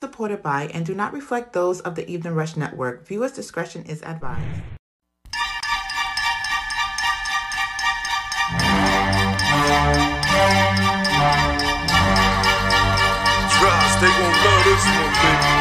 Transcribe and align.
supported 0.00 0.42
by 0.42 0.66
and 0.68 0.86
do 0.86 0.94
not 0.94 1.12
reflect 1.12 1.52
those 1.52 1.80
of 1.80 1.96
the 1.96 2.08
Evening 2.08 2.34
Rush 2.34 2.56
Network. 2.56 3.04
Viewers' 3.06 3.32
discretion 3.32 3.82
is 3.84 4.00
advised. 4.02 4.62
Trust, 13.58 14.00
they 14.00 14.06
gon' 14.06 14.34
love 14.44 14.62
this 14.64 14.84
one, 14.86 15.12
baby. 15.18 15.58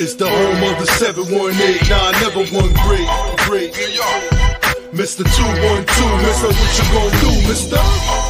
It's 0.00 0.14
the 0.14 0.28
home 0.28 0.62
of 0.72 0.78
the 0.78 0.86
718, 0.86 1.88
nah, 1.90 1.96
I 1.98 2.12
never 2.22 2.46
one 2.54 2.72
great, 2.86 3.08
great. 3.44 3.74
Mr. 4.94 5.26
212, 5.26 5.84
Mr. 6.22 6.48
What 6.48 6.78
you 6.78 6.84
gon' 6.94 7.10
do, 7.20 7.30
Mr. 7.50 8.27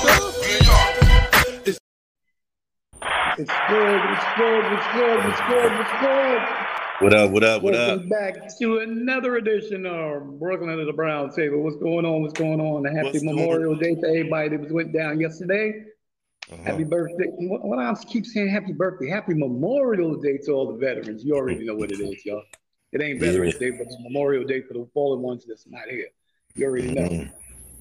It's 3.40 3.52
good, 3.68 4.00
it's 4.10 4.24
good, 4.36 4.64
it's 4.72 4.86
good, 4.94 5.30
it's 5.30 5.40
good, 5.42 5.80
it's 5.80 6.00
good. 6.00 6.42
What 6.98 7.14
up? 7.14 7.30
What 7.30 7.44
up? 7.44 7.62
What 7.62 7.72
up? 7.76 7.88
Welcome 7.88 8.08
back 8.08 8.58
to 8.58 8.78
another 8.78 9.36
edition 9.36 9.86
of 9.86 10.40
Brooklyn 10.40 10.70
at 10.70 10.84
the 10.84 10.92
Brown 10.92 11.30
Table. 11.30 11.62
What's 11.62 11.76
going 11.76 12.04
on? 12.04 12.22
What's 12.22 12.36
going 12.36 12.60
on? 12.60 12.84
A 12.84 12.90
happy 12.90 13.10
What's 13.10 13.22
Memorial 13.22 13.76
Day 13.76 13.94
to 13.94 14.08
everybody 14.08 14.48
that 14.48 14.60
was 14.60 14.72
went 14.72 14.92
down 14.92 15.20
yesterday. 15.20 15.84
Uh-huh. 16.50 16.62
Happy 16.64 16.82
birthday. 16.82 17.26
What, 17.28 17.64
what 17.64 17.78
I 17.78 17.94
keep 18.08 18.26
saying 18.26 18.48
happy 18.48 18.72
birthday. 18.72 19.08
Happy 19.08 19.34
Memorial 19.34 20.16
Day 20.16 20.38
to 20.38 20.50
all 20.50 20.72
the 20.72 20.78
veterans. 20.78 21.24
You 21.24 21.36
already 21.36 21.64
know 21.64 21.76
what 21.76 21.92
it 21.92 22.00
is, 22.00 22.26
y'all. 22.26 22.42
It 22.90 23.00
ain't 23.00 23.20
Veterans 23.20 23.54
Day, 23.54 23.70
but 23.70 23.82
it's 23.82 23.96
Memorial 24.00 24.42
Day 24.42 24.62
for 24.62 24.74
the 24.74 24.88
fallen 24.92 25.22
ones 25.22 25.44
that's 25.46 25.64
not 25.68 25.86
here. 25.88 26.08
You 26.56 26.66
already 26.66 26.90
know. 26.90 27.08
Mhm. 27.08 27.32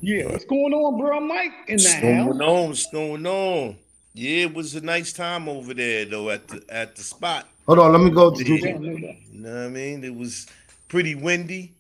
Yeah, 0.02 0.32
what's 0.32 0.46
going 0.46 0.76
on, 0.76 1.00
bro? 1.00 1.20
Mike 1.20 1.52
in 1.68 1.78
the 1.78 1.84
What's 1.84 1.94
house. 1.94 2.04
What's 2.04 2.38
going 2.38 2.42
on? 2.42 2.68
What's 2.68 2.92
going 2.92 3.26
on? 3.26 3.78
Yeah, 4.18 4.46
it 4.46 4.54
was 4.56 4.74
a 4.74 4.82
nice 4.82 5.14
time 5.14 5.48
over 5.48 5.76
there 5.76 6.04
though 6.06 6.32
at 6.32 6.48
the 6.48 6.64
at 6.70 6.96
the 6.96 7.04
spot. 7.04 7.46
Hold 7.68 7.78
on, 7.80 7.92
let 7.92 8.02
me 8.02 8.10
go. 8.10 8.34
Yeah. 8.40 8.56
Yeah. 8.56 8.78
You 8.80 9.16
know 9.34 9.50
what 9.54 9.66
I 9.66 9.68
mean? 9.70 10.04
It 10.04 10.16
was 10.16 10.48
pretty 10.88 11.14
windy. 11.14 11.72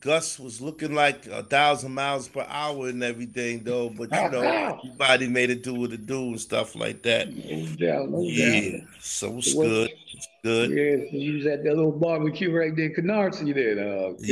Gus 0.00 0.38
was 0.38 0.60
looking 0.60 0.94
like 0.94 1.26
a 1.28 1.42
thousand 1.44 1.94
miles 1.94 2.26
per 2.28 2.44
hour 2.48 2.88
and 2.88 3.02
everything 3.04 3.62
though, 3.62 3.88
but 3.88 4.10
you 4.10 4.30
know, 4.30 4.42
everybody 4.82 5.28
made 5.28 5.50
it 5.50 5.62
do 5.62 5.74
what 5.74 5.92
it 5.92 6.06
do 6.06 6.20
and 6.30 6.40
stuff 6.40 6.74
like 6.74 7.02
that. 7.02 7.32
No 7.32 8.04
no 8.06 8.20
Yeah, 8.22 8.70
doubt. 8.72 8.80
so 9.00 9.38
it's 9.38 9.54
What- 9.54 9.64
good. 9.68 9.90
It's 10.12 10.28
good. 10.42 10.70
Yeah, 10.70 11.10
so 11.10 11.16
you 11.16 11.32
was 11.38 11.46
at 11.46 11.62
that 11.64 11.74
little 11.76 11.90
barbecue 11.92 12.50
right 12.52 12.74
there, 12.76 12.90
Canarsie 12.90 13.54
there. 13.54 13.78
uh, 13.78 14.00
Okay. 14.12 14.24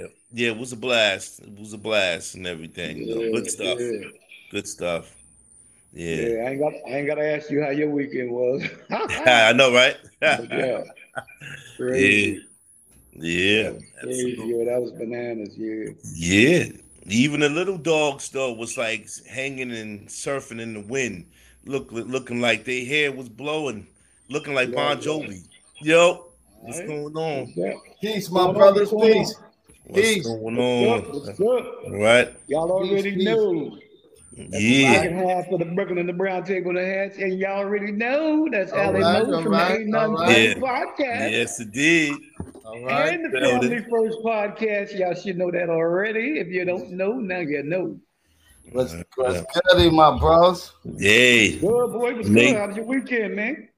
Yeah, 0.00 0.06
yeah, 0.32 0.48
it 0.52 0.56
was 0.58 0.72
a 0.72 0.76
blast. 0.76 1.40
It 1.40 1.58
was 1.58 1.72
a 1.74 1.78
blast 1.78 2.34
and 2.36 2.46
everything. 2.46 3.06
though. 3.08 3.20
Yeah, 3.20 3.32
Good 3.32 3.50
stuff. 3.50 3.78
Yeah. 3.80 4.08
Good 4.52 4.66
stuff. 4.68 5.14
Yeah, 5.92 6.16
Yeah. 6.16 6.44
I 6.44 6.50
ain't 6.50 6.60
got 6.60 6.72
I 6.86 6.90
ain't 6.90 7.06
gotta 7.06 7.26
ask 7.26 7.50
you 7.50 7.62
how 7.62 7.70
your 7.70 7.90
weekend 7.90 8.30
was. 8.30 8.62
I 8.90 9.52
know, 9.52 9.72
right? 9.72 9.96
Yeah. 10.20 10.36
Yeah. 10.50 10.82
Crazy. 11.76 12.42
Yeah. 13.12 13.72
Crazy. 14.02 14.36
Yeah, 14.46 14.64
that 14.64 14.80
was 14.82 14.92
bananas, 14.92 15.56
yeah. 15.56 15.90
Yeah. 16.14 16.64
Even 17.06 17.40
the 17.40 17.48
little 17.48 17.78
dogs 17.78 18.28
though 18.30 18.52
was 18.52 18.76
like 18.76 19.08
hanging 19.28 19.72
and 19.72 20.08
surfing 20.08 20.60
in 20.60 20.74
the 20.74 20.80
wind, 20.80 21.26
look 21.64 21.90
looking 21.90 22.40
like 22.40 22.64
their 22.64 22.84
hair 22.84 23.10
was 23.12 23.28
blowing, 23.28 23.86
looking 24.28 24.54
like 24.54 24.74
Bon 24.74 24.98
Yeah, 25.00 25.06
Jovi. 25.06 25.42
Yo, 25.80 26.26
what's 26.60 26.80
Alright. 26.80 26.88
going 26.88 27.16
on? 27.16 27.52
Yeah. 27.56 27.72
Peace, 28.00 28.30
my 28.30 28.46
What's 28.46 28.58
brothers. 28.58 28.90
going 28.90 29.12
on? 29.12 29.24
Peace. 29.24 29.34
What's 29.84 30.14
Peace. 30.14 30.26
going 30.26 30.56
What's 30.56 30.82
on? 30.82 30.98
up? 30.98 31.14
What's 31.14 31.40
up? 31.40 31.84
All 31.84 31.98
right. 31.98 32.34
Y'all 32.46 32.70
already 32.70 33.12
Peace, 33.12 33.24
peace. 33.24 33.87
Know. 34.38 34.48
That's 34.50 34.62
the 34.62 34.68
Yeah. 34.68 34.92
second 34.94 35.18
half 35.28 35.48
of 35.52 35.58
the 35.58 35.64
Brooklyn 35.66 35.98
and 35.98 36.08
the 36.08 36.12
Brown 36.12 36.44
Table 36.44 36.72
the 36.74 36.84
hats, 36.84 37.18
and 37.18 37.38
y'all 37.38 37.58
already 37.58 37.92
know 37.92 38.48
that's 38.50 38.72
All 38.72 38.78
Allie 38.80 39.00
right, 39.02 39.26
Mo 39.26 39.42
from 39.42 39.52
right, 39.52 39.68
the 39.68 39.74
Ain't 39.80 39.88
Nothing 39.88 40.10
all 40.16 40.26
Funny 40.26 40.48
right. 40.48 40.56
podcast. 40.98 41.30
Yes, 41.30 41.60
it 41.60 41.72
did. 41.72 42.14
All 42.64 42.82
right. 42.84 43.14
And 43.14 43.24
the 43.24 43.38
Building. 43.40 43.70
Family 43.70 43.86
First 43.90 44.18
podcast. 44.24 44.98
Y'all 44.98 45.14
should 45.14 45.38
know 45.38 45.50
that 45.50 45.68
already. 45.70 46.38
If 46.38 46.48
you 46.48 46.64
don't 46.64 46.90
know, 46.90 47.12
now 47.14 47.38
you 47.38 47.62
know. 47.62 47.98
What's, 48.72 48.94
what's 49.16 49.40
good, 49.72 49.92
my 49.94 50.18
bros? 50.18 50.74
Yay. 50.84 51.58
Good 51.58 51.60
boy, 51.92 52.14
what's 52.14 52.28
Nate. 52.28 52.50
good? 52.52 52.58
How 52.60 52.66
was 52.66 52.76
your 52.76 52.84
weekend, 52.84 53.34
man? 53.34 53.68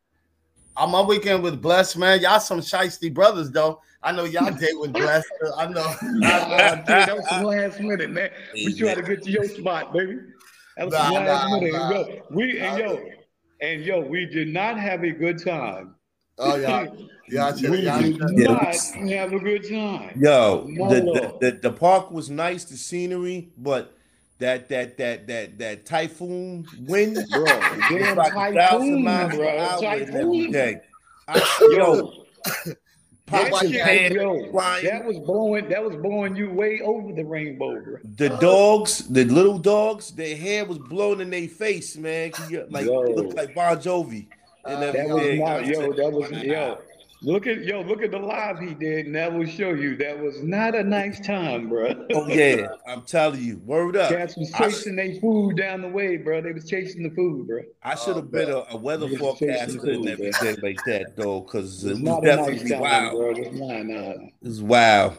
Uh, 0.76 0.87
my 0.88 1.00
weekend 1.03 1.43
was 1.44 1.54
blessed, 1.56 1.97
man. 1.99 2.20
Y'all 2.20 2.41
some 2.41 2.59
shiesty 2.60 3.12
brothers, 3.12 3.50
though. 3.53 3.81
I 4.03 4.10
know 4.12 4.25
y'all 4.25 4.50
day 4.50 4.72
was 4.72 4.91
blessed. 4.93 5.28
I 5.56 5.66
know. 5.69 5.82
Uh, 5.82 6.75
dude, 6.76 6.87
that 6.87 7.16
was 7.16 7.28
some 7.28 7.44
last 7.44 7.78
minute, 7.81 8.10
man. 8.10 8.31
We 8.54 8.75
tried 8.75 8.94
to 8.94 9.03
get 9.03 9.22
to 9.22 9.31
your 9.31 9.44
spot, 9.47 9.93
baby. 9.93 10.19
That 10.81 10.87
was 10.87 10.95
some 10.97 11.13
Nah, 11.13 11.21
last 11.21 11.49
nah, 11.51 11.57
minute. 11.59 11.73
nah. 11.75 11.91
Yo, 11.91 12.23
we 12.31 12.59
and 12.59 12.79
yo, 12.79 13.09
and 13.61 13.85
yo, 13.85 14.01
we 14.01 14.25
did 14.25 14.49
not 14.49 14.79
have 14.79 15.05
a 15.05 15.11
good 15.11 15.45
time. 15.45 15.95
oh, 16.39 16.57
y'all. 16.57 16.97
Y'all 17.29 17.55
we 17.55 17.83
y'all 17.83 18.01
did. 18.01 18.19
Yeah, 18.33 18.53
not 18.55 18.75
have 19.13 19.33
a 19.35 19.39
good 19.39 19.63
time. 19.71 20.19
Yo, 20.21 20.67
No, 20.69 20.89
the, 20.89 21.01
the, 21.01 21.37
the, 21.41 21.59
the 21.59 21.71
park 21.71 22.11
was 22.11 22.29
nice, 22.29 22.65
the 22.65 22.77
scenery, 22.77 23.51
but 23.57 23.95
that 24.39 24.69
that 24.71 24.97
that 24.97 25.29
that 25.29 25.57
that 25.59 25.87
typhoon 25.87 26.67
wind 26.89 27.19
Bro, 27.31 27.45
damn 27.91 28.17
like 28.17 28.33
typhoon, 28.55 29.05
bro. 29.05 29.79
Typhoon. 29.81 30.17
everything. 30.17 30.81
I, 31.29 31.59
yo, 31.77 32.25
That, 33.31 33.51
pots 33.51 33.63
and 33.65 34.15
yo, 34.15 34.51
that 34.83 35.05
was 35.07 35.19
blowing. 35.21 35.69
That 35.69 35.85
was 35.85 35.97
blowing 35.97 36.37
you 36.37 36.51
way 36.51 36.81
over 36.83 37.13
the 37.13 37.25
rainbow, 37.25 37.81
bro. 37.81 37.97
The 38.17 38.29
dogs, 38.41 39.07
the 39.09 39.25
little 39.25 39.59
dogs, 39.59 40.11
their 40.11 40.37
hair 40.37 40.65
was 40.65 40.79
blown 40.79 41.21
in 41.21 41.31
their 41.31 41.49
face, 41.49 41.97
man. 41.97 42.33
You- 42.49 42.67
Like 42.71 42.87
Yo. 42.87 43.01
looked 43.03 43.35
like 43.37 43.55
Bon 43.55 43.77
Jovi 43.77 44.27
and 44.65 44.77
Uh, 44.77 44.81
That 44.81 44.95
was 45.09 45.23
everything. 45.23 45.39
not, 45.41 45.49
I 45.49 45.65
yo. 45.65 45.93
That 45.93 46.13
was 46.13 46.31
yo. 46.31 46.79
Look 47.22 47.47
at 47.47 47.64
yo. 47.64 47.82
Look 47.82 48.03
at 48.03 48.10
the 48.10 48.19
live 48.19 48.58
he 48.60 48.75
did, 48.75 49.06
and 49.06 49.14
that 49.14 49.32
will 49.32 49.47
show 49.47 49.70
you 49.70 49.97
that 49.97 50.19
was 50.19 50.42
not 50.42 50.75
a 50.75 50.82
nice 50.82 51.20
time, 51.20 51.69
bro. 51.69 51.92
Oh 52.14 52.26
yeah, 52.28 52.69
I'm 52.86 53.03
telling 53.03 53.42
you, 53.42 53.58
word 53.58 53.97
up. 53.97 54.10
Cats 54.10 54.36
was 54.38 54.50
I, 54.54 54.69
chasing 54.69 54.97
their 54.97 55.14
food 55.20 55.56
down 55.56 55.82
the 55.82 55.88
way, 55.88 56.16
bro. 56.16 56.41
They 56.41 56.53
was 56.53 56.69
chasing 56.69 57.03
the 57.03 57.10
food, 57.10 57.47
bro. 57.47 57.60
I 57.82 57.94
should 57.94 58.16
have 58.16 58.26
Oh, 58.26 58.28
been 58.28 58.50
a, 58.50 58.64
a 58.70 58.76
weather 58.76 59.06
Niggas 59.06 59.19
forecaster 59.19 59.91
and 59.92 60.08
everything 60.08 60.56
like 60.62 60.84
that, 60.86 61.14
though, 61.16 61.41
because 61.41 61.84
it 61.84 61.91
It's 61.91 62.00
was 62.00 62.08
not 62.08 62.25
a 62.25 62.36
nice 62.36 62.38
definitely 62.38 62.70
time, 62.70 62.81
wild. 62.81 63.19
bro. 63.19 63.31
It's 63.37 64.58
not, 64.60 64.66
wild. 64.66 65.19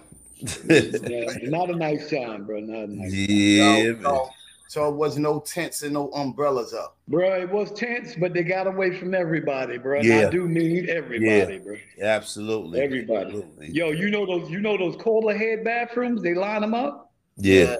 Yeah, 1.08 1.38
not 1.44 1.70
a 1.70 1.76
nice 1.76 2.10
time, 2.10 2.46
bro. 2.46 2.60
Not 2.62 2.90
a 2.90 2.96
nice. 2.96 3.14
yeah, 3.30 3.94
So, 3.94 3.94
man. 3.94 4.04
so, 4.04 4.30
so 4.72 4.88
it 4.88 4.96
was 4.96 5.18
no 5.18 5.42
tents 5.42 5.82
and 5.82 5.92
no 5.96 6.08
umbrellas 6.14 6.74
up. 6.74 6.96
Bro, 7.10 7.42
it 7.42 7.52
was 7.52 7.74
tense, 7.74 8.16
but 8.16 8.34
they 8.34 8.42
got 8.42 8.68
away 8.68 8.98
from 8.98 9.14
everybody, 9.14 9.78
bro. 9.78 9.98
And 10.00 10.08
Yeah. 10.08 10.28
I 10.28 10.30
do 10.30 10.48
mean 10.48 10.88
everybody, 10.90 11.58
bro. 11.58 11.76
absolutely. 12.02 12.80
Everybody. 12.80 13.26
Absolutely. 13.26 13.68
Yo, 13.72 13.92
you 13.92 14.10
know 14.10 14.26
those, 14.26 14.50
you 14.50 14.62
know 14.62 14.78
those 14.78 14.96
cola 14.96 15.34
head 15.36 15.66
bathrooms? 15.66 16.22
They 16.22 16.36
line 16.36 16.62
them 16.62 16.74
up. 16.74 17.12
Yeah, 17.36 17.76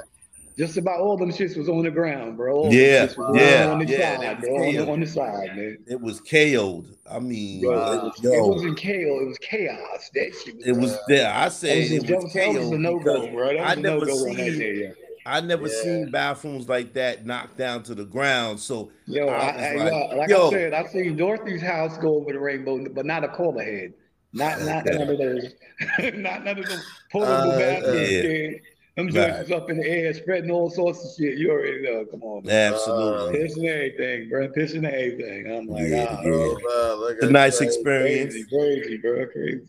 Just 0.58 0.76
about 0.76 1.00
all 1.00 1.16
them 1.16 1.32
shits 1.32 1.56
was 1.56 1.70
on 1.70 1.84
the 1.84 1.92
ground, 1.92 2.36
bro. 2.36 2.58
All 2.58 2.74
Yeah, 2.74 3.08
yeah, 3.36 3.72
on 3.72 3.80
the 3.80 3.86
yeah, 3.88 4.18
side, 4.18 4.42
bro. 4.42 4.56
On 4.56 4.76
the, 4.76 4.92
on 4.92 5.00
the 5.00 5.08
side, 5.08 5.56
man. 5.56 5.78
it 5.88 6.02
was 6.02 6.20
KO'd. 6.20 6.98
I 7.10 7.20
mean, 7.20 7.62
Bro, 7.62 7.80
uh, 7.80 7.94
it, 7.94 8.04
was, 8.04 8.20
yo, 8.22 8.32
it 8.34 8.54
wasn't 8.56 8.78
chaos. 8.78 9.22
It 9.22 9.28
was 9.30 9.38
chaos. 9.38 10.10
That 10.14 10.34
shit 10.44 10.56
was. 10.58 10.66
it 10.68 10.76
was 10.76 10.98
there. 11.08 11.32
I 11.34 11.46
that 11.46 11.54
said 11.54 11.78
was, 11.78 11.92
it 11.94 12.02
was 12.02 12.24
was, 12.26 12.34
that 12.34 12.48
was 12.50 12.58
a 12.58 12.70
KO'd 12.70 12.80
no 12.82 13.00
go, 13.00 13.32
bro. 13.32 13.48
That 13.48 13.56
was 13.56 13.66
I 13.66 13.74
a 13.74 13.76
never 13.78 14.06
no 14.06 14.06
go 14.08 14.30
on 14.30 14.36
that 14.36 14.58
day. 14.58 14.74
Yeah. 14.82 14.90
I 15.26 15.42
never 15.42 15.68
Yeah. 15.68 15.82
seen 15.84 16.12
bathrooms 16.12 16.68
like 16.68 16.94
that 16.94 17.26
knocked 17.26 17.58
down 17.58 17.84
to 17.84 17.96
the 17.96 18.06
ground. 18.06 18.60
So 18.60 18.92
Yo, 19.06 19.28
I 19.28 19.50
I, 19.50 19.76
like, 19.76 19.92
yo, 19.92 20.16
like 20.18 20.30
yo. 20.30 20.48
I 20.48 20.50
said, 20.52 20.74
I 20.74 20.86
seen 20.88 21.16
Dorothy's 21.16 21.62
house 21.62 21.98
go 21.98 22.16
over 22.16 22.32
the 22.34 22.40
rainbow, 22.40 22.84
but 22.90 23.06
not 23.06 23.24
a 23.24 23.28
cola 23.28 23.64
head. 23.64 23.94
Not 24.34 24.62
not 24.64 24.88
Okay. 24.88 24.98
none 24.98 25.10
of 25.10 25.18
those. 25.18 25.54
not 26.16 26.44
none 26.44 26.58
of 26.60 26.68
those 26.68 26.84
portable 27.12 27.52
Uh, 27.52 27.60
bathrooms. 27.60 28.12
yeah. 28.12 28.50
Them 28.98 29.06
Right. 29.08 29.14
joints 29.14 29.40
is 29.50 29.52
up 29.52 29.70
in 29.70 29.78
the 29.78 29.88
air, 29.88 30.14
spreading 30.14 30.52
all 30.52 30.70
sorts 30.70 31.00
of 31.06 31.12
shit. 31.18 31.38
You 31.38 31.50
already 31.52 31.82
know. 31.82 32.04
Come 32.06 32.24
on, 32.24 32.44
man. 32.44 32.74
absolutely, 32.74 33.40
Pissing 33.40 33.66
everything, 33.70 34.30
bro. 34.30 34.50
Pissing 34.50 34.84
everything. 34.86 35.50
I'm 35.50 35.68
like, 35.68 35.88
Yeah, 35.88 36.08
ah, 36.10 36.22
yeah. 36.24 36.30
Oh, 36.34 36.58
man, 36.92 37.00
look 37.00 37.16
it's 37.18 37.26
a 37.26 37.32
nice 37.32 37.60
that. 37.60 37.66
experience. 37.66 38.34
crazy, 38.34 38.48
crazy, 38.50 38.98
bro. 38.98 39.26
Crazy. 39.28 39.62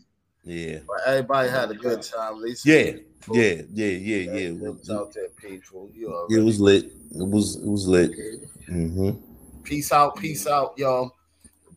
Yeah, 0.43 0.79
But 0.85 0.97
everybody 1.07 1.49
had 1.49 1.71
a 1.71 1.73
good 1.73 2.01
time, 2.01 2.41
Lisa. 2.41 2.67
yeah, 2.69 2.91
yeah, 3.31 3.61
yeah, 3.73 3.87
yeah, 3.87 4.17
yeah. 4.33 4.49
It 4.49 4.59
was 4.59 4.89
out 4.89 5.13
there 5.13 5.29
peaceful. 5.29 5.89
You 5.93 6.27
It 6.29 6.39
was 6.43 6.59
lit. 6.59 6.85
It 6.85 7.27
was 7.27 7.55
it 7.57 7.65
was 7.67 7.87
lit. 7.87 8.11
hmm 8.67 9.11
Peace 9.63 9.91
out, 9.93 10.17
peace 10.17 10.45
out, 10.45 10.73
y'all. 10.77 11.15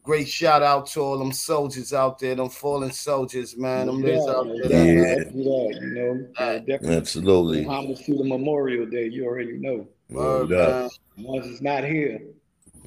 Great 0.02 0.28
shout 0.28 0.62
out 0.62 0.86
to 0.86 1.00
all 1.00 1.18
them 1.18 1.32
soldiers 1.32 1.92
out 1.92 2.18
there, 2.20 2.34
them 2.36 2.48
fallen 2.48 2.92
soldiers, 2.92 3.56
man. 3.56 3.86
Them 3.86 4.02
niggas 4.02 4.28
out 4.28 4.46
yeah, 4.46 4.68
there. 4.68 4.94
Yeah. 4.94 5.14
that, 5.16 5.32
do 5.32 5.38
you 5.38 5.94
know. 5.94 6.28
Yeah, 6.38 6.58
definitely. 6.58 6.96
Absolutely. 6.96 7.64
Homage 7.64 8.04
to 8.06 8.14
the 8.16 8.24
Memorial 8.24 8.86
Day. 8.86 9.06
You 9.06 9.26
already 9.26 9.58
know. 9.58 9.86
Word, 10.08 10.50
Word 10.50 10.52
up. 10.52 10.92
Once 11.18 11.46
it's 11.46 11.60
not 11.60 11.84
here, 11.84 12.20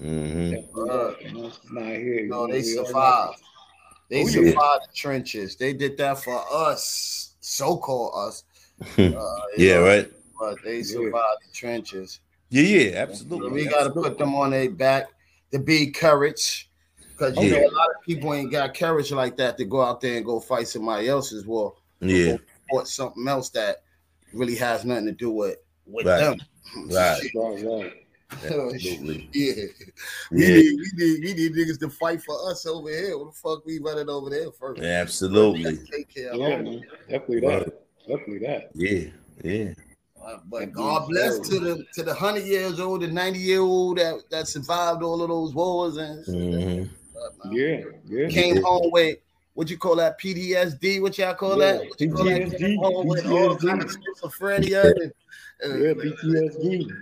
Mm-hmm. 0.02 0.78
Word. 0.78 1.16
once 1.34 1.60
it's 1.62 1.72
not 1.74 1.88
here. 1.88 2.28
No, 2.28 2.48
you 2.48 2.54
they 2.54 2.76
know, 2.76 2.86
survived. 2.86 3.42
They 4.10 4.24
Oh, 4.24 4.28
yeah. 4.28 4.32
survived 4.52 4.84
the 4.88 4.94
trenches. 4.96 5.56
They 5.58 5.74
did 5.74 5.98
that 5.98 6.24
for 6.24 6.42
us, 6.52 7.36
so-called 7.42 8.14
us. 8.16 8.44
Uh, 8.82 9.24
Yeah, 9.58 9.76
know, 9.76 9.84
right. 9.86 10.12
But 10.40 10.58
they 10.64 10.78
Yeah. 10.78 10.84
survived 10.84 11.42
the 11.46 11.52
trenches. 11.54 12.22
Yeah, 12.50 12.64
yeah, 12.64 12.98
absolutely. 13.00 13.52
We 13.52 13.66
got 13.66 13.84
to 13.84 13.92
put 13.92 14.18
them 14.18 14.34
on 14.36 14.52
their 14.52 14.70
back 14.72 15.10
to 15.52 15.60
be 15.60 15.92
courage. 15.92 16.70
Because 17.12 17.38
you 17.38 17.52
Yeah. 17.52 17.60
know 17.60 17.68
a 17.68 17.76
lot 17.76 17.90
of 17.90 18.02
people 18.06 18.34
ain't 18.34 18.52
got 18.52 18.74
courage 18.74 19.12
like 19.12 19.36
that 19.38 19.58
to 19.58 19.66
go 19.66 19.82
out 19.82 20.00
there 20.00 20.16
and 20.16 20.26
go 20.26 20.40
fight 20.40 20.68
somebody 20.70 21.10
else's 21.10 21.46
war. 21.46 21.76
Yeah, 22.00 22.38
Or 22.72 22.86
something 22.86 23.28
else 23.28 23.50
that 23.50 23.84
really 24.32 24.56
has 24.56 24.86
nothing 24.86 25.08
to 25.08 25.12
do 25.12 25.30
with 25.32 25.58
with 25.86 26.06
Right. 26.06 26.20
them. 26.20 26.40
right. 26.90 27.20
Right, 27.36 27.64
right. 27.64 27.94
Absolutely. 28.42 29.30
Yeah. 29.34 29.54
We 30.32 30.42
Yeah. 30.44 30.50
need 30.56 30.80
we 30.80 30.92
need 30.96 31.24
we 31.26 31.34
need 31.34 31.54
niggas 31.54 31.80
to 31.82 31.90
fight 31.90 32.22
for 32.22 32.50
us 32.50 32.66
over 32.66 32.90
here. 32.90 33.18
What 33.18 33.34
the 33.34 33.40
fuck 33.40 33.66
we 33.66 33.80
running 33.80 34.10
over 34.10 34.30
there 34.30 34.52
first? 34.52 34.82
Absolutely. 34.82 35.78
Take 35.92 36.14
care 36.14 36.30
of 36.32 36.40
Yeah, 36.40 36.50
them. 36.58 36.66
man. 36.66 36.84
Definitely 37.10 37.40
that. 37.42 37.74
Definitely 38.10 38.40
that. 38.40 38.72
Yeah, 38.74 39.10
yeah. 39.44 39.74
Uh, 40.26 40.40
But 40.50 40.72
God 40.74 41.08
bless 41.08 41.40
to 41.48 41.60
the 41.60 41.86
to 41.94 42.04
the 42.04 42.14
hundred 42.14 42.46
years 42.46 42.80
old, 42.80 43.04
and 43.04 43.14
ninety 43.14 43.40
year 43.40 43.62
old 43.62 44.00
that 44.00 44.24
that 44.32 44.48
survived 44.48 45.04
all 45.04 45.22
of 45.22 45.30
those 45.30 45.54
wars 45.54 45.98
and 45.98 46.26
hmm 46.26 46.84
Yeah, 47.52 47.82
yeah. 48.08 48.30
came 48.30 48.58
home 48.64 48.90
with 48.92 49.20
what 49.54 49.70
you 49.70 49.78
call 49.78 49.96
that 49.98 50.20
PTSD? 50.20 51.02
What 51.02 51.18
y'all 51.20 51.36
call 51.36 51.60
Yeah, 51.60 51.74
that? 51.74 51.90
What 51.90 52.02
you 52.02 52.12
call 52.12 52.26
that? 52.26 52.42
PTSD, 52.42 52.58
Came 52.58 52.78
home 52.78 53.08
with 53.08 53.26
all 53.28 53.56
kind 53.58 53.82
of 53.82 53.90
schizophrenia. 53.90 54.94
And, 54.96 55.12
and, 55.62 55.84
Yeah, 55.84 55.94
PTSD. 55.94 56.96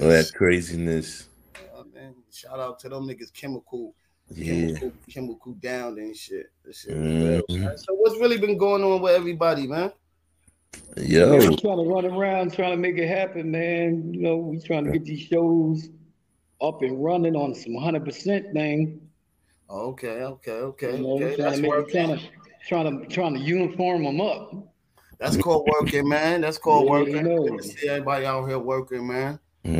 Oh, 0.00 0.08
that 0.08 0.32
craziness. 0.34 1.28
uh, 1.76 1.84
man, 1.92 2.14
shout 2.32 2.58
out 2.58 2.78
to 2.80 2.88
them 2.88 3.06
niggas, 3.06 3.32
chemical, 3.32 3.94
Yeah. 4.34 4.54
chemical, 4.78 4.92
chemical 5.12 5.52
down 5.54 5.98
and 5.98 6.16
shit. 6.16 6.50
This 6.64 6.80
shit. 6.80 6.96
Mhm. 6.96 7.78
So 7.78 7.94
what's 7.94 8.18
really 8.18 8.38
been 8.38 8.56
going 8.56 8.82
on 8.82 9.02
with 9.02 9.12
everybody, 9.14 9.66
man? 9.66 9.92
Yo. 10.96 11.34
Yeah, 11.38 11.48
we 11.48 11.56
trying 11.56 11.78
to 11.78 11.84
run 11.84 12.04
around 12.06 12.52
trying 12.54 12.70
to 12.72 12.76
make 12.76 12.96
it 12.98 13.08
happen, 13.08 13.50
man. 13.50 14.12
You 14.14 14.20
know, 14.20 14.36
we 14.36 14.58
trying 14.60 14.84
to 14.84 14.92
get 14.92 15.04
these 15.04 15.20
shows 15.20 15.88
up 16.60 16.82
and 16.82 17.02
running 17.02 17.34
on 17.36 17.54
some 17.54 17.74
hundred 17.76 18.04
percent 18.04 18.52
thing. 18.52 19.00
Okay, 19.68 20.22
okay, 20.22 20.52
okay, 20.52 20.96
You 20.96 21.02
know, 21.02 21.14
okay. 21.14 21.36
trying 21.36 21.38
That's 21.38 21.56
to 21.56 21.62
make 21.62 21.70
it, 21.72 21.76
working. 21.76 21.92
trying 22.06 22.18
to 22.18 22.24
trying 22.68 23.00
to 23.00 23.06
trying 23.06 23.34
to 23.34 23.40
uniform 23.40 24.04
them 24.04 24.20
up. 24.20 24.52
That's 25.18 25.36
called 25.36 25.68
working, 25.78 26.08
man. 26.08 26.40
That's 26.42 26.58
called 26.58 26.84
Yeah, 26.86 26.90
working. 26.90 27.16
you 27.16 27.22
know. 27.22 27.44
Good 27.44 27.62
to 27.62 27.68
See 27.68 27.88
everybody 27.88 28.26
out 28.26 28.46
here 28.48 28.58
working, 28.58 29.06
man. 29.06 29.38
Hmm 29.64 29.72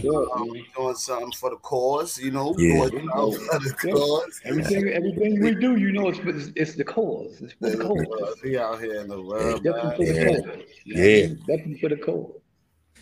Yeah, 0.00 0.24
Um, 0.34 0.52
man. 0.52 0.64
doing 0.74 0.94
something 0.94 1.32
for 1.32 1.50
the 1.50 1.56
cause, 1.56 2.18
you 2.18 2.30
know. 2.30 2.54
Yeah. 2.58 2.88
Doing 2.88 3.08
for 3.10 3.58
the 3.58 3.74
cause. 3.92 4.40
Everything 4.44 4.88
everything 4.88 5.40
we 5.40 5.54
do, 5.54 5.76
you 5.76 5.92
know, 5.92 6.08
it's 6.08 6.18
it's, 6.20 6.52
it's 6.56 6.74
the 6.74 6.84
cause. 6.84 7.40
It's 7.42 7.52
for 7.54 7.70
the 7.70 7.76
cause. 7.76 8.40
Be 8.42 8.58
out 8.58 8.80
here 8.80 9.00
in 9.00 9.08
the 9.08 9.16
It's 9.16 9.28
world, 9.28 9.64
definitely 9.64 10.06
for 10.06 10.12
the 10.12 10.20
Yeah. 10.20 10.24
cause. 10.24 10.64
Yeah. 10.84 11.26
Definitely 11.46 11.78
for 11.78 11.88
the 11.90 11.96
cause. 11.96 12.32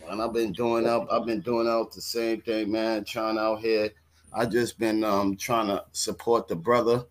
And 0.09 0.21
I've 0.21 0.33
been 0.33 0.53
doing 0.53 0.87
up. 0.87 1.07
I've 1.11 1.25
been 1.25 1.41
doing 1.41 1.67
out 1.67 1.91
the 1.93 2.01
same 2.01 2.41
thing, 2.41 2.71
man. 2.71 3.03
Trying 3.03 3.37
out 3.37 3.59
here. 3.59 3.91
I 4.33 4.45
just 4.45 4.77
been 4.79 5.03
um 5.03 5.35
trying 5.37 5.67
to 5.67 5.83
support 5.91 6.47
the 6.47 6.55
brother. 6.55 7.05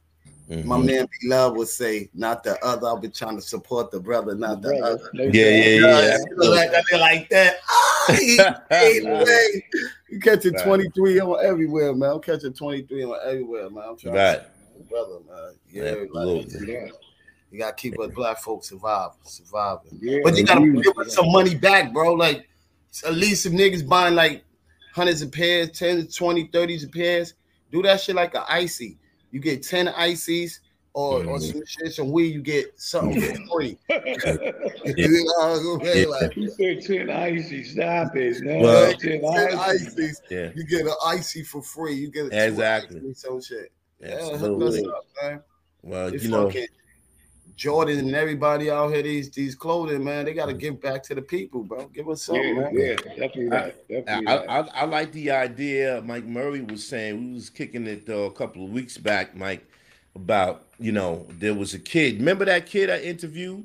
My 0.48 0.76
Mhm. 0.76 0.86
man 0.86 1.06
B 1.06 1.28
Love 1.28 1.56
would 1.56 1.68
say, 1.68 2.08
not 2.14 2.44
the 2.44 2.62
other. 2.64 2.86
I've 2.88 3.00
been 3.02 3.10
trying 3.10 3.36
to 3.36 3.42
support 3.42 3.90
the 3.90 3.98
brother, 3.98 4.34
not 4.34 4.62
the 4.62 4.68
Brother, 4.68 4.84
other. 4.94 5.10
no 5.12 5.24
Yeah, 5.24 5.50
doubt. 5.50 6.04
yeah, 6.04 6.16
yeah. 6.38 6.48
Like, 6.48 6.70
they're 6.90 7.00
like 7.00 7.28
that. 7.30 7.56
Ah, 7.68 7.95
he 8.14 8.40
ain't 8.70 9.04
way. 9.04 9.64
You 10.08 10.20
catching 10.20 10.54
Right. 10.54 10.64
23 10.64 11.20
on 11.20 11.44
everywhere, 11.44 11.94
man. 11.94 12.10
I'm 12.10 12.20
catching 12.20 12.52
23 12.52 13.04
on 13.04 13.18
everywhere, 13.24 13.70
man. 13.70 13.84
I'm 13.88 13.96
trying 13.96 14.14
Right. 14.14 14.40
to 14.76 14.84
brother, 14.88 15.18
man. 15.28 15.54
Yeah, 15.70 15.82
Absolutely. 16.02 16.74
like, 16.82 16.92
you 17.50 17.58
gotta 17.58 17.74
keep 17.74 17.98
us 18.00 18.10
black 18.14 18.38
folks 18.38 18.68
surviving, 18.68 19.16
surviving. 19.24 19.98
Yeah, 20.00 20.18
But 20.22 20.36
you 20.36 20.44
gotta 20.44 20.64
yeah. 20.66 20.82
give 20.82 20.98
us 20.98 21.14
some 21.14 21.30
money 21.32 21.54
back, 21.54 21.92
bro. 21.92 22.12
Like 22.14 22.48
at 23.04 23.14
least 23.14 23.42
some 23.42 23.52
niggas 23.52 23.86
buying 23.86 24.14
like 24.14 24.44
hundreds 24.94 25.22
of 25.22 25.30
pairs, 25.32 25.70
10, 25.72 26.06
20, 26.08 26.48
30s 26.48 26.84
of 26.84 26.92
pairs. 26.92 27.34
Do 27.70 27.82
that 27.82 28.00
shit 28.00 28.14
like 28.16 28.34
a 28.34 28.44
icy. 28.50 28.98
You 29.30 29.40
get 29.40 29.62
10 29.62 29.88
ices 29.88 30.60
or, 30.96 31.18
or 31.26 31.38
Mhm. 31.38 31.52
some 31.52 31.62
shit, 31.66 31.92
some 31.92 32.10
weed, 32.10 32.32
you 32.34 32.40
get 32.40 32.72
something 32.80 33.20
for 33.20 33.36
free. 33.52 33.76
You 34.96 35.08
know 35.08 35.24
what 35.60 35.80
I'm 35.80 35.84
saying? 35.84 36.08
Yeah. 36.08 36.14
Like, 36.20 36.36
You 36.36 36.48
said 36.50 36.82
10 36.82 37.10
icy. 37.10 37.64
Stop 37.64 38.16
it. 38.16 38.42
No, 38.42 38.58
Well- 38.60 38.92
10 38.94 39.20
10 39.20 39.58
icy. 39.58 40.12
Yeah. 40.30 40.50
you 40.54 40.64
get 40.64 40.86
an 40.86 40.94
icy 41.04 41.42
for 41.42 41.60
free. 41.60 41.94
You 41.94 42.10
get 42.10 42.32
a 42.32 42.46
Exactly. 42.46 43.00
icy, 43.00 43.14
some 43.14 43.42
shit. 43.42 43.70
Yeah, 44.00 44.18
Absolutely. 44.32 44.86
up, 44.86 45.04
man. 45.22 45.40
Well, 45.82 46.10
This 46.10 46.24
you 46.24 46.30
know, 46.30 46.50
Jordan 47.56 47.98
and 47.98 48.14
everybody 48.14 48.70
out 48.70 48.92
here, 48.92 49.02
these 49.02 49.30
these 49.30 49.54
clothing, 49.54 50.02
man, 50.04 50.24
they 50.26 50.34
gotta 50.34 50.52
give 50.52 50.80
back 50.80 51.02
to 51.04 51.14
the 51.14 51.22
people, 51.22 51.62
bro. 51.62 51.86
Give 51.88 52.08
us 52.08 52.22
something, 52.22 52.56
Yeah, 52.56 52.60
man. 52.62 52.74
yeah, 52.74 52.94
definitely 52.96 53.48
that. 53.48 53.88
Definitely 53.88 54.26
I, 54.26 54.36
that. 54.36 54.48
I, 54.50 54.80
I 54.82 54.84
like 54.84 55.12
the 55.12 55.30
idea 55.30 56.02
Mike 56.04 56.24
Murray 56.26 56.60
was 56.62 56.86
saying. 56.86 57.28
We 57.28 57.34
was 57.34 57.48
kicking 57.50 57.86
it 57.86 58.08
uh, 58.08 58.14
a 58.14 58.30
couple 58.32 58.64
of 58.64 58.70
weeks 58.70 58.98
back, 58.98 59.34
Mike, 59.34 59.64
about 60.16 60.64
you 60.78 60.92
know 60.92 61.26
there 61.30 61.54
was 61.54 61.74
a 61.74 61.78
kid. 61.78 62.18
Remember 62.18 62.44
that 62.46 62.66
kid 62.66 62.90
I 62.90 63.00
interviewed? 63.00 63.64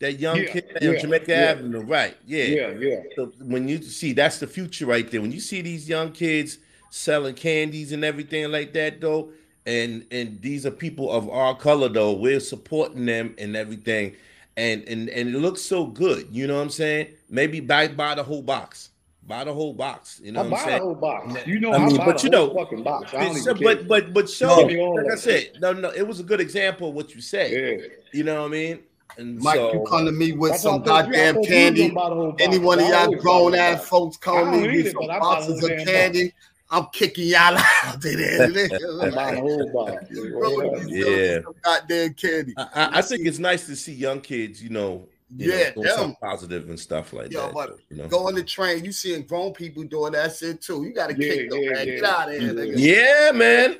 That 0.00 0.18
young 0.18 0.44
Yeah, 0.44 0.52
kid 0.52 0.64
on 0.82 0.94
yeah, 0.94 0.98
Jamaica 0.98 1.34
yeah. 1.34 1.36
Avenue, 1.36 1.82
right? 1.82 2.16
Yeah. 2.26 2.44
yeah, 2.44 2.70
yeah. 2.78 3.00
So 3.16 3.32
when 3.40 3.68
you 3.68 3.82
see 3.82 4.12
that's 4.14 4.38
the 4.38 4.46
future 4.46 4.86
right 4.86 5.10
there. 5.10 5.20
When 5.20 5.32
you 5.32 5.40
see 5.40 5.60
these 5.62 5.88
young 5.88 6.12
kids 6.12 6.58
selling 6.90 7.34
candies 7.34 7.92
and 7.92 8.04
everything 8.04 8.50
like 8.50 8.72
that, 8.74 9.00
though, 9.00 9.30
and 9.66 10.06
and 10.10 10.40
these 10.40 10.64
are 10.64 10.70
people 10.70 11.10
of 11.10 11.28
our 11.28 11.54
color, 11.56 11.88
though, 11.90 12.14
we're 12.14 12.40
supporting 12.40 13.04
them 13.06 13.34
and 13.38 13.56
everything, 13.56 14.16
and 14.56 14.84
and 14.88 15.10
and 15.10 15.34
it 15.34 15.38
looks 15.38 15.60
so 15.62 15.86
good. 15.86 16.28
You 16.30 16.46
know 16.46 16.56
what 16.56 16.62
I'm 16.62 16.70
saying? 16.70 17.08
Maybe 17.28 17.60
buy 17.60 17.88
buy 17.88 18.14
the 18.14 18.24
whole 18.24 18.42
box, 18.42 18.90
buy 19.26 19.44
the 19.44 19.52
whole 19.52 19.72
box. 19.72 20.20
You 20.22 20.32
know 20.32 20.40
I 20.40 20.48
what 20.48 20.60
I'm 20.60 20.66
buy 20.66 20.72
the 20.78 20.84
whole 20.84 20.94
box. 20.94 21.46
You 21.46 21.60
know, 21.60 21.72
I 21.72 21.76
I, 21.76 21.86
mean, 21.86 21.96
buy 21.96 22.06
but 22.06 22.18
the 22.18 22.28
you 22.30 22.36
whole 22.36 22.48
know, 22.48 22.54
fucking 22.64 22.82
box. 22.82 23.14
I 23.14 23.24
don't 23.24 23.36
So, 23.36 23.50
even 23.52 23.62
but 23.64 23.78
care. 23.78 23.86
but 23.88 24.12
but 24.14 24.28
show 24.30 24.56
Give 24.56 24.66
me 24.68 24.80
all 24.80 24.96
like 24.96 25.12
I 25.12 25.16
said, 25.16 25.52
no 25.60 25.72
no, 25.72 25.90
it 25.90 26.06
was 26.06 26.20
a 26.20 26.24
good 26.24 26.40
example 26.40 26.88
of 26.88 26.94
what 26.94 27.14
you 27.14 27.20
said. 27.20 27.50
Yeah. 27.52 27.86
You 28.12 28.24
know 28.24 28.40
what 28.42 28.48
I 28.48 28.50
mean? 28.50 28.80
And 29.18 29.38
Mike, 29.40 29.56
so, 29.56 29.72
you 29.72 29.84
come 29.88 30.04
to 30.06 30.12
me 30.12 30.32
with 30.32 30.52
That's 30.52 30.62
some 30.62 30.82
I 30.82 30.84
thought 30.84 31.08
you- 31.08 31.14
I 31.14 31.32
goddamn 31.32 31.36
you 31.42 31.48
candy. 31.48 31.82
gonna 31.88 31.94
buy 31.94 32.08
the 32.08 32.14
whole 32.14 32.30
box. 32.32 32.42
Any 32.42 32.58
one 32.58 32.78
of 32.80 32.86
y'all 32.88 33.14
grown 33.16 33.54
ass 33.54 33.88
folks 33.88 34.16
I 34.22 34.24
come 34.24 34.50
don't 34.52 34.62
me 34.62 34.82
with 34.82 34.92
some 34.92 35.00
but 35.06 35.10
I 35.10 35.18
buy 35.18 35.18
the 35.18 35.20
boxes 35.20 35.60
whole 35.60 35.70
of 35.72 35.76
damn 35.78 35.86
candy. 35.86 36.32
I'm 36.72 36.86
kicking 36.92 37.26
y'all 37.26 37.56
out 37.58 38.00
there. 38.00 38.44
I 39.02 39.10
buy 39.10 39.34
the 39.34 39.40
whole 39.40 39.72
box. 39.72 40.04
Yeah. 40.88 41.38
goddamn 41.64 42.14
candy. 42.14 42.54
I, 42.56 42.62
I, 42.74 42.98
I 42.98 43.02
think 43.02 43.26
it's 43.26 43.38
nice 43.40 43.66
to 43.66 43.74
see 43.76 43.92
young 43.94 44.20
kids, 44.20 44.62
you 44.62 44.70
know, 44.70 44.92
you 44.92 45.19
Yeah, 45.36 45.70
know, 45.76 45.82
doing 45.82 45.96
them. 45.96 46.16
positive 46.20 46.68
and 46.68 46.78
stuff 46.78 47.12
like 47.12 47.30
Yo, 47.30 47.42
that. 47.46 47.54
but 47.54 47.78
you 47.90 47.96
know? 47.98 48.08
Go 48.08 48.26
on 48.26 48.34
the 48.34 48.42
train, 48.42 48.84
you 48.84 48.92
seeing 48.92 49.22
grown 49.22 49.52
people 49.52 49.84
doing 49.84 50.12
that 50.12 50.34
shit 50.34 50.60
too. 50.60 50.82
You 50.84 50.92
gotta 50.92 51.14
Yeah, 51.16 51.34
kick 51.34 51.50
them, 51.50 51.60
yeah, 51.62 51.70
man. 51.70 51.86
yeah. 51.86 51.94
Get 51.94 52.04
out 52.04 52.28
of 52.32 52.40
here, 52.40 52.52
nigga. 52.54 52.72
Yeah, 52.76 53.32
man. 53.32 53.72
You 53.72 53.78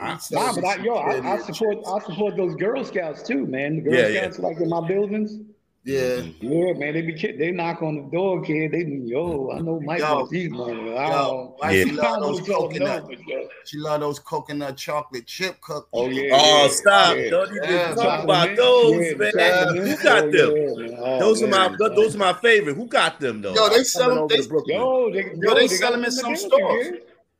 Nah, 0.00 0.18
but 0.54 0.64
I, 0.64 0.76
yo, 0.84 0.94
I, 0.94 1.32
I 1.34 1.38
support 1.38 1.78
I 1.88 1.98
support 2.04 2.36
those 2.36 2.54
Girl 2.54 2.84
Scouts 2.84 3.22
too, 3.24 3.46
man. 3.46 3.76
The 3.76 3.82
Girl 3.82 3.94
Yeah, 3.94 4.06
yeah. 4.08 4.20
Scouts 4.30 4.38
like 4.38 4.58
in 4.60 4.68
my 4.68 4.86
buildings. 4.86 5.38
Yeah. 5.86 6.00
Mm-hmm. 6.00 6.52
Yeah, 6.52 6.72
man, 6.72 6.94
they 6.94 7.02
be 7.02 7.12
kid, 7.12 7.38
they 7.38 7.52
knock 7.52 7.80
on 7.80 7.94
the 7.94 8.02
door, 8.10 8.42
kid. 8.42 8.72
They 8.72 8.82
be, 8.82 9.02
yo, 9.04 9.52
I 9.52 9.60
know 9.60 9.78
Mike 9.78 10.00
yo, 10.00 10.26
these 10.26 10.50
money. 10.50 10.96
I 10.96 11.10
don't. 11.10 11.54
Yo, 11.56 11.56
yeah. 11.62 11.70
She 11.84 11.92
love 11.92 12.20
those 12.22 12.48
know, 12.48 12.54
coconut? 12.58 13.04
but, 13.08 13.18
yo, 13.28 13.48
She 13.64 13.78
love 13.78 14.00
those 14.00 14.18
coconut 14.18 14.76
chocolate 14.76 15.26
chip 15.28 15.60
cookies. 15.60 15.88
Oh 15.92 16.08
yeah. 16.08 16.30
Oh, 16.32 16.62
yeah, 16.62 16.68
stop. 16.68 17.16
yeah. 17.16 17.30
Don't 17.30 17.50
even 17.56 17.70
Yeah, 17.70 17.94
talk 17.94 18.24
about 18.24 18.46
mint, 18.48 18.56
those, 18.56 18.92
yeah, 18.94 19.14
man. 19.14 19.32
chocolate 19.32 19.86
Who 19.86 20.02
got 20.02 20.24
Oh, 20.24 20.30
them? 20.32 20.88
yeah. 20.90 20.96
Oh, 20.98 21.18
those 21.20 21.42
are 21.44 21.46
my 21.46 21.68
man. 21.68 21.78
those 21.78 22.14
are 22.16 22.18
my 22.18 22.32
favorite. 22.32 22.74
Who 22.74 22.86
got 22.88 23.20
them 23.20 23.42
though? 23.42 23.54
Yo, 23.54 23.68
they 23.68 23.84
sell 23.84 24.12
them- 24.12 24.26
they- 24.26 24.36
to 24.38 24.62
Yo, 24.66 25.10
they, 25.12 25.18
Yo, 25.40 25.54
they 25.54 25.68
got 25.68 25.70
sell 25.70 25.92
them 25.92 26.04
in 26.04 26.10
some 26.10 26.32
building, 26.32 26.48
stores. 26.50 26.86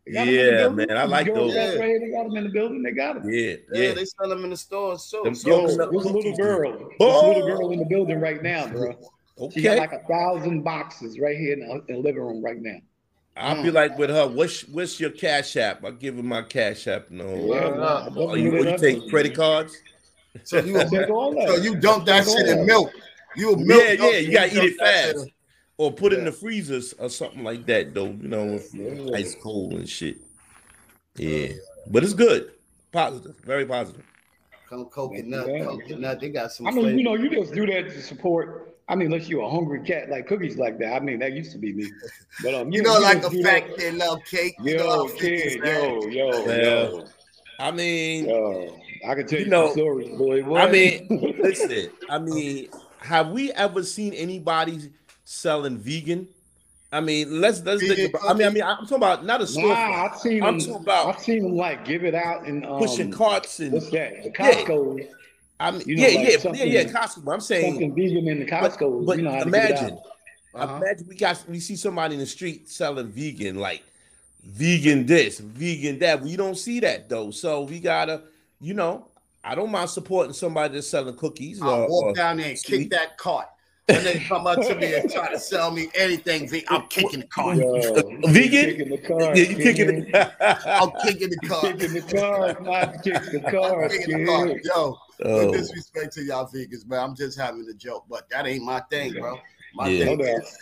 Yeah. 0.07 0.25
They 0.25 0.25
got 0.25 0.25
them 0.25 0.29
in 0.29 0.37
the 0.37 0.43
Yeah, 0.53 0.57
building. 0.59 0.77
man, 0.89 0.99
I 0.99 1.05
like 1.05 1.27
Girl 1.27 1.35
those. 1.35 1.55
Yeah. 1.55 1.75
right 1.75 2.01
they 2.01 2.11
got 2.11 2.25
them 2.25 2.37
in 2.37 2.45
the 2.45 2.51
building. 2.51 2.83
They 2.83 2.93
got 2.93 3.15
them. 3.23 3.31
Yeah, 3.31 3.41
Yeah, 3.41 3.57
yeah. 3.83 3.93
they 3.95 4.05
sell 4.05 4.29
them 4.29 4.45
in 4.45 4.51
the 4.51 4.57
stores 4.57 5.09
too. 5.11 5.21
Them 5.25 5.35
So, 5.35 5.49
Yo, 5.49 5.61
coconut 5.67 5.93
this 5.93 6.05
little 6.05 6.23
cookies. 6.23 6.39
girl, 6.39 6.79
this 6.79 6.97
Oh. 7.01 7.29
little 7.29 7.47
girl 7.47 7.73
in 7.73 7.79
the 7.81 7.85
building 7.87 8.21
right 8.21 8.43
now, 8.43 8.67
bro. 8.69 8.93
She 9.53 9.63
got 9.63 9.73
Okay. 9.73 9.79
like 9.81 9.93
a 9.93 10.03
thousand 10.09 10.63
boxes 10.63 11.19
right 11.19 11.37
here 11.37 11.53
in 11.53 11.61
the, 11.61 11.73
in 11.89 11.97
the 11.97 11.99
living 11.99 12.23
room 12.23 12.43
right 12.43 12.61
now. 12.61 12.79
I'll 13.37 13.63
be 13.63 13.69
mm. 13.69 13.75
like 13.75 13.99
with 13.99 14.09
her. 14.09 14.27
What's 14.27 14.67
what's 14.69 14.99
your 14.99 15.11
cash 15.11 15.57
app? 15.59 15.85
I'll 15.85 15.93
give 15.93 16.17
her 16.17 16.23
my 16.23 16.41
cash 16.41 16.87
app. 16.87 17.11
No. 17.11 17.35
Yeah, 17.35 17.69
man, 17.69 17.81
nah. 17.81 18.09
Oh, 18.17 18.35
you, 18.35 18.51
what, 18.53 18.67
you 18.67 18.79
take 18.79 19.11
credit 19.11 19.35
cards? 19.35 19.77
so 20.45 20.61
you 20.61 20.79
I 20.81 20.85
take 20.85 21.11
all 21.11 21.35
that. 21.35 21.49
so 21.49 21.57
you 21.57 21.77
dump 21.77 22.07
that 22.07 22.25
shit 22.27 22.49
in 22.49 22.65
milk. 22.65 22.91
You 23.37 23.53
a 23.53 23.57
milk 23.59 23.83
Yeah, 23.83 23.91
yeah. 23.91 23.97
dump, 23.97 24.15
You 24.23 24.33
gotta 24.33 24.47
eat 24.47 24.55
dump 24.55 24.67
it 24.69 24.79
that 24.79 25.15
fast. 25.15 25.31
In- 25.79 25.85
Or 25.85 25.93
put 25.93 26.13
it 26.13 26.19
in 26.19 26.25
the 26.25 26.33
freezers 26.33 26.95
or 26.95 27.09
something 27.11 27.45
like 27.45 27.67
that, 27.67 27.95
though. 27.95 28.07
You 28.07 28.29
know, 28.29 28.55
if 28.55 28.73
Yeah. 28.75 29.15
ice 29.17 29.35
cold 29.43 29.75
and 29.75 29.89
shit. 29.89 30.17
Yeah, 31.17 31.49
but 31.89 32.03
it's 32.05 32.15
good. 32.15 32.53
Positive, 32.93 33.35
very 33.45 33.67
positive. 33.67 34.03
Come 34.69 34.87
coconut, 34.87 35.47
Yeah. 35.49 35.65
coconut. 35.65 36.21
They 36.21 36.31
got 36.31 36.53
some. 36.53 36.67
I 36.67 36.71
mean, 36.71 36.81
flavor. 36.83 36.99
you 36.99 37.05
know, 37.05 37.15
you 37.15 37.31
just 37.31 37.53
do 37.55 37.67
that 37.67 37.89
to 37.91 38.03
support. 38.03 38.73
I 38.89 38.95
mean, 38.95 39.13
unless 39.13 39.29
you're 39.29 39.43
a 39.43 39.51
hungry 39.51 39.81
cat 39.81 40.09
like 40.11 40.27
cookies 40.29 40.57
like 40.57 40.79
that. 40.79 40.95
I 40.95 41.01
mean, 41.01 41.19
that 41.19 41.33
used 41.33 41.53
to 41.53 41.59
be 41.59 41.73
me. 41.73 41.91
But 42.43 42.55
um, 42.55 42.73
You 42.73 42.83
know, 42.83 42.99
like 42.99 43.21
just 43.23 43.33
a 43.33 43.37
do 43.37 43.43
fat 43.43 43.67
that- 43.69 43.77
kid 43.77 43.95
love 43.95 44.21
cake. 44.25 44.55
You 44.63 44.77
know 44.79 45.07
Yo, 45.09 45.15
kid, 45.17 45.55
yo, 45.65 46.07
yo, 46.07 46.29
Well, 46.29 46.61
yo, 46.63 47.05
I 47.59 47.71
mean, 47.71 48.27
yo. 48.27 48.77
I 49.07 49.15
can 49.15 49.27
tell 49.27 49.39
You 49.41 49.45
you, 49.47 49.51
know, 49.51 49.67
some 49.69 49.73
stories, 49.75 50.09
boy. 50.17 50.55
I 50.57 50.71
mean, 50.71 51.07
listen. 51.43 51.91
I 52.09 52.19
mean, 52.19 52.69
have 53.01 53.31
we 53.31 53.53
ever 53.53 53.83
seen 53.83 54.13
anybody 54.15 54.91
selling 55.27 55.77
vegan? 55.77 56.29
I 56.93 57.01
mean, 57.01 57.41
let's 57.41 57.61
let's 57.65 57.83
Vegan 57.83 57.97
think 57.97 58.15
about. 58.15 58.31
I 58.31 58.35
mean, 58.35 58.47
I 58.47 58.51
mean, 58.51 58.63
I'm 58.63 58.79
talking 58.85 58.97
about 58.97 59.27
not 59.27 59.43
a 59.43 59.47
store. 59.47 59.69
Nah, 59.69 60.07
I've 60.07 60.17
seen 60.19 60.43
I'm 60.43 60.59
them. 60.59 60.67
talking 60.69 60.83
about 60.85 61.17
I've 61.17 61.21
seen 61.23 61.43
them 61.43 61.57
like 61.57 61.85
give 61.85 62.05
it 62.05 62.15
out 62.15 62.47
and 62.47 62.65
um, 62.65 62.79
pushing 62.79 63.11
carts 63.11 63.59
and 63.61 63.73
What's 63.75 63.91
that? 63.91 64.23
The 64.23 64.31
Yeah. 64.31 64.53
Costco, 64.53 65.07
I 65.59 65.71
mean, 65.73 65.83
you 65.85 65.97
know, 65.97 66.03
yeah, 66.03 66.09
like 66.09 66.15
yeah, 66.27 66.31
yeah, 66.33 66.39
something- 66.39 66.73
yeah, 66.73 66.85
Costco. 66.85 67.25
But 67.25 67.33
I'm 67.33 67.41
saying, 67.41 67.73
something 67.73 67.95
vegan 67.95 68.29
in 68.29 68.39
the 68.39 68.47
but, 68.47 68.73
Costco. 68.73 69.05
but 69.05 69.17
you 69.19 69.25
know 69.25 69.33
how 69.33 69.43
to 69.45 69.51
get 69.51 69.65
it 69.65 69.71
imagine. 69.81 69.99
Uh-huh. 70.55 70.77
imagine 70.77 71.07
we 71.09 71.17
got 71.17 71.45
we 71.49 71.61
see 71.61 71.77
somebody 71.77 72.15
in 72.15 72.21
the 72.21 72.27
street 72.27 72.71
selling 72.71 73.09
vegan, 73.09 73.57
like 73.59 73.83
vegan 74.45 75.05
this, 75.07 75.41
vegan 75.41 75.99
that. 75.99 76.23
We 76.23 76.37
don't 76.37 76.57
see 76.57 76.79
that 76.81 77.09
though, 77.09 77.31
so 77.33 77.63
we 77.63 77.81
gotta, 77.81 78.23
you 78.61 78.75
know, 78.75 79.09
I 79.45 79.55
don't 79.57 79.71
mind 79.73 79.91
supporting 79.91 80.33
somebody 80.33 80.75
that's 80.75 80.87
selling 80.87 81.17
cookies. 81.17 81.61
I'll 81.61 81.71
or- 81.83 81.89
walk 81.91 82.05
or 82.05 82.13
down 82.15 82.37
there 82.39 82.51
and 82.51 82.59
sweet. 82.59 82.79
kick 82.83 82.91
that 82.91 83.19
cart. 83.19 83.49
And 83.89 84.05
they 84.05 84.19
come 84.19 84.49
up 84.49 84.61
to 84.63 84.75
me 84.75 84.95
and 84.95 85.09
try 85.11 85.31
to 85.33 85.39
sell 85.39 85.71
me 85.71 85.89
anything. 85.95 86.49
ve- 86.49 86.65
I'm 86.69 86.89
kicking 86.89 87.21
the 87.21 87.27
cart. 87.29 87.57
Yo, 87.59 87.93
Vegan? 88.27 88.71
Kicking 88.77 88.89
the 88.89 88.99
car. 88.99 89.37
Yeah, 89.37 89.45
you 89.45 89.57
kicking 89.57 90.05
kid. 90.05 90.09
it. 90.13 90.33
I'm 90.67 90.91
kicking 91.05 91.31
the 91.31 91.39
cart. 91.49 91.79
Kicking 91.79 91.93
the 91.95 92.03
car. 92.03 92.57
Not 92.63 93.03
kick 93.05 93.23
the 93.31 93.41
car. 93.49 93.85
I'm 93.85 93.91
kicking 93.91 94.25
the 94.25 94.27
cart. 94.33 94.53
Yo, 94.65 94.99
Oh. 95.25 95.47
no 95.47 95.51
disrespect 95.53 96.13
to 96.15 96.23
y'all 96.23 96.47
vegans, 96.47 96.87
man. 96.87 97.01
I'm 97.01 97.15
just 97.15 97.39
having 97.39 97.67
a 97.71 97.75
joke, 97.75 98.05
but 98.11 98.29
that 98.31 98.47
ain't 98.47 98.63
my 98.65 98.81
thing, 98.91 99.15
bro. 99.15 99.39
My 99.75 99.89
Yeah. 99.89 100.05
thing 100.07 100.19
No 100.19 100.25
is 100.25 100.59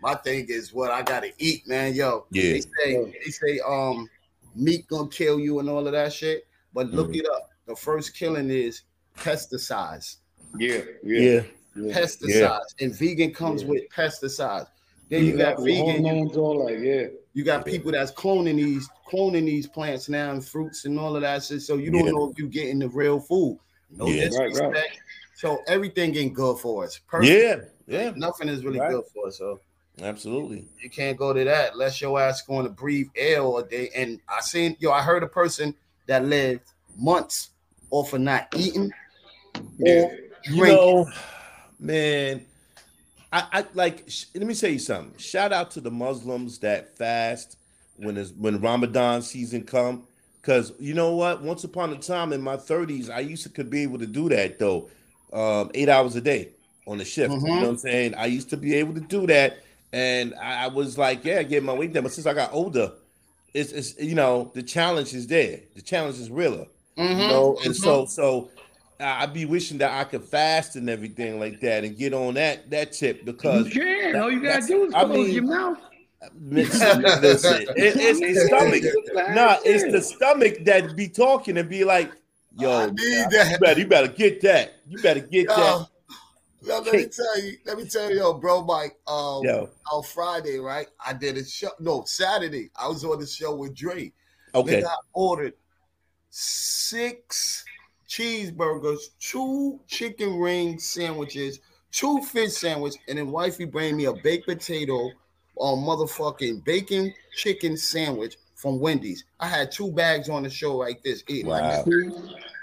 my 0.00 0.14
thing 0.14 0.46
is 0.48 0.72
what 0.72 0.90
I 0.92 1.02
gotta 1.02 1.32
eat, 1.38 1.66
man. 1.66 1.92
Yo, 1.94 2.26
Yeah. 2.30 2.52
they 2.52 2.60
say 2.60 3.12
they 3.24 3.30
say 3.30 3.60
um 3.66 4.08
meat 4.54 4.86
gonna 4.88 5.08
kill 5.08 5.40
you 5.40 5.58
and 5.60 5.68
all 5.68 5.86
of 5.86 5.92
that 5.92 6.12
shit. 6.12 6.46
But 6.74 6.90
look 6.92 7.08
Mhm. 7.12 7.16
it 7.20 7.26
up. 7.26 7.50
The 7.66 7.74
first 7.74 8.14
killing 8.14 8.48
is 8.50 8.82
pesticides. 9.16 10.16
Yeah, 10.58 10.82
yeah. 11.02 11.20
yeah, 11.20 11.40
yeah. 11.76 11.92
Pesticides. 12.00 12.74
And 12.80 12.94
vegan 12.94 13.32
comes 13.32 13.62
Yeah. 13.62 13.68
with 13.68 13.82
pesticides. 13.94 14.68
Then 15.08 15.24
you 15.24 15.32
got 15.36 15.52
Exactly. 15.60 15.72
vegan, 15.76 16.04
you, 16.04 16.10
hormones, 16.12 16.36
all 16.36 16.64
like 16.64 16.78
Yeah. 16.80 17.06
you 17.32 17.44
got 17.44 17.64
people 17.64 17.92
that's 17.92 18.10
cloning 18.12 18.56
these 18.56 18.88
cloning 19.08 19.44
these 19.44 19.68
plants 19.68 20.08
now 20.08 20.32
and 20.32 20.44
fruits 20.44 20.84
and 20.84 20.98
all 20.98 21.14
of 21.14 21.22
that 21.22 21.44
shit. 21.44 21.62
So 21.62 21.76
you 21.76 21.90
don't 21.92 22.06
Yeah. 22.06 22.10
know 22.12 22.30
if 22.30 22.38
you're 22.38 22.48
getting 22.48 22.80
the 22.80 22.88
real 22.88 23.20
food. 23.20 23.58
No 23.90 24.06
Yeah. 24.08 24.24
Right, 24.24 24.32
right. 24.32 24.48
disrespect. 24.48 24.98
So 25.36 25.58
everything 25.68 26.16
ain't 26.16 26.34
good 26.34 26.58
for 26.58 26.84
us. 26.84 26.98
Yeah, 27.22 27.56
yeah, 27.86 28.12
Nothing 28.16 28.48
is 28.48 28.64
really 28.64 28.80
Right. 28.80 28.90
good 28.90 29.04
for 29.14 29.28
us. 29.28 29.36
So 29.38 29.60
absolutely. 30.02 30.66
you 30.82 30.90
can't 30.90 31.16
go 31.16 31.32
to 31.32 31.44
that 31.44 31.74
unless 31.74 32.00
your 32.00 32.18
ass 32.20 32.42
going 32.42 32.64
to 32.64 32.72
breathe 32.72 33.08
air 33.14 33.42
all 33.42 33.62
day. 33.62 33.90
And 33.94 34.18
I 34.28 34.40
seen 34.40 34.76
yo, 34.80 34.90
I 34.90 35.02
heard 35.02 35.22
a 35.22 35.28
person 35.28 35.74
that 36.06 36.24
lived 36.24 36.62
months 36.98 37.50
off 37.90 38.12
of 38.12 38.22
not 38.22 38.48
eating 38.56 38.90
Yeah. 39.78 40.02
or 40.04 40.12
You 40.44 40.56
drinking. 40.56 40.76
know, 40.76 41.06
man, 41.78 42.46
I, 43.32 43.44
I 43.52 43.64
like. 43.74 44.04
sh- 44.08 44.26
Let 44.34 44.46
me 44.46 44.54
tell 44.54 44.70
you 44.70 44.78
something. 44.78 45.18
Shout 45.18 45.52
out 45.52 45.70
to 45.72 45.80
the 45.80 45.90
Muslims 45.90 46.58
that 46.60 46.96
fast 46.96 47.56
when 47.96 48.16
it's, 48.16 48.32
when 48.32 48.60
Ramadan 48.60 49.22
season 49.22 49.64
come. 49.64 50.06
Cause 50.42 50.72
you 50.78 50.94
know 50.94 51.14
what? 51.16 51.42
Once 51.42 51.64
upon 51.64 51.92
a 51.92 51.96
time 51.96 52.32
in 52.32 52.40
my 52.40 52.56
30s, 52.56 53.10
I 53.10 53.20
used 53.20 53.42
to 53.44 53.48
could 53.48 53.68
be 53.68 53.82
able 53.82 53.98
to 53.98 54.06
do 54.06 54.28
that 54.28 54.58
though, 54.58 54.88
um, 55.32 55.70
eight 55.74 55.88
hours 55.88 56.14
a 56.16 56.20
day 56.20 56.52
on 56.86 56.98
the 56.98 57.04
shift. 57.04 57.44
You 57.50 57.58
Mhm. 57.58 57.60
know 57.60 57.66
what 57.66 57.72
I'm 57.72 57.78
saying? 57.78 58.14
I 58.14 58.26
used 58.26 58.50
to 58.50 58.56
be 58.56 58.74
able 58.76 58.94
to 58.94 59.00
do 59.00 59.26
that, 59.26 59.58
and 59.92 60.34
I, 60.36 60.64
I 60.64 60.66
was 60.68 60.96
like, 60.98 61.24
yeah, 61.24 61.38
I 61.40 61.42
get 61.42 61.64
my 61.64 61.72
weight 61.72 61.92
down. 61.92 62.04
But 62.04 62.12
since 62.12 62.26
I 62.26 62.34
got 62.34 62.52
older, 62.52 62.92
it's, 63.54 63.72
it's 63.72 63.98
you 64.00 64.14
know 64.14 64.50
the 64.54 64.62
challenge 64.62 65.14
is 65.14 65.26
there. 65.26 65.60
The 65.74 65.82
challenge 65.82 66.18
is 66.18 66.30
realer 66.30 66.66
Mhm, 66.96 67.16
you 67.16 67.26
know 67.26 67.58
and 67.64 67.74
mhm. 67.74 67.76
so 67.76 68.06
so 68.06 68.50
I- 69.00 69.22
i'd 69.22 69.32
be 69.32 69.44
wishing 69.44 69.78
that 69.78 69.92
i 69.92 70.04
could 70.04 70.24
fast 70.24 70.76
and 70.76 70.88
everything 70.90 71.38
like 71.40 71.60
that 71.60 71.84
and 71.84 71.96
get 71.96 72.12
on 72.14 72.34
that 72.34 72.70
that 72.70 72.92
tip 72.92 73.24
because 73.24 73.66
You 73.74 73.80
can. 73.80 74.16
All 74.16 74.30
you 74.30 74.42
gotta 74.42 74.66
do 74.66 74.84
is 74.86 74.94
I 74.94 75.04
close 75.04 75.26
mean- 75.26 75.34
your 75.34 75.42
mouth. 75.44 75.78
listen, 76.40 77.02
listen, 77.02 77.62
it- 77.76 77.96
it's 77.96 78.20
the 78.20 78.46
stomach 78.46 79.34
nah 79.34 79.56
it's 79.64 79.84
the 79.92 80.00
stomach 80.02 80.64
that 80.64 80.96
be 80.96 81.08
talking 81.08 81.58
and 81.58 81.68
be 81.68 81.84
like 81.84 82.10
yo 82.58 82.86
need 82.86 82.98
you 83.00 83.28
that. 83.30 83.60
better, 83.60 83.80
you 83.80 83.86
better 83.86 84.08
get 84.08 84.40
that 84.40 84.76
you 84.88 85.00
better 85.02 85.20
get 85.20 85.46
that 85.48 85.86
Yo, 86.62 86.72
yo, 86.72 86.80
let 86.80 86.92
me 86.94 87.06
tell 87.06 87.40
you, 87.42 87.56
let 87.66 87.76
me 87.78 87.84
tell 87.84 88.10
you, 88.10 88.16
yo, 88.16 88.32
bro, 88.34 88.64
Mike. 88.64 88.96
Um, 89.06 89.44
yo 89.44 89.68
on 89.92 90.02
Friday, 90.02 90.58
right? 90.58 90.88
I 91.04 91.12
did 91.12 91.36
a 91.36 91.44
show. 91.44 91.68
No, 91.78 92.02
Saturday, 92.06 92.70
I 92.74 92.88
was 92.88 93.04
on 93.04 93.20
the 93.20 93.26
show 93.26 93.54
with 93.54 93.72
Dre. 93.74 94.10
okay 94.54 94.80
Nigga, 94.82 94.86
I 94.86 94.96
ordered 95.12 95.52
six 96.30 97.64
cheeseburgers, 98.08 98.98
two 99.20 99.80
chicken 99.86 100.38
ring 100.38 100.78
sandwiches, 100.78 101.60
two 101.92 102.20
fish 102.22 102.52
sandwich, 102.52 102.94
and 103.08 103.18
then 103.18 103.30
wifey 103.30 103.64
bring 103.64 103.96
me 103.96 104.04
a 104.06 104.12
baked 104.12 104.46
potato 104.46 105.10
or 105.56 105.76
motherfucking 105.76 106.64
bacon 106.64 107.12
chicken 107.36 107.76
sandwich 107.76 108.36
from 108.54 108.80
Wendy's. 108.80 109.24
I 109.40 109.48
had 109.48 109.70
two 109.72 109.90
bags 109.92 110.28
on 110.28 110.42
the 110.42 110.50
show 110.50 110.76
like 110.76 111.02
this. 111.02 111.22
Eating 111.28 111.48
Wow. 111.48 111.84
this. 111.84 111.84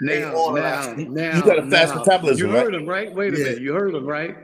Now, 0.01 0.35
all 0.35 0.53
now, 0.53 0.93
now, 0.95 1.38
You 1.38 1.43
got 1.43 1.59
a 1.59 1.69
fast 1.69 1.95
now. 1.95 2.01
metabolism, 2.01 2.47
You 2.50 2.53
right? 2.55 2.63
heard 2.65 2.75
him, 2.75 2.85
right? 2.88 3.13
Wait 3.13 3.33
a 3.33 3.38
Yeah. 3.38 3.43
minute. 3.45 3.62
You 3.62 3.73
heard 3.73 3.95
him, 3.95 4.05
right? 4.05 4.35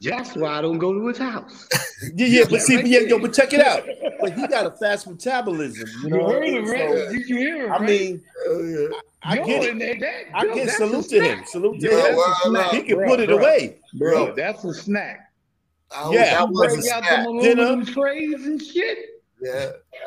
That's 0.00 0.36
why 0.36 0.58
I 0.58 0.62
don't 0.62 0.78
go 0.78 0.92
to 0.92 1.06
his 1.08 1.18
house. 1.18 1.68
Yeah 2.14 2.26
yeah 2.26 2.44
but 2.50 2.60
see 2.60 2.80
yeah 2.82 3.00
yo 3.00 3.18
but 3.18 3.32
check 3.32 3.52
it 3.52 3.60
out 3.60 3.84
but 4.20 4.32
he 4.32 4.46
got 4.48 4.66
a 4.66 4.70
fast 4.72 5.06
metabolism 5.06 5.86
you 5.88 6.02
You 6.04 6.10
know 6.10 6.24
what 6.24 6.30
I 6.30 6.32
heard 6.34 6.42
mean? 6.42 6.54
him, 6.64 6.70
right? 6.70 6.88
So, 6.90 7.12
Did 7.12 7.28
you 7.28 7.36
hear 7.36 7.66
him? 7.66 7.72
i 7.72 7.78
mean 7.78 8.22
Oh, 8.48 8.62
yeah. 8.62 8.98
i 9.22 9.36
Yo, 9.36 9.44
get 9.46 9.62
it 9.64 9.78
that, 9.78 10.00
that, 10.00 10.36
i 10.38 10.44
yo, 10.44 10.54
get 10.54 10.66
that's 10.66 10.76
salute 10.78 11.06
a 11.06 11.08
to 11.08 11.16
him 11.22 11.36
snack. 11.36 11.48
salute 11.48 11.80
to 11.80 11.88
him 11.90 12.16
well, 12.16 12.52
that's 12.52 12.72
he 12.76 12.82
can 12.82 12.96
bro, 12.96 13.08
put 13.08 13.20
it 13.20 13.28
bro. 13.28 13.38
away 13.38 13.76
Bro, 13.94 14.26
Yo. 14.28 14.34
that's 14.34 14.64
a 14.64 14.72
snack. 14.74 15.30
Oh, 15.94 16.12
Yeah. 16.12 16.30
that 16.38 16.48
was 16.48 16.72
a 16.72 16.76
Break 16.80 16.92
out 16.92 17.04
snack. 17.04 17.24
them 17.26 17.38
Dinner. 17.40 17.84
trays 17.84 18.46
and 18.46 18.60
shit. 18.62 18.98
Yeah. 19.40 19.52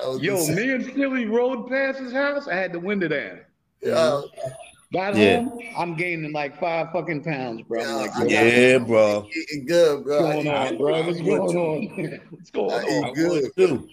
that 0.01 0.07
was 0.07 0.19
a 0.19 0.23
Yo, 0.23 0.47
me 0.55 0.71
and 0.71 0.85
Philly 0.93 1.25
rode 1.25 1.69
past 1.69 1.99
his 1.99 2.11
house. 2.11 2.47
I 2.47 2.55
had 2.55 2.71
the 2.71 2.79
window 2.79 3.07
down. 3.07 3.41
Yeah. 3.81 4.21
Got 4.95 5.13
Yeah. 5.17 5.39
home, 5.39 5.59
I'm 5.75 5.95
gaining 5.97 6.31
like 6.31 6.57
five 6.57 6.87
fucking 6.93 7.21
pounds, 7.25 7.63
bro. 7.63 7.81
I'm 7.83 7.95
like, 7.97 8.11
Yeah, 8.29 8.45
yeah 8.45 8.77
bro 8.77 9.27
Eating 9.35 9.65
good, 9.65 10.05
bro. 10.05 10.21
what's 10.21 10.45
going 10.45 10.47
on, 10.55 10.77
bro? 10.77 11.03
What's 11.03 11.21
going 11.21 11.57
on? 11.57 12.21
What's 12.29 12.49
going 12.49 12.71
I 12.71 12.77
on? 12.77 13.09
eat 13.09 13.15
good. 13.15 13.51
too. 13.57 13.89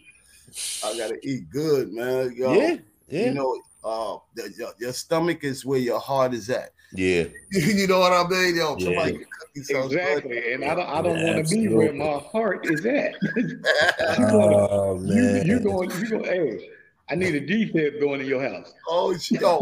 I 0.85 0.97
gotta 0.97 1.19
eat 1.25 1.51
good, 1.51 1.93
man. 1.93 2.33
Yo, 2.37 2.55
Yeah, 2.57 2.77
yeah, 3.09 3.29
You 3.29 3.35
know, 3.35 3.61
uh, 3.83 4.19
the, 4.37 4.53
your, 4.57 4.71
your 4.79 4.93
stomach 4.93 5.43
is 5.43 5.67
where 5.67 5.81
your 5.81 5.99
heart 5.99 6.35
is 6.35 6.49
at. 6.51 6.71
yeah. 6.95 7.25
you 7.51 7.89
know 7.89 7.99
what 7.99 8.13
I 8.13 8.23
mean? 8.29 8.55
Yo, 8.55 8.77
Yeah. 8.79 8.85
somebody 8.85 9.13
can 9.13 9.21
cook 9.23 9.49
you 9.57 9.65
something 9.65 9.97
Exactly, 9.97 10.53
and 10.53 10.65
I 10.65 10.75
don't, 10.77 10.89
I 10.89 11.03
don't 11.03 11.19
Yeah, 11.19 11.35
want 11.35 11.49
to 11.49 11.57
be 11.57 11.67
where 11.67 11.93
my 11.93 12.19
heart 12.31 12.65
is 12.65 12.87
at. 12.87 13.15
good. 13.35 14.35
Oh 14.35 15.01
you, 15.05 15.43
you 15.47 15.61
going, 15.61 15.91
you 15.91 16.11
going? 16.11 16.25
Hey, 16.27 16.72
I 17.13 17.15
need 17.15 17.35
a 17.35 17.41
defib 17.43 18.01
going 18.01 18.21
to 18.21 18.27
your 18.27 18.43
house. 18.43 18.73
oh, 18.89 19.15
yo, 19.31 19.61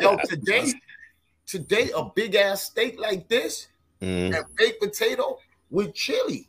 yo, 0.00 0.18
today, 0.28 0.72
today, 1.46 1.90
a 1.96 2.04
big 2.16 2.34
ass 2.34 2.64
steak 2.64 2.98
like 2.98 3.28
this 3.28 3.68
Mm, 4.02 4.34
and 4.34 4.44
baked 4.56 4.80
potato 4.82 5.38
with 5.70 5.94
chili. 5.94 6.48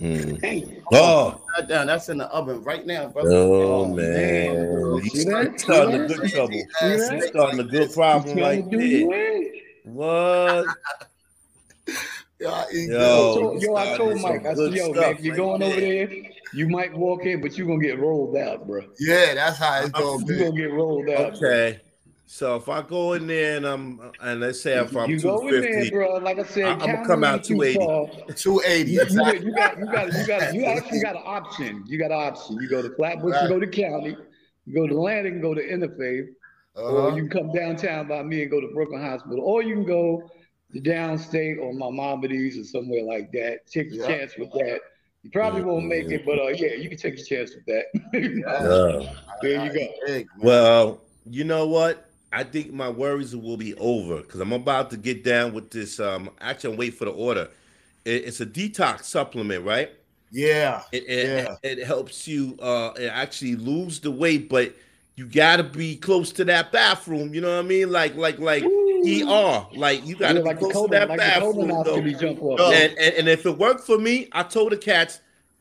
mm. 0.00 0.38
Hey, 0.42 0.82
Oh, 0.92 1.40
Right 1.56 1.68
down, 1.68 1.86
that's 1.86 2.08
in 2.10 2.18
the 2.18 2.26
oven 2.26 2.62
right 2.64 2.84
now, 2.84 3.06
brother. 3.08 3.30
oh 3.32 3.86
man. 3.86 4.96
man, 4.96 5.02
See 5.08 5.18
you 5.20 5.24
that? 5.26 5.60
starting 5.60 5.94
a 5.94 6.06
good 6.08 6.28
trouble. 6.28 6.48
Big 6.50 6.66
See 6.80 6.86
ass? 6.86 7.10
You 7.12 7.20
steak 7.20 7.30
starting 7.30 7.60
a 7.60 7.64
good 7.64 7.86
this. 7.86 7.94
problem 7.94 8.36
trying 8.38 8.64
right 8.64 8.70
to 8.70 8.76
do 8.76 8.84
you 8.84 9.08
there. 9.08 9.36
in. 9.36 9.52
What? 9.84 10.66
Yo, 12.40 12.50
I 12.50 12.64
eat 12.74 12.90
Yo. 12.90 12.98
I 12.98 13.02
Oh, 13.06 13.34
told, 13.34 13.62
you 13.62 13.68
yo, 13.68 13.76
I 13.76 13.84
started 13.84 13.96
told 13.98 14.20
some 14.20 14.32
Mike, 14.32 14.46
I 14.46 14.54
good 14.54 14.72
said, 14.72 14.76
yo, 14.78 14.92
man, 14.92 14.94
stuff 14.94 15.18
if 15.18 15.24
you're 15.24 15.32
right 15.32 15.36
going 15.38 15.62
over 15.62 15.80
there. 15.80 16.08
There, 16.52 16.58
you 16.58 16.68
might 16.68 16.94
walk 16.96 17.24
in, 17.26 17.40
but 17.40 17.56
you're 17.56 17.66
gonna 17.66 17.82
get 17.82 17.98
rolled 17.98 18.36
out, 18.36 18.66
bro. 18.66 18.82
Yeah, 18.98 19.34
that's 19.34 19.58
how 19.58 19.80
it's 19.82 19.90
gonna 19.90 20.24
be. 20.24 20.34
You're 20.34 20.44
gonna 20.48 20.56
get 20.60 20.72
rolled 20.72 21.08
out. 21.10 21.38
bro. 21.38 21.48
Okay. 21.50 21.80
So 22.26 22.54
if 22.54 22.68
I 22.68 22.82
go 22.82 23.14
in 23.14 23.26
there 23.26 23.56
and 23.56 23.66
I'm 23.66 24.00
and 24.20 24.40
let's 24.40 24.60
say 24.60 24.78
if 24.78 24.96
I'm 24.96 25.10
you 25.10 25.18
two 25.18 25.26
go 25.28 25.48
in 25.48 25.62
there, 25.62 25.90
bro. 25.90 26.14
Like 26.18 26.38
I 26.38 26.44
said, 26.44 26.64
I- 26.64 26.72
I'ma 26.74 26.86
count 26.86 27.06
come 27.08 27.24
out 27.24 27.42
too 27.42 27.54
280. 27.56 28.32
280. 28.34 28.90
You, 28.90 28.94
you, 28.96 29.02
exactly. 29.02 29.32
got, 29.32 29.44
you 29.44 29.52
got, 29.52 29.78
you 29.78 29.86
got, 29.86 30.12
you 30.14 30.26
got, 30.26 30.54
you 30.54 30.64
actually 30.66 31.00
got 31.00 31.16
an 31.16 31.22
option. 31.24 31.82
You 31.88 31.98
got 31.98 32.12
an 32.12 32.18
option. 32.20 32.56
You 32.60 32.68
go 32.68 32.82
to 32.82 32.94
Flatbush, 32.94 33.34
you 33.42 33.48
go 33.48 33.58
to 33.58 33.66
County, 33.66 34.16
you 34.64 34.74
go 34.74 34.86
to 34.86 34.94
Landing, 35.00 35.40
go 35.40 35.54
to 35.54 35.60
Interfaith, 35.60 36.28
or 36.76 37.08
Uh-huh. 37.08 37.16
you 37.16 37.26
can 37.26 37.30
come 37.30 37.52
downtown 37.52 38.06
by 38.06 38.22
me 38.22 38.42
and 38.42 38.50
go 38.50 38.60
to 38.60 38.68
Brooklyn 38.74 39.02
Hospital, 39.02 39.40
or 39.40 39.64
you 39.64 39.74
can 39.74 39.84
go 39.86 40.22
to 40.72 40.80
downstate 40.80 41.58
or 41.60 41.72
Maimonides 41.74 42.56
or 42.56 42.62
somewhere 42.62 43.02
like 43.02 43.32
that. 43.32 43.66
Take 43.66 43.92
your 43.92 44.08
Yeah. 44.08 44.18
chance 44.18 44.36
with 44.38 44.52
that. 44.52 44.78
You 45.22 45.30
probably 45.30 45.62
won't 45.62 45.86
make 45.86 46.10
it, 46.10 46.24
but 46.24 46.38
uh, 46.38 46.48
yeah, 46.48 46.74
you 46.74 46.88
can 46.88 46.96
take 46.96 47.16
your 47.16 47.26
chance 47.26 47.54
with 47.54 47.66
that. 47.66 48.44
uh, 48.48 49.14
there 49.42 49.66
you 49.66 49.72
go. 50.06 50.24
Well, 50.38 51.00
you 51.26 51.44
know 51.44 51.66
what? 51.66 52.06
I 52.32 52.44
think 52.44 52.72
my 52.72 52.88
worries 52.88 53.34
will 53.36 53.56
be 53.56 53.74
over 53.74 54.18
because 54.18 54.40
I'm 54.40 54.52
about 54.52 54.90
to 54.90 54.96
get 54.96 55.24
down 55.24 55.52
with 55.52 55.70
this. 55.70 56.00
Um, 56.00 56.30
actually, 56.40 56.72
I'm 56.72 56.78
waiting 56.78 56.96
for 56.96 57.04
the 57.04 57.10
order. 57.10 57.48
It, 58.04 58.24
it's 58.24 58.40
a 58.40 58.46
detox 58.46 59.04
supplement, 59.04 59.64
right? 59.64 59.90
yeah. 60.30 60.82
It, 60.92 61.04
it, 61.08 61.26
Yeah. 61.26 61.56
it 61.62 61.84
helps 61.84 62.26
you 62.28 62.56
uh 62.62 62.92
it 62.96 63.08
actually 63.08 63.56
lose 63.56 63.98
the 64.00 64.10
weight, 64.12 64.48
but 64.48 64.74
you 65.16 65.26
gotta 65.26 65.64
be 65.64 65.96
close 65.96 66.32
to 66.32 66.44
that 66.46 66.70
bathroom. 66.72 67.34
You 67.34 67.40
know 67.40 67.56
what 67.56 67.64
I 67.64 67.68
mean? 67.68 67.90
Like 67.90 68.14
like 68.14 68.38
like 68.38 68.62
ER. 69.06 69.66
Like 69.76 70.06
you 70.06 70.16
gotta 70.16 70.40
Yeah, 70.40 70.44
like 70.44 70.58
close 70.58 70.72
to 70.82 70.88
that 70.88 71.08
like 71.08 71.18
bathroom. 71.18 71.68
though. 71.84 72.00
colonoscopy 72.02 72.20
jump 72.20 72.42
off. 72.42 72.58
Yo. 72.58 72.70
And, 72.72 72.98
and 72.98 73.14
and 73.14 73.28
if 73.28 73.46
it 73.46 73.56
worked 73.58 73.84
for 73.84 73.98
me, 73.98 74.28
I 74.32 74.42
told 74.42 74.72
the 74.72 74.76
cats, 74.76 75.20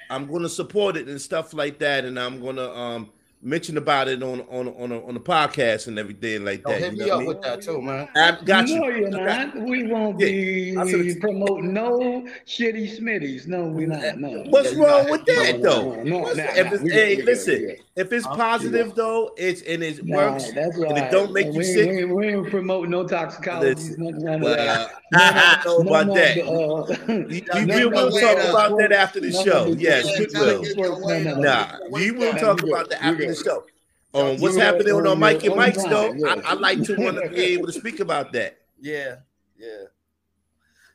I'm 0.10 0.28
going 0.28 0.42
to 0.44 0.50
support 0.50 0.98
it 0.98 1.08
and 1.08 1.22
stuff 1.22 1.54
like 1.54 1.80
that, 1.80 2.06
and 2.06 2.20
I'm 2.20 2.40
going 2.42 2.56
to 2.58 2.72
um 2.76 3.12
mention 3.42 3.78
about 3.78 4.08
it 4.10 4.22
on 4.22 4.42
on 4.50 4.68
on 4.68 4.92
a, 4.92 5.06
on 5.06 5.14
the 5.14 5.20
podcast 5.20 5.88
and 5.88 5.98
everything 5.98 6.44
like 6.44 6.62
Yo, 6.64 6.72
that. 6.72 6.82
hit 6.82 6.94
you 6.94 7.06
me 7.06 7.10
up 7.10 7.10
what 7.10 7.16
I 7.16 7.20
mean? 7.20 7.28
with 7.28 7.42
that 7.44 7.62
too, 7.62 7.82
man. 7.82 8.08
I 8.16 8.38
got 8.44 8.68
you. 8.68 8.80
no, 8.80 8.88
you're 8.90 9.08
I 9.08 9.26
got- 9.26 9.56
not. 9.56 9.66
We 9.66 9.84
won't 9.88 10.20
Yeah, 10.20 10.82
I 10.82 10.86
said 10.86 11.02
be 11.02 11.08
it's- 11.10 11.20
promoting 11.20 11.74
no 11.74 12.26
shitty 12.46 12.98
smitties. 13.00 13.48
No, 13.48 13.64
we 13.66 13.86
not. 13.86 14.18
No. 14.18 14.44
What's 14.50 14.74
Yeah, 14.74 14.80
wrong 14.84 15.04
got- 15.04 15.12
with 15.12 15.26
that 15.26 15.60
no, 15.60 15.64
though? 15.70 15.96
no, 15.96 16.04
no, 16.04 16.18
What's- 16.20 16.38
nah, 16.38 16.44
if 16.44 16.74
it's, 16.74 16.92
hey, 16.92 17.16
we 17.18 17.22
listen, 17.24 17.62
we 17.62 17.82
if 17.96 18.12
it's 18.14 18.28
positive 18.28 18.94
though, 18.96 19.32
it's 19.38 19.62
and 19.62 19.84
it 19.84 20.06
Nah, 20.06 20.18
works, 20.34 20.52
that's 20.52 20.78
and 20.78 20.98
it 20.98 21.12
don't 21.12 21.32
make 21.34 21.48
you 21.48 21.60
we, 21.60 21.64
sick. 21.64 21.90
We, 21.90 22.06
we 22.06 22.28
ain't 22.34 22.50
promoting 22.50 22.92
no 22.92 23.08
toxicology. 23.08 23.74
Listen, 23.76 24.04
None, 24.04 24.18
none 24.20 24.34
of 24.36 24.42
Well, 24.42 24.56
that. 24.56 24.92
I 25.14 25.62
don't 25.64 25.86
know 25.86 25.92
None 25.94 26.10
about 26.10 26.16
that. 26.16 27.08
We, 27.08 27.24
we, 27.24 27.42
none 27.42 27.68
we 27.68 27.82
of 27.84 27.92
will 27.92 28.12
talk 28.12 28.38
about 28.50 28.78
that 28.80 28.92
after 28.92 29.20
the 29.20 29.32
show. 29.32 29.74
Yes, 29.78 30.06
we 30.20 30.28
will. 30.40 30.62
get 30.62 30.76
your 30.78 31.06
weight 31.06 31.26
No, 31.26 31.32
up. 31.34 31.40
Nah, 31.40 31.88
we 31.90 32.12
will 32.12 32.34
talk 32.34 32.62
about 32.64 32.90
good, 32.90 32.90
that 32.92 33.04
after 33.04 33.29
the 33.38 33.44
good. 33.44 33.46
show. 33.46 33.64
Um, 34.12 34.38
what's 34.42 34.56
You 34.56 34.62
happening 34.62 34.88
good 34.88 35.06
on 35.06 35.08
on 35.08 35.20
Mike 35.20 35.44
and 35.44 35.52
own 35.52 35.58
Mike's 35.58 35.84
though? 35.84 36.14
yeah. 36.14 36.36
I, 36.46 36.52
I 36.52 36.54
like 36.54 36.82
to 36.84 36.96
want 36.96 37.22
to 37.24 37.30
be 37.30 37.42
able 37.54 37.68
to 37.68 37.72
speak 37.74 38.00
about 38.00 38.34
that. 38.34 38.58
Yeah, 38.82 39.18
yeah. 39.58 39.84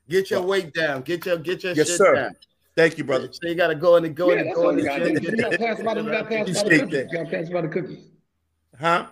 Get 0.08 0.30
your 0.30 0.42
weight 0.42 0.72
down. 0.74 1.02
Get 1.02 1.24
your 1.24 1.38
get 1.38 1.62
your 1.62 1.72
Yes, 1.74 1.88
shit 1.88 1.96
sir. 1.98 2.14
down. 2.14 2.36
Thank 2.76 2.98
you, 2.98 3.04
brother. 3.04 3.28
So 3.32 3.48
you 3.48 3.54
gotta 3.54 3.74
go 3.76 3.96
in 3.96 4.04
and 4.04 4.14
go 4.16 4.30
in 4.30 4.40
and 4.40 4.54
go 4.54 4.70
in 4.70 4.78
you 4.80 4.90
and 4.90 5.02
gotta 5.02 5.10
shit. 5.14 5.22
do. 5.22 5.30
You 5.30 5.42
gotta 5.42 5.58
pass 5.58 5.82
by 5.82 5.94
the, 5.94 6.02
you 6.02 6.10
gotta 6.10 6.24
pass 6.24 6.30
by 6.30 6.44
the 6.44 6.60
Appreciate 6.60 6.80
cookies. 6.80 7.06
You 7.12 7.18
gotta 7.18 7.30
pass 7.30 7.48
by 7.50 7.60
the 7.62 7.68
cookies. 7.68 8.04
Huh? 8.80 9.06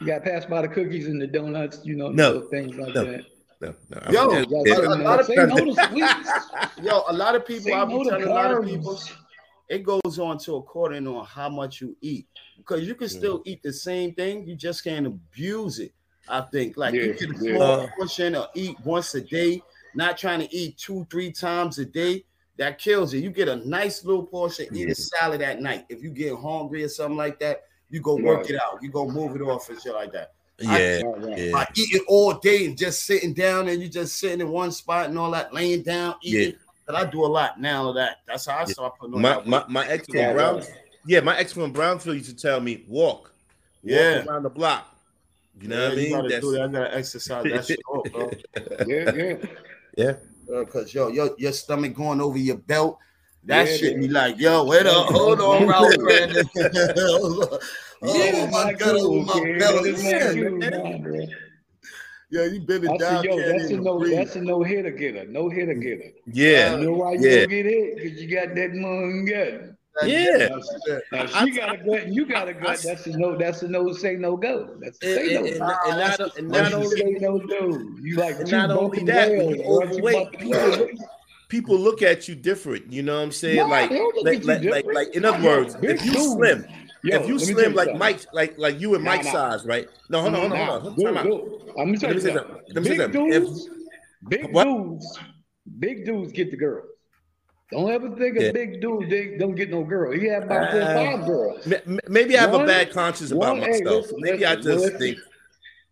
You 0.00 0.06
gotta 0.06 0.20
pass 0.22 0.46
by 0.46 0.62
the 0.62 0.68
cookies 0.68 1.06
and 1.06 1.20
the 1.20 1.26
donuts, 1.26 1.80
you 1.84 1.94
know, 1.94 2.08
No. 2.08 2.40
things 2.48 2.74
like 2.76 2.94
No. 2.94 3.04
that. 3.04 3.24
No, 3.60 3.74
no. 3.90 4.10
Yo, 4.10 4.30
I'm- 4.32 4.44
You 4.50 4.62
yeah, 4.66 4.74
gotta 4.76 4.88
a 4.88 4.96
lot 5.04 5.20
of 5.20 5.26
say 5.26 5.34
no 5.36 5.56
to 5.56 5.74
sweets. 5.88 6.30
Yo, 6.82 7.02
a 7.08 7.12
lot 7.12 7.34
of 7.36 7.46
people, 7.46 7.64
Say 7.64 7.72
I'll 7.72 7.86
no 7.86 7.98
be 8.02 8.08
telling 8.08 8.24
a 8.26 8.30
lot 8.30 8.50
of 8.50 8.64
people, 8.64 8.98
it 9.68 9.84
goes 9.84 10.18
on 10.18 10.38
to 10.38 10.56
according 10.56 11.06
on 11.06 11.24
how 11.26 11.48
much 11.50 11.80
you 11.82 11.94
eat. 12.00 12.26
Because 12.66 12.86
you 12.86 12.94
can 12.94 13.08
still 13.08 13.42
eat 13.44 13.62
the 13.62 13.72
same 13.72 14.14
thing, 14.14 14.46
you 14.46 14.54
just 14.54 14.84
can't 14.84 15.06
abuse 15.06 15.78
it. 15.80 15.92
I 16.28 16.42
think 16.42 16.76
like 16.76 16.94
you 16.94 17.02
Yeah, 17.02 17.12
get 17.14 17.30
a 17.30 17.44
yeah. 17.44 17.56
small 17.56 17.62
Uh, 17.62 17.86
portion 17.96 18.36
or 18.36 18.46
eat 18.54 18.76
once 18.84 19.14
a 19.16 19.20
day, 19.20 19.60
not 19.94 20.16
trying 20.16 20.40
to 20.40 20.54
eat 20.54 20.78
two, 20.78 21.04
three 21.10 21.32
times 21.32 21.78
a 21.78 21.84
day. 21.84 22.24
That 22.58 22.78
kills 22.78 23.12
you. 23.12 23.20
You 23.20 23.30
get 23.30 23.48
a 23.48 23.56
nice 23.56 24.04
little 24.04 24.24
portion, 24.24 24.66
eat 24.72 24.86
Yeah. 24.86 24.92
a 24.92 24.94
salad 24.94 25.42
at 25.42 25.60
night. 25.60 25.86
If 25.88 26.02
you 26.02 26.10
get 26.10 26.36
hungry 26.36 26.84
or 26.84 26.88
something 26.88 27.16
like 27.16 27.40
that, 27.40 27.62
you 27.90 28.00
go 28.00 28.14
work 28.16 28.42
Right. 28.42 28.50
it 28.50 28.60
out. 28.62 28.78
You 28.82 28.90
go 28.90 29.08
move 29.08 29.34
it 29.34 29.42
off 29.42 29.68
and 29.68 29.80
shit 29.80 29.94
like 29.94 30.12
that. 30.12 30.32
yeah, 30.60 31.00
Right, 31.02 31.04
right. 31.24 31.38
yeah. 31.38 31.50
By 31.52 31.66
eating 31.74 32.04
all 32.06 32.34
day 32.34 32.66
and 32.66 32.78
just 32.78 33.04
sitting 33.04 33.32
down 33.34 33.68
and 33.68 33.82
you 33.82 33.88
just 33.88 34.16
sitting 34.20 34.40
in 34.40 34.50
one 34.50 34.70
spot 34.70 35.06
and 35.08 35.18
all 35.18 35.30
that, 35.32 35.52
laying 35.52 35.82
down, 35.82 36.14
eating. 36.22 36.56
But 36.86 36.94
I 36.94 37.04
do 37.04 37.24
a 37.24 37.26
lot 37.26 37.60
now 37.60 37.88
of 37.88 37.94
that. 37.96 38.18
That's 38.26 38.46
how 38.46 38.58
I 38.58 38.64
start 38.66 38.96
putting 38.98 39.14
on 39.16 39.22
My 39.22 39.34
that 39.36 39.46
my, 39.46 39.64
my 39.68 39.88
ex 39.88 40.06
from 40.06 40.16
Yeah, 40.18 40.32
Brown, 40.34 40.56
right. 40.58 40.70
Yeah, 41.06 41.20
my 41.20 41.36
ex 41.38 41.52
from 41.52 41.72
Brownsville 41.72 42.14
used 42.14 42.30
to 42.30 42.36
tell 42.36 42.60
me 42.60 42.84
walk, 42.88 43.32
Yeah. 43.82 44.18
walk 44.18 44.26
around 44.28 44.42
the 44.44 44.50
block. 44.50 44.88
You 45.60 45.68
know 45.68 45.76
Yeah, 45.76 45.88
what 45.88 45.92
I 45.92 45.94
you 45.94 46.02
mean? 46.02 46.10
gotta 46.12 46.28
That's- 46.28 46.42
do 46.42 46.52
that. 46.52 46.62
I 46.62 46.68
gotta 46.68 46.96
exercise 46.96 47.44
that 47.44 47.66
shit 47.66 47.80
off, 47.88 48.12
bro. 48.12 48.30
Yeah, 48.86 49.14
yeah. 49.14 49.36
yeah. 49.96 50.14
Uh, 50.54 50.64
because 50.64 50.92
yo, 50.94 51.08
your 51.08 51.30
your 51.38 51.52
stomach 51.52 51.94
going 51.94 52.20
over 52.20 52.38
your 52.38 52.56
belt. 52.56 52.98
That 53.44 53.66
Yeah, 53.68 53.76
shit 53.76 53.92
yeah. 53.94 53.98
be 53.98 54.08
like, 54.08 54.38
yo, 54.38 54.64
wait 54.64 54.86
up, 54.86 55.06
hold 55.06 55.40
on, 55.40 55.66
Ralph 55.66 55.92
Kramden. 55.94 57.58
oh 58.02 58.14
Yeah, 58.14 58.48
my 58.50 58.72
god, 58.72 58.96
oh, 58.98 59.16
over 59.16 59.26
my 59.26 59.32
kid. 59.40 59.58
belly. 59.58 59.90
It's 59.90 60.02
not 60.02 60.10
Yeah, 60.12 60.30
you, 60.30 60.50
man. 60.58 61.28
Yeah, 62.30 62.44
you 62.46 62.60
been 62.60 62.88
I 62.88 62.94
it 62.94 62.98
down. 63.00 63.16
said, 63.22 63.24
yo, 63.24 63.38
that's 63.58 63.70
a 63.70 63.76
no, 63.76 63.98
breathe. 63.98 64.14
that's 64.16 64.36
a 64.36 64.40
no 64.40 64.62
hitter 64.62 64.90
getter, 64.90 65.26
no 65.26 65.48
hitter 65.50 65.74
getter. 65.74 66.12
Yeah, 66.32 66.76
You 66.78 66.84
know 66.86 66.92
why 66.92 67.12
you 67.14 67.20
yeah. 67.28 67.40
don't 67.40 67.48
get 67.50 67.66
hit? 67.66 67.96
Because 67.96 68.22
you 68.22 68.34
got 68.34 68.54
that 68.54 68.72
moon 68.72 69.26
gut. 69.26 69.71
Yeah. 70.06 70.48
That's 70.48 70.86
it. 70.86 71.02
Now 71.12 71.26
she 71.26 71.50
got 71.52 71.74
a 71.74 71.78
gut, 71.78 72.08
you 72.08 72.26
got 72.26 72.48
a 72.48 72.54
gut. 72.54 72.80
That's 72.82 73.06
a 73.06 73.16
no. 73.16 73.36
That's 73.36 73.62
a 73.62 73.68
no. 73.68 73.92
Say 73.92 74.14
no 74.16 74.36
go. 74.36 74.76
That's 74.80 74.98
a 75.02 75.06
And, 75.06 75.14
say 75.28 75.36
and, 75.36 75.46
and, 75.46 75.58
no. 75.58 75.76
and 75.86 75.98
not, 75.98 76.36
and 76.38 76.48
not 76.48 76.72
only 76.72 76.96
say 76.96 77.16
no 77.20 77.38
go. 77.38 77.78
You 78.00 78.16
like 78.16 78.40
And 78.40 78.50
not 78.50 78.70
only 78.70 79.04
that, 79.04 79.30
when 79.30 79.48
you 79.50 79.56
bro. 79.62 79.82
Overweight, 79.82 80.14
about 80.16 80.32
to 80.32 80.38
kill 80.38 80.74
it. 80.82 80.90
people 81.48 81.78
look 81.78 82.02
at 82.02 82.28
you 82.28 82.34
different. 82.34 82.92
You 82.92 83.02
know 83.02 83.16
what 83.16 83.22
I'm 83.22 83.32
saying? 83.32 83.56
Nah, 83.56 83.66
like, 83.66 83.90
they 83.90 83.98
don't 83.98 84.16
look 84.16 84.24
like, 84.44 84.44
like, 84.44 84.64
like, 84.64 84.94
like, 84.94 85.14
in 85.14 85.24
other 85.24 85.42
words, 85.44 85.76
if 85.82 86.04
you 86.04 86.12
dude. 86.12 86.22
slim, 86.22 86.66
Yo, 87.04 87.16
if 87.20 87.26
you 87.28 87.36
let 87.36 87.46
me 87.48 87.54
tell 87.54 87.54
slim 87.56 87.70
you 87.72 87.76
like 87.76 87.84
something. 87.86 87.98
Mike, 87.98 88.20
like 88.32 88.58
like 88.58 88.80
you 88.80 88.94
and 88.94 89.02
Nah, 89.04 89.10
Mike 89.10 89.24
nah. 89.24 89.32
size, 89.32 89.66
right? 89.66 89.88
No, 90.08 90.20
hold 90.22 90.34
on, 90.34 90.40
hold 90.40 90.52
on, 90.52 90.58
Nah, 90.58 90.66
hold 90.78 90.86
on. 90.86 90.94
dude, 90.96 91.14
Time 91.14 91.24
dude. 91.26 91.42
I'm 91.42 91.74
gonna 91.86 91.98
tell 91.98 92.08
Let 92.08 92.08
you 92.08 92.14
me 92.14 92.20
say 92.20 92.34
something. 92.34 92.36
something. 92.36 92.74
Let 92.74 92.76
me 92.76 92.88
say 92.88 92.96
Big 92.96 93.00
something. 93.00 93.32
If- 93.32 94.28
big 94.28 94.54
What? 94.54 94.64
dudes, 94.64 95.18
big 95.80 96.04
dudes 96.06 96.32
get 96.32 96.50
the 96.52 96.56
girls. 96.56 96.86
Don't 97.72 97.90
ever 97.90 98.10
think 98.16 98.38
Yeah. 98.38 98.48
a 98.48 98.52
big 98.52 98.80
dude 98.80 99.08
they 99.10 99.36
don't 99.38 99.54
get 99.54 99.70
no 99.70 99.82
girl. 99.82 100.12
He 100.12 100.26
had 100.26 100.44
about 100.44 100.70
four 100.70 100.80
Uh, 100.82 100.94
five 100.94 101.26
girls. 101.26 101.66
M- 101.66 101.80
m- 101.86 102.00
Maybe 102.08 102.36
I 102.36 102.42
have 102.42 102.54
a 102.54 102.64
bad 102.66 102.90
conscience 102.92 103.30
about 103.32 103.40
one- 103.56 103.62
hey, 103.62 103.80
myself. 103.80 104.02
listen, 104.04 104.18
maybe 104.20 104.46
I 104.46 104.54
just 104.56 104.66
listen. 104.68 104.98
think 104.98 105.18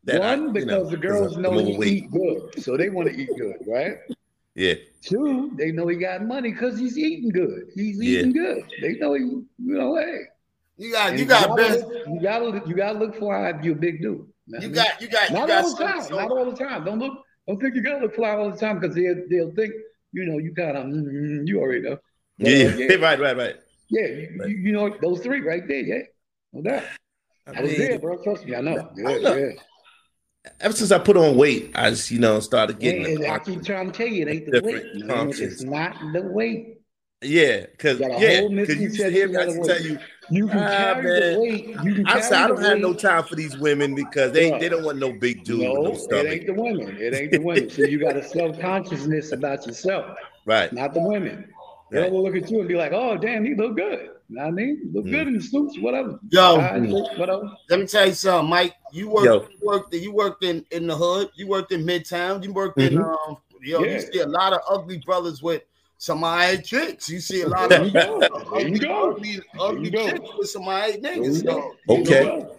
that 0.04 0.22
I, 0.22 0.30
One, 0.36 0.42
you 0.44 0.52
because 0.52 0.66
know, 0.66 0.84
the 0.84 0.96
girls 0.96 1.36
know 1.38 1.52
he 1.52 1.70
overweight. 1.70 1.92
eat 1.92 2.10
good, 2.10 2.62
so 2.62 2.76
they 2.76 2.90
want 2.90 3.08
to 3.08 3.14
eat 3.20 3.30
good, 3.36 3.56
right? 3.66 3.96
Yeah, 4.54 4.74
Two, 5.02 5.52
they 5.56 5.72
know 5.72 5.86
he 5.88 5.96
got 5.96 6.24
money 6.26 6.52
because 6.52 6.78
he's 6.78 6.98
eating 6.98 7.30
good. 7.30 7.68
He's 7.74 7.96
Yeah. 8.02 8.18
eating 8.20 8.32
good. 8.32 8.64
They 8.82 8.94
know 8.96 9.14
he, 9.14 9.22
you 9.22 9.46
know, 9.58 9.96
hey. 9.96 10.18
You 10.76 10.92
got 10.92 11.18
you 11.18 11.24
got 11.24 11.48
gotta 11.48 11.62
best. 11.62 11.86
you 12.08 12.20
gotta 12.22 12.62
you 12.68 12.74
gotta 12.74 12.98
look 12.98 13.14
fly 13.16 13.50
if 13.50 13.64
you're 13.64 13.74
a 13.76 13.78
big 13.78 14.02
dude. 14.02 14.26
You 14.48 14.68
got 14.68 15.00
you 15.00 15.08
got 15.08 15.30
you 15.30 15.36
not 15.36 15.48
got 15.48 15.64
all 15.64 15.74
the 15.76 15.84
time. 15.84 16.02
so- 16.02 16.16
Not 16.16 16.30
all 16.30 16.50
the 16.50 16.56
time. 16.56 16.84
Don't 16.84 16.98
look. 16.98 17.14
Don't 17.46 17.60
think 17.60 17.74
you 17.74 17.82
gotta 17.82 18.00
look 18.04 18.14
fly 18.14 18.30
all 18.30 18.50
the 18.50 18.56
time 18.56 18.78
because 18.80 18.94
they'll 18.94 19.22
they'll 19.30 19.52
think 19.52 19.72
you 20.12 20.24
know 20.24 20.38
you 20.38 20.54
kind 20.54 20.76
of 20.76 20.86
mm, 20.86 21.46
you 21.46 21.60
already 21.60 21.82
know. 21.82 21.98
But, 22.38 22.48
uh, 22.48 22.50
yeah, 22.50 22.76
yeah, 22.76 22.94
right, 23.00 23.20
right, 23.20 23.36
right. 23.36 23.56
yeah. 23.88 24.06
You, 24.06 24.44
you, 24.46 24.56
you 24.56 24.72
know 24.72 24.96
those 25.00 25.20
three 25.20 25.40
right 25.40 25.66
there. 25.66 25.80
Yeah, 25.80 26.02
no 26.52 26.62
doubt. 26.62 26.84
I 27.46 27.58
I 27.58 27.62
was 27.62 27.70
mean, 27.70 27.80
there, 27.80 27.98
bro. 27.98 28.22
Trust 28.22 28.44
me, 28.44 28.54
I 28.54 28.60
know. 28.60 28.90
Yeah, 28.96 29.18
know. 29.18 29.36
yeah. 29.36 29.50
ever 30.60 30.74
since 30.74 30.90
I 30.90 30.98
put 30.98 31.16
on 31.16 31.36
weight, 31.36 31.72
I 31.74 31.90
just 31.90 32.10
you 32.10 32.18
know 32.18 32.40
started 32.40 32.78
getting. 32.78 33.04
and 33.06 33.26
I 33.26 33.38
keep 33.38 33.64
trying 33.64 33.90
to 33.90 33.96
tell 33.96 34.06
you, 34.06 34.26
it 34.26 34.30
ain't 34.30 34.50
the 34.50 34.62
weight. 34.62 34.94
man. 34.94 35.08
conscience. 35.08 35.54
It's 35.54 35.62
not 35.62 35.96
the 36.12 36.22
weight. 36.22 36.78
yeah, 37.22 37.66
because 37.66 38.00
yeah, 38.00 38.46
because 38.48 38.98
you 38.98 39.10
hear 39.10 39.28
me. 39.28 39.36
I 39.36 39.46
tell 39.46 39.82
you. 39.82 39.98
You 40.30 40.46
can 40.48 40.58
Ah, 40.58 40.68
carry 40.68 41.02
man. 41.20 41.32
the 41.32 41.40
weight. 41.40 41.66
You 41.82 41.94
can 41.94 42.06
I 42.06 42.20
said 42.20 42.38
I 42.38 42.48
don't 42.48 42.62
have 42.62 42.78
no 42.78 42.94
time 42.94 43.24
for 43.24 43.34
these 43.34 43.56
women 43.58 43.94
because 43.94 44.32
they, 44.32 44.50
they 44.58 44.68
don't 44.68 44.84
want 44.84 44.98
no 44.98 45.12
big 45.12 45.44
dude 45.44 45.60
No, 45.60 45.72
with 45.80 46.08
no 46.10 46.18
it 46.18 46.26
ain't 46.26 46.46
the 46.46 46.54
women. 46.54 46.96
It 47.00 47.14
ain't 47.14 47.32
the 47.32 47.40
women. 47.40 47.68
So 47.70 47.82
you 47.82 47.98
got 47.98 48.16
a 48.16 48.22
self 48.22 48.58
consciousness 48.60 49.32
about 49.32 49.66
yourself, 49.66 50.16
Right. 50.46 50.72
not 50.72 50.94
the 50.94 51.00
women. 51.00 51.52
They'll 51.90 52.02
Right. 52.02 52.12
look 52.12 52.36
at 52.36 52.48
you 52.48 52.60
and 52.60 52.68
be 52.68 52.76
like, 52.76 52.92
"Oh, 52.92 53.16
damn, 53.16 53.44
he 53.44 53.54
look 53.56 53.76
good." 53.76 54.10
Know 54.28 54.42
what 54.42 54.48
I 54.48 54.50
mean? 54.52 54.90
Look 54.94 55.06
Mm. 55.06 55.10
good 55.10 55.26
in 55.26 55.34
the 55.34 55.40
suits, 55.42 55.76
whatever. 55.80 56.20
Yo, 56.30 56.56
whatever. 57.16 57.50
let 57.68 57.80
me 57.80 57.86
tell 57.86 58.06
you 58.06 58.12
something, 58.12 58.48
Mike. 58.48 58.76
You 58.92 59.08
worked, 59.08 59.24
Yo. 59.26 59.48
you 59.50 59.66
worked, 59.66 59.94
you 59.94 60.12
worked 60.12 60.44
in 60.44 60.64
in 60.70 60.86
the 60.86 60.96
hood. 60.96 61.30
You 61.34 61.48
worked 61.48 61.72
in 61.72 61.84
Midtown. 61.84 62.44
You 62.44 62.52
worked 62.52 62.80
in 62.80 62.96
um. 62.96 63.38
Yo, 63.60 63.82
Yeah. 63.84 63.94
you 63.94 64.00
see 64.00 64.20
a 64.20 64.26
lot 64.26 64.52
of 64.52 64.60
ugly 64.68 64.98
brothers 64.98 65.42
with 65.42 65.62
some 66.00 66.24
eye 66.24 66.56
chicks. 66.56 67.10
You 67.10 67.20
see 67.20 67.42
a 67.42 67.48
lot 67.48 67.70
of 67.70 67.86
you 67.92 68.00
ugly, 68.00 68.70
you 68.72 68.78
go. 68.78 69.10
ugly, 69.10 69.38
ugly 69.60 69.90
chicks 69.90 70.30
with 70.38 70.48
some 70.48 70.66
eye 70.66 70.98
There 71.00 71.14
niggas. 71.16 71.36
you 71.36 71.42
go. 71.42 71.74
So, 71.86 71.94
You 71.94 72.00
Okay. 72.02 72.24
know? 72.24 72.56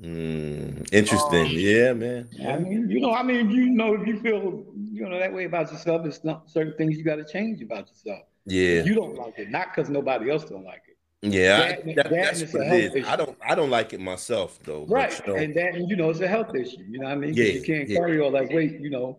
Mm, 0.00 0.88
interesting. 0.94 1.46
Um, 1.46 1.52
yeah, 1.52 1.92
man. 1.92 2.28
I 2.46 2.56
mean, 2.58 2.88
you 2.88 3.00
know, 3.00 3.12
I 3.12 3.22
mean, 3.22 3.50
you 3.50 3.68
know, 3.68 3.94
if 3.94 4.06
you 4.06 4.18
feel, 4.20 4.64
you 4.92 5.06
know, 5.06 5.18
that 5.18 5.30
way 5.32 5.44
about 5.44 5.70
yourself, 5.70 6.06
it's 6.06 6.24
not 6.24 6.48
certain 6.48 6.72
things 6.78 6.96
you 6.96 7.04
got 7.04 7.16
to 7.16 7.24
change 7.24 7.60
about 7.60 7.88
yourself. 7.88 8.22
Yeah. 8.46 8.82
You 8.84 8.94
don't 8.94 9.14
like 9.16 9.38
it, 9.38 9.50
not 9.50 9.74
because 9.74 9.90
nobody 9.90 10.30
else 10.30 10.44
don't 10.44 10.64
like 10.64 10.82
it. 10.88 10.96
Yeah, 11.20 11.56
I- 11.56 11.68
That- 11.68 11.84
that- 11.84 11.96
that 11.96 12.10
that's 12.10 12.52
what 12.54 12.62
a 12.62 12.64
health 12.64 12.96
issue. 12.96 13.06
I 13.08 13.16
don't 13.16 13.36
I 13.42 13.54
don't 13.56 13.70
like 13.70 13.92
it 13.92 14.00
myself 14.00 14.58
though. 14.62 14.86
but, 14.86 14.94
Right. 14.94 15.20
you 15.26 15.32
know, 15.32 15.38
And 15.38 15.54
that, 15.56 15.74
and 15.74 15.90
you 15.90 15.96
know, 15.96 16.08
it's 16.10 16.20
a 16.20 16.28
health 16.28 16.54
issue. 16.54 16.76
You 16.88 17.00
know 17.00 17.08
what 17.08 17.12
I 17.12 17.16
mean? 17.16 17.34
Yeah, 17.34 17.44
you 17.44 17.62
can't 17.62 17.88
yeah. 17.88 17.98
carry 17.98 18.20
all 18.20 18.30
that 18.30 18.48
weight, 18.50 18.80
you 18.80 18.88
know. 18.90 19.18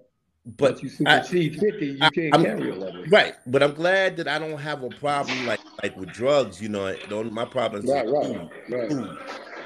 But 0.58 0.82
Once 0.82 0.84
you 0.84 1.06
I- 1.06 1.22
50, 1.22 1.86
you 1.88 1.98
can't 2.12 2.34
I'm- 2.34 2.44
carry 2.44 2.72
all 2.72 2.80
that 2.80 2.94
weight. 2.94 3.12
right. 3.12 3.36
But 3.48 3.62
I'm 3.64 3.74
glad 3.74 4.18
that 4.18 4.28
I 4.28 4.40
don't 4.40 4.58
have 4.58 4.84
a 4.84 4.90
problem 4.90 5.46
like 5.46 5.60
like 5.84 5.96
with 5.98 6.12
drugs. 6.12 6.62
You 6.62 6.70
know, 6.70 6.96
don't 7.10 7.32
my 7.34 7.46
problem 7.46 7.84
is 7.84 7.90
Right, 7.92 8.06
with 8.06 8.14
right, 8.16 8.26
food, 8.26 8.50
right. 8.70 8.90
food, 8.90 9.18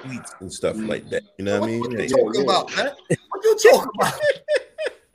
sweets 0.04 0.36
and 0.39 0.54
stuff 0.54 0.76
mm-hmm. 0.76 0.88
like 0.88 1.10
that. 1.10 1.24
You 1.38 1.46
know 1.46 1.60
what 1.60 1.69
I 1.69 1.72
mean? 1.72 1.80
what 1.82 1.91
you 1.91 1.98
Like- 1.98 2.10
talking 2.10 2.34
yeah. 2.36 2.41
about, 2.41 2.76
man? 2.78 2.91
What 3.30 3.43
you 3.43 3.72
talking 3.72 3.91
about? 3.96 4.13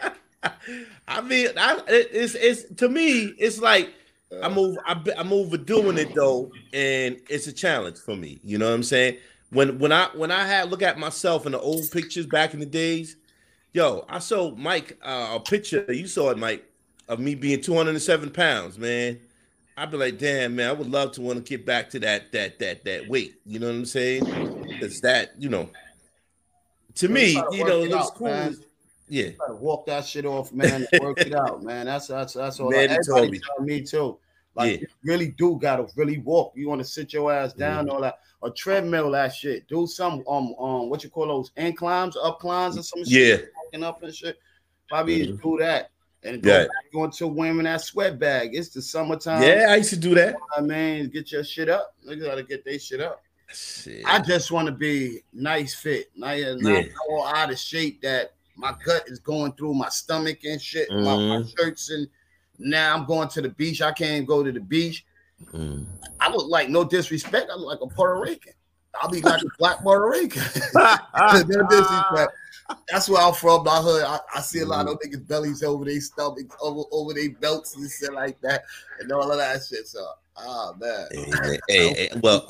I 1.08 1.20
mean, 1.22 1.48
I 1.56 1.80
it- 1.88 2.10
it's 2.12 2.34
it's 2.34 2.74
to 2.76 2.88
me, 2.88 3.34
it's 3.38 3.58
like 3.60 3.92
uh. 4.32 4.40
I'm 4.42 4.58
over 4.58 4.76
I, 4.86 5.00
I'm 5.16 5.32
overdoing 5.32 5.98
it 5.98 6.14
though, 6.14 6.52
and 6.72 7.16
it's 7.28 7.46
a 7.46 7.52
challenge 7.52 7.98
for 7.98 8.14
me. 8.16 8.40
You 8.44 8.58
know 8.58 8.68
what 8.68 8.74
I'm 8.74 8.82
saying? 8.82 9.16
When 9.50 9.78
when 9.78 9.92
I 9.92 10.08
when 10.14 10.30
I 10.30 10.46
had 10.46 10.70
look 10.70 10.82
at 10.82 10.98
myself 10.98 11.46
in 11.46 11.52
the 11.52 11.60
old 11.60 11.90
pictures 11.90 12.26
back 12.26 12.52
in 12.54 12.60
the 12.60 12.66
days, 12.66 13.16
yo, 13.72 14.04
I 14.08 14.18
saw 14.18 14.54
Mike 14.54 14.98
uh, 15.02 15.32
a 15.36 15.40
picture. 15.40 15.84
You 15.88 16.06
saw 16.06 16.30
it, 16.30 16.38
Mike, 16.38 16.64
of 17.08 17.20
me 17.20 17.34
being 17.34 17.60
207 17.60 18.30
pounds, 18.30 18.78
man. 18.78 19.18
I'd 19.76 19.90
be 19.92 19.96
like, 19.96 20.18
damn, 20.18 20.56
man, 20.56 20.68
I 20.70 20.72
would 20.72 20.90
love 20.90 21.12
to 21.12 21.20
want 21.20 21.44
to 21.44 21.48
get 21.48 21.64
back 21.64 21.88
to 21.90 22.00
that 22.00 22.32
that 22.32 22.58
that 22.58 22.84
that 22.84 23.08
weight. 23.08 23.36
You 23.46 23.60
know 23.60 23.66
what 23.68 23.76
I'm 23.76 23.86
saying? 23.86 24.24
Because 24.66 25.00
that, 25.02 25.32
you 25.38 25.48
know, 25.48 25.70
to 26.96 27.08
me, 27.08 27.30
you 27.52 27.64
know, 27.64 27.82
it 27.82 27.90
looks 27.90 28.10
cool. 28.10 28.26
man. 28.26 28.56
Yeah. 29.08 29.30
Walk 29.48 29.86
that 29.86 30.04
shit 30.04 30.26
off, 30.26 30.52
man. 30.52 30.86
Work 31.00 31.20
it 31.20 31.34
out, 31.34 31.62
man. 31.62 31.86
That's 31.86 32.08
that's 32.08 32.34
that's 32.34 32.58
all. 32.60 32.74
Everybody 32.74 32.98
Everybody 33.08 33.40
told 33.40 33.66
me. 33.66 33.74
me 33.80 33.82
too. 33.82 34.18
Like 34.54 34.72
Yeah. 34.72 34.78
you 34.80 34.86
really 35.04 35.28
do 35.38 35.56
gotta 35.62 35.86
really 35.96 36.18
walk. 36.18 36.52
You 36.56 36.68
want 36.68 36.80
to 36.80 36.84
sit 36.84 37.12
your 37.12 37.32
ass 37.32 37.52
down 37.52 37.88
all 37.88 38.00
that 38.00 38.18
or 38.40 38.50
treadmill 38.50 39.12
that 39.12 39.32
shit. 39.34 39.66
Do 39.68 39.86
some 39.86 40.24
um 40.28 40.54
um 40.58 40.90
what 40.90 41.04
you 41.04 41.10
call 41.10 41.28
those 41.28 41.52
inclines, 41.56 42.16
up 42.20 42.40
climbs 42.40 42.76
or 42.76 42.82
some 42.82 43.04
shit. 43.04 43.40
Yeah. 43.40 43.46
Up 43.76 44.02
and 44.02 44.14
shit. 44.14 44.38
Probably 44.88 45.26
Mhm. 45.28 45.42
do 45.42 45.58
that. 45.60 45.90
And 46.24 46.42
go 46.42 46.50
Yeah. 46.50 46.66
going 46.92 47.10
to 47.12 47.28
women 47.28 47.64
that 47.64 47.80
sweat 47.80 48.18
bag. 48.18 48.54
It's 48.54 48.70
the 48.70 48.82
summertime. 48.82 49.42
Yeah, 49.42 49.66
I 49.70 49.76
used 49.76 49.90
to 49.90 49.96
do 49.96 50.14
that. 50.16 50.34
I 50.56 50.60
mean, 50.60 51.08
get 51.10 51.30
your 51.30 51.44
shit 51.44 51.68
up. 51.68 51.94
They 52.04 52.16
gotta 52.16 52.42
get 52.42 52.64
their 52.64 52.78
shit 52.78 53.00
up. 53.00 53.22
Shit. 53.54 54.02
I 54.04 54.18
just 54.18 54.50
want 54.50 54.66
to 54.66 54.72
be 54.72 55.22
nice 55.32 55.74
fit, 55.74 56.10
not, 56.16 56.36
not 56.60 56.84
Yeah. 56.86 56.92
all 57.08 57.24
out 57.24 57.50
of 57.52 57.58
shape 57.58 58.02
that 58.02 58.32
my 58.56 58.74
gut 58.84 59.04
is 59.08 59.20
going 59.20 59.52
through 59.52 59.74
my 59.74 59.88
stomach 59.90 60.38
and 60.44 60.60
shit. 60.60 60.90
My, 60.90 60.98
my 61.00 61.12
Mhm. 61.38 61.56
shirts 61.56 61.90
and 61.90 62.08
now 62.58 62.94
I'm 62.96 63.06
going 63.06 63.28
to 63.28 63.40
the 63.40 63.50
beach. 63.50 63.80
I 63.80 63.92
can't 63.92 64.26
go 64.26 64.42
to 64.42 64.50
the 64.50 64.60
beach. 64.60 65.06
Mm. 65.52 65.86
I 66.18 66.30
look 66.32 66.48
like 66.50 66.68
no 66.68 66.82
disrespect. 66.82 67.48
I 67.50 67.54
look 67.54 67.80
like 67.80 67.80
a 67.80 67.94
Puerto 67.94 68.20
Rican. 68.20 68.52
I'll 69.00 69.08
be 69.08 69.20
like 69.20 69.40
a 69.40 69.46
black 69.58 69.78
Puerto 69.82 70.08
Rican. 70.08 70.42
no 70.74 71.66
disrespect. 71.70 72.32
That's 72.90 73.08
where 73.08 73.22
I'm 73.22 73.34
from. 73.34 73.64
My 73.64 73.76
hood. 73.76 74.02
I, 74.04 74.18
I 74.34 74.40
see 74.40 74.60
a 74.60 74.66
lot 74.66 74.86
of 74.88 74.98
niggas 74.98 75.26
bellies 75.26 75.62
over 75.62 75.84
their 75.84 76.00
stomachs, 76.00 76.56
over 76.60 76.82
over 76.90 77.14
their 77.14 77.30
belts 77.30 77.76
and 77.76 77.90
shit 77.90 78.12
like 78.12 78.40
that, 78.40 78.64
and 78.98 79.10
all 79.12 79.30
of 79.30 79.38
that 79.38 79.60
shit. 79.68 79.86
So, 79.86 80.06
ah 80.36 80.72
man. 80.78 81.08
Hey, 81.10 81.60
hey, 81.68 81.94
hey, 81.94 82.10
well, 82.22 82.44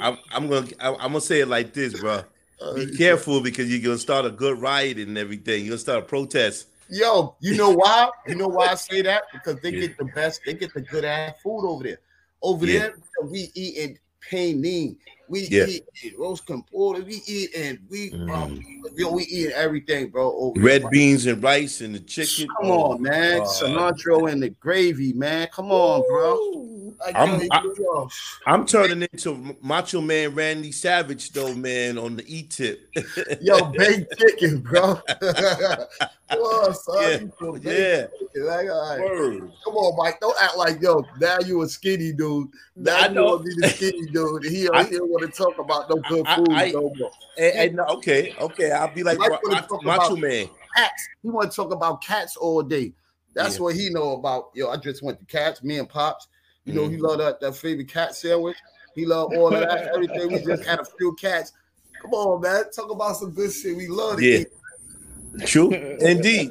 I'm, 0.00 0.18
I'm 0.30 0.48
gonna 0.48 0.68
I'm, 0.80 0.94
I'm 0.94 1.12
gonna 1.12 1.20
say 1.20 1.40
it 1.40 1.48
like 1.48 1.72
this, 1.72 1.98
bro. 1.98 2.22
Uh, 2.60 2.74
Be 2.74 2.96
careful 2.96 3.40
because 3.40 3.70
you're 3.70 3.82
gonna 3.82 3.98
start 3.98 4.24
a 4.24 4.30
good 4.30 4.60
riot 4.60 4.98
and 4.98 5.16
everything. 5.16 5.64
You're 5.64 5.72
gonna 5.72 5.78
start 5.78 6.04
a 6.04 6.06
protest. 6.06 6.68
Yo, 6.90 7.36
you 7.40 7.54
know 7.54 7.70
why? 7.70 8.08
You 8.26 8.34
know 8.36 8.48
why 8.48 8.68
I 8.68 8.74
say 8.74 9.02
that? 9.02 9.24
Because 9.32 9.60
they 9.60 9.72
Yeah. 9.72 9.80
get 9.80 9.98
the 9.98 10.06
best, 10.06 10.40
they 10.46 10.54
get 10.54 10.72
the 10.72 10.80
good 10.80 11.04
ass 11.04 11.34
food 11.42 11.66
over 11.66 11.84
there. 11.84 11.98
Over 12.42 12.66
Yeah. 12.66 12.78
there, 12.78 12.94
we 13.24 13.50
eating 13.54 13.98
panini, 14.30 14.96
we 15.28 15.40
Yeah. 15.48 15.66
eat 15.66 15.84
roast 16.18 16.46
compota, 16.46 17.04
we 17.04 17.22
eat 17.26 17.50
and 17.54 17.78
we 17.90 18.12
um, 18.12 18.28
Mm. 18.28 18.62
yo, 18.96 19.12
we 19.12 19.24
eat 19.24 19.50
everything, 19.52 20.08
bro. 20.08 20.52
Red 20.56 20.82
there. 20.82 20.90
beans 20.90 21.26
and 21.26 21.42
rice 21.42 21.80
and 21.80 21.94
the 21.94 22.00
chicken. 22.00 22.48
Come 22.60 22.70
on, 22.70 23.02
man. 23.02 23.42
uh, 23.42 23.44
Cilantro 23.44 24.30
and 24.30 24.42
the 24.42 24.50
gravy, 24.50 25.12
man. 25.12 25.48
Come 25.52 25.70
on, 25.70 26.02
bro. 26.08 26.34
I'm- 27.14 27.40
I- 27.50 28.06
I'm 28.46 28.66
turning 28.66 29.02
into 29.12 29.56
Macho 29.62 30.00
Man 30.00 30.34
Randy 30.34 30.72
Savage 30.72 31.30
though, 31.32 31.54
man, 31.54 31.98
on 31.98 32.16
the 32.16 32.24
E 32.26 32.42
tip. 32.44 32.80
yo, 33.40 33.64
baked 33.76 34.16
chicken, 34.18 34.60
bro. 34.60 35.00
On, 36.30 36.74
son. 36.74 37.32
Yeah, 37.62 38.06
yeah. 38.34 38.42
Like, 38.44 38.68
right. 38.68 39.40
Come 39.64 39.74
on, 39.76 39.96
Mike. 39.96 40.20
Don't 40.20 40.36
act 40.42 40.58
like 40.58 40.80
yo. 40.82 41.02
Now 41.20 41.38
you 41.44 41.62
a 41.62 41.68
skinny 41.68 42.12
dude. 42.12 42.48
Now 42.76 42.98
I 42.98 43.08
you 43.08 43.14
know. 43.14 43.24
want 43.24 43.44
to 43.46 43.48
be 43.48 43.60
the 43.62 43.68
skinny 43.68 44.06
dude. 44.12 44.44
He, 44.44 44.60
he 44.60 44.66
don't 44.66 45.08
want 45.10 45.22
to 45.24 45.36
talk 45.36 45.58
about 45.58 45.88
no 45.88 45.96
good 46.08 46.26
I- 46.26 46.36
food 46.36 46.50
I- 46.52 46.70
no 46.70 46.92
more. 46.98 47.10
Eh, 47.38 47.46
eh, 47.46 47.52
hey, 47.52 47.68
hey, 47.70 47.78
okay, 47.78 48.34
okay. 48.40 48.70
I'll 48.72 48.92
be 48.94 49.02
like 49.02 49.16
Mike 49.18 49.40
Macho, 49.44 49.80
Macho 49.82 50.16
Man. 50.16 50.48
Cats. 50.76 51.08
He 51.22 51.30
want 51.30 51.50
to 51.50 51.56
talk 51.56 51.72
about 51.72 52.02
cats 52.02 52.36
all 52.36 52.62
day. 52.62 52.92
That's 53.34 53.56
Yeah. 53.56 53.62
what 53.62 53.76
he 53.76 53.88
know 53.88 54.12
about. 54.12 54.50
Yo, 54.54 54.68
I 54.68 54.76
just 54.76 55.02
went 55.02 55.18
to 55.20 55.24
cats. 55.24 55.62
Me 55.62 55.78
and 55.78 55.88
pops. 55.88 56.28
You 56.68 56.74
know, 56.74 56.86
he 56.86 56.96
Mhm. 56.98 57.00
love 57.02 57.18
that 57.18 57.40
that 57.40 57.56
favorite 57.56 57.88
cat 57.88 58.14
sandwich. 58.14 58.56
He 58.94 59.06
love 59.06 59.32
all 59.32 59.46
of 59.54 59.58
that. 59.58 59.90
Everything. 59.94 60.30
We 60.30 60.38
just 60.40 60.64
had 60.66 60.80
a 60.80 60.84
few 60.84 61.14
cats. 61.14 61.52
Come 62.02 62.12
on, 62.12 62.42
man. 62.42 62.64
Talk 62.70 62.90
about 62.90 63.16
some 63.16 63.30
good 63.30 63.50
shit. 63.50 63.74
We 63.74 63.88
love 63.88 64.18
to 64.18 64.24
Yeah. 64.24 64.38
eat. 64.40 64.48
True, 65.46 65.70
indeed. 66.00 66.50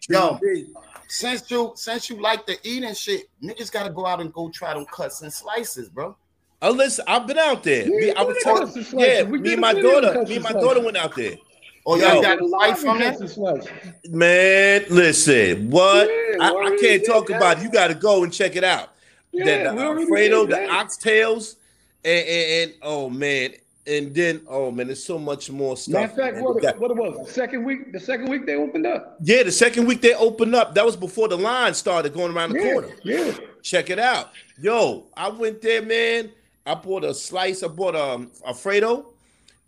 True 0.00 0.16
Yo. 0.16 0.38
indeed. 0.42 0.68
Since 1.08 1.50
you 1.50 1.72
since 1.76 2.08
you 2.08 2.20
like 2.22 2.46
the 2.46 2.56
eating 2.64 2.94
shit, 2.94 3.28
niggas 3.42 3.70
gotta 3.70 3.90
go 3.90 4.06
out 4.06 4.22
and 4.22 4.32
go 4.32 4.48
try 4.48 4.72
them 4.72 4.86
cuts 4.86 5.20
and 5.20 5.30
slices, 5.32 5.90
bro. 5.90 6.16
Oh, 6.62 6.70
listen, 6.70 7.04
I've 7.06 7.26
been 7.26 7.36
out 7.36 7.62
there. 7.62 7.82
Yeah, 7.82 7.88
Me, 7.98 8.12
I 8.12 8.22
we 8.22 8.32
was 8.32 8.42
talking. 8.42 8.66
cuts 8.66 8.92
and. 8.92 9.00
Yeah, 9.00 9.22
me 9.24 9.52
and 9.52 9.60
my 9.60 9.72
a 9.72 9.74
video 9.74 9.98
of 9.98 10.02
daughter. 10.04 10.24
Me 10.26 10.36
and 10.36 10.42
my 10.44 10.52
daughter 10.52 10.80
went 10.80 10.96
out 10.96 11.14
there. 11.14 11.36
Oh, 11.84 11.96
Yo. 11.96 12.14
y'all 12.14 12.22
got 12.22 12.40
life 12.40 12.78
from 12.78 12.98
that? 12.98 13.68
Man, 14.08 14.84
listen, 14.88 15.68
what? 15.68 16.08
Yeah, 16.08 16.36
I, 16.40 16.48
I 16.72 16.76
can't 16.80 17.04
talk 17.04 17.28
about. 17.28 17.58
it. 17.58 17.64
You 17.64 17.70
got 17.70 17.88
to 17.88 17.94
go 17.94 18.24
and 18.24 18.32
check 18.32 18.56
it 18.56 18.64
out. 18.64 18.93
Yeah, 19.34 19.70
the, 19.70 19.76
the 19.76 19.82
Alfredo, 19.82 20.46
the 20.46 20.56
oxtails, 20.56 21.56
and, 22.04 22.26
and, 22.28 22.70
and 22.70 22.74
oh 22.82 23.10
man, 23.10 23.52
and 23.86 24.14
then 24.14 24.40
oh 24.48 24.70
man, 24.70 24.86
there's 24.86 25.02
so 25.04 25.18
much 25.18 25.50
more 25.50 25.76
stuff. 25.76 26.16
Matter 26.16 26.22
of 26.30 26.34
fact, 26.34 26.44
what, 26.44 26.62
That- 26.62 26.78
what 26.78 26.90
it 26.90 26.96
was? 26.96 27.26
The 27.26 27.32
second 27.32 27.64
week, 27.64 27.92
the 27.92 28.00
second 28.00 28.28
week 28.28 28.46
they 28.46 28.54
opened 28.54 28.86
up. 28.86 29.16
yeah, 29.22 29.42
the 29.42 29.52
second 29.52 29.86
week 29.86 30.00
they 30.02 30.14
opened 30.14 30.54
up. 30.54 30.74
That 30.74 30.84
was 30.84 30.96
before 30.96 31.28
the 31.28 31.36
line 31.38 31.74
started 31.74 32.12
going 32.14 32.34
around 32.34 32.52
the 32.52 32.60
Yeah, 32.62 32.72
corner. 32.72 32.88
yeah. 33.02 33.32
Check 33.62 33.90
it 33.90 33.98
out. 33.98 34.30
Yo, 34.60 35.04
I 35.16 35.28
went 35.30 35.60
there, 35.62 35.82
man. 35.82 36.30
I 36.66 36.74
bought 36.74 37.04
a 37.04 37.12
slice. 37.14 37.62
I 37.62 37.68
bought 37.68 37.96
um 37.96 38.30
Alfredo, 38.46 39.06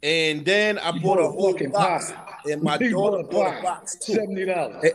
and 0.03 0.45
then 0.45 0.79
I 0.79 0.91
You 0.93 1.01
bought 1.01 1.19
a 1.19 1.23
bought 1.23 1.61
whole 1.61 1.71
box. 1.71 2.13
pie. 2.13 2.33
And 2.53 2.63
my 2.63 2.79
You 2.81 2.91
daughter 2.91 3.23
bought 3.23 3.47
a 3.49 3.51
bought 3.53 3.59
a 3.59 3.63
box 3.63 3.97
too. 3.97 4.15
Seventy 4.15 4.45
dollars. 4.45 4.85
Eh, 4.85 4.91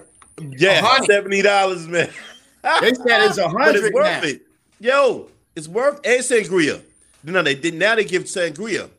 Yeah, 0.58 0.80
A 0.80 0.82
hundred. 0.84 1.06
seventy 1.08 1.42
dollars, 1.42 1.88
man. 1.88 2.10
They 2.82 2.94
said 2.94 3.24
it's 3.26 3.38
a 3.38 3.50
but 3.54 3.76
it's 3.76 3.82
hundred 3.82 3.94
worth 3.94 4.24
now. 4.24 4.30
it. 4.30 4.42
Yo, 4.82 5.30
it's 5.56 5.68
worth 5.68 6.00
and 6.04 6.22
sangria. 6.24 6.82
No, 7.24 7.44
they 7.44 7.54
did 7.54 7.76
now. 7.76 7.94
They 7.94 8.04
give 8.04 8.24
sangria. 8.24 8.90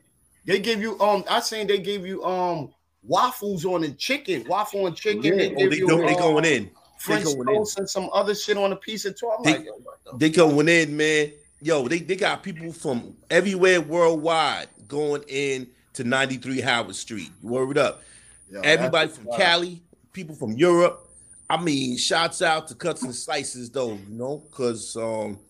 They 0.45 0.61
give 0.61 0.81
you 0.81 0.99
um. 1.01 1.25
I 1.29 1.40
seen 1.40 1.66
they 1.66 1.79
give 1.79 2.07
you 2.07 2.23
um 2.25 2.73
waffles 3.03 3.64
on 3.64 3.81
the 3.81 3.90
chicken, 3.90 4.45
waffle 4.49 4.87
and 4.87 4.95
chicken. 4.95 5.25
Yeah. 5.25 5.35
They 5.35 5.55
Oh, 5.57 5.68
they 5.68 5.77
you 5.79 5.88
go, 5.88 5.97
they 5.99 6.14
um, 6.14 6.21
going 6.21 6.45
in. 6.45 6.71
French 6.99 7.25
going 7.25 7.40
in. 7.40 7.47
toast 7.57 7.79
and 7.81 7.90
some 7.90 8.09
other 8.12 8.33
shit 8.33 8.57
on 8.57 8.71
a 8.71 8.77
piece 8.77 9.05
of 9.07 9.18
toast. 9.18 9.42
They- 9.42 9.59
like, 9.59 9.64
yo, 9.64 10.16
They 10.18 10.31
going 10.31 10.68
in, 10.68 10.97
man. 10.97 11.33
Yo, 11.61 11.88
they, 11.88 11.99
they 11.99 12.14
got 12.14 12.45
people 12.45 12.73
from 12.73 13.16
everywhere 13.29 13.81
worldwide 13.81 14.68
going 14.87 15.23
in 15.27 15.66
to 15.95 16.05
93 16.05 16.61
Howard 16.61 16.95
Street. 16.95 17.31
Word 17.42 17.77
up. 17.79 18.03
yo, 18.49 18.61
Everybody 18.61 19.09
from 19.11 19.25
wild. 19.25 19.40
Cali, 19.40 19.83
people 20.12 20.37
from 20.37 20.53
Europe. 20.53 21.09
I 21.51 21.61
mean, 21.61 21.97
shouts 21.97 22.40
out 22.40 22.68
to 22.68 22.77
cuts 22.77 23.03
and 23.03 23.14
slices 23.14 23.68
though, 23.68 23.95
you 23.95 24.14
know, 24.16 24.45
because 24.49 24.97
um 24.97 25.40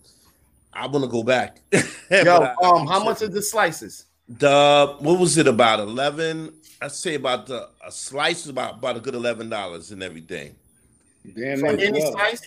I 0.73 0.87
want 0.87 1.05
to 1.05 1.11
go 1.11 1.23
back. 1.23 1.59
Yo, 2.11 2.37
I- 2.39 2.55
um, 2.67 2.87
how 2.87 3.03
much 3.05 3.23
is 3.23 3.31
the 3.31 3.43
slices? 3.43 4.07
the 4.29 4.97
what 5.01 5.19
was 5.19 5.37
it 5.37 5.47
about 5.47 5.81
11? 5.81 6.53
I'd 6.81 6.93
say 6.93 7.15
about 7.17 7.47
the 7.47 7.69
a 7.87 7.93
slice 7.93 8.45
is 8.45 8.49
about 8.49 8.75
about 8.79 8.97
a 8.97 9.01
good 9.01 9.15
eleven 9.15 9.49
dollars 9.49 9.91
and 9.93 10.03
everything. 10.03 10.55
Damn, 11.37 11.59
For 11.61 11.71
that's 11.73 11.83
any 11.83 12.01
well. 12.01 12.13
slice? 12.13 12.43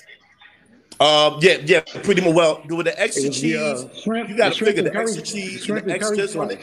Um, 0.99 1.39
yeah, 1.41 1.57
yeah, 1.65 1.81
pretty 2.03 2.21
much. 2.21 2.33
Well, 2.33 2.61
with 2.69 2.85
the 2.85 2.91
It 2.93 2.99
extra 2.99 3.27
was 3.29 3.41
the, 3.41 3.49
cheese, 3.51 3.55
uh, 3.57 3.89
shrimp, 4.01 4.29
you 4.29 4.37
gotta 4.37 4.55
figure 4.55 4.83
the 4.83 4.89
curry- 4.91 5.03
extra 5.03 5.21
cheese, 5.21 5.63
shrimp 5.63 5.85
the 5.85 5.93
and 5.93 6.01
extras 6.03 6.35
on 6.35 6.51
it. 6.51 6.59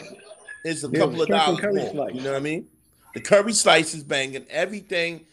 It's 0.64 0.84
a 0.84 0.88
Yeah, 0.88 0.98
couple 1.00 1.22
of 1.22 1.28
dollars 1.28 1.60
curry 1.60 1.74
more. 1.74 1.90
slice. 1.92 2.14
You 2.14 2.20
know 2.22 2.30
what 2.32 2.36
I 2.36 2.40
mean? 2.40 2.66
The 3.14 3.20
curry 3.20 3.52
slice 3.52 3.94
is 3.94 4.02
banging. 4.02 4.44
Everything 4.50 5.24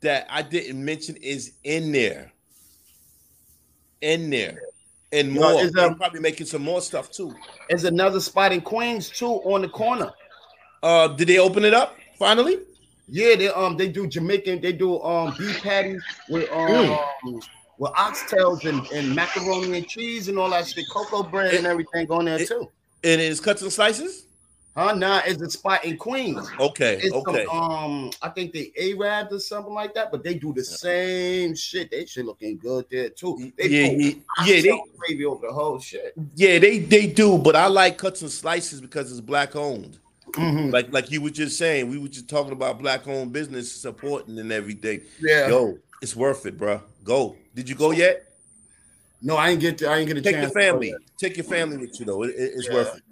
that 0.00 0.26
I 0.30 0.42
didn't 0.42 0.82
mention 0.84 1.16
is 1.16 1.52
in 1.64 1.92
there. 1.92 2.32
In 4.00 4.28
there. 4.30 4.60
And 5.14 5.32
Yo, 5.32 5.40
more. 5.40 5.62
is, 5.62 5.72
They're 5.72 5.86
um, 5.86 5.94
probably 5.94 6.20
making 6.20 6.46
some 6.46 6.62
more 6.62 6.80
stuff 6.82 7.10
too. 7.10 7.34
There's 7.68 7.84
another 7.84 8.18
spot 8.20 8.52
in 8.52 8.60
Queens 8.60 9.08
too 9.08 9.26
on 9.26 9.62
the 9.62 9.68
corner. 9.68 10.10
Uh, 10.82 11.08
did 11.08 11.28
they 11.28 11.38
open 11.38 11.64
it 11.64 11.72
up 11.72 11.96
finally? 12.18 12.58
Yeah, 13.08 13.36
they 13.36 13.48
um 13.48 13.76
they 13.76 13.88
do 13.88 14.06
Jamaican, 14.06 14.60
they 14.60 14.72
do 14.72 15.00
um 15.02 15.34
beef 15.38 15.62
patties 15.62 16.02
with 16.28 16.50
um 16.50 16.98
with 17.78 17.92
oxtails 17.92 18.64
and, 18.64 18.84
and 18.92 19.14
macaroni 19.14 19.78
and 19.78 19.86
cheese 19.86 20.28
and 20.28 20.38
all 20.38 20.50
that 20.50 20.66
shit, 20.66 20.84
cocoa 20.92 21.22
bread 21.22 21.54
and 21.54 21.66
everything 21.66 22.10
on 22.10 22.24
there 22.24 22.40
It- 22.40 22.48
too. 22.48 22.68
And 23.02 23.20
it's 23.20 23.40
cuts 23.40 23.62
and 23.62 23.70
slices? 23.72 24.26
Huh? 24.76 24.92
Nah, 24.94 25.20
it's 25.24 25.40
a 25.40 25.48
spot 25.48 25.84
in 25.84 25.96
Queens. 25.96 26.48
Okay, 26.58 26.98
It's 27.00 27.14
okay. 27.14 27.44
some, 27.46 27.56
um, 27.62 28.10
I 28.20 28.28
think 28.30 28.52
they 28.52 28.72
Arabs 28.76 29.32
or 29.32 29.38
something 29.38 29.72
like 29.72 29.94
that, 29.94 30.10
but 30.10 30.24
they 30.24 30.34
do 30.34 30.52
the 30.52 30.64
same 30.64 31.54
shit. 31.54 31.92
They 31.92 32.06
shit 32.06 32.24
looking 32.24 32.58
good 32.58 32.86
there 32.90 33.08
too. 33.08 33.52
They 33.56 33.68
yeah, 33.68 33.90
yeah, 33.92 34.14
yeah, 34.44 34.62
they 34.62 34.82
gravy 34.98 35.24
over 35.26 35.46
the 35.46 35.52
whole 35.52 35.78
shit. 35.78 36.14
yeah, 36.34 36.58
they 36.58 36.80
they 36.80 37.06
do, 37.06 37.38
but 37.38 37.54
I 37.54 37.68
like 37.68 37.98
cuts 37.98 38.22
and 38.22 38.30
slices 38.30 38.80
because 38.80 39.12
it's 39.12 39.20
black 39.20 39.54
owned. 39.54 39.98
Mhm. 40.32 40.72
Like 40.72 40.92
like 40.92 41.08
you 41.12 41.22
were 41.22 41.30
just 41.30 41.56
saying, 41.56 41.88
we 41.88 41.96
were 41.98 42.08
just 42.08 42.28
talking 42.28 42.50
about 42.52 42.80
black 42.80 43.06
owned 43.06 43.32
business 43.32 43.70
supporting 43.70 44.36
and 44.40 44.50
everything. 44.50 45.02
Yeah. 45.20 45.46
Yo, 45.50 45.78
it's 46.02 46.16
worth 46.16 46.46
it, 46.46 46.58
bro. 46.58 46.80
Go. 47.04 47.36
Did 47.54 47.68
you 47.68 47.76
go 47.76 47.92
yet? 47.92 48.26
No, 49.22 49.36
I 49.36 49.50
ain't 49.50 49.60
get 49.60 49.78
to, 49.78 49.88
I 49.88 49.98
ain't 49.98 50.08
get 50.08 50.16
a 50.16 50.20
Take 50.20 50.32
your 50.32 50.40
chance. 50.42 50.52
to 50.52 50.58
go 50.58 50.66
family. 50.66 50.94
Take 51.16 51.36
your 51.36 51.44
family 51.44 51.76
with 51.76 51.98
you 52.00 52.06
though. 52.06 52.24
It- 52.24 52.30
it- 52.30 52.52
it's 52.56 52.66
Yeah. 52.66 52.74
worth 52.74 52.96
it. 52.96 53.02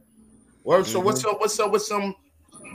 Word, 0.64 0.87
so 0.87 0.98
Mm-hmm. 0.98 1.07
what's 1.07 1.25
up? 1.25 1.40
What's 1.40 1.59
up 1.61 1.72
with 1.72 1.83
some 1.83 2.14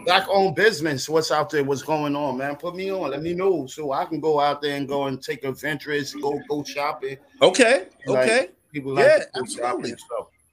black 0.05 0.27
owned 0.29 0.55
business? 0.55 1.07
What's 1.07 1.31
out 1.31 1.49
there? 1.49 1.63
What's 1.63 1.81
going 1.81 2.15
on, 2.15 2.37
man? 2.37 2.55
Put 2.55 2.75
me 2.75 2.91
on. 2.91 3.11
Let 3.11 3.21
me 3.21 3.33
know 3.33 3.65
so 3.67 3.91
I 3.93 4.05
can 4.05 4.19
go 4.19 4.39
out 4.39 4.61
there 4.61 4.75
and 4.75 4.87
go 4.87 5.05
and 5.07 5.21
take 5.21 5.43
adventures, 5.43 6.13
go 6.13 6.39
go 6.49 6.63
shopping. 6.63 7.17
Okay. 7.41 7.85
Like, 8.05 8.17
Okay. 8.29 8.47
People 8.73 8.93
like 8.95 9.05
Yeah, 9.05 9.23
absolutely. 9.35 9.95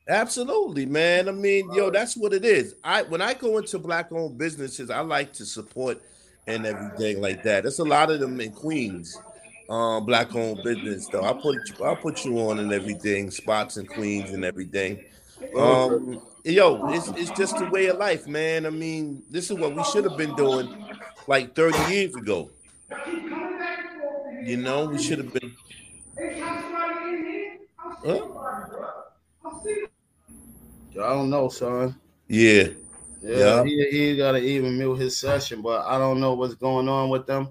Absolutely, 0.07 0.87
man. 0.87 1.29
I 1.29 1.33
mean, 1.33 1.73
yo, 1.73 1.91
that's 1.91 2.17
what 2.17 2.33
it 2.33 2.45
is. 2.45 2.75
I 2.85 3.03
when 3.03 3.21
I 3.23 3.35
go 3.35 3.59
into 3.59 3.79
black 3.79 4.13
owned 4.13 4.39
businesses, 4.39 4.91
I 4.91 5.01
like 5.01 5.33
to 5.35 5.45
support 5.47 6.01
and 6.47 6.67
everything 6.67 7.21
like 7.23 7.43
that. 7.45 7.63
There's 7.65 7.79
a 7.79 7.85
lot 7.85 8.11
of 8.11 8.21
them 8.21 8.39
in 8.41 8.53
Queens. 8.53 9.19
um, 9.71 10.05
black 10.05 10.35
owned 10.35 10.63
business 10.63 11.09
though. 11.09 11.25
I 11.25 11.33
put 11.33 11.57
you, 11.71 11.85
I 11.87 11.95
put 11.95 12.23
you 12.25 12.39
on 12.39 12.59
and 12.61 12.71
everything, 12.73 13.31
spots 13.31 13.79
and 13.79 13.89
queens 13.89 14.31
and 14.31 14.45
everything. 14.45 15.03
Um, 15.59 16.21
yo, 16.45 16.89
it's 16.91 17.09
it's 17.09 17.31
just 17.31 17.59
the 17.59 17.67
way 17.71 17.87
of 17.87 17.99
life, 17.99 18.27
man. 18.27 18.67
I 18.67 18.71
mean, 18.71 19.23
this 19.31 19.51
is 19.51 19.59
what 19.59 19.75
we 19.75 19.83
should 19.85 20.05
have 20.05 20.17
been 20.17 20.35
doing 20.37 20.69
like 21.27 21.55
30 21.55 21.93
years 21.93 22.15
ago. 22.15 22.51
You 24.45 24.59
know, 24.59 24.87
we 24.87 25.03
should 25.03 25.19
have 25.19 25.33
been. 25.33 25.57
Huh? 28.05 28.21
I 30.93 31.09
don't 31.09 31.31
know, 31.31 31.49
son. 31.49 31.97
Yeah. 32.29 32.69
Yeah, 33.23 33.39
yeah. 33.39 33.65
He, 33.65 33.89
he 33.91 34.17
got 34.17 34.33
to 34.33 34.39
even 34.39 34.77
mute 34.77 34.97
his 34.97 35.17
session, 35.17 35.63
but 35.63 35.87
I 35.87 35.99
don't 35.99 36.21
know 36.21 36.35
what's 36.35 36.55
going 36.55 36.89
on 36.89 37.09
with 37.09 37.27
them. 37.27 37.49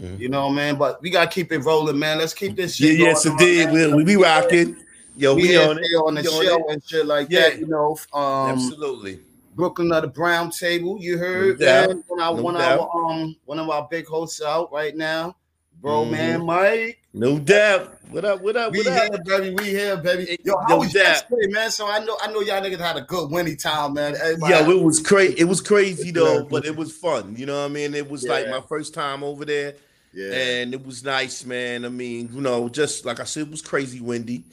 Mm-hmm. 0.00 0.22
You 0.22 0.28
know, 0.30 0.48
man. 0.48 0.76
But 0.76 1.02
we 1.02 1.10
gotta 1.10 1.30
keep 1.30 1.52
it 1.52 1.58
rolling, 1.58 1.98
man. 1.98 2.18
Let's 2.18 2.32
keep 2.32 2.56
this 2.56 2.76
shit. 2.76 2.98
Yeah, 2.98 3.08
yes, 3.08 3.26
indeed. 3.26 3.70
We'll, 3.70 3.94
we 3.94 4.04
be 4.04 4.16
rocking. 4.16 4.76
Yo, 5.16 5.34
we, 5.34 5.42
we 5.42 5.56
on 5.56 5.78
it. 5.78 5.82
on 5.96 6.14
the 6.14 6.24
show 6.24 6.40
it. 6.40 6.64
and 6.68 6.84
shit 6.84 7.06
like 7.06 7.28
yeah. 7.30 7.50
that. 7.50 7.58
You 7.58 7.66
know, 7.66 7.96
um, 8.12 8.50
absolutely. 8.50 9.20
Brooklyn 9.54 9.92
of 9.92 10.02
the 10.02 10.08
Brown 10.08 10.50
Table. 10.50 10.98
You 10.98 11.18
heard 11.18 11.60
no 11.60 11.66
that 11.66 11.88
one, 12.08 12.20
our, 12.20 12.34
no 12.34 12.42
one 12.42 12.56
of 12.56 12.62
our 12.62 12.90
um 13.10 13.36
one 13.44 13.58
of 13.58 13.68
our 13.68 13.86
big 13.90 14.06
hosts 14.06 14.40
out 14.40 14.72
right 14.72 14.96
now, 14.96 15.36
bro, 15.80 16.02
mm-hmm. 16.02 16.12
man, 16.12 16.46
Mike. 16.46 16.98
No 17.14 17.38
doubt. 17.38 17.98
What 18.10 18.24
up? 18.24 18.40
What 18.40 18.56
up? 18.56 18.72
We 18.72 18.78
what 18.78 18.86
up? 18.86 19.26
here, 19.26 19.38
baby. 19.40 19.54
We 19.54 19.64
here, 19.70 19.96
baby. 19.98 20.38
Yo, 20.44 20.56
how 20.60 20.66
no 20.68 20.76
was 20.78 20.94
yesterday, 20.94 21.46
man? 21.48 21.70
So 21.70 21.86
I 21.86 21.98
know, 21.98 22.16
I 22.22 22.32
know 22.32 22.40
y'all 22.40 22.62
niggas 22.62 22.78
had 22.78 22.96
a 22.96 23.02
good 23.02 23.30
winning 23.30 23.58
time, 23.58 23.94
man. 23.94 24.14
Everybody 24.16 24.52
yeah, 24.52 24.70
it 24.70 24.82
was 24.82 25.00
crazy. 25.00 25.34
It 25.38 25.44
was 25.44 25.60
crazy 25.60 26.10
though, 26.10 26.44
but 26.44 26.64
it 26.64 26.74
was 26.74 26.90
fun. 26.90 27.36
You 27.36 27.44
know 27.44 27.60
what 27.60 27.66
I 27.66 27.68
mean? 27.68 27.94
It 27.94 28.08
was 28.08 28.24
yeah. 28.24 28.32
like 28.32 28.48
my 28.48 28.62
first 28.62 28.94
time 28.94 29.22
over 29.22 29.44
there. 29.44 29.74
Yeah. 30.14 30.32
And 30.32 30.74
it 30.74 30.84
was 30.84 31.04
nice, 31.04 31.44
man. 31.44 31.84
I 31.84 31.88
mean, 31.88 32.30
you 32.32 32.40
know, 32.40 32.68
just 32.68 33.04
like 33.04 33.20
I 33.20 33.24
said, 33.24 33.46
it 33.46 33.50
was 33.50 33.62
crazy 33.62 34.00
windy. 34.00 34.44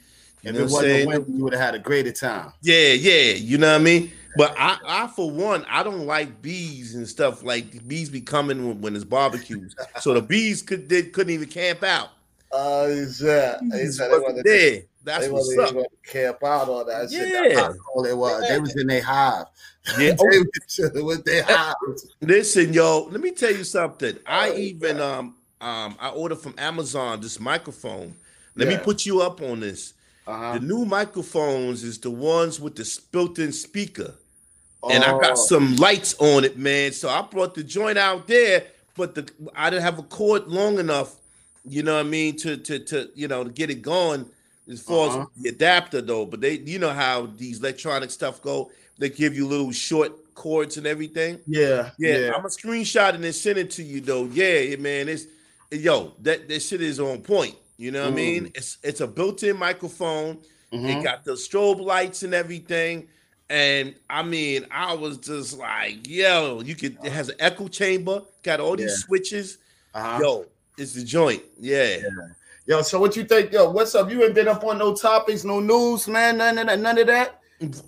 You 0.42 0.52
if 0.52 0.56
know 0.56 0.62
it 0.62 0.72
wasn't 1.08 1.30
you 1.30 1.44
would 1.44 1.54
have 1.54 1.62
had 1.62 1.76
a 1.76 1.80
greater 1.80 2.12
time. 2.12 2.54
Yeah, 2.62 2.94
yeah. 2.94 3.34
You 3.34 3.58
know 3.58 3.72
what 3.72 3.82
I 3.82 3.84
mean? 3.84 4.12
But 4.38 4.56
I, 4.58 4.78
I 4.86 5.08
for 5.08 5.30
one, 5.30 5.66
I 5.70 5.84
don't 5.84 6.06
like 6.06 6.42
bees 6.42 6.96
and 6.96 7.08
stuff. 7.08 7.44
Like 7.44 7.88
bees 7.88 8.10
be 8.10 8.22
coming 8.22 8.68
when, 8.68 8.82
when 8.82 8.96
it's 8.96 9.04
barbecues. 9.04 9.76
so 10.00 10.14
the 10.14 10.22
bees 10.22 10.62
could 10.62 10.88
they 10.88 11.04
couldn't 11.04 11.34
even 11.34 11.50
camp 11.50 11.84
out. 11.84 12.10
Oh, 12.52 12.86
uh? 12.86 12.88
Is 12.88 13.20
that 13.20 14.42
there? 14.46 14.84
That's 15.04 15.26
they 15.26 15.32
what's 15.32 15.58
up. 15.58 15.76
Camp 16.06 16.44
out 16.44 16.70
all 16.70 16.86
that 16.86 17.12
yeah. 17.12 17.20
shit. 17.20 17.56
That's 17.56 17.78
all 17.94 18.06
it 18.06 18.18
was. 18.18 18.44
Yeah. 18.44 18.54
They 18.54 18.60
was 18.60 18.76
in 18.76 18.88
their 18.88 19.02
hive. 19.02 19.46
Yeah, 19.98 20.12
they 20.32 20.40
was 20.40 20.92
with 20.94 21.26
their 21.26 21.44
hive. 21.44 21.76
Listen, 22.22 22.74
yo, 22.74 23.08
let 23.12 23.22
me 23.22 23.32
tell 23.32 23.52
you 23.52 23.64
something. 23.64 24.18
I 24.26 24.54
even 24.54 25.00
um 25.00 25.36
um, 25.62 25.98
I 26.00 26.10
ordered 26.10 26.40
from 26.40 26.56
Amazon 26.58 27.20
this 27.20 27.40
microphone. 27.40 28.16
Let 28.56 28.70
yeah. 28.70 28.78
me 28.78 28.84
put 28.84 29.06
you 29.06 29.22
up 29.22 29.42
on 29.42 29.60
this. 29.60 29.94
Uh-huh. 30.30 30.54
The 30.54 30.60
new 30.60 30.86
microphones 30.86 31.84
is 31.84 31.98
the 31.98 32.12
ones 32.12 32.60
with 32.60 32.76
the 32.76 33.00
built-in 33.12 33.52
speaker, 33.52 34.14
oh. 34.84 34.92
and 34.92 35.04
I 35.04 35.12
got 35.20 35.32
oh. 35.32 35.36
some 35.36 35.76
lights 35.78 36.16
on 36.20 36.44
it, 36.44 36.56
man. 36.56 36.92
So 36.92 37.10
I 37.10 37.24
brought 37.24 37.56
the 37.56 37.64
joint 37.64 37.98
out 37.98 38.28
there, 38.28 38.68
but 38.96 39.16
the 39.16 39.28
I 39.56 39.72
didn't 39.72 39.82
have 39.82 39.98
a 39.98 40.04
cord 40.04 40.48
long 40.48 40.78
enough. 40.78 41.16
You 41.66 41.82
know 41.82 41.96
what 41.96 42.06
I 42.06 42.10
mean 42.10 42.38
to 42.38 42.58
to 42.58 42.78
to 42.78 43.10
you 43.16 43.28
know 43.28 43.44
to 43.44 43.50
get 43.50 43.72
it 43.72 43.82
going 43.82 44.28
as 44.72 44.80
far 44.80 45.10
uh-huh. 45.10 45.22
as 45.22 45.42
the 45.42 45.50
adapter 45.50 46.00
though. 46.00 46.28
But 46.28 46.42
they 46.42 46.60
you 46.60 46.78
know 46.78 46.94
how 46.94 47.26
these 47.26 47.60
electronic 47.60 48.12
stuff 48.12 48.40
go. 48.40 48.70
They 49.00 49.10
give 49.10 49.36
you 49.36 49.48
little 49.48 49.72
short 49.72 50.36
cords 50.36 50.78
and 50.78 50.86
everything. 50.86 51.40
Yeah, 51.48 51.90
yeah. 51.98 52.18
yeah. 52.18 52.32
I'm 52.36 52.46
a 52.46 52.50
screenshot 52.50 53.16
and 53.16 53.24
then 53.24 53.34
send 53.34 53.58
it 53.58 53.72
to 53.72 53.84
you 53.84 54.00
though. 54.00 54.26
Yeah, 54.26 54.76
man. 54.76 55.10
It's 55.10 55.26
yo, 55.72 56.14
that, 56.22 56.48
that 56.48 56.62
shit 56.62 56.82
is 56.84 57.00
on 57.00 57.22
point. 57.22 57.56
You 57.80 57.92
know 57.92 58.04
what 58.04 58.10
mm. 58.10 58.14
I 58.14 58.16
mean? 58.16 58.52
It's 58.56 58.78
it's 58.84 59.00
a 59.00 59.08
built-in 59.08 59.58
microphone. 59.58 60.40
Mm-hmm. 60.74 60.86
It 60.86 61.04
got 61.04 61.24
the 61.24 61.32
strobe 61.32 61.80
lights 61.80 62.24
and 62.24 62.34
everything. 62.34 63.08
And 63.50 63.96
I 64.10 64.22
mean, 64.22 64.66
I 64.70 64.94
was 64.94 65.18
just 65.18 65.58
like, 65.58 66.06
yo, 66.06 66.62
you 66.62 66.76
could 66.76 66.98
it 67.06 67.12
has 67.14 67.30
an 67.30 67.38
echo 67.40 67.70
chamber, 67.70 68.22
got 68.44 68.60
all 68.60 68.76
these 68.76 68.92
yeah. 68.92 69.06
switches. 69.06 69.60
Uh-huh. 69.96 70.20
Yo, 70.22 70.46
it's 70.78 70.94
the 70.94 71.06
joint. 71.06 71.42
Yeah. 71.58 72.00
yeah. 72.00 72.10
Yo, 72.68 72.82
so 72.82 73.00
what 73.00 73.16
you 73.16 73.24
think? 73.24 73.54
Yo, 73.54 73.72
what's 73.72 73.96
up? 73.96 74.12
You 74.12 74.26
ain't 74.26 74.36
been 74.36 74.50
up 74.50 74.64
on 74.66 74.78
no 74.78 74.94
topics, 74.94 75.46
no 75.46 75.62
news, 75.62 76.06
man, 76.10 76.38
none 76.38 76.58
of 76.58 76.68
that, 76.68 76.80
none 76.80 76.98
of 76.98 77.08
that. 77.08 77.40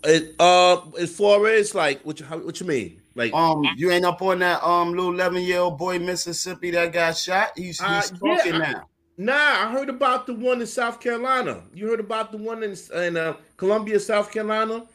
It, 0.06 0.36
uh, 0.40 0.82
as 1.00 1.14
far 1.16 1.48
as 1.48 1.76
like, 1.76 2.02
what 2.04 2.20
you, 2.20 2.26
how, 2.26 2.38
what 2.38 2.62
you 2.62 2.66
mean? 2.66 3.02
Like, 3.14 3.34
um, 3.34 3.64
you 3.76 3.92
ain't 3.92 4.06
up 4.06 4.22
on 4.22 4.40
that 4.40 4.64
um 4.64 4.92
little 4.92 5.14
eleven 5.14 5.44
year 5.44 5.60
old 5.60 5.78
boy 5.78 6.00
Mississippi 6.00 6.72
that 6.72 6.94
got 6.94 7.18
shot. 7.18 7.52
He's, 7.58 7.80
he's 7.80 7.82
uh, 7.82 8.02
talking 8.02 8.54
yeah, 8.54 8.58
now. 8.58 8.88
Nah, 9.22 9.34
I 9.36 9.72
heard 9.72 9.90
about 9.90 10.26
the 10.26 10.34
one 10.34 10.62
in 10.62 10.68
South 10.68 11.00
Carolina. 11.00 11.62
You 11.76 11.88
heard 11.88 12.00
about 12.00 12.32
the 12.32 12.40
one 12.40 12.64
in 12.64 12.76
in 12.96 13.18
uh, 13.18 13.36
Columbia, 13.56 14.00
South 14.00 14.32
Carolina. 14.32 14.88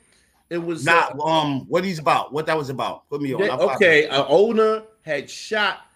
It 0.50 0.58
was 0.58 0.84
not 0.84 1.16
uh, 1.16 1.22
um 1.22 1.60
what 1.68 1.84
he's 1.84 2.00
about. 2.00 2.32
What 2.32 2.44
that 2.46 2.58
was 2.58 2.68
about. 2.68 3.08
Put 3.08 3.22
me 3.22 3.34
on. 3.34 3.42
okay, 3.42 4.08
an 4.08 4.24
owner 4.26 4.82
had 5.02 5.30
shot 5.30 5.86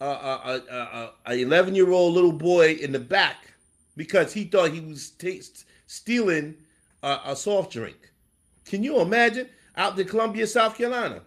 a 0.00 0.04
a, 0.04 0.62
a, 0.68 1.12
a 1.26 1.34
11 1.34 1.76
year 1.76 1.92
old 1.92 2.14
little 2.14 2.32
boy 2.32 2.72
in 2.72 2.90
the 2.90 2.98
back 2.98 3.52
because 3.96 4.32
he 4.32 4.46
thought 4.46 4.72
he 4.72 4.80
was 4.80 5.10
t- 5.10 5.40
stealing 5.86 6.56
a, 7.04 7.20
a 7.26 7.36
soft 7.36 7.72
drink. 7.72 8.10
Can 8.64 8.82
you 8.82 8.98
imagine 8.98 9.48
out 9.76 9.96
in 9.96 10.08
Columbia, 10.08 10.48
South 10.48 10.76
Carolina? 10.76 11.22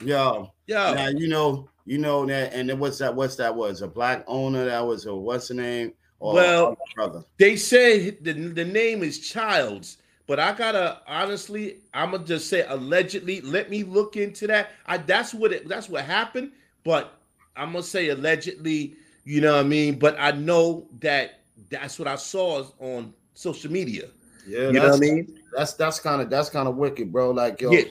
Yo, 0.00 0.54
yeah. 0.66 0.94
Now 0.94 1.08
you 1.08 1.28
know, 1.28 1.68
you 1.84 1.98
know 1.98 2.24
that, 2.24 2.54
and 2.54 2.66
then 2.66 2.78
what's 2.78 2.96
that? 2.96 3.14
What's 3.14 3.36
that? 3.36 3.54
Was 3.54 3.82
a 3.82 3.88
black 3.88 4.24
owner? 4.26 4.64
That 4.64 4.86
was 4.86 5.04
a 5.04 5.14
what's 5.14 5.48
the 5.48 5.54
name? 5.54 5.92
Well, 6.20 6.76
brother. 6.94 7.24
They 7.38 7.56
say 7.56 8.10
the 8.10 8.32
the 8.32 8.64
name 8.64 9.02
is 9.02 9.20
Childs, 9.20 9.98
but 10.26 10.40
I 10.40 10.52
gotta 10.52 11.00
honestly, 11.06 11.78
I'm 11.94 12.10
gonna 12.10 12.24
just 12.24 12.48
say 12.48 12.64
allegedly. 12.66 13.40
Let 13.40 13.70
me 13.70 13.84
look 13.84 14.16
into 14.16 14.46
that. 14.48 14.70
I 14.86 14.98
that's 14.98 15.32
what 15.32 15.52
it. 15.52 15.68
That's 15.68 15.88
what 15.88 16.04
happened. 16.04 16.52
But 16.84 17.14
I'm 17.56 17.72
gonna 17.72 17.84
say 17.84 18.08
allegedly. 18.08 18.94
You 19.24 19.40
know 19.42 19.52
what 19.52 19.60
I 19.60 19.68
mean? 19.68 19.98
But 19.98 20.16
I 20.18 20.32
know 20.32 20.88
that 21.00 21.40
that's 21.70 21.98
what 21.98 22.08
I 22.08 22.16
saw 22.16 22.64
on 22.80 23.12
social 23.34 23.70
media. 23.70 24.08
Yeah, 24.46 24.68
you 24.68 24.72
know 24.72 24.88
what 24.88 24.96
I 24.96 24.98
mean. 24.98 25.38
That's 25.56 25.74
that's 25.74 26.00
kind 26.00 26.22
of 26.22 26.30
that's 26.30 26.50
kind 26.50 26.66
of 26.66 26.76
wicked, 26.76 27.12
bro. 27.12 27.30
Like 27.30 27.60
yo, 27.60 27.70
yeah. 27.70 27.82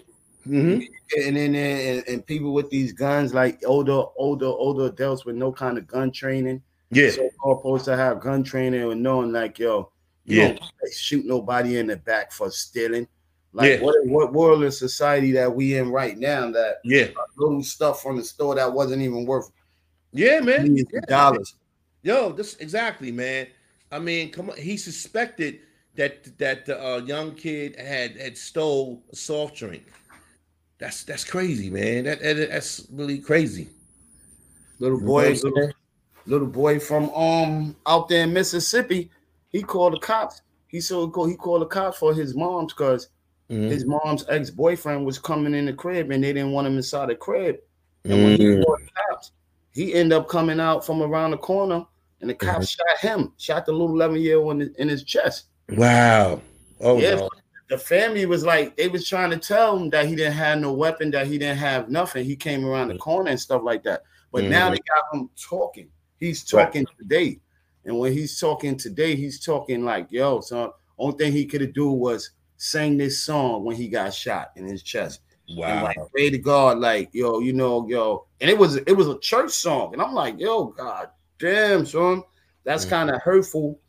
Mm-hmm. 0.47 0.81
And 1.25 1.35
then 1.35 1.55
and, 1.55 2.07
and, 2.07 2.25
people 2.25 2.53
with 2.53 2.69
these 2.69 2.93
guns, 2.93 3.33
like 3.33 3.61
older, 3.65 4.03
older, 4.15 4.45
older 4.45 4.85
adults 4.85 5.25
with 5.25 5.35
no 5.35 5.51
kind 5.51 5.77
of 5.77 5.87
gun 5.87 6.09
training. 6.09 6.61
Yeah, 6.89 7.09
so 7.09 7.29
all 7.43 7.57
supposed 7.57 7.85
to 7.85 7.97
have 7.97 8.21
gun 8.21 8.43
training 8.43 8.89
and 8.89 9.03
knowing, 9.03 9.33
like, 9.33 9.59
yo, 9.59 9.91
you 10.25 10.41
yeah. 10.41 10.47
don't 10.53 10.93
shoot 10.93 11.25
nobody 11.25 11.77
in 11.77 11.87
the 11.87 11.97
back 11.97 12.31
for 12.31 12.49
stealing. 12.49 13.07
Like, 13.53 13.79
yeah. 13.79 13.81
what 13.81 13.95
what 14.05 14.33
world 14.33 14.63
and 14.63 14.73
society 14.73 15.31
that 15.31 15.53
we 15.53 15.77
in 15.77 15.89
right 15.89 16.17
now? 16.17 16.51
That 16.51 16.75
yeah, 16.83 17.07
little 17.37 17.63
stuff 17.63 18.01
from 18.01 18.17
the 18.17 18.23
store 18.23 18.55
that 18.55 18.71
wasn't 18.71 19.01
even 19.01 19.25
worth. 19.25 19.49
Yeah, 20.11 20.39
man, 20.41 20.75
yeah. 20.75 20.83
dollars. 21.07 21.55
Yo, 22.03 22.31
this 22.31 22.55
exactly, 22.57 23.11
man. 23.11 23.47
I 23.91 23.99
mean, 23.99 24.31
come 24.31 24.49
on. 24.49 24.57
He 24.57 24.77
suspected 24.77 25.59
that 25.95 26.37
that 26.37 26.65
the 26.65 26.81
uh, 26.81 26.97
young 26.97 27.33
kid 27.35 27.75
had 27.77 28.17
had 28.17 28.37
stole 28.37 29.01
a 29.11 29.15
soft 29.15 29.55
drink. 29.55 29.83
That's 30.77 31.03
that's 31.03 31.23
crazy, 31.23 31.69
man. 31.69 32.03
That, 32.03 32.21
that 32.21 32.49
that's 32.49 32.85
really 32.91 33.19
crazy. 33.19 33.69
Little 34.79 35.01
boy, 35.01 35.31
little, 35.31 35.71
little, 36.27 36.47
boy 36.47 36.79
from 36.79 37.09
um 37.11 37.75
out 37.85 38.09
there 38.09 38.23
in 38.23 38.33
Mississippi, 38.33 39.09
he 39.49 39.61
called 39.61 39.93
the 39.93 39.99
cops. 39.99 40.41
He 40.67 40.81
so 40.81 41.11
he 41.25 41.35
called 41.35 41.61
the 41.61 41.67
cops 41.67 41.97
for 41.97 42.13
his 42.13 42.35
mom's 42.35 42.73
because 42.73 43.09
mm-hmm. 43.49 43.69
his 43.69 43.85
mom's 43.85 44.25
ex 44.29 44.49
boyfriend 44.49 45.05
was 45.05 45.17
coming 45.17 45.53
in 45.53 45.65
the 45.65 45.73
crib 45.73 46.11
and 46.11 46.23
they 46.23 46.33
didn't 46.33 46.51
want 46.51 46.67
him 46.67 46.77
inside 46.77 47.09
the 47.09 47.15
crib. 47.15 47.57
And 48.03 48.13
mm-hmm. 48.13 48.23
when 48.23 48.37
he 48.37 48.45
mm. 48.45 48.65
called 48.65 48.79
the 48.81 48.91
cops, 49.09 49.31
he 49.71 49.93
ended 49.93 50.17
up 50.17 50.27
coming 50.27 50.59
out 50.59 50.85
from 50.85 51.01
around 51.01 51.31
the 51.31 51.37
corner 51.37 51.85
and 52.21 52.29
the 52.29 52.35
cops 52.35 52.75
mm-hmm. 52.75 53.07
shot 53.07 53.19
him, 53.19 53.33
shot 53.37 53.65
the 53.65 53.71
little 53.71 53.95
11 53.95 54.17
year 54.21 54.37
old 54.37 54.61
in, 54.61 54.73
in 54.77 54.87
his 54.87 55.03
chest. 55.03 55.45
Wow. 55.69 56.41
Oh, 56.79 56.99
yeah, 56.99 57.15
no 57.15 57.29
the 57.69 57.77
family 57.77 58.25
was 58.25 58.45
like 58.45 58.75
they 58.77 58.87
was 58.87 59.07
trying 59.07 59.29
to 59.29 59.37
tell 59.37 59.77
him 59.77 59.89
that 59.89 60.07
he 60.07 60.15
didn't 60.15 60.33
have 60.33 60.59
no 60.59 60.71
weapon, 60.71 61.11
that 61.11 61.27
he 61.27 61.37
didn't 61.37 61.57
have 61.57 61.89
nothing. 61.89 62.25
He 62.25 62.35
came 62.35 62.65
around 62.65 62.89
the 62.89 62.93
mm. 62.95 62.99
corner 62.99 63.29
and 63.29 63.39
stuff 63.39 63.61
like 63.63 63.83
that. 63.83 64.03
But 64.31 64.43
mm-hmm. 64.43 64.51
now 64.51 64.69
they 64.69 64.79
got 64.79 65.03
him 65.13 65.29
talking. 65.35 65.89
He's 66.19 66.43
talking 66.43 66.85
right. 66.85 66.97
today. 66.97 67.39
And 67.85 67.97
when 67.97 68.11
he's 68.11 68.39
talking 68.39 68.75
today, 68.75 69.15
he's 69.15 69.39
talking 69.39 69.85
like, 69.85 70.07
yo, 70.11 70.41
so 70.41 70.75
only 70.97 71.17
thing 71.17 71.31
he 71.31 71.45
could 71.45 71.61
have 71.61 71.73
do 71.73 71.89
was 71.89 72.31
sing 72.57 72.97
this 72.97 73.23
song 73.23 73.63
when 73.63 73.75
he 73.75 73.87
got 73.87 74.13
shot 74.13 74.51
in 74.55 74.65
his 74.65 74.83
chest. 74.83 75.21
Wow. 75.55 75.67
And 75.67 75.83
like 75.83 75.97
pray 76.11 76.29
to 76.29 76.37
God, 76.37 76.79
like, 76.79 77.09
yo, 77.13 77.39
you 77.39 77.53
know, 77.53 77.87
yo. 77.87 78.25
And 78.41 78.49
it 78.49 78.57
was 78.57 78.75
it 78.75 78.91
was 78.91 79.07
a 79.07 79.17
church 79.19 79.51
song. 79.51 79.93
And 79.93 80.01
I'm 80.01 80.13
like, 80.13 80.39
yo, 80.39 80.65
God 80.65 81.09
damn, 81.39 81.85
son. 81.85 82.23
That's 82.63 82.83
mm-hmm. 82.83 82.95
kind 82.95 83.09
of 83.11 83.21
hurtful 83.21 83.79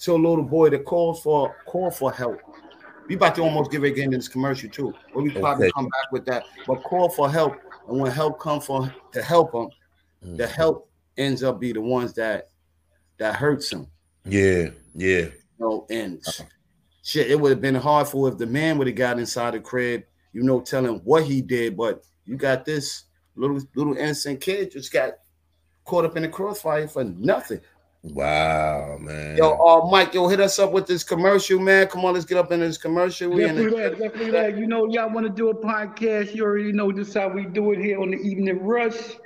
to 0.00 0.12
a 0.12 0.16
little 0.16 0.42
boy 0.42 0.70
that 0.70 0.84
calls 0.84 1.22
for 1.22 1.54
call 1.66 1.90
for 1.90 2.12
help. 2.12 2.40
We 3.06 3.14
about 3.16 3.34
to 3.36 3.42
almost 3.42 3.70
give 3.70 3.84
it 3.84 3.88
again 3.88 4.12
in 4.12 4.18
this 4.18 4.28
commercial 4.28 4.70
too. 4.70 4.92
But 5.12 5.22
We'll 5.22 5.32
probably 5.32 5.66
okay. 5.66 5.72
come 5.76 5.84
back 5.84 6.10
with 6.10 6.24
that. 6.26 6.44
But 6.66 6.82
call 6.82 7.08
for 7.10 7.30
help, 7.30 7.56
and 7.88 8.00
when 8.00 8.10
help 8.10 8.40
come 8.40 8.60
for 8.60 8.92
to 9.12 9.22
help 9.22 9.52
them, 9.52 9.68
mm-hmm. 10.24 10.36
the 10.36 10.46
help 10.46 10.90
ends 11.16 11.42
up 11.42 11.60
be 11.60 11.72
the 11.72 11.80
ones 11.80 12.12
that 12.14 12.48
that 13.18 13.34
hurts 13.36 13.72
him. 13.72 13.86
Yeah, 14.24 14.70
yeah. 14.94 15.26
You 15.26 15.32
know, 15.58 15.86
and 15.90 16.22
shit, 17.02 17.30
it 17.30 17.38
would 17.38 17.50
have 17.50 17.60
been 17.60 17.74
hard 17.74 18.08
for 18.08 18.28
if 18.28 18.38
the 18.38 18.46
man 18.46 18.78
would 18.78 18.86
have 18.86 18.96
got 18.96 19.18
inside 19.18 19.54
the 19.54 19.60
crib, 19.60 20.04
you 20.32 20.42
know, 20.42 20.60
telling 20.60 20.96
what 21.04 21.24
he 21.24 21.40
did, 21.40 21.76
but 21.76 22.02
you 22.24 22.36
got 22.36 22.64
this 22.64 23.04
little 23.36 23.60
little 23.74 23.96
innocent 23.96 24.40
kid 24.40 24.70
just 24.70 24.92
got 24.92 25.14
caught 25.84 26.04
up 26.04 26.16
in 26.16 26.22
the 26.22 26.28
crossfire 26.28 26.88
for 26.88 27.04
nothing. 27.04 27.60
Wow, 28.02 28.98
man. 29.00 29.38
Yo, 29.38 29.52
uh, 29.52 29.88
Mike, 29.90 30.12
yo, 30.12 30.28
hit 30.28 30.38
us 30.38 30.58
up 30.58 30.72
with 30.72 30.86
this 30.86 31.02
commercial, 31.02 31.58
man. 31.58 31.86
Come 31.86 32.04
on, 32.04 32.12
let's 32.12 32.26
get 32.26 32.36
up 32.36 32.52
in 32.52 32.60
this 32.60 32.76
commercial. 32.76 33.30
We 33.30 33.44
definitely 33.44 33.80
that, 33.80 33.98
definitely 33.98 34.30
that. 34.32 34.58
You 34.58 34.66
know, 34.66 34.86
y'all 34.90 35.10
want 35.10 35.26
to 35.26 35.32
do 35.32 35.48
a 35.48 35.54
podcast. 35.54 36.34
You 36.34 36.44
already 36.44 36.72
know 36.72 36.92
this 36.92 37.14
how 37.14 37.28
we 37.28 37.46
do 37.46 37.72
it 37.72 37.78
here 37.78 37.98
on 37.98 38.10
the 38.10 38.18
Evening 38.18 38.62
Rush. 38.62 39.16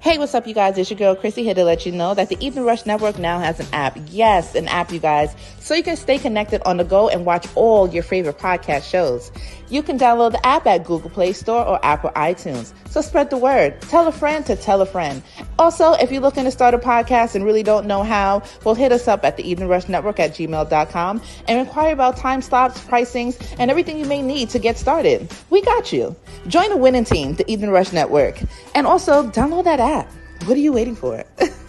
Hey, 0.00 0.16
what's 0.16 0.32
up, 0.32 0.46
you 0.46 0.54
guys? 0.54 0.78
It's 0.78 0.88
your 0.90 0.96
girl 0.96 1.16
Chrissy 1.16 1.42
here 1.42 1.54
to 1.54 1.64
let 1.64 1.84
you 1.84 1.90
know 1.90 2.14
that 2.14 2.28
the 2.28 2.36
Evening 2.38 2.64
Rush 2.64 2.86
Network 2.86 3.18
now 3.18 3.40
has 3.40 3.58
an 3.58 3.66
app. 3.72 3.98
Yes, 4.10 4.54
an 4.54 4.68
app, 4.68 4.92
you 4.92 5.00
guys, 5.00 5.34
so 5.58 5.74
you 5.74 5.82
can 5.82 5.96
stay 5.96 6.18
connected 6.18 6.62
on 6.62 6.76
the 6.76 6.84
go 6.84 7.08
and 7.08 7.26
watch 7.26 7.48
all 7.56 7.88
your 7.88 8.04
favorite 8.04 8.38
podcast 8.38 8.88
shows. 8.88 9.32
You 9.70 9.82
can 9.82 9.98
download 9.98 10.30
the 10.32 10.46
app 10.46 10.68
at 10.68 10.84
Google 10.84 11.10
Play 11.10 11.32
Store 11.32 11.66
or 11.66 11.84
Apple 11.84 12.10
iTunes. 12.10 12.72
So 12.98 13.02
spread 13.02 13.30
the 13.30 13.38
word. 13.38 13.80
Tell 13.82 14.08
a 14.08 14.12
friend 14.12 14.44
to 14.46 14.56
tell 14.56 14.82
a 14.82 14.86
friend. 14.86 15.22
Also, 15.56 15.92
if 15.92 16.10
you're 16.10 16.20
looking 16.20 16.42
to 16.42 16.50
start 16.50 16.74
a 16.74 16.78
podcast 16.78 17.36
and 17.36 17.44
really 17.44 17.62
don't 17.62 17.86
know 17.86 18.02
how, 18.02 18.42
well, 18.64 18.74
hit 18.74 18.90
us 18.90 19.06
up 19.06 19.24
at 19.24 19.36
the 19.36 19.48
Evening 19.48 19.68
Rush 19.68 19.88
Network 19.88 20.18
at 20.18 20.32
gmail.com 20.32 21.22
and 21.46 21.60
inquire 21.60 21.92
about 21.92 22.16
time 22.16 22.42
slots, 22.42 22.80
pricings, 22.80 23.40
and 23.60 23.70
everything 23.70 24.00
you 24.00 24.04
may 24.04 24.20
need 24.20 24.50
to 24.50 24.58
get 24.58 24.76
started. 24.76 25.32
We 25.48 25.62
got 25.62 25.92
you. 25.92 26.16
Join 26.48 26.70
the 26.70 26.76
winning 26.76 27.04
team, 27.04 27.34
the 27.34 27.48
Evening 27.48 27.70
Rush 27.70 27.92
Network. 27.92 28.40
And 28.74 28.84
also, 28.84 29.22
download 29.30 29.62
that 29.62 29.78
app. 29.78 30.10
What 30.46 30.56
are 30.56 30.60
you 30.60 30.72
waiting 30.72 30.96
for? 30.96 31.22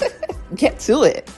Get 0.56 0.80
to 0.80 1.04
it. 1.04 1.30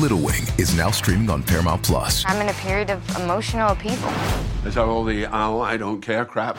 Little 0.00 0.18
Wing 0.18 0.42
is 0.58 0.74
now 0.74 0.90
streaming 0.90 1.30
on 1.30 1.44
Paramount 1.44 1.84
Plus. 1.84 2.24
I'm 2.26 2.42
in 2.42 2.48
a 2.48 2.54
period 2.54 2.90
of 2.90 3.16
emotional 3.20 3.70
upheaval. 3.70 4.10
Is 4.66 4.74
that 4.74 4.86
all 4.86 5.04
the 5.04 5.26
oh, 5.26 5.60
I 5.60 5.76
don't 5.76 6.00
care 6.00 6.24
crap? 6.24 6.58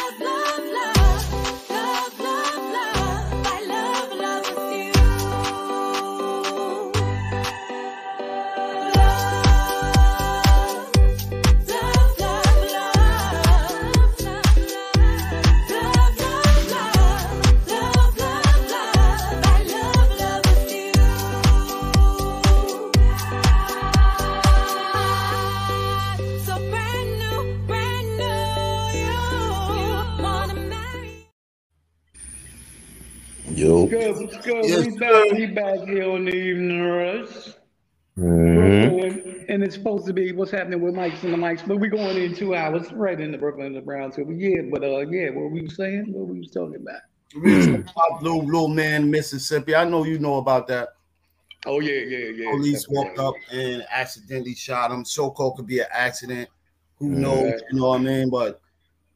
Good, 33.91 34.15
what's 34.21 34.37
good? 34.37 34.63
Yes, 34.63 34.85
we 34.85 34.97
back, 34.97 35.31
we 35.33 35.45
back 35.47 35.79
here 35.85 36.09
on 36.09 36.23
the 36.23 36.33
evening 36.33 36.81
rush. 36.81 37.49
Mm-hmm. 38.17 39.43
And 39.49 39.61
it's 39.61 39.75
supposed 39.75 40.05
to 40.05 40.13
be 40.13 40.31
what's 40.31 40.49
happening 40.49 40.79
with 40.79 40.95
Mike's 40.95 41.21
and 41.23 41.33
the 41.33 41.37
Mics, 41.37 41.67
but 41.67 41.77
we're 41.77 41.89
going 41.89 42.15
in 42.15 42.33
two 42.33 42.55
hours 42.55 42.89
right 42.93 43.19
into 43.19 43.37
Brooklyn 43.37 43.67
and 43.67 43.75
the 43.75 43.81
Browns. 43.81 44.15
So 44.15 44.21
yeah, 44.29 44.61
but 44.71 44.81
uh 44.81 44.99
yeah, 44.99 45.31
what 45.31 45.51
we 45.51 45.63
were 45.63 45.67
saying, 45.67 46.05
what 46.13 46.29
we 46.29 46.39
was 46.39 46.51
talking 46.51 46.77
about. 46.77 47.01
Blue, 48.21 48.43
Blue 48.43 48.69
Man, 48.69 49.11
Mississippi. 49.11 49.75
I 49.75 49.83
know 49.83 50.05
you 50.05 50.19
know 50.19 50.37
about 50.37 50.67
that. 50.69 50.93
Oh 51.65 51.81
yeah, 51.81 51.99
yeah, 51.99 52.29
yeah. 52.29 52.51
Police 52.51 52.87
walked 52.87 53.19
up 53.19 53.35
and 53.51 53.85
accidentally 53.91 54.55
shot 54.55 54.91
him. 54.91 55.03
So 55.03 55.31
called 55.31 55.57
could 55.57 55.67
be 55.67 55.79
an 55.79 55.87
accident. 55.91 56.47
Who 56.95 57.09
knows? 57.09 57.59
You 57.69 57.79
know 57.79 57.89
what 57.89 57.99
I 57.99 58.03
mean? 58.03 58.29
But 58.29 58.61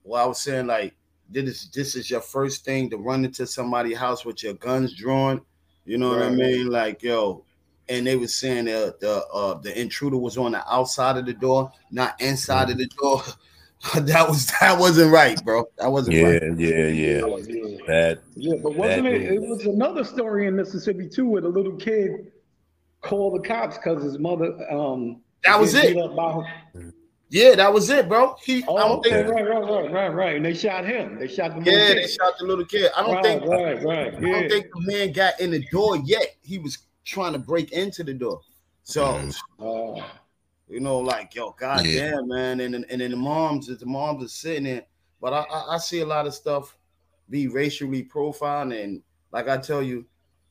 what 0.03 0.19
I 0.19 0.25
was 0.25 0.41
saying, 0.41 0.67
like, 0.67 0.93
this 1.29 1.67
this 1.67 1.95
is 1.95 2.09
your 2.09 2.21
first 2.21 2.65
thing 2.65 2.89
to 2.89 2.97
run 2.97 3.25
into 3.25 3.45
somebody's 3.47 3.97
house 3.97 4.25
with 4.25 4.43
your 4.43 4.53
guns 4.53 4.93
drawn. 4.95 5.41
You 5.85 5.97
know 5.97 6.11
right. 6.11 6.29
what 6.29 6.31
I 6.31 6.35
mean? 6.35 6.67
Like 6.67 7.03
yo, 7.03 7.43
and 7.89 8.05
they 8.07 8.15
were 8.15 8.27
saying 8.27 8.65
that 8.65 8.99
the 8.99 9.25
uh, 9.27 9.55
the 9.59 9.79
intruder 9.79 10.17
was 10.17 10.37
on 10.37 10.53
the 10.53 10.73
outside 10.73 11.17
of 11.17 11.25
the 11.25 11.33
door, 11.33 11.71
not 11.91 12.19
inside 12.21 12.69
of 12.69 12.77
the 12.77 12.87
door. 12.87 13.23
that 13.95 14.27
was 14.27 14.47
that 14.59 14.79
wasn't 14.79 15.11
right, 15.11 15.43
bro. 15.43 15.65
That 15.77 15.91
wasn't 15.91 16.15
yeah, 16.15 16.27
right. 16.27 16.57
Yeah, 16.57 16.87
yeah, 16.87 17.21
yeah. 17.21 17.77
Bad. 17.85 18.19
Yeah, 18.35 18.55
but 18.61 18.75
wasn't 18.75 19.07
it? 19.07 19.21
It 19.23 19.41
was 19.41 19.65
another 19.65 20.03
story 20.03 20.47
in 20.47 20.55
Mississippi 20.55 21.07
too, 21.07 21.27
where 21.27 21.41
the 21.41 21.49
little 21.49 21.75
kid 21.75 22.31
called 23.01 23.41
the 23.41 23.47
cops 23.47 23.77
because 23.77 24.03
his 24.03 24.17
mother. 24.17 24.53
um 24.71 25.21
That 25.43 25.59
was 25.59 25.75
it. 25.75 25.95
Yeah, 27.35 27.53
that 27.55 27.73
was 27.73 27.89
it, 27.89 28.07
bro. 28.07 28.37
He, 28.41 28.63
oh, 28.65 28.77
I 28.77 28.87
don't 28.87 28.99
okay, 28.99 29.09
think, 29.09 29.27
right, 29.27 29.45
right, 29.45 29.61
right, 29.61 29.91
right, 29.91 30.07
right. 30.07 30.35
And 30.37 30.45
they 30.45 30.53
shot 30.53 30.85
him. 30.85 31.19
They 31.19 31.27
shot 31.27 31.53
the 31.53 31.69
yeah, 31.69 31.87
kid. 31.87 31.97
they 31.97 32.07
shot 32.07 32.35
the 32.39 32.45
little 32.45 32.63
kid. 32.63 32.89
I 32.95 33.01
don't 33.01 33.15
right, 33.15 33.25
think, 33.25 33.43
right, 33.43 33.83
right. 33.83 34.15
I 34.15 34.19
don't 34.21 34.49
think 34.49 34.67
the 34.73 34.81
man 34.85 35.11
got 35.11 35.37
in 35.41 35.51
the 35.51 35.59
door 35.69 35.97
yet. 35.97 36.37
He 36.43 36.59
was 36.59 36.77
trying 37.03 37.33
to 37.33 37.39
break 37.39 37.73
into 37.73 38.05
the 38.05 38.13
door. 38.13 38.39
So, 38.83 39.03
uh, 39.59 40.01
you 40.69 40.79
know, 40.79 40.99
like 40.99 41.35
yo, 41.35 41.53
goddamn, 41.59 41.85
yeah. 41.85 42.21
man, 42.21 42.61
and 42.61 42.73
and 42.73 43.01
then 43.01 43.11
the 43.11 43.17
moms, 43.17 43.67
the 43.67 43.85
moms 43.85 44.23
are 44.23 44.29
sitting 44.29 44.63
there. 44.63 44.85
But 45.19 45.33
I, 45.33 45.41
I, 45.41 45.75
I 45.75 45.77
see 45.77 45.99
a 45.99 46.05
lot 46.05 46.27
of 46.27 46.33
stuff 46.33 46.77
be 47.29 47.49
racially 47.49 48.03
profiled, 48.03 48.71
and 48.71 49.01
like 49.33 49.49
I 49.49 49.57
tell 49.57 49.83
you, 49.83 50.05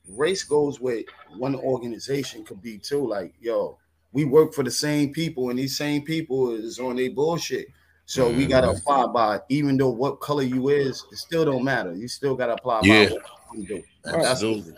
race 0.07 0.43
goes 0.43 0.79
with 0.79 1.07
one 1.35 1.55
organization 1.55 2.45
could 2.45 2.61
be 2.61 2.77
too. 2.77 3.07
Like 3.07 3.33
yo 3.39 3.79
we 4.15 4.23
work 4.23 4.53
for 4.53 4.63
the 4.63 4.71
same 4.71 5.11
people, 5.11 5.49
and 5.49 5.59
these 5.59 5.77
same 5.77 6.01
people 6.01 6.55
is 6.55 6.79
on 6.79 6.95
their 6.95 7.11
bullshit. 7.11 7.67
So 8.05 8.29
mm-hmm. 8.29 8.37
we 8.37 8.45
gotta 8.45 8.69
apply 8.69 9.07
by 9.07 9.41
even 9.49 9.75
though 9.75 9.89
what 9.89 10.21
color 10.21 10.43
you 10.43 10.69
is, 10.69 11.03
it 11.11 11.17
still 11.17 11.43
don't 11.43 11.65
matter. 11.65 11.93
You 11.93 12.07
still 12.07 12.33
gotta 12.33 12.53
apply 12.53 12.79
yeah. 12.83 13.09
by 13.09 13.15
what 13.15 13.57
you 13.57 13.67
do. 13.67 13.83
Absolutely. 14.05 14.73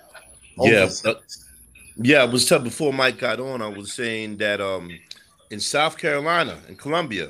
yeah. 0.58 0.90
Uh, 1.06 1.14
yeah, 1.98 2.24
I 2.24 2.26
was 2.26 2.48
telling 2.50 2.64
before 2.64 2.92
Mike 2.92 3.20
got 3.20 3.40
on, 3.40 3.62
I 3.62 3.68
was 3.68 3.94
saying 3.94 4.38
that 4.38 4.60
um 4.60 4.90
in 5.52 5.60
South 5.60 6.00
Carolina, 6.00 6.58
in 6.68 6.76
Columbia, 6.76 7.30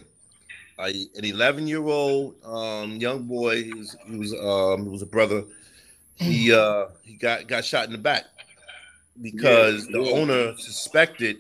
uh, 0.79 0.87
an 1.15 1.25
11 1.25 1.67
year 1.67 1.85
old 1.85 2.35
um, 2.45 2.95
young 2.95 3.23
boy, 3.23 3.63
he 3.63 3.73
was, 3.73 3.97
he 4.07 4.17
was 4.17 4.33
um 4.33 4.83
he 4.85 4.89
was 4.89 5.01
a 5.01 5.07
brother. 5.07 5.43
He 6.15 6.53
uh 6.53 6.85
he 7.03 7.15
got 7.15 7.47
got 7.47 7.65
shot 7.65 7.87
in 7.87 7.91
the 7.91 7.97
back 7.97 8.23
because 9.21 9.87
yeah, 9.89 9.97
the 9.97 10.11
owner 10.11 10.55
suspected 10.57 11.37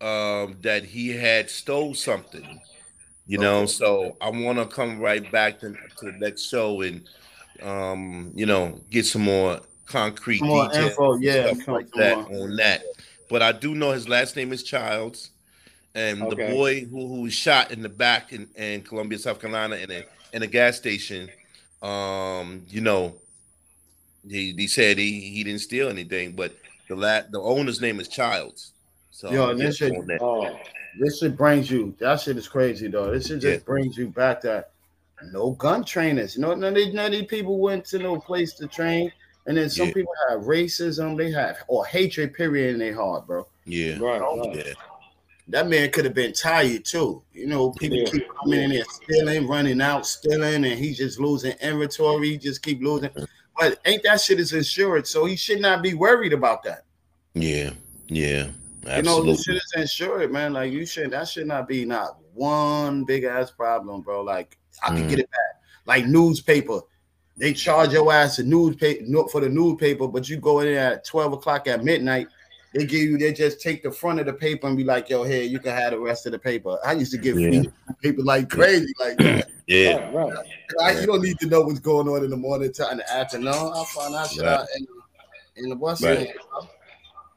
um, 0.00 0.58
that 0.62 0.84
he 0.84 1.10
had 1.10 1.50
stole 1.50 1.94
something 1.94 2.60
You 3.26 3.38
know, 3.38 3.66
so 3.66 4.16
I 4.20 4.30
want 4.30 4.58
to 4.58 4.66
come 4.66 5.00
right 5.00 5.30
back 5.30 5.60
to, 5.60 5.70
to 5.98 6.06
the 6.06 6.12
next 6.18 6.44
show 6.48 6.82
and 6.82 7.08
um, 7.62 8.32
you 8.34 8.46
know, 8.46 8.80
get 8.90 9.06
some 9.06 9.22
more 9.22 9.60
concrete 9.86 10.46
Some 10.46 10.48
more 10.48 10.68
details, 10.68 10.92
info, 10.92 11.14
yeah, 11.16 11.52
stuff 11.54 11.68
like 11.68 11.92
that 11.96 12.24
on. 12.28 12.42
on 12.42 12.56
that. 12.56 12.82
But 13.28 13.42
I 13.42 13.52
do 13.52 13.74
know 13.74 13.92
his 13.92 14.08
last 14.08 14.36
name 14.36 14.52
is 14.52 14.62
Childs, 14.62 15.30
and 15.94 16.28
the 16.30 16.36
boy 16.36 16.84
who, 16.86 17.08
who 17.08 17.22
was 17.22 17.34
shot 17.34 17.72
in 17.72 17.82
the 17.82 17.88
back 17.88 18.32
in, 18.32 18.48
in 18.56 18.82
Columbia, 18.82 19.18
South 19.18 19.40
Carolina, 19.40 19.76
in 19.76 19.90
a 19.92 20.04
in 20.32 20.42
a 20.42 20.46
gas 20.48 20.76
station. 20.76 21.30
Um, 21.82 22.64
you 22.68 22.80
know, 22.82 23.22
he, 24.28 24.52
he 24.56 24.66
said 24.68 24.98
he, 24.98 25.20
he 25.30 25.44
didn't 25.44 25.60
steal 25.60 25.88
anything, 25.88 26.34
but 26.34 26.58
the 26.88 26.96
la- 26.96 27.22
the 27.30 27.40
owner's 27.40 27.80
name 27.80 28.00
is 28.00 28.08
Childs. 28.08 28.72
So 29.16 29.32
Yo, 29.32 29.48
and 29.48 29.58
this 29.58 29.78
shit, 29.78 29.94
that. 30.08 30.20
Oh, 30.20 30.54
this 31.00 31.20
shit 31.20 31.38
brings 31.38 31.70
you. 31.70 31.96
That 32.00 32.20
shit 32.20 32.36
is 32.36 32.46
crazy, 32.48 32.88
though. 32.88 33.10
This 33.12 33.28
shit 33.28 33.40
just 33.40 33.60
Yeah. 33.60 33.64
brings 33.64 33.96
you 33.96 34.08
back 34.08 34.42
that 34.42 34.72
no 35.32 35.52
gun 35.52 35.84
trainers. 35.84 36.36
You 36.36 36.42
know, 36.42 36.52
none 36.54 36.64
of, 36.64 36.74
these, 36.74 36.92
none 36.92 37.06
of 37.06 37.12
these 37.12 37.24
people 37.24 37.58
went 37.58 37.86
to 37.86 37.98
no 37.98 38.20
place 38.20 38.52
to 38.56 38.66
train. 38.66 39.10
And 39.46 39.56
then 39.56 39.70
some 39.70 39.86
Yeah. 39.86 39.94
people 39.94 40.12
have 40.28 40.40
racism, 40.40 41.16
they 41.16 41.30
have 41.30 41.56
or 41.66 41.86
hatred, 41.86 42.34
period, 42.34 42.74
in 42.74 42.78
their 42.78 42.94
heart, 42.94 43.26
bro. 43.26 43.46
Yeah, 43.64 43.92
right, 43.92 44.20
right. 44.20 44.22
Oh, 44.22 44.54
yeah, 44.54 44.74
That 45.48 45.66
man 45.66 45.90
could 45.92 46.04
have 46.04 46.12
been 46.12 46.34
tired 46.34 46.84
too. 46.84 47.22
You 47.32 47.46
know, 47.46 47.70
people 47.70 47.96
Yeah. 47.96 48.10
keep 48.10 48.26
coming 48.42 48.64
in 48.64 48.70
there 48.70 48.84
stealing, 48.84 49.48
running 49.48 49.80
out, 49.80 50.04
stealing, 50.04 50.62
and 50.66 50.78
he's 50.78 50.98
just 50.98 51.18
losing 51.18 51.54
inventory. 51.62 52.32
He 52.32 52.36
just 52.36 52.60
keep 52.62 52.82
losing. 52.82 53.08
But 53.58 53.80
ain't 53.86 54.02
that 54.02 54.20
shit 54.20 54.40
is 54.40 54.52
insured, 54.52 55.06
so 55.06 55.24
he 55.24 55.36
should 55.36 55.62
not 55.62 55.82
be 55.82 55.94
worried 55.94 56.34
about 56.34 56.64
that. 56.64 56.84
yeah, 57.32 57.70
yeah. 58.08 58.48
You 58.94 59.02
know, 59.02 59.18
Absolutely. 59.18 59.32
the 59.32 59.42
shit 59.42 59.56
is 59.56 59.72
insured, 59.76 60.32
man. 60.32 60.52
Like 60.52 60.72
you 60.72 60.86
should 60.86 61.10
that 61.10 61.28
should 61.28 61.46
not 61.46 61.66
be 61.66 61.84
not 61.84 62.18
one 62.34 63.04
big 63.04 63.24
ass 63.24 63.50
problem, 63.50 64.02
bro. 64.02 64.22
Like 64.22 64.56
I 64.84 64.90
can 64.90 65.06
Mm. 65.06 65.08
get 65.10 65.18
it 65.20 65.30
back. 65.30 65.62
Like 65.86 66.06
newspaper. 66.06 66.80
They 67.38 67.52
charge 67.52 67.92
your 67.92 68.10
ass 68.12 68.38
a 68.38 68.44
newspaper 68.44 69.04
for 69.30 69.40
the 69.40 69.48
newspaper, 69.48 70.08
but 70.08 70.28
you 70.28 70.38
go 70.38 70.60
in 70.60 70.66
there 70.72 70.92
at 70.94 71.04
12 71.04 71.34
o'clock 71.34 71.66
at 71.68 71.84
midnight. 71.84 72.28
They 72.72 72.86
give 72.86 73.00
you, 73.02 73.18
they 73.18 73.32
just 73.32 73.60
take 73.60 73.82
the 73.82 73.90
front 73.90 74.20
of 74.20 74.26
the 74.26 74.32
paper 74.32 74.66
and 74.66 74.76
be 74.76 74.84
like, 74.84 75.08
yo, 75.10 75.22
here, 75.24 75.42
you 75.42 75.58
can 75.58 75.72
have 75.72 75.92
the 75.92 75.98
rest 75.98 76.26
of 76.26 76.32
the 76.32 76.38
paper. 76.38 76.78
I 76.84 76.92
used 76.92 77.12
to 77.12 77.18
get 77.18 77.36
Yeah. 77.36 77.62
paper 78.02 78.22
like 78.22 78.48
crazy. 78.48 78.92
Like 78.98 79.18
that. 79.18 79.48
yeah, 79.66 79.96
Right, 80.10 80.12
right. 80.12 80.46
Like, 80.78 81.00
you 81.00 81.06
don't 81.06 81.22
need 81.22 81.38
to 81.40 81.46
know 81.46 81.60
what's 81.62 81.78
going 81.80 82.08
on 82.08 82.24
in 82.24 82.30
the 82.30 82.36
morning 82.36 82.72
time 82.72 82.92
in 82.92 82.98
the 82.98 83.12
afternoon. 83.12 83.48
I'll 83.48 83.84
find 83.84 84.14
out 84.14 84.30
shit 84.30 84.44
Right. 84.44 84.52
out 84.60 84.66
in, 84.76 84.86
in 85.64 85.68
the 85.70 85.76
what's 85.76 86.02
Right. 86.02 86.28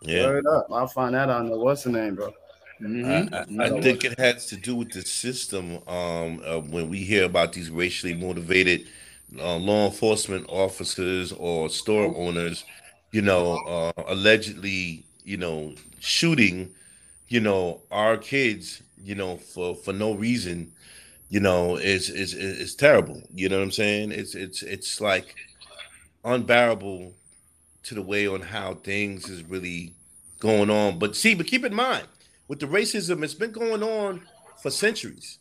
Name. 0.06 0.18
yeah. 0.18 0.26
Word 0.28 0.47
up. 0.47 0.68
I'll 0.72 0.88
find 0.88 1.16
that 1.16 1.30
out 1.30 1.41
in 1.41 1.50
the 1.50 1.58
what's 1.58 1.84
the 1.84 1.91
name, 1.91 2.16
bro. 2.16 2.34
Mhm. 2.82 3.34
I, 3.34 3.64
I, 3.64 3.68
I 3.78 3.82
think 3.82 4.06
it 4.06 4.18
has 4.20 4.45
to 4.47 4.56
do 4.58 4.76
with 4.76 4.91
the 4.91 5.02
system. 5.02 5.80
Um, 5.88 6.41
uh, 6.45 6.60
when 6.60 6.89
we 6.89 7.00
hear 7.00 7.26
about 7.26 7.54
these 7.54 7.70
racially 7.70 8.14
motivated 8.14 8.88
uh, 9.38 9.58
law 9.58 9.86
enforcement 9.88 10.45
officers 10.50 11.34
or 11.34 11.70
store 11.70 12.14
owners, 12.16 12.64
you 13.12 13.22
know, 13.22 13.58
uh, 13.68 14.04
allegedly, 14.08 15.04
you 15.26 15.38
know, 15.38 15.74
shooting, 16.00 16.70
you 17.28 17.39
know, 17.41 17.82
our 17.91 18.18
kids, 18.18 18.82
you 19.04 19.16
know, 19.16 19.38
for 19.38 19.76
for 19.76 19.91
no 19.93 20.14
reason, 20.14 20.72
you 21.30 21.39
know, 21.41 21.76
is 21.76 22.10
is 22.10 22.34
is 22.34 22.60
is 22.60 22.76
terrible. 22.76 23.22
You 23.34 23.50
know 23.50 23.58
what 23.58 23.64
I'm 23.66 23.72
saying? 23.72 24.12
It's 24.14 24.36
it's 24.36 24.64
it's 24.64 25.02
like 25.02 25.36
unbearable 26.24 27.14
to 27.84 27.95
the 27.95 28.01
way 28.01 28.27
on 28.27 28.41
how 28.41 28.75
things 28.75 29.30
is 29.30 29.43
really 29.43 29.93
going 30.39 30.69
on. 30.69 30.99
But 30.99 31.15
see, 31.15 31.36
but 31.36 31.47
keep 31.47 31.65
in 31.65 31.73
mind, 31.73 32.05
with 32.47 32.59
the 32.59 32.65
racism, 32.65 33.23
it's 33.23 33.34
been 33.34 33.51
going 33.51 33.84
on 33.84 34.21
for 34.61 34.69
centuries. 34.71 35.39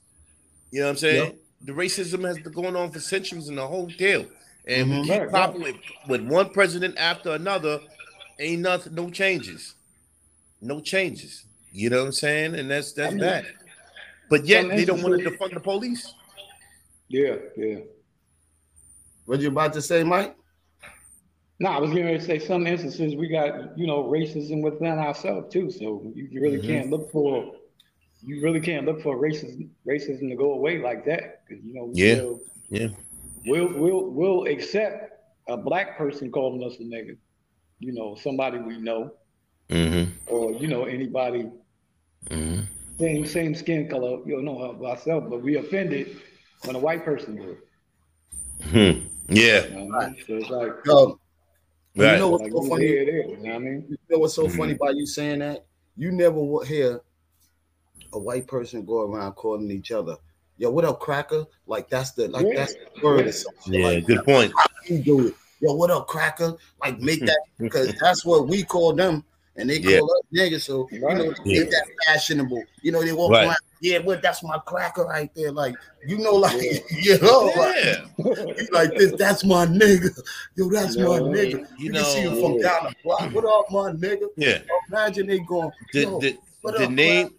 You 0.71 0.81
know 0.81 0.87
what 0.87 0.91
I'm 0.91 0.97
saying? 0.99 1.25
Yep. 1.27 1.37
The 1.63 1.73
racism 1.73 2.25
has 2.25 2.39
been 2.39 2.53
going 2.53 2.77
on 2.77 2.91
for 2.91 3.01
centuries 3.01 3.49
in 3.49 3.57
the 3.57 3.67
whole 3.67 3.87
deal. 3.87 4.27
And 4.67 4.87
Mhm. 4.89 5.01
we 5.01 5.09
keep 5.09 5.21
Right, 5.23 5.31
popping 5.31 5.63
with, 5.63 5.77
with 6.09 6.21
one 6.23 6.51
president 6.51 6.97
after 6.99 7.33
another, 7.33 7.81
ain't 8.39 8.63
nothing, 8.63 8.95
no 8.95 9.11
changes. 9.11 9.75
No 10.61 10.81
changes. 10.81 11.45
You 11.73 11.91
know 11.91 12.01
what 12.01 12.07
I'm 12.07 12.13
saying? 12.13 12.55
And 12.55 12.71
that's 12.71 12.93
that's 12.93 13.13
mean, 13.13 13.21
bad. 13.21 13.47
But 14.29 14.45
yet 14.47 14.69
they 14.69 14.85
don't 14.85 15.03
want 15.03 15.23
to 15.23 15.31
defund 15.31 15.55
the 15.55 15.61
police. 15.61 16.13
Yeah, 17.09 17.37
yeah. 17.57 17.79
What 19.25 19.41
you 19.41 19.49
about 19.49 19.73
to 19.75 19.83
say, 19.83 20.05
Mike? 20.05 20.37
No, 21.61 21.71
I 21.71 21.79
was 21.79 21.91
going 21.91 22.07
to 22.07 22.21
say 22.21 22.39
some 22.39 22.67
instances 22.67 23.17
we 23.17 23.29
got, 23.29 23.77
you 23.77 23.87
know, 23.87 24.05
racism 24.05 24.63
within 24.63 24.87
ourselves 24.99 25.53
too. 25.53 25.71
So 25.71 26.13
you 26.15 26.29
you 26.31 26.41
really 26.41 26.59
Mhm. 26.59 26.67
can't 26.67 26.91
look 26.91 27.11
for, 27.11 27.53
you 28.25 28.41
really 28.43 28.61
can't 28.61 28.87
look 28.87 29.03
for 29.03 29.17
racism 29.17 29.69
racism 29.87 30.29
to 30.29 30.37
go 30.37 30.53
away 30.53 30.79
like 30.79 31.05
that. 31.07 31.43
'Cause, 31.49 31.59
you 31.65 31.75
know, 31.75 31.85
we 31.87 31.95
Yeah. 32.01 32.15
still- 32.15 32.41
Yeah. 32.71 32.89
we'll 33.47 33.73
we'll 33.73 34.11
we'll 34.11 34.45
accept 34.45 35.15
a 35.49 35.57
black 35.57 35.97
person 35.99 36.31
calling 36.31 36.63
us 36.63 36.79
a 36.79 36.85
nigga, 36.85 37.17
you 37.81 37.93
know, 37.93 38.15
somebody 38.15 38.59
we 38.59 38.79
know, 38.79 39.11
Mm-hmm. 39.71 40.11
or 40.29 40.53
you 40.55 40.69
know, 40.69 40.85
anybody 40.85 41.51
Mm-hmm. 42.31 42.61
same 43.01 43.27
same 43.27 43.55
skin 43.57 43.89
color, 43.89 44.21
you 44.27 44.41
know, 44.43 44.59
of 44.63 44.85
ourselves, 44.85 45.27
but 45.29 45.43
we 45.43 45.57
offended 45.57 46.07
when 46.65 46.77
a 46.77 46.79
white 46.79 47.05
person 47.05 47.35
do 47.37 47.51
it. 47.51 47.59
Hmm. 48.63 49.07
Yeah. 49.29 49.67
You 49.67 49.75
know 49.77 49.85
what 49.87 50.05
I 50.05 50.11
mean? 50.11 50.17
So 50.27 50.37
it's 50.37 50.51
like, 50.51 50.73
Yo, 50.85 51.19
Right. 51.99 52.13
you 52.13 52.19
know 52.19 52.29
what's 52.31 52.43
like 52.45 52.53
so 52.53 52.63
funny? 52.63 52.87
there, 52.87 53.05
there, 53.05 53.23
you 53.29 53.37
know 53.39 53.43
what 53.43 53.55
I 53.55 53.59
mean? 53.59 53.87
You 53.89 53.99
know 54.11 54.19
what's 54.19 54.35
so 54.35 54.47
Mhm. 54.47 54.57
funny 54.57 54.73
about 54.75 54.97
you 54.97 55.07
saying 55.07 55.41
that? 55.41 55.67
You 55.97 56.13
never 56.13 56.65
hear 56.65 57.01
a 58.13 58.19
white 58.19 58.47
person 58.47 58.85
go 58.85 59.03
around 59.03 59.33
calling 59.33 59.71
each 59.71 59.91
other, 59.91 60.17
"Yo, 60.57 60.71
what 60.71 60.85
up, 60.85 61.01
cracker?" 61.01 61.45
Like 61.67 61.89
that's 61.91 62.13
the 62.13 62.29
like 62.29 62.47
Yeah. 62.47 62.55
that's 62.55 62.75
the 62.75 62.87
word 63.03 63.27
or 63.27 63.33
some 63.33 63.53
Yeah. 63.67 63.87
like 63.87 64.07
Good 64.07 64.25
point. 64.25 64.53
you 64.89 64.99
do 65.03 65.27
it. 65.29 65.35
Yo, 65.61 65.75
what 65.75 65.91
up, 65.91 66.07
cracker? 66.07 66.57
Like 66.81 67.01
make 67.01 67.21
that 67.27 67.39
because 67.59 67.93
that's 68.01 68.25
what 68.25 68.47
we 68.49 68.63
call 68.63 68.93
them, 68.93 69.25
and 69.57 69.69
they 69.69 69.81
call 69.81 69.91
Yeah. 69.93 69.99
us 70.01 70.23
niggas. 70.53 70.61
So 70.63 70.89
you 70.93 71.01
know, 71.01 71.35
Yeah. 71.45 71.61
make 71.63 71.71
that 71.71 71.87
fashionable. 72.07 72.63
You 72.83 72.93
know, 72.93 73.03
they 73.03 73.13
walk 73.13 73.33
Right. 73.33 73.47
around. 73.47 73.57
Yeah, 73.81 73.99
what? 73.99 74.23
That's 74.23 74.43
my 74.43 74.59
cracker 74.67 75.05
right 75.05 75.31
there. 75.35 75.53
Like 75.53 75.75
you 76.07 76.19
know, 76.19 76.35
like 76.35 76.61
you 76.91 77.19
know, 77.21 77.53
like, 77.57 77.77
Yeah. 77.77 78.55
he 78.57 78.67
like 78.73 78.95
this. 78.97 79.13
That's 79.13 79.45
my 79.45 79.67
nigga. 79.67 80.19
Yo, 80.57 80.69
that's 80.71 80.97
my 80.97 81.21
nigga. 81.21 81.67
You 81.79 81.87
You, 81.87 81.93
can 81.93 82.05
see 82.05 82.21
him 82.21 82.35
know- 82.35 82.41
from 82.41 82.61
down 82.61 82.85
the 82.85 82.95
block. 83.05 83.33
What 83.35 83.45
up, 83.45 83.71
my 83.71 83.93
nigga? 83.93 84.27
Yeah. 84.37 84.61
Imagine 84.89 85.27
they 85.29 85.39
going. 85.41 85.71
the, 85.93 86.05
the, 86.21 86.39
what 86.63 86.77
the 86.77 86.85
up, 86.85 86.91
name 86.91 87.35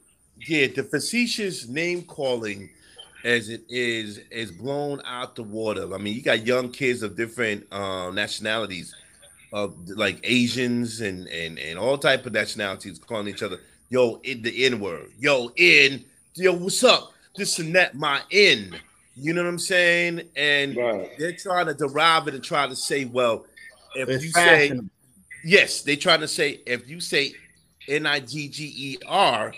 yeah 0.47 0.67
the 0.67 0.83
facetious 0.83 1.67
name 1.67 2.01
calling 2.03 2.69
as 3.25 3.49
it 3.49 3.61
is 3.67 4.19
is 4.31 4.51
blown 4.51 5.01
out 5.05 5.35
the 5.35 5.43
water 5.43 5.93
i 5.93 5.97
mean 5.97 6.15
you 6.15 6.21
got 6.21 6.45
young 6.47 6.71
kids 6.71 7.03
of 7.03 7.17
different 7.17 7.65
uh, 7.73 8.09
nationalities 8.11 8.95
of 9.51 9.75
like 9.89 10.17
asians 10.23 11.01
and 11.01 11.27
and 11.27 11.59
and 11.59 11.77
all 11.77 11.97
type 11.97 12.25
of 12.25 12.31
nationalities 12.31 12.97
calling 12.99 13.27
each 13.27 13.43
other 13.43 13.59
yo 13.89 14.21
in 14.23 14.41
the 14.41 14.65
n 14.65 14.79
word 14.79 15.11
yo 15.19 15.51
in 15.57 16.05
yo 16.35 16.53
what's 16.53 16.83
up 16.83 17.11
this 17.35 17.59
and 17.59 17.75
that 17.75 17.95
my 17.95 18.21
in 18.31 18.75
you 19.15 19.33
know 19.33 19.43
what 19.43 19.49
i'm 19.49 19.59
saying 19.59 20.21
and 20.35 20.75
Right. 20.75 21.09
they're 21.17 21.33
trying 21.33 21.65
to 21.67 21.73
derive 21.73 22.27
it 22.27 22.35
and 22.35 22.43
try 22.43 22.67
to 22.67 22.75
say 22.75 23.05
well 23.05 23.45
if 23.95 24.09
It's 24.09 24.25
you 24.25 24.31
say. 24.31 24.79
Yes, 25.43 25.83
they 25.83 25.95
trying 25.95 26.19
to 26.19 26.27
say 26.27 26.61
if 26.65 26.89
you 26.89 26.99
say 26.99 27.33
N 27.87 28.05
I 28.05 28.19
G 28.19 28.49
G 28.49 28.73
E 28.75 28.97
R, 29.07 29.53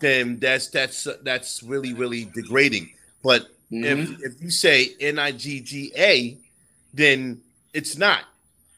then 0.00 0.38
that's 0.38 0.68
that's 0.68 1.08
that's 1.22 1.62
really 1.62 1.92
really 1.92 2.26
degrading. 2.26 2.90
But 3.22 3.48
if 3.70 3.98
mm-hmm. 3.98 4.22
if 4.22 4.40
you 4.40 4.50
say 4.50 4.90
N 5.00 5.18
I 5.18 5.32
G 5.32 5.60
G 5.60 5.92
A, 5.96 6.36
then 6.92 7.40
it's 7.72 7.96
not. 7.96 8.20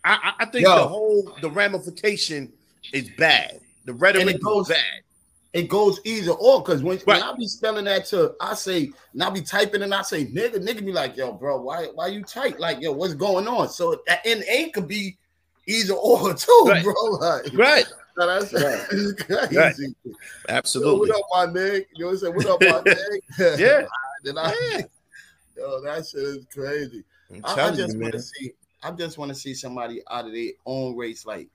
I 0.04 0.18
I, 0.38 0.44
I 0.44 0.46
think 0.46 0.64
Yo. 0.66 0.74
the 0.74 0.88
whole 0.88 1.36
the 1.40 1.50
ramification 1.50 2.52
is 2.92 3.10
bad. 3.18 3.60
The 3.84 3.92
rhetoric 3.92 4.40
goes- 4.42 4.70
is 4.70 4.76
bad. 4.76 5.02
It 5.56 5.68
goes 5.68 6.00
either 6.04 6.32
or 6.32 6.62
because 6.62 6.82
when, 6.82 6.98
when 7.06 7.22
I 7.22 7.34
be 7.34 7.46
spelling 7.48 7.86
that 7.86 8.04
to, 8.08 8.34
I 8.42 8.52
say, 8.52 8.92
and 9.14 9.22
I 9.22 9.30
be 9.30 9.40
typing 9.40 9.80
and 9.80 9.94
I 9.94 10.02
say, 10.02 10.26
nigga, 10.26 10.56
nigga 10.56 10.84
be 10.84 10.92
like, 10.92 11.16
yo, 11.16 11.32
bro, 11.32 11.62
why 11.62 11.86
why 11.94 12.08
you 12.08 12.22
type? 12.24 12.58
Like, 12.58 12.82
yo, 12.82 12.92
what's 12.92 13.14
going 13.14 13.48
on? 13.48 13.70
So 13.70 14.02
that 14.06 14.20
NA 14.26 14.68
could 14.74 14.86
be 14.86 15.16
either 15.66 15.94
or 15.94 16.34
too, 16.34 16.64
Right. 16.66 16.84
bro. 16.84 16.92
Like, 17.12 17.54
Right. 17.54 17.86
so 18.18 18.26
that's 18.26 18.52
it's 18.92 19.22
crazy. 19.22 19.56
Right. 19.56 19.74
Yo, 20.04 20.12
Absolutely. 20.50 21.08
what 21.08 21.16
up, 21.16 21.54
my 21.54 21.58
nigga? 21.58 21.84
You 21.94 22.04
know 22.04 22.06
what 22.08 22.12
I'm 22.12 22.18
saying? 22.18 22.34
What 22.34 22.46
up, 22.46 22.60
my 22.60 22.80
nigga? 22.92 23.58
Yeah. 23.58 23.86
then 24.24 24.36
I, 24.36 24.52
Yeah. 24.74 24.82
yo, 25.56 25.80
that 25.84 26.06
shit 26.06 26.20
is 26.22 26.46
crazy. 26.52 27.02
I'm 27.30 27.42
I, 27.44 27.68
I 27.68 27.70
just 27.74 27.98
want 27.98 28.12
to 28.12 28.20
see. 28.20 28.52
I 28.82 28.90
just 28.90 29.16
want 29.16 29.30
to 29.30 29.34
see 29.34 29.54
somebody 29.54 30.02
out 30.10 30.26
of 30.26 30.32
their 30.32 30.50
own 30.66 30.96
race, 30.96 31.24
like 31.24 31.48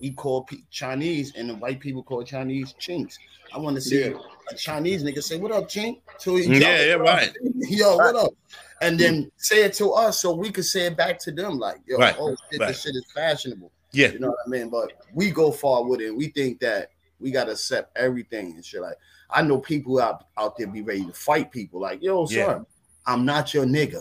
we 0.00 0.10
call 0.12 0.42
pe- 0.44 0.58
Chinese, 0.70 1.34
and 1.36 1.48
the 1.50 1.54
white 1.56 1.80
people 1.80 2.02
call 2.02 2.22
Chinese 2.22 2.72
chinks. 2.78 3.18
I 3.54 3.58
want 3.58 3.76
to 3.76 3.80
see 3.82 4.00
Yeah. 4.00 4.14
a 4.50 4.54
Chinese 4.54 5.02
nigga 5.02 5.22
say, 5.22 5.36
"What 5.36 5.52
up, 5.52 5.68
chink?" 5.68 6.00
To 6.20 6.38
each 6.38 6.46
Yeah, 6.48 6.68
other. 6.68 6.86
yeah, 6.86 6.92
right. 6.94 7.32
Yo, 7.54 7.96
what 7.96 8.16
up? 8.16 8.32
And 8.80 8.98
then 8.98 9.30
say 9.36 9.62
it 9.64 9.74
to 9.74 9.90
us, 9.92 10.20
so 10.20 10.32
we 10.34 10.50
could 10.50 10.64
say 10.64 10.86
it 10.86 10.96
back 10.96 11.18
to 11.20 11.32
them, 11.32 11.58
like, 11.58 11.80
"Yo, 11.86 11.98
Right, 11.98 12.16
oh 12.18 12.34
shit, 12.50 12.60
right. 12.60 12.68
this 12.68 12.82
shit 12.82 12.94
is 12.96 13.04
fashionable." 13.14 13.70
Yeah. 13.92 14.12
You 14.12 14.20
know 14.20 14.28
what 14.30 14.38
I 14.46 14.48
mean? 14.48 14.70
But 14.70 14.92
we 15.12 15.30
go 15.30 15.50
far 15.50 15.84
with 15.84 16.00
it. 16.00 16.10
We 16.16 16.28
think 16.28 16.60
that 16.60 16.90
We 17.22 17.30
gotta 17.30 17.50
accept 17.52 17.94
everything 17.98 18.52
and 18.54 18.64
shit. 18.64 18.80
Like 18.80 18.96
I 19.28 19.42
know 19.42 19.58
people 19.58 20.00
out 20.00 20.28
out 20.38 20.56
there 20.56 20.66
be 20.66 20.80
ready 20.80 21.04
to 21.04 21.12
fight 21.12 21.50
people. 21.52 21.78
Like, 21.78 22.02
yo, 22.02 22.26
Yeah. 22.30 22.46
sir, 22.46 22.66
I'm 23.04 23.26
not 23.26 23.52
your 23.52 23.66
nigga. 23.66 24.00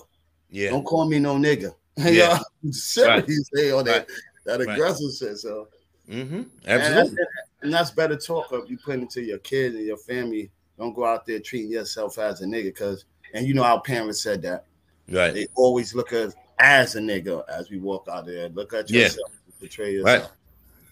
Yeah. 0.49 0.69
Don't 0.69 0.85
call 0.85 1.05
me 1.05 1.19
no 1.19 1.35
nigga. 1.35 1.75
Yeah. 1.97 2.11
yeah, 2.11 2.39
serious 2.71 3.25
Right. 3.27 3.29
say 3.53 3.71
all 3.71 3.83
that 3.83 4.07
that 4.45 4.61
aggressive 4.61 5.11
shit. 5.19 5.37
So 5.37 5.67
Mm-hmm. 6.09 6.35
and 6.35 6.47
that's, 6.65 6.89
Absolutely. 6.89 7.23
and 7.61 7.73
that's 7.73 7.91
better 7.91 8.15
talk 8.17 8.51
of 8.51 8.69
you 8.69 8.77
putting 8.77 9.07
to 9.09 9.21
your 9.21 9.37
kids 9.39 9.75
and 9.75 9.85
your 9.85 9.97
family. 9.97 10.49
Don't 10.77 10.93
go 10.95 11.05
out 11.05 11.25
there 11.25 11.39
treating 11.39 11.71
yourself 11.71 12.17
as 12.17 12.41
a 12.41 12.45
nigga 12.45 12.65
because 12.65 13.05
and 13.33 13.45
you 13.45 13.53
know 13.53 13.63
our 13.63 13.81
parents 13.81 14.21
said 14.21 14.41
that. 14.43 14.65
Right. 15.09 15.33
They 15.33 15.47
always 15.55 15.93
look 15.93 16.13
at 16.13 16.33
as 16.57 16.95
a 16.95 16.99
nigga 16.99 17.43
as 17.47 17.69
we 17.69 17.77
walk 17.79 18.07
out 18.11 18.25
there. 18.25 18.49
Look 18.49 18.73
at 18.73 18.89
Yeah. 18.89 19.03
yourself, 19.03 19.31
portray 19.59 19.93
yourself. 19.93 20.21
Right. 20.23 20.31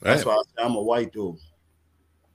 That's 0.01 0.26
Right. 0.26 0.36
why 0.36 0.39
I 0.39 0.43
say 0.43 0.65
I'm 0.65 0.76
a 0.76 0.82
white 0.82 1.11
dude. 1.13 1.38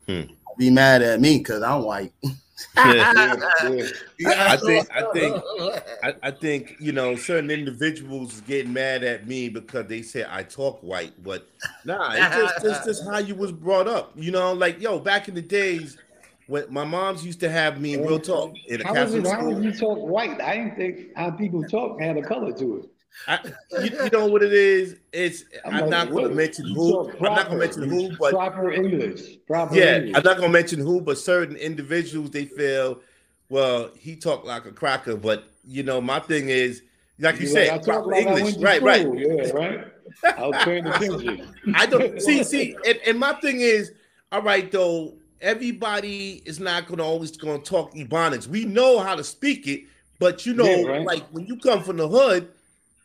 Hmm. 0.09 0.23
Be 0.59 0.71
mad 0.71 1.03
at 1.03 1.21
me 1.21 1.39
because 1.39 1.63
I'm 1.63 1.85
white. 1.85 2.13
I 2.77 4.57
think 4.57 4.89
I 4.95 5.13
think 5.13 5.37
I, 6.03 6.15
I 6.23 6.31
think 6.31 6.77
you 6.79 6.93
know 6.93 7.17
certain 7.17 7.51
individuals 7.51 8.41
get 8.43 8.69
mad 8.69 9.03
at 9.05 9.27
me 9.27 9.49
because 9.49 9.87
they 9.87 10.03
say 10.03 10.25
I 10.29 10.43
talk 10.43 10.81
white, 10.81 11.13
but 11.23 11.49
nah, 11.85 12.13
it's 12.13 12.37
just 12.37 12.65
it's 12.65 12.85
just 12.85 13.11
how 13.11 13.19
you 13.19 13.35
was 13.35 13.53
brought 13.53 13.89
up. 13.89 14.13
You 14.17 14.31
know, 14.31 14.53
like 14.53 14.81
yo, 14.81 14.99
back 14.99 15.29
in 15.29 15.35
the 15.35 15.43
days 15.43 15.99
when 16.47 16.65
my 16.71 16.85
mom's 16.85 17.25
used 17.25 17.41
to 17.41 17.49
have 17.49 17.81
me 17.81 17.97
real 17.97 18.19
talk 18.19 18.55
in 18.69 18.81
a 18.81 18.85
How 18.85 18.93
was 18.93 19.15
Catholic 19.15 19.25
it? 19.25 19.31
How 19.31 19.41
school. 19.41 19.55
was 19.55 19.65
you 19.65 19.73
talk 19.73 19.99
white? 19.99 20.41
I 20.41 20.57
didn't 20.57 20.77
think 20.77 21.17
how 21.17 21.31
people 21.31 21.63
talk 21.65 22.01
had 22.01 22.17
a 22.17 22.23
color 22.23 22.53
to 22.53 22.79
it. 22.79 22.91
I, 23.29 23.39
you, 23.83 23.91
you 24.05 24.11
know 24.11 24.27
what 24.27 24.43
it 24.43 24.53
is? 24.53 24.97
It's 25.13 25.45
I'm, 25.65 25.81
like, 25.83 25.91
not 25.91 26.11
going 26.11 26.29
to 26.29 26.35
mention 26.35 26.67
who. 26.75 26.93
talk 26.93 27.15
I'm 27.17 27.35
not 27.35 27.49
going 27.49 27.61
to 27.61 27.67
mention 27.67 27.89
who, 27.89 28.17
but 28.17 28.33
proper 28.33 28.73
English. 28.73 29.39
Proper 29.47 29.75
yeah, 29.75 29.97
English. 29.97 30.17
I'm 30.17 30.23
not 30.23 30.39
gonna 30.39 30.49
mention 30.49 30.81
who, 30.81 31.01
but 31.01 31.19
certain 31.19 31.57
individuals 31.57 32.31
they 32.31 32.47
feel, 32.47 33.01
well, 33.49 33.91
he 33.99 34.17
talked 34.17 34.47
like 34.47 34.65
a 34.67 34.73
cracker, 34.73 35.17
but 35.17 35.45
you 35.65 35.83
know, 35.83 36.01
my 36.01 36.19
thing 36.21 36.49
is, 36.49 36.83
like 37.19 37.37
you 37.37 37.43
You're 37.43 37.53
said, 37.53 37.69
like, 37.69 37.85
proper 37.85 38.11
like 38.11 38.27
English, 38.27 38.55
to 38.55 38.61
right, 38.61 38.83
right. 38.83 39.07
Yeah, 39.15 39.51
right. 39.53 39.87
I 40.25 40.47
was 40.47 40.65
paying 40.65 40.87
attention. 40.87 41.55
I 41.75 41.87
don't 41.87 42.21
see, 42.21 42.43
see, 42.45 42.77
and, 42.87 42.99
and 43.07 43.19
my 43.19 43.35
thing 43.35 43.61
is, 43.61 43.93
all 44.33 44.43
right, 44.43 44.71
though, 44.73 45.15
everybody 45.41 46.43
is 46.45 46.59
not 46.59 46.87
gonna 46.89 47.05
always 47.05 47.37
gonna 47.37 47.59
talk 47.59 47.95
Ebonics. 47.95 48.47
We 48.47 48.65
know 48.65 48.99
how 48.99 49.15
to 49.15 49.23
speak 49.23 49.69
it, 49.69 49.83
but 50.19 50.45
you 50.47 50.55
know, 50.55 50.65
Yeah, 50.65 50.87
right. 50.87 51.07
like 51.07 51.29
when 51.31 51.47
you 51.47 51.57
come 51.59 51.83
from 51.83 51.99
the 51.99 52.09
hood, 52.09 52.49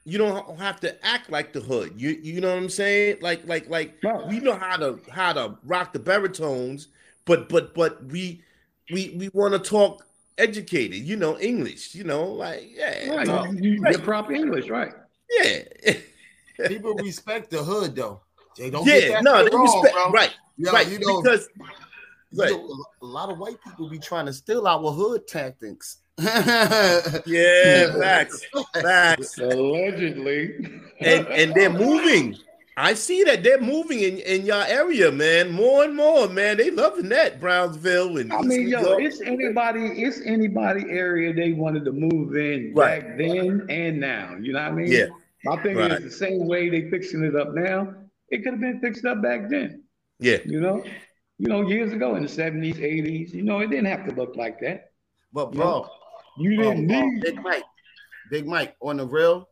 you 0.10 0.18
don't 0.18 0.58
have 0.58 0.80
to 0.80 1.06
act 1.06 1.30
like 1.30 1.52
the 1.52 1.60
hood. 1.60 1.92
You 1.98 2.12
you 2.24 2.40
know 2.40 2.50
what 2.54 2.64
I'm 2.64 2.70
saying? 2.70 3.18
Like 3.22 3.46
like 3.46 3.70
like 3.70 3.96
we 4.30 4.40
know 4.40 4.56
how 4.56 4.78
to 4.78 5.00
how 5.12 5.34
to 5.34 5.58
rock 5.64 5.92
the 5.92 6.00
baritones, 6.00 6.88
but 7.26 7.50
but 7.50 7.74
but 7.76 8.04
we 8.06 8.42
we 8.92 9.14
we 9.20 9.30
want 9.34 9.54
to 9.54 9.60
talk 9.60 10.06
educated, 10.38 11.00
you 11.00 11.18
know, 11.18 11.38
English, 11.40 11.94
you 11.94 12.06
know, 12.06 12.24
like 12.26 12.64
yeah, 12.74 13.16
Right. 13.16 13.28
no, 13.28 13.46
You, 13.52 13.72
you 13.74 13.82
right, 13.82 13.96
get 13.96 14.04
proper 14.06 14.32
English, 14.34 14.70
right? 14.70 14.94
yeah. 15.42 15.64
People 16.68 16.94
respect 16.96 17.52
the 17.52 17.62
hood 17.64 17.96
though. 17.96 18.22
They 18.58 18.70
don't 18.70 18.86
Yeah, 18.88 19.00
get 19.00 19.12
that 19.12 19.24
no, 19.24 19.44
they 19.44 19.50
wrong, 19.56 19.64
respect- 19.64 19.94
bro. 19.94 20.12
right, 20.12 20.34
Yeah, 20.58 20.72
right, 20.72 20.88
You 20.90 21.00
know, 21.00 21.22
because- 21.22 21.50
you 22.32 22.42
right. 22.44 22.52
know, 22.52 22.86
a 23.02 23.06
lot 23.06 23.30
of 23.30 23.38
white 23.40 23.58
people 23.64 23.90
be 23.90 24.00
trying 24.00 24.26
to 24.28 24.34
steal 24.34 24.68
our 24.68 24.92
hood 24.92 25.28
tactics. 25.28 25.98
Yeah, 27.26 27.94
facts, 27.94 28.46
facts. 28.74 29.38
Allegedly. 29.38 30.56
and 31.00 31.28
and 31.28 31.54
they're 31.54 31.70
moving. 31.70 32.36
I 32.80 32.94
see 32.94 33.24
that 33.24 33.42
they're 33.44 33.60
moving 33.62 34.00
in, 34.02 34.20
in 34.20 34.46
your 34.46 34.64
area, 34.66 35.12
man. 35.12 35.50
More 35.52 35.84
and 35.84 35.96
more, 35.96 36.28
man. 36.30 36.58
They 36.58 36.70
loving 36.70 37.10
that 37.10 37.40
Brownsville 37.40 38.18
and 38.18 38.32
I 38.32 38.42
mean, 38.42 38.68
yo, 38.68 38.82
York. 38.82 39.02
it's 39.02 39.20
anybody, 39.22 39.82
it's 40.04 40.22
anybody 40.24 40.86
area 40.90 41.34
they 41.34 41.54
wanted 41.54 41.86
to 41.86 41.92
move 41.92 42.36
in 42.36 42.74
Right. 42.76 43.02
back 43.02 43.18
then 43.18 43.66
and 43.70 44.00
now. 44.00 44.36
You 44.40 44.54
know 44.54 44.62
what 44.62 44.72
I 44.72 44.76
mean? 44.76 44.92
Yeah. 44.92 45.06
My 45.44 45.58
thing 45.64 45.78
Right. 45.78 45.92
is 45.94 46.04
the 46.04 46.12
same 46.12 46.46
way 46.48 46.70
they 46.70 46.88
fixing 46.92 47.24
it 47.24 47.36
up 47.36 47.56
now. 47.56 47.96
It 48.30 48.44
could 48.44 48.54
have 48.54 48.62
been 48.62 48.80
fixed 48.80 49.06
up 49.06 49.24
back 49.24 49.50
then. 49.50 49.82
yeah, 50.20 50.38
You 50.46 50.60
know, 50.62 50.84
you 51.40 51.48
know, 51.48 51.62
years 51.68 51.94
ago 51.94 52.16
in 52.16 52.22
the 52.24 52.30
seventies, 52.30 52.80
eighties. 52.80 53.34
You 53.34 53.42
know, 53.44 53.60
it 53.60 53.72
didn't 53.72 53.86
have 53.88 54.08
to 54.08 54.14
look 54.14 54.36
like 54.36 54.60
that. 54.62 54.92
But 55.34 55.52
bro, 55.52 55.66
know, 55.66 55.90
you 56.38 56.52
didn't 56.58 56.90
um, 56.92 57.02
um, 57.02 57.16
need. 57.16 57.22
Big 57.24 57.42
Mike, 57.42 57.64
Big 58.30 58.48
Mike 58.48 58.76
on 58.82 58.98
the 58.98 59.06
real, 59.06 59.48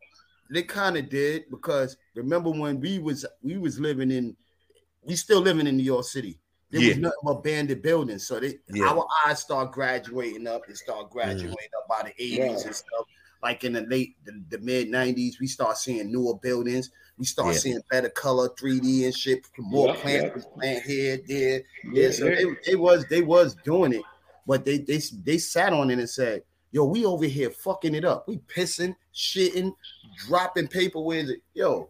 they 0.50 0.62
kind 0.62 0.96
of 0.96 1.08
did 1.08 1.44
because 1.50 1.96
remember 2.14 2.50
when 2.50 2.80
we 2.80 2.98
was 2.98 3.26
we 3.42 3.58
was 3.58 3.78
living 3.80 4.10
in, 4.10 4.36
we 5.02 5.16
still 5.16 5.40
living 5.40 5.66
in 5.66 5.76
New 5.76 5.82
York 5.82 6.04
City. 6.04 6.38
There 6.70 6.80
was 6.88 6.98
nothing 6.98 7.18
but 7.22 7.30
abandoned 7.30 7.82
buildings, 7.82 8.26
so 8.26 8.40
they 8.40 8.58
Yeah. 8.72 8.88
our 8.88 9.06
eyes 9.24 9.40
start 9.40 9.72
graduating 9.72 10.46
up. 10.46 10.62
and 10.66 10.76
start 10.76 11.10
graduating 11.10 11.70
up 11.78 11.88
by 11.88 12.02
the 12.08 12.22
eighties 12.22 12.38
Yeah. 12.38 12.66
and 12.66 12.74
stuff. 12.74 13.06
Like 13.42 13.64
in 13.64 13.74
the 13.74 13.82
late 13.82 14.16
the, 14.24 14.42
the 14.48 14.58
mid 14.58 14.88
nineties, 14.90 15.38
we 15.40 15.46
start 15.46 15.78
seeing 15.78 16.10
newer 16.10 16.36
buildings. 16.38 16.90
We 17.18 17.24
start 17.24 17.54
Yeah. 17.54 17.60
seeing 17.60 17.80
better 17.90 18.10
color, 18.10 18.50
3D 18.60 19.04
and 19.04 19.14
shit. 19.14 19.46
More 19.58 19.88
Yeah, 19.88 20.00
plants 20.00 20.44
yeah. 20.44 20.54
plant 20.54 20.82
here, 20.84 21.20
there. 21.26 21.62
Yeah, 21.84 22.02
Yeah, 22.02 22.10
so 22.10 22.24
they, 22.26 22.44
they 22.66 22.74
was 22.74 23.06
they 23.06 23.22
was 23.22 23.54
doing 23.64 23.92
it, 23.94 24.02
but 24.46 24.64
they 24.64 24.78
they 24.78 25.00
they 25.24 25.38
sat 25.38 25.72
on 25.72 25.90
it 25.90 25.98
and 25.98 26.10
said, 26.10 26.42
"Yo, 26.72 26.84
we 26.84 27.04
over 27.04 27.24
here 27.26 27.50
fucking 27.50 27.94
it 27.94 28.04
up. 28.04 28.26
We 28.28 28.38
pissing, 28.38 28.94
shitting, 29.14 29.72
dropping 30.26 30.68
paper 30.68 31.00
with 31.00 31.30
it. 31.30 31.40
Yo, 31.54 31.88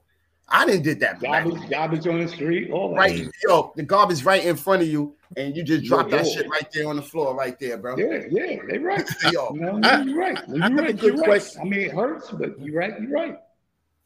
I 0.49 0.65
didn't 0.65 0.83
did 0.85 1.01
that. 1.01 1.21
back 1.21 1.45
Garbage, 1.45 1.71
garbage 1.71 2.07
on 2.07 2.21
the 2.21 2.29
street, 2.29 2.71
all 2.71 2.91
that. 2.91 2.97
Right, 2.97 3.29
yo, 3.49 3.73
the 3.75 3.83
garbage 3.83 4.23
right 4.25 4.45
in 4.45 4.55
front 4.57 4.83
of 4.83 4.89
you, 4.89 5.17
and 5.37 5.57
you 5.57 5.65
just 5.65 5.83
Yeah, 5.83 5.89
drop 5.89 6.11
that 6.11 6.25
yeah. 6.27 6.33
shit 6.33 6.49
right 6.49 6.71
there 6.73 6.89
on 6.89 6.97
the 6.97 7.03
floor, 7.03 7.35
right 7.35 7.59
there, 7.59 7.77
bro. 7.79 7.97
Yeah, 7.97 8.27
yeah, 8.31 8.57
they 8.69 8.79
right. 8.79 9.09
Yo, 9.33 9.53
You 9.55 9.61
know, 9.61 9.81
I- 9.83 10.03
you're 10.03 10.19
right. 10.19 10.39
You're 10.49 10.63
I 10.63 10.69
have 10.69 10.79
a 10.79 10.83
right. 10.83 10.97
good 10.99 11.15
You're 11.15 11.17
right. 11.17 11.25
question. 11.25 11.61
I 11.61 11.65
mean, 11.65 11.81
it 11.81 11.93
hurts, 11.93 12.31
but 12.31 12.61
you're 12.61 12.79
right. 12.79 13.01
You're 13.01 13.11
right. 13.11 13.39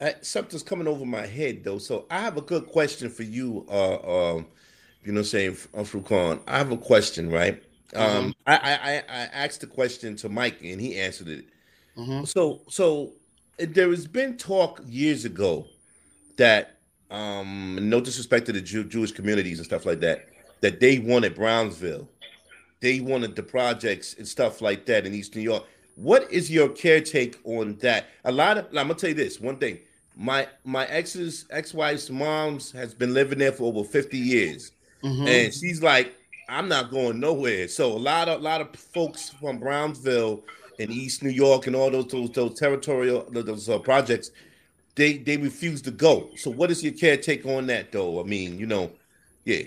Uh, 0.00 0.12
something's 0.22 0.62
coming 0.62 0.88
over 0.88 1.04
my 1.04 1.26
head 1.26 1.62
though. 1.62 1.76
So 1.76 2.06
I 2.10 2.20
have 2.22 2.38
a 2.38 2.40
good 2.40 2.66
question 2.68 3.10
for 3.10 3.22
you. 3.22 3.66
Uh, 3.70 4.36
um, 4.36 4.46
you 5.04 5.12
know, 5.12 5.18
what 5.18 5.18
I'm 5.18 5.24
saying 5.24 5.56
uh, 5.74 5.80
Frucon. 5.80 6.40
I 6.46 6.56
have 6.56 6.72
a 6.72 6.78
question, 6.78 7.28
right? 7.30 7.62
Um, 7.94 8.34
I, 8.46 8.54
I 8.56 8.96
I 9.08 9.20
asked 9.32 9.60
the 9.60 9.66
question 9.66 10.16
to 10.16 10.28
Mike 10.28 10.58
and 10.62 10.80
he 10.80 10.96
answered 10.98 11.28
it. 11.28 11.44
Mhm. 11.96 12.26
So 12.26 12.62
so 12.68 13.12
there 13.58 13.90
has 13.90 14.06
been 14.06 14.36
talk 14.36 14.80
years 14.86 15.24
ago 15.24 15.66
that 16.36 16.76
um, 17.10 17.76
no 17.82 18.00
disrespect 18.00 18.46
to 18.46 18.52
the 18.52 18.60
Jew, 18.60 18.84
Jewish 18.84 19.10
communities 19.12 19.58
and 19.58 19.66
stuff 19.66 19.84
like 19.84 19.98
that, 20.00 20.26
that 20.60 20.78
they 20.78 21.00
wanted 21.00 21.34
Brownsville, 21.34 22.08
they 22.80 23.00
wanted 23.00 23.34
the 23.34 23.42
projects 23.42 24.14
and 24.14 24.26
stuff 24.26 24.60
like 24.62 24.86
that 24.86 25.04
in 25.06 25.12
East 25.12 25.34
New 25.34 25.42
York. 25.42 25.64
What 25.96 26.30
is 26.32 26.50
your 26.50 26.68
caretake 26.68 27.36
on 27.44 27.76
that? 27.78 28.06
A 28.24 28.32
lot 28.32 28.56
of 28.58 28.66
I'm 28.66 28.74
gonna 28.74 28.94
tell 28.94 29.10
you 29.10 29.14
this 29.16 29.40
one 29.40 29.56
thing. 29.56 29.80
My 30.16 30.46
my 30.64 30.86
ex's 30.86 31.46
ex-wife's 31.50 32.08
mom's 32.10 32.70
has 32.72 32.94
been 32.94 33.12
living 33.12 33.38
there 33.38 33.52
for 33.52 33.64
over 33.64 33.82
50 33.84 34.16
years. 34.16 34.72
Mhm. 35.02 35.26
And 35.26 35.52
she's 35.54 35.82
like, 35.82 36.14
I'm 36.50 36.68
not 36.68 36.90
going 36.90 37.20
nowhere. 37.20 37.68
So 37.68 37.92
a 37.92 37.98
lot 37.98 38.28
of 38.28 38.40
a 38.40 38.42
lot 38.42 38.60
of 38.60 38.74
folks 38.76 39.30
from 39.30 39.58
Brownsville 39.58 40.42
and 40.78 40.90
East 40.90 41.22
New 41.22 41.30
York 41.30 41.66
and 41.66 41.76
all 41.76 41.90
those 41.90 42.08
those, 42.08 42.30
those 42.30 42.58
territorial 42.58 43.26
those 43.30 43.68
uh, 43.68 43.78
projects, 43.78 44.30
they 44.96 45.18
they 45.18 45.36
refuse 45.36 45.80
to 45.82 45.90
go. 45.90 46.30
So 46.36 46.50
what 46.50 46.70
is 46.70 46.82
your 46.82 46.92
caretake 46.92 47.46
on 47.46 47.66
that 47.68 47.92
though? 47.92 48.20
I 48.20 48.24
mean, 48.24 48.58
you 48.58 48.66
know, 48.66 48.90
yeah. 49.44 49.62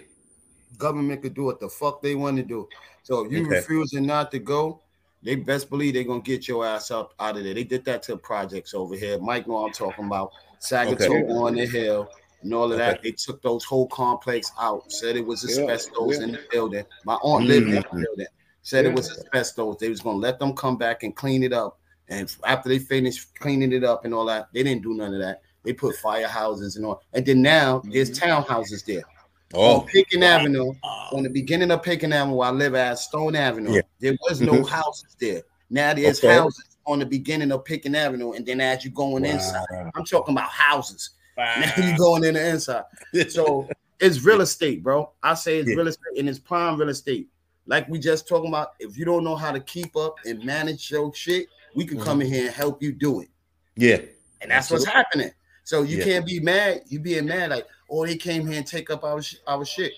government 0.78 1.22
could 1.22 1.34
do 1.34 1.44
what 1.44 1.60
the 1.60 1.70
fuck 1.70 2.02
they 2.02 2.16
want 2.16 2.38
to 2.38 2.44
do. 2.44 2.68
So 3.04 3.26
if 3.26 3.32
you 3.32 3.46
Okay. 3.46 3.56
refusing 3.56 4.06
not 4.06 4.32
to 4.32 4.40
go, 4.40 4.82
they 5.22 5.36
best 5.36 5.70
believe 5.70 5.94
they're 5.94 6.04
gonna 6.04 6.22
get 6.22 6.48
your 6.48 6.66
ass 6.66 6.92
up 6.92 7.14
out 7.20 7.38
of 7.38 7.44
there. 7.44 7.54
They 7.54 7.64
did 7.64 7.86
that 7.86 8.04
to 8.04 8.18
projects 8.18 8.74
over 8.74 8.96
here. 8.96 9.20
Mike 9.20 9.48
know 9.48 9.66
I'm 9.66 9.72
talking 9.72 10.06
about. 10.06 10.32
Sagatow 10.60 10.94
Okay. 10.94 11.34
on 11.34 11.56
the 11.56 11.66
hill 11.66 12.10
and 12.44 12.54
all 12.54 12.72
of 12.72 12.78
that. 12.78 13.02
They 13.02 13.12
took 13.12 13.41
those 13.41 13.64
whole 13.64 13.88
complex 13.88 14.52
out, 14.60 14.91
said 14.91 15.16
it 15.16 15.26
was 15.26 15.44
asbestos 15.44 16.18
yeah. 16.18 16.24
in 16.24 16.32
the 16.34 16.39
building. 16.52 16.86
My 17.06 17.16
aunt 17.16 17.46
lived 17.46 17.68
in 17.68 17.76
the 17.76 17.82
Mhm. 17.82 18.04
building, 18.04 18.28
said 18.62 18.86
Yeah. 18.86 18.91
it 18.91 18.96
was 18.96 19.12
asbestos. 19.12 19.78
They 19.80 19.89
was 19.89 20.02
gonna 20.02 20.18
let 20.18 20.39
them 20.39 20.54
come 20.54 20.78
back 20.78 21.04
and 21.04 21.16
clean 21.16 21.44
it 21.44 21.54
up. 21.54 21.80
And 22.10 22.34
after 22.46 22.70
they 22.70 22.80
finished 22.80 23.34
cleaning 23.39 23.72
it 23.72 23.84
up 23.84 24.06
and 24.06 24.14
all 24.14 24.26
that, 24.26 24.50
they 24.54 24.64
didn't 24.64 24.84
do 24.84 24.94
none 24.94 25.14
of 25.14 25.20
that. 25.22 25.41
They 25.64 25.74
put 25.74 25.96
firehouses 25.96 26.76
and 26.76 26.86
all. 26.86 27.02
And 27.14 27.26
then 27.26 27.41
now 27.41 27.82
there's 27.86 28.12
townhouses 28.12 28.86
there 28.86 29.04
Oh, 29.54 29.82
on 29.82 29.88
Pitkin 29.88 30.24
Avenue, 30.24 30.74
on 31.12 31.24
the 31.24 31.30
beginning 31.30 31.72
of 31.72 31.84
Pitkin 31.84 32.12
Avenue, 32.12 32.36
where 32.36 32.50
I 32.50 32.52
live 32.52 32.76
at 32.76 33.00
Stone 33.00 33.36
Avenue, 33.36 33.76
Yeah. 33.76 33.82
there 34.00 34.18
was 34.28 34.41
no 34.41 34.54
Mhm. 34.54 34.68
houses 34.68 35.16
there. 35.20 35.44
Now 35.70 35.94
there's 35.94 36.20
Okay. 36.20 36.34
houses 36.34 36.78
on 36.86 37.00
the 37.00 37.06
beginning 37.06 37.52
of 37.52 37.64
Pitkin 37.64 37.96
Avenue, 37.96 38.34
and 38.34 38.46
then 38.46 38.60
as 38.60 38.84
you're 38.84 38.94
going 38.94 39.24
inside, 39.26 39.66
I'm 39.96 40.06
talking 40.06 40.34
about 40.34 40.50
houses. 40.50 41.12
Now 41.38 41.74
you 41.78 41.98
going 41.98 42.24
in 42.24 42.34
the 42.36 42.48
inside. 42.48 42.84
So 43.30 43.68
it's 44.00 44.22
real 44.24 44.42
estate, 44.42 44.84
bro. 44.84 45.12
I 45.22 45.34
say 45.34 45.60
it's 45.60 45.70
Yeah. 45.70 45.76
real 45.76 45.88
estate 45.88 46.18
and 46.20 46.30
it's 46.30 46.40
prime 46.40 46.78
real 46.80 46.90
estate. 46.90 47.30
Like 47.66 47.88
we 47.88 48.00
just 48.00 48.28
talking 48.28 48.50
about, 48.50 48.74
if 48.80 48.98
you 48.98 49.06
don't 49.06 49.24
know 49.24 49.36
how 49.36 49.52
to 49.52 49.60
keep 49.60 49.96
up 49.96 50.16
and 50.26 50.44
manage 50.44 50.92
your 50.92 51.14
shit, 51.14 51.48
we 51.76 51.86
can 51.86 52.00
come 52.00 52.22
in 52.22 52.28
mm-hmm. 52.28 52.36
here 52.36 52.46
and 52.48 52.54
help 52.54 52.82
you 52.84 52.92
do 52.92 53.22
it. 53.22 53.30
yeah. 53.76 54.00
And 54.42 54.52
that's 54.52 54.70
what's 54.70 54.84
happening. 54.86 55.32
So 55.64 55.84
you 55.84 56.00
Yeah. 56.00 56.04
can't 56.04 56.26
be 56.26 56.42
mad. 56.42 56.82
You 56.88 57.00
being 57.00 57.26
mad 57.26 57.52
like, 57.52 57.66
oh, 57.90 58.06
they 58.06 58.18
came 58.18 58.46
here 58.46 58.58
and 58.58 58.68
take 58.68 58.90
up 58.90 59.06
our 59.06 59.22
sh- 59.22 59.38
our 59.48 59.64
shit. 59.64 59.94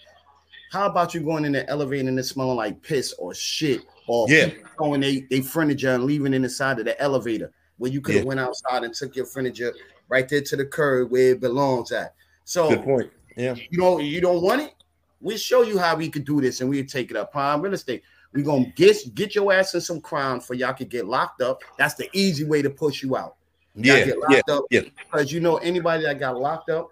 How 0.72 0.86
about 0.86 1.16
you 1.16 1.22
going 1.22 1.46
in 1.46 1.54
the 1.54 1.68
elevator 1.68 2.08
and 2.08 2.20
it's 2.20 2.30
smelling 2.30 2.56
like 2.56 2.80
piss 2.84 3.14
or 3.18 3.34
shit 3.34 3.82
or 4.08 4.28
Yeah. 4.30 4.50
throwing 4.78 5.02
they, 5.02 5.22
they 5.32 5.42
furniture 5.42 5.90
and 5.96 6.04
leaving 6.04 6.34
it 6.36 6.44
inside 6.44 6.78
of 6.78 6.86
the 6.86 7.00
elevator 7.02 7.52
where 7.78 7.90
you 7.92 8.02
could 8.02 8.14
have 8.16 8.24
Yeah. 8.24 8.28
went 8.28 8.40
outside 8.40 8.84
and 8.84 8.94
took 8.94 9.16
your 9.16 9.26
furniture 9.26 9.74
right 10.10 10.28
there 10.28 10.42
to 10.42 10.56
the 10.56 10.66
curb 10.66 11.12
where 11.12 11.32
it 11.32 11.40
belongs 11.42 11.92
at. 11.92 12.14
So 12.44 12.70
Good 12.70 12.84
point. 12.84 13.12
Yeah. 13.36 13.56
you 13.56 13.78
don't 13.80 14.04
you 14.04 14.22
don't 14.22 14.42
want 14.42 14.62
it? 14.62 14.74
We'll 15.22 15.38
show 15.38 15.64
you 15.64 15.78
how 15.80 15.96
we 15.96 16.10
could 16.10 16.26
do 16.26 16.42
this 16.42 16.62
and 16.62 16.70
we'll 16.70 16.86
take 16.86 17.12
it 17.12 17.18
up. 17.18 17.32
Prime 17.32 17.62
real 17.62 17.74
estate. 17.74 18.04
We're 18.34 18.44
gonna 18.44 18.72
get 18.76 18.98
get 19.16 19.34
your 19.36 19.52
ass 19.54 19.74
in 19.74 19.82
some 19.82 20.02
crime 20.02 20.40
for 20.40 20.54
y'all 20.54 20.74
could 20.74 20.90
get 20.90 21.06
locked 21.08 21.42
up. 21.42 21.62
That's 21.78 21.96
the 21.96 22.10
easy 22.14 22.44
way 22.44 22.62
to 22.62 22.70
push 22.70 23.02
you 23.02 23.16
out. 23.18 23.36
Y'all 23.76 23.98
Yeah. 23.98 24.06
get 24.06 24.18
Yeah. 24.30 24.42
up 24.50 24.64
Yeah. 24.70 24.82
because 25.12 25.32
you 25.32 25.40
know 25.40 25.58
anybody 25.58 26.04
that 26.04 26.20
got 26.20 26.38
locked 26.38 26.70
up 26.70 26.92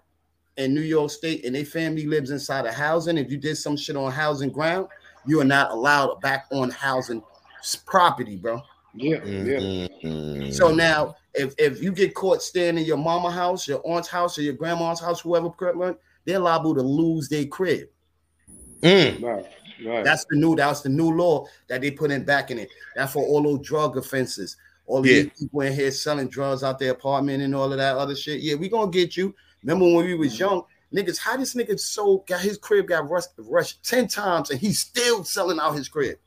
in 0.56 0.74
New 0.74 0.80
York 0.82 1.10
State 1.10 1.44
and 1.44 1.54
their 1.54 1.64
family 1.64 2.06
lives 2.06 2.30
inside 2.30 2.66
of 2.66 2.74
housing. 2.74 3.18
If 3.18 3.30
you 3.30 3.36
did 3.38 3.56
some 3.56 3.76
shit 3.76 3.96
on 3.96 4.10
housing 4.12 4.50
ground, 4.50 4.88
you 5.26 5.40
are 5.40 5.44
not 5.44 5.70
allowed 5.70 6.20
back 6.20 6.46
on 6.52 6.70
housing 6.70 7.22
property, 7.86 8.36
bro. 8.36 8.62
Yeah, 8.94 9.16
Mhm. 9.18 10.52
So 10.52 10.72
now, 10.72 11.16
if 11.34 11.54
if 11.58 11.82
you 11.82 11.92
get 11.92 12.14
caught 12.14 12.42
staying 12.42 12.78
in 12.78 12.84
your 12.84 12.96
mama 12.96 13.30
house, 13.30 13.66
your 13.66 13.82
aunt's 13.84 14.08
house, 14.08 14.38
or 14.38 14.42
your 14.42 14.54
grandma's 14.54 15.00
house, 15.00 15.20
whoever, 15.20 15.50
crib, 15.50 15.96
they're 16.24 16.38
liable 16.38 16.74
to 16.74 16.82
lose 16.82 17.28
their 17.28 17.46
crib. 17.46 17.88
Mm. 18.82 19.22
Right. 19.22 19.46
Right. 19.84 20.04
That's 20.04 20.24
the 20.30 20.36
new 20.36 20.54
that's 20.54 20.82
the 20.82 20.88
new 20.88 21.10
law 21.10 21.46
that 21.68 21.80
they 21.80 21.90
put 21.90 22.10
in 22.10 22.24
back 22.24 22.50
in 22.50 22.58
it. 22.58 22.68
That's 22.94 23.12
for 23.12 23.24
all 23.24 23.42
those 23.42 23.66
drug 23.66 23.96
offenses. 23.96 24.56
All 24.86 25.04
Yeah. 25.04 25.22
these 25.22 25.30
people 25.40 25.60
in 25.62 25.72
here 25.72 25.90
selling 25.90 26.28
drugs 26.28 26.62
out 26.62 26.78
their 26.78 26.92
apartment 26.92 27.42
and 27.42 27.54
all 27.54 27.72
of 27.72 27.78
that 27.78 27.96
other 27.96 28.14
shit. 28.14 28.40
Yeah, 28.40 28.54
we 28.54 28.68
gonna 28.68 28.90
get 28.90 29.16
you. 29.16 29.34
Remember 29.62 29.86
when 29.86 30.04
we 30.04 30.14
was 30.14 30.38
young, 30.38 30.62
niggas, 30.94 31.18
how 31.18 31.36
this 31.36 31.54
nigga 31.54 31.78
sold 31.80 32.26
got 32.26 32.40
his 32.40 32.58
crib 32.58 32.86
got 32.86 33.08
rushed, 33.08 33.30
rushed 33.38 33.84
10 33.84 34.08
times 34.08 34.50
and 34.50 34.60
he's 34.60 34.78
still 34.78 35.24
selling 35.24 35.58
out 35.58 35.74
his 35.74 35.88
crib. 35.88 36.18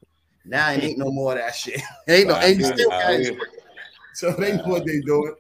Now 0.44 0.72
it 0.72 0.84
ain't 0.84 0.98
no 0.98 1.12
more 1.12 1.34
of 1.34 1.38
that 1.38 1.56
shit. 1.56 1.82
ain't 2.08 2.28
no, 2.28 2.36
and 2.36 2.58
he 2.58 2.64
still 2.64 2.90
got 2.90 3.14
his 3.14 3.30
crib. 3.30 3.42
So 4.20 4.32
they 4.32 4.58
know 4.58 4.64
what 4.64 4.84
they're 4.86 5.02
doing. 5.02 5.36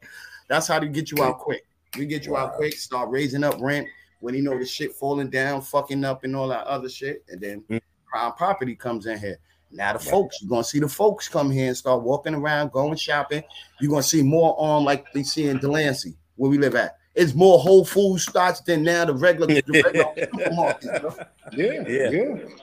That's 0.50 0.68
how 0.68 0.78
to 0.80 0.88
get 0.88 1.10
you 1.12 1.24
out 1.24 1.40
quick. 1.40 1.66
We 1.98 2.06
get 2.06 2.28
you 2.28 2.38
out 2.38 2.54
quick, 2.58 2.74
start 2.76 3.10
raising 3.10 3.44
up 3.44 3.56
rent 3.60 3.88
when 4.20 4.36
you 4.36 4.44
know 4.44 4.56
the 4.58 4.66
shit 4.66 4.94
falling 4.94 5.32
down, 5.32 5.62
fucking 5.62 6.06
up, 6.06 6.24
and 6.24 6.36
all 6.36 6.48
that 6.50 6.68
other 6.68 6.88
shit. 6.88 7.24
And 7.30 7.42
then 7.42 7.64
Mm. 7.70 7.82
prime 8.06 8.34
property 8.34 8.76
comes 8.76 9.08
in 9.08 9.18
here. 9.18 9.40
Now 9.72 9.94
the 9.94 10.00
folks, 10.00 10.42
you're 10.42 10.50
gonna 10.50 10.64
see 10.64 10.80
the 10.80 10.88
folks 10.88 11.28
come 11.28 11.50
here 11.50 11.70
and 11.70 11.76
start 11.78 12.04
walking 12.04 12.36
around, 12.36 12.72
going 12.72 12.96
shopping. 12.98 13.44
You're 13.82 13.90
gonna 13.90 14.04
see 14.04 14.22
more 14.22 14.56
on 14.60 14.84
like 14.86 15.12
they 15.12 15.24
see 15.24 15.48
in 15.48 15.58
Delancey, 15.58 16.16
where 16.36 16.52
we 16.52 16.60
live 16.60 16.76
at. 16.76 16.98
It's 17.16 17.34
more 17.34 17.58
Whole 17.58 17.84
Food 17.84 18.20
starts 18.20 18.62
than 18.62 18.84
now 18.84 19.06
the 19.06 19.14
regular, 19.16 19.48
the 19.48 19.82
regular. 19.84 21.28
Yeah, 21.52 21.84
Yeah. 21.88 22.10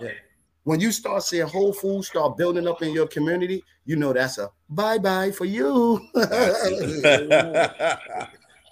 yeah. 0.01 0.11
When 0.65 0.81
you 0.81 0.93
start 0.93 1.23
seeing 1.23 1.47
Whole 1.47 1.73
Foods 1.73 2.09
start 2.09 2.37
building 2.37 2.67
up 2.67 2.83
in 2.83 2.93
your 2.93 3.07
community, 3.07 3.63
you 3.85 3.97
know 3.97 4.13
that's 4.13 4.39
a 4.39 4.51
bye 4.69 4.99
bye 4.99 5.31
for 5.31 5.45
you. 5.45 6.01
yeah, 6.15 6.27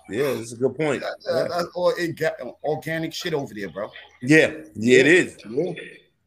that's 0.09 0.53
a 0.53 0.57
good 0.57 0.75
point. 0.75 1.03
Uh, 1.31 1.65
all 1.75 1.93
orga- 1.93 2.55
organic 2.65 3.13
shit 3.13 3.35
over 3.35 3.53
there, 3.55 3.69
bro. 3.69 3.91
Yeah, 4.23 4.53
yeah, 4.75 5.01
it 5.01 5.07
is. 5.07 5.37
Yeah. 5.49 5.73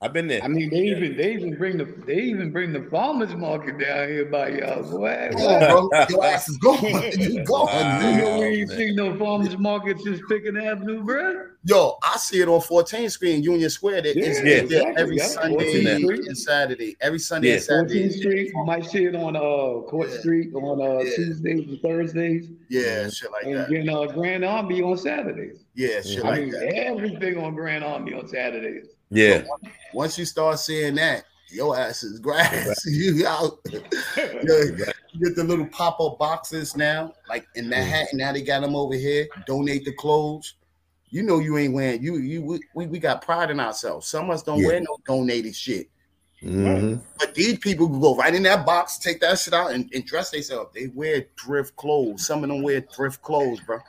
I've 0.06 0.14
been 0.14 0.28
there. 0.28 0.44
I 0.44 0.48
mean, 0.48 0.70
they 0.70 0.84
even 0.84 1.18
they 1.18 1.34
even 1.34 1.58
bring 1.58 1.78
the 1.78 1.86
they 2.06 2.18
even 2.22 2.52
bring 2.52 2.72
the 2.72 2.84
farmers 2.92 3.34
market 3.36 3.80
down 3.80 4.08
here 4.08 4.26
by 4.26 4.50
y'all. 4.50 4.84
Boy, 4.84 5.30
Come 5.32 5.42
on, 5.42 5.90
bro. 5.90 6.06
Your 6.10 6.24
ass 6.24 6.48
is 6.48 6.58
gone. 6.58 6.78
You 7.18 7.44
gone. 7.44 8.02
You 8.04 8.22
know 8.22 8.40
we 8.40 8.46
ain't 8.46 8.70
man. 8.70 8.78
seen 8.78 8.96
no 8.96 9.18
farmers 9.18 9.58
market 9.58 10.00
since 10.02 10.22
Pitkin 10.30 10.58
Avenue, 10.58 11.04
bro. 11.04 11.48
Yo, 11.64 11.98
I 12.04 12.18
see 12.18 12.40
it 12.42 12.48
on 12.48 12.60
14th 12.62 13.10
Street 13.14 13.34
in 13.38 13.42
Union 13.42 13.72
Square. 13.72 14.04
That 14.04 14.16
it's 14.16 14.18
Yeah, 14.18 14.28
it's 14.30 14.70
there 14.70 14.82
exactly. 14.82 15.02
every 15.02 15.18
Yeah, 15.18 15.24
Sunday 15.26 16.04
and 16.28 16.38
Saturday. 16.38 16.96
Every 17.02 17.18
Sunday 17.18 17.48
Yeah. 17.48 17.54
and 17.56 17.64
Saturday. 17.64 18.04
14th 18.08 18.14
Street, 18.20 18.52
you 18.54 18.64
might 18.66 18.86
see 18.86 19.06
it 19.06 19.16
on 19.16 19.36
uh 19.36 19.82
Court 19.90 20.10
Yeah. 20.12 20.20
Street 20.20 20.54
on 20.54 20.80
uh 20.80 21.00
Yeah. 21.00 21.16
Tuesdays 21.16 21.68
and 21.68 21.82
Thursdays, 21.82 22.52
Yeah, 22.70 23.10
shit 23.10 23.32
like 23.32 23.46
and 23.46 23.56
that. 23.56 23.70
then 23.72 23.90
uh 23.90 24.06
Grand 24.06 24.46
Army 24.46 24.84
on 24.84 24.98
Saturdays. 25.00 25.66
Yeah, 25.74 26.02
shit 26.02 26.24
I 26.24 26.30
like 26.30 26.42
mean, 26.42 26.52
that. 26.52 26.76
everything 26.76 27.38
on 27.40 27.56
Grand 27.56 27.84
Army 27.84 28.14
on 28.14 28.28
Saturdays. 28.28 28.86
Yeah. 29.10 29.44
Once 29.94 30.18
you 30.18 30.26
start 30.26 30.60
seeing 30.60 30.96
that, 30.96 31.24
your 31.50 31.78
ass 31.78 32.04
is 32.04 32.20
grass. 32.20 32.86
you 32.88 33.26
out. 33.28 33.60
You 35.18 35.28
get 35.28 35.38
the 35.38 35.46
little 35.46 35.68
pop-up 35.68 36.20
boxes 36.20 36.76
now, 36.76 37.14
like 37.30 37.48
in 37.56 37.70
Manhattan. 37.70 38.18
Now 38.18 38.34
they 38.34 38.42
got 38.42 38.60
them 38.60 38.76
over 38.76 38.96
here. 38.96 39.28
Donate 39.48 39.86
the 39.86 39.94
clothes. 39.94 40.56
You 41.10 41.24
know 41.24 41.40
you 41.40 41.58
ain't 41.58 41.74
wearing 41.74 42.04
you 42.04 42.18
you 42.18 42.60
we, 42.74 42.88
we, 42.88 43.00
got 43.00 43.22
pride 43.22 43.50
in 43.50 43.62
ourselves. 43.62 44.08
Some 44.08 44.26
of 44.26 44.32
us 44.32 44.44
don't 44.44 44.60
Yeah. 44.60 44.68
wear 44.68 44.82
no 44.82 44.98
donated 45.08 45.56
shit. 45.56 45.88
Mhm. 46.44 47.02
But 47.18 47.34
these 47.34 47.58
people 47.60 47.88
go 47.88 48.18
right 48.18 48.36
in 48.36 48.44
that 48.44 48.66
box, 48.66 48.98
take 48.98 49.22
that 49.22 49.40
shit 49.40 49.54
out, 49.54 49.72
and, 49.72 49.90
and 49.94 50.06
dress 50.06 50.32
themselves. 50.32 50.72
They 50.76 50.88
wear 50.88 51.28
thrift 51.40 51.78
clothes. 51.78 52.28
Some 52.28 52.44
of 52.44 52.50
them 52.50 52.62
wear 52.62 52.82
thrift 52.82 53.22
clothes, 53.22 53.62
bro. 53.62 53.80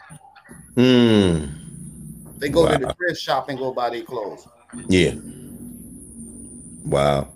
Mm. 0.76 1.50
They 2.38 2.48
go 2.48 2.70
to 2.70 2.78
the 2.78 2.94
thrift 2.94 3.20
shop 3.20 3.48
and 3.48 3.58
go 3.58 3.72
buy 3.72 3.90
their 3.90 4.02
clothes. 4.02 4.46
Yeah. 4.88 5.14
Wow. 6.84 7.28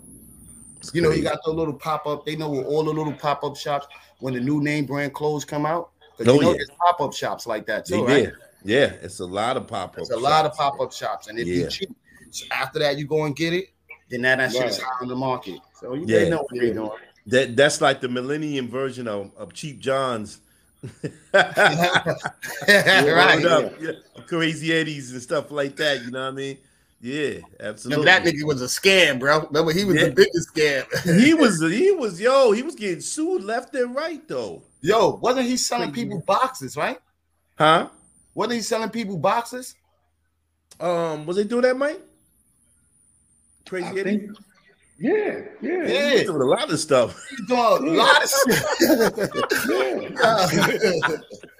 It's 0.79 0.93
You 0.93 1.01
know, 1.01 1.11
you 1.11 1.23
got 1.23 1.43
the 1.43 1.51
little 1.51 1.73
pop 1.73 2.07
up. 2.07 2.25
They 2.25 2.35
know 2.35 2.49
where 2.49 2.63
all 2.63 2.83
the 2.83 2.91
little 2.91 3.13
pop 3.13 3.43
up 3.43 3.55
shops 3.55 3.87
when 4.19 4.33
the 4.33 4.39
new 4.39 4.61
name 4.61 4.85
brand 4.85 5.13
clothes 5.13 5.45
come 5.45 5.65
out. 5.65 5.91
Because 6.17 6.33
Oh, 6.33 6.35
you 6.35 6.41
know 6.41 6.51
yeah. 6.51 6.57
there's 6.57 6.69
pop 6.77 7.01
up 7.01 7.13
shops 7.13 7.47
like 7.47 7.65
that 7.67 7.85
They 7.85 7.97
too, 7.97 8.05
right? 8.05 8.25
did. 8.25 8.33
Yeah, 8.63 8.93
it's 9.01 9.19
a 9.19 9.25
lot 9.25 9.57
of 9.57 9.67
pop 9.67 9.97
up. 9.97 10.09
a 10.09 10.15
lot 10.15 10.45
of 10.45 10.53
pop 10.53 10.79
up 10.79 10.93
shops, 10.93 11.27
and 11.27 11.39
if 11.39 11.47
Yeah. 11.47 11.55
you 11.63 11.69
cheap, 11.69 11.89
so 12.29 12.45
after 12.51 12.79
that 12.79 12.97
you 12.97 13.07
go 13.07 13.25
and 13.25 13.35
get 13.35 13.53
it. 13.53 13.69
Then 14.09 14.21
that 14.23 14.39
is 14.41 14.59
Right. 14.59 14.79
out 14.81 15.01
on 15.01 15.07
the 15.07 15.15
market. 15.15 15.59
So 15.79 15.93
you 15.93 16.05
Yeah. 16.05 16.27
know 16.29 16.37
what 16.39 16.47
they're 16.53 16.73
doing. 16.73 16.91
That 17.27 17.55
that's 17.55 17.79
like 17.81 18.01
the 18.01 18.09
millennium 18.09 18.67
version 18.67 19.07
of, 19.07 19.31
of 19.37 19.53
Cheap 19.53 19.79
John's. 19.79 20.39
right. 21.33 23.45
Up. 23.45 23.73
Yeah. 23.79 23.91
Crazy 24.27 24.73
Eddies 24.73 25.11
and 25.11 25.21
stuff 25.21 25.51
like 25.51 25.75
that. 25.77 26.03
You 26.03 26.11
know 26.11 26.21
what 26.23 26.27
I 26.33 26.35
mean? 26.35 26.57
Yeah, 27.03 27.17
Remember 27.23 27.47
absolutely. 27.61 28.05
that 28.05 28.23
nigga 28.23 28.43
was 28.43 28.61
a 28.61 28.65
scam, 28.65 29.19
bro. 29.19 29.47
Remember 29.47 29.71
he 29.73 29.85
was 29.85 29.95
Yeah. 29.95 30.09
the 30.09 30.11
biggest 30.11 30.53
scam. 30.53 31.19
he 31.19 31.33
was 31.33 31.59
he 31.59 31.89
was 31.91 32.21
yo, 32.21 32.51
he 32.51 32.61
was 32.61 32.75
getting 32.75 33.01
sued 33.01 33.43
left 33.43 33.73
and 33.75 33.95
right 33.95 34.25
though. 34.27 34.61
Yo, 34.81 35.15
wasn't 35.15 35.47
he 35.47 35.57
selling 35.57 35.91
people 35.91 36.19
boxes, 36.27 36.77
right? 36.77 36.99
Huh? 37.57 37.89
Wasn't 38.35 38.53
he 38.53 38.61
selling 38.61 38.89
people 38.89 39.17
boxes? 39.17 39.73
Um, 40.79 41.25
was 41.25 41.37
they 41.37 41.43
doing 41.43 41.63
that, 41.63 41.75
Mike? 41.77 41.99
Crazy 43.67 43.85
I 43.87 43.89
Eddie? 43.91 44.03
think, 44.03 44.31
yeah, 44.99 45.41
yeah, 45.61 45.83
Yeah. 45.87 46.09
He 46.09 46.13
was 46.17 46.23
doing 46.23 46.41
a 46.41 46.45
lot 46.45 46.71
of 46.71 46.79
stuff. 46.79 47.19
He's 47.29 47.47
doing 47.47 47.87
a 47.87 47.91
lot 47.97 48.23
of 48.23 48.29
shit. 50.51 51.21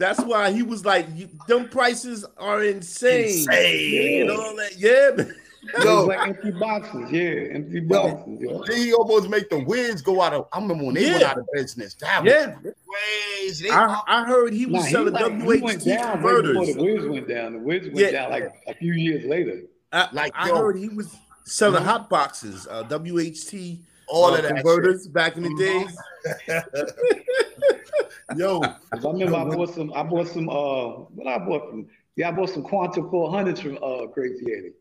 That's 0.00 0.20
why 0.22 0.50
he 0.50 0.62
was 0.62 0.84
like, 0.84 1.06
you, 1.14 1.28
"Them 1.46 1.68
prices 1.68 2.24
are 2.38 2.64
insane." 2.64 3.26
Insane. 3.26 4.12
You 4.20 4.24
know 4.24 4.56
that? 4.56 4.72
Yeah. 4.78 5.10
man. 5.24 5.34
Yo, 5.84 6.06
like 6.06 6.26
empty 6.26 6.50
boxes, 6.52 7.12
yeah, 7.12 7.54
empty 7.54 7.80
boxes. 7.80 8.38
Yeah. 8.40 8.58
Then 8.66 8.76
he 8.78 8.94
almost 8.94 9.28
make 9.28 9.50
the 9.50 9.58
Wiz 9.58 10.00
go 10.00 10.22
out 10.22 10.32
of. 10.32 10.48
I 10.54 10.58
remember 10.58 10.84
when 10.86 10.94
they 10.94 11.04
went 11.10 11.22
out 11.22 11.36
of 11.36 11.46
business. 11.52 11.92
That 12.00 12.24
was 12.24 12.32
Yeah. 12.32 12.54
crazy. 12.88 13.68
They- 13.68 13.74
I, 13.74 14.00
I 14.06 14.24
heard 14.24 14.54
he 14.54 14.64
was 14.64 14.84
Nah, 14.84 14.90
selling 14.90 15.14
he 15.14 15.46
went 15.46 15.62
WHT 15.62 15.84
down 15.84 16.22
right 16.22 16.42
before 16.42 16.64
the 16.66 16.72
converters. 16.72 16.76
Wiz 16.78 17.06
went 17.06 17.28
down. 17.28 17.52
The 17.52 17.58
Wiz 17.58 17.82
went 17.84 17.96
Yeah. 17.98 18.10
down 18.10 18.30
like 18.30 18.50
a 18.68 18.74
few 18.74 18.94
years 18.94 19.24
later. 19.26 19.60
I, 19.92 20.08
Like, 20.12 20.32
I 20.34 20.48
yo. 20.48 20.56
heard 20.56 20.78
he 20.78 20.88
was 20.88 21.14
selling 21.44 21.82
Mhm. 21.82 21.86
hot 21.86 22.08
boxes, 22.08 22.66
uh, 22.70 22.82
WHT 22.84 23.80
all 24.08 24.32
uh, 24.32 24.36
of 24.38 24.42
that 24.44 24.54
converters 24.54 25.06
back 25.08 25.36
in 25.36 25.42
the 25.42 25.54
days. 25.58 25.94
shit. 28.30 28.38
Yo, 28.38 28.60
'Cause 28.60 29.04
I 29.04 29.10
remember 29.10 29.36
I 29.36 29.44
bought 29.44 29.74
some. 29.74 29.92
I 29.94 30.02
bought 30.02 30.28
some. 30.28 30.48
Uh, 30.48 30.88
what 31.14 31.26
I 31.26 31.38
bought 31.38 31.70
from? 31.70 31.86
Yeah, 32.16 32.28
I 32.28 32.32
bought 32.32 32.50
some 32.50 32.62
Quantum 32.62 33.10
400s 33.10 33.60
from 33.60 33.78
uh 33.82 34.06
Crazy 34.08 34.44
Eddie. 34.52 34.72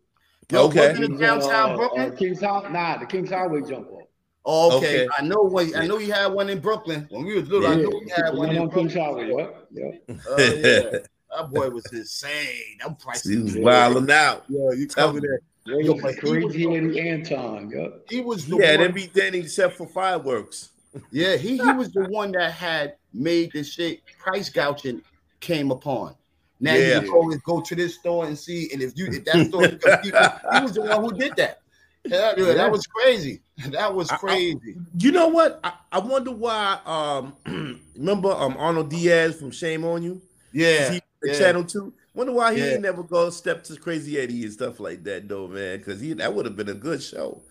yo, 0.52 0.66
Okay. 0.66 0.90
wasn't 0.90 1.04
It 1.04 1.12
it 1.12 1.20
downtown 1.20 1.72
uh, 1.72 1.76
Brooklyn? 1.78 2.12
Uh, 2.12 2.16
Kings 2.16 2.42
Highway. 2.42 2.70
Nah, 2.72 2.98
the 2.98 3.06
Kings 3.06 3.30
Highway 3.30 3.62
jump 3.68 3.88
off. 3.92 4.08
Oh, 4.46 4.78
okay. 4.78 5.02
Okay. 5.04 5.08
I 5.18 5.22
know 5.22 5.44
when 5.44 5.76
I 5.76 5.86
know 5.86 5.98
you 6.00 6.12
had 6.12 6.28
one 6.28 6.50
in 6.50 6.60
Brooklyn. 6.60 7.08
When 7.12 7.26
we 7.26 7.36
was 7.40 7.50
little, 7.50 7.68
I 7.68 7.76
Yeah, 7.76 7.84
know 7.84 7.90
you 7.92 8.08
had 8.16 8.30
one 8.30 8.48
one 8.48 8.56
in 8.56 8.62
on 8.64 8.72
Kings 8.72 8.94
Brooklyn. 8.94 9.30
Highway. 9.30 9.48
Yeah, 9.72 9.92
yeah. 10.08 10.16
Oh, 10.28 10.38
yeah. 10.38 11.00
That 11.38 11.52
boy 11.52 11.70
was 11.70 11.86
insane. 11.92 12.80
That 12.82 12.98
price 13.00 13.24
he 13.24 13.38
was 13.38 13.56
wilding 13.56 14.10
out. 14.12 14.46
Yo, 14.50 14.72
you 14.72 14.88
covered 14.88 15.22
that. 15.22 15.40
Yo, 15.66 15.78
yeah, 15.78 16.02
but 16.02 16.16
he 16.16 16.44
was, 16.44 16.56
Crazy 16.56 16.76
Eddie 16.76 17.00
Antar. 17.00 17.72
Yeah. 17.72 17.88
he 18.10 18.22
was 18.22 18.48
the 18.48 18.56
He 18.58 18.64
had 18.64 18.80
one. 18.80 18.90
everything 18.90 19.36
except 19.36 19.76
for 19.78 19.86
fireworks. 19.86 20.70
Yeah, 21.12 21.36
he, 21.36 21.58
he 21.58 21.72
was 21.74 21.92
the 21.92 22.06
one 22.10 22.32
that 22.34 22.52
had 22.52 22.96
made 23.14 23.52
the 23.54 23.64
shit 23.64 24.02
price 24.18 24.50
gouging 24.50 25.02
came 25.40 25.72
upon. 25.72 26.16
Now 26.60 26.74
Yeah. 26.74 26.96
you 26.96 27.02
can 27.02 27.10
always 27.12 27.38
go 27.42 27.62
to 27.62 27.76
this 27.76 27.96
store 27.96 28.26
and 28.26 28.38
see, 28.38 28.70
and 28.74 28.82
if 28.82 28.94
you 28.98 29.08
if 29.08 29.24
that 29.26 29.48
store, 29.48 29.68
people, 30.02 30.20
he 30.54 30.62
was 30.62 30.74
the 30.74 30.82
one 30.82 31.04
who 31.04 31.12
did 31.18 31.36
that. 31.38 31.62
Yeah, 32.06 32.34
Yeah. 32.38 32.54
that 32.54 32.72
was 32.72 32.88
crazy. 32.88 33.42
That 33.70 33.94
was 33.94 34.10
I- 34.12 34.16
I- 34.16 34.18
crazy. 34.18 34.76
You 34.98 35.12
know 35.12 35.28
what? 35.28 35.60
I, 35.64 35.74
I 35.92 36.00
wonder 36.00 36.32
why. 36.32 36.80
Um, 36.86 37.36
remember 37.96 38.32
um 38.32 38.56
Arnold 38.58 38.90
Diaz 38.90 39.36
from 39.40 39.52
Shame 39.52 39.86
on 39.86 40.02
You? 40.04 40.22
yeah, 40.54 40.92
He- 40.94 41.02
yeah. 41.24 41.38
channel 41.38 41.64
two. 41.64 41.94
Wonder 42.16 42.34
why 42.34 42.54
he 42.56 42.60
Yeah. 42.62 42.74
ain't 42.74 42.82
never 42.82 43.04
go 43.04 43.30
step 43.30 43.64
to 43.66 43.76
Crazy 43.78 44.20
Eddie 44.20 44.44
and 44.44 44.52
stuff 44.52 44.80
like 44.80 45.04
that, 45.04 45.30
though, 45.30 45.48
man. 45.48 45.78
Because 45.78 46.02
he 46.02 46.14
that 46.14 46.34
would 46.34 46.46
have 46.46 46.56
been 46.58 46.70
a 46.70 46.74
good 46.74 47.02
show. 47.04 47.42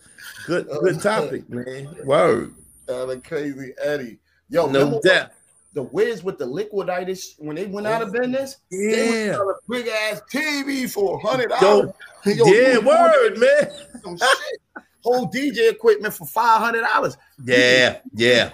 Good, 0.47 0.67
good 0.81 1.01
topic, 1.03 1.49
man. 1.49 1.97
Word. 2.05 2.55
The 2.89 3.21
crazy 3.25 3.73
Eddie. 3.83 4.19
Yo, 4.49 4.67
No 4.67 5.01
doubt. 5.01 5.31
The 5.75 5.83
Wiz 5.83 6.25
with 6.25 6.39
the 6.39 6.47
liquiditis 6.47 7.35
when 7.39 7.55
they 7.57 7.67
went 7.67 7.87
out 7.87 8.01
of 8.03 8.09
oh, 8.09 8.13
business. 8.13 8.57
Yeah. 8.71 9.37
was 9.37 9.37
selling 9.37 9.55
big 9.69 9.89
ass 9.89 10.23
TV 10.33 10.91
for 10.91 11.21
hundred 11.21 11.51
dollars. 11.51 11.93
yeah, 12.25 12.79
word, 12.79 13.39
man. 13.39 13.71
Some 14.03 14.17
shit. 14.17 14.85
Whole 15.05 15.31
DJ 15.31 15.71
equipment 15.71 16.15
for 16.15 16.27
five 16.27 16.61
hundred 16.61 16.81
dollars. 16.83 17.17
Yeah, 17.45 17.99
yeah. 18.15 18.51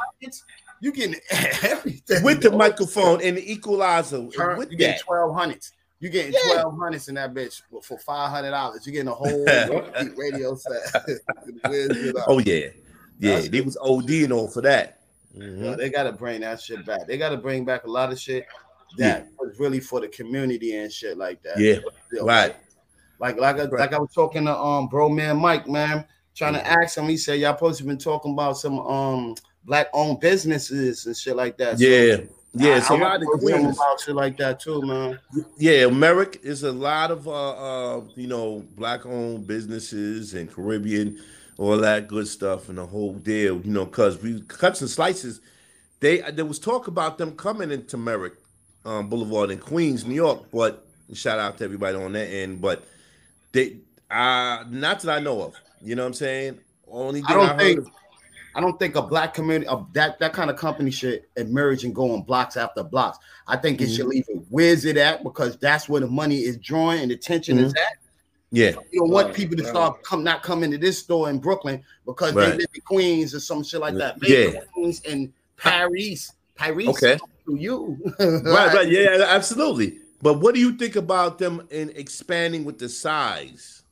You 0.80 0.92
getting 0.92 1.14
everything 1.30 2.22
With 2.24 2.42
the 2.42 2.50
microphone 2.50 3.22
and 3.22 3.36
the 3.36 3.52
equalizer. 3.52 4.28
Turn- 4.28 4.58
with 4.58 4.70
you 4.72 4.76
getting 4.76 5.00
twelve 5.00 5.34
hundreds. 5.34 5.72
You 6.00 6.10
getting 6.10 6.32
Yeah. 6.32 6.54
twelve 6.54 6.76
hundreds 6.78 7.08
in 7.08 7.14
that 7.14 7.32
bitch 7.32 7.62
for- 7.80 7.98
five 7.98 8.30
hundred 8.30 8.50
dollars. 8.50 8.84
You 8.86 8.92
getting 8.92 9.08
a 9.08 9.14
whole 9.14 9.46
radio 10.16 10.56
set. 10.56 11.20
Oh 12.26 12.38
yeah, 12.40 12.66
yeah. 13.18 13.36
That's 13.36 13.48
They 13.48 13.60
was 13.60 13.76
ODing 13.76 14.30
off 14.32 14.52
for 14.54 14.62
that. 14.62 15.00
Mhm. 15.36 15.62
Yo, 15.64 15.76
they 15.76 15.90
got 15.90 16.04
to 16.04 16.12
bring 16.12 16.40
that 16.42 16.60
shit 16.60 16.84
back. 16.86 17.06
They 17.06 17.16
got 17.18 17.30
to 17.30 17.36
bring 17.36 17.64
back 17.64 17.84
a 17.84 17.90
lot 17.90 18.12
of 18.12 18.18
shit 18.20 18.46
that 18.98 19.26
was 19.38 19.58
really 19.58 19.80
for 19.80 20.00
the 20.00 20.08
community 20.08 20.76
and 20.76 20.92
shit 20.92 21.18
like 21.18 21.42
that. 21.42 21.58
Yeah, 21.58 21.78
Yo, 22.12 22.24
right. 22.24 22.54
Like 23.18 23.38
like 23.38 23.56
I, 23.58 23.64
like 23.64 23.92
I 23.92 23.98
was 23.98 24.12
talking 24.14 24.44
to 24.44 24.56
um 24.56 24.86
bro 24.88 25.08
man 25.08 25.36
Mike 25.38 25.66
man, 25.68 26.04
trying 26.34 26.52
to 26.54 26.64
ask 26.66 26.96
him. 26.98 27.08
He 27.08 27.16
said 27.16 27.40
y'all 27.40 27.54
supposed 27.56 27.78
to 27.78 27.84
been 27.84 27.98
talking 27.98 28.32
about 28.32 28.58
some 28.58 28.78
um 28.80 29.34
black 29.64 29.88
owned 29.92 30.20
businesses 30.20 31.06
and 31.06 31.16
shit 31.16 31.34
like 31.36 31.56
that. 31.58 31.78
So 31.78 31.84
Yeah, 31.84 32.16
yeah. 32.54 32.74
I- 32.74 32.78
It's 32.78 32.90
a 32.90 32.92
I 32.94 32.98
lot 32.98 33.20
wanna 33.20 33.32
of 33.34 33.42
him 33.42 33.48
Queens. 33.62 33.76
about 33.78 34.00
shit 34.00 34.14
like 34.14 34.36
that 34.38 34.60
too, 34.60 34.82
man. 34.82 35.18
Yeah, 35.58 35.86
Merrick 35.88 36.40
is 36.44 36.62
a 36.64 36.70
lot 36.72 37.10
of 37.10 37.26
uh, 37.26 37.50
uh 37.96 38.00
you 38.14 38.26
know 38.28 38.64
black 38.76 39.06
owned 39.06 39.46
businesses 39.46 40.34
and 40.34 40.52
Caribbean, 40.52 41.18
all 41.58 41.76
that 41.78 42.08
good 42.08 42.26
stuff 42.28 42.68
and 42.68 42.78
the 42.78 42.86
whole 42.86 43.14
deal. 43.14 43.60
You 43.60 43.70
know, 43.70 43.86
cause 43.86 44.20
we 44.20 44.40
cuts 44.42 44.80
and 44.80 44.90
slices. 44.90 45.40
They 46.00 46.18
there 46.32 46.44
was 46.44 46.58
talk 46.58 46.88
about 46.88 47.18
them 47.18 47.32
coming 47.36 47.70
into 47.70 47.96
Merrick 47.96 48.34
um, 48.84 49.08
Boulevard 49.08 49.50
in 49.50 49.58
Queens, 49.58 50.04
New 50.04 50.14
York. 50.14 50.42
But 50.52 50.84
shout 51.12 51.38
out 51.38 51.58
to 51.58 51.64
everybody 51.64 51.96
on 51.96 52.12
that 52.12 52.26
end. 52.28 52.60
But 52.60 52.84
they 53.52 53.78
uh 54.10 54.64
not 54.68 55.00
that 55.00 55.08
I 55.08 55.20
know 55.20 55.42
of. 55.42 55.54
You 55.82 55.94
know 55.94 56.02
what 56.02 56.08
I'm 56.08 56.14
saying? 56.14 56.58
Only 56.88 57.22
I 57.26 57.32
I, 57.32 57.34
don't 57.34 57.48
heard 57.48 57.58
think 57.58 57.78
of- 57.80 57.88
I 58.56 58.60
don't 58.60 58.78
think 58.78 58.94
a 58.94 59.02
black 59.02 59.34
community 59.34 59.66
of 59.66 59.92
that 59.94 60.18
that 60.20 60.32
kind 60.32 60.48
of 60.50 60.56
company 60.56 60.90
should 60.90 61.22
emerge 61.36 61.84
and 61.84 61.94
go 61.94 62.12
on 62.12 62.22
blocks 62.22 62.56
after 62.56 62.82
blocks. 62.84 63.18
I 63.48 63.56
think 63.56 63.80
it 63.80 63.84
Mm-hmm. 63.84 63.94
should 63.94 64.06
leave 64.06 64.24
it 64.28 64.42
where's 64.48 64.84
it 64.84 64.96
at 64.96 65.22
because 65.24 65.56
that's 65.58 65.88
where 65.88 66.00
the 66.00 66.06
money 66.06 66.38
is 66.38 66.56
drawing 66.58 67.00
and 67.02 67.10
the 67.10 67.16
tension 67.16 67.58
is 67.58 67.72
at. 67.74 67.96
Yeah. 68.54 68.70
You 68.92 69.00
don't 69.00 69.10
want 69.10 69.26
Right, 69.28 69.36
people 69.36 69.56
to 69.56 69.62
right. 69.62 69.70
start 69.70 70.02
come 70.02 70.22
not 70.24 70.42
coming 70.42 70.70
to 70.70 70.78
this 70.78 70.98
store 70.98 71.28
in 71.30 71.38
Brooklyn 71.38 71.82
because 72.06 72.32
Right. 72.34 72.50
they 72.52 72.56
live 72.58 72.66
in 72.74 72.80
Queens 72.82 73.34
or 73.34 73.40
some 73.40 73.62
shit 73.64 73.80
like 73.80 73.94
that. 73.96 74.16
Yeah. 74.22 74.60
Queens 74.72 75.02
and 75.08 75.32
Paris, 75.56 76.32
Paris 76.54 76.88
Okay. 76.88 77.18
to 77.46 77.56
you. 77.56 77.98
right, 78.18 78.74
right, 78.74 78.88
yeah, 78.90 79.16
yeah, 79.18 79.24
absolutely. 79.28 79.98
But 80.22 80.34
what 80.40 80.54
do 80.54 80.60
you 80.60 80.76
think 80.76 80.96
about 80.96 81.38
them 81.38 81.66
in 81.70 81.90
expanding 81.96 82.64
with 82.64 82.78
the 82.78 82.88
size? 82.88 83.82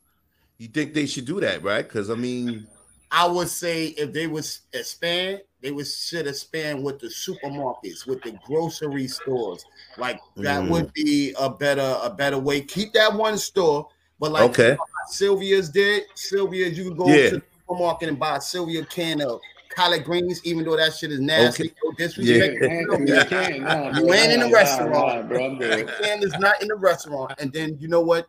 You 0.57 0.67
think 0.67 0.93
they 0.93 1.05
should 1.05 1.25
do 1.25 1.39
that, 1.41 1.61
right? 1.63 1.87
Because 1.87 2.09
I 2.09 2.15
mean, 2.15 2.67
I 3.11 3.27
would 3.27 3.49
say 3.49 3.87
if 3.89 4.13
they 4.13 4.25
was 4.27 4.61
expand, 4.73 5.41
they 5.61 5.71
would 5.71 5.85
should 5.87 6.25
expand 6.27 6.83
with 6.83 6.99
the 6.99 7.07
supermarkets, 7.07 8.07
with 8.07 8.21
the 8.23 8.31
grocery 8.45 9.07
stores. 9.07 9.63
Like 9.97 10.19
that 10.37 10.63
Mm. 10.63 10.69
would 10.69 10.93
be 10.93 11.33
a 11.37 11.49
better 11.49 11.97
a 12.01 12.09
better 12.09 12.39
way. 12.39 12.61
Keep 12.61 12.93
that 12.93 13.13
one 13.13 13.37
store, 13.37 13.87
but 14.19 14.31
like 14.31 14.43
Okay. 14.49 14.77
Sylvia's 15.07 15.69
did. 15.69 16.03
Sylvia's, 16.15 16.77
you 16.77 16.85
can 16.85 16.95
go 16.95 17.07
Yeah. 17.07 17.29
to 17.31 17.35
the 17.37 17.43
supermarket 17.67 18.09
and 18.09 18.19
buy 18.19 18.37
a 18.37 18.41
Sylvia 18.41 18.85
can 18.85 19.21
of 19.21 19.39
collard 19.69 20.03
greens, 20.05 20.39
even 20.45 20.63
though 20.63 20.77
that 20.77 20.93
shit 20.93 21.11
is 21.11 21.19
nasty. 21.19 21.63
Okay. 21.65 21.73
No 21.83 21.91
disrespect. 21.97 22.57
Yeah. 22.61 22.79
You 22.79 23.25
can't, 23.25 23.61
nah, 23.63 23.99
You 23.99 24.13
ain't 24.13 24.31
in 24.33 24.39
the 24.41 24.49
restaurant. 24.53 25.27
bro. 25.27 25.45
I'm 25.45 25.57
good. 25.57 25.87
The 25.87 25.91
can 26.03 26.23
is 26.23 26.33
not 26.39 26.61
in 26.61 26.67
the 26.67 26.75
restaurant. 26.75 27.33
And 27.39 27.51
then 27.51 27.77
you 27.79 27.87
know 27.87 28.01
what? 28.01 28.27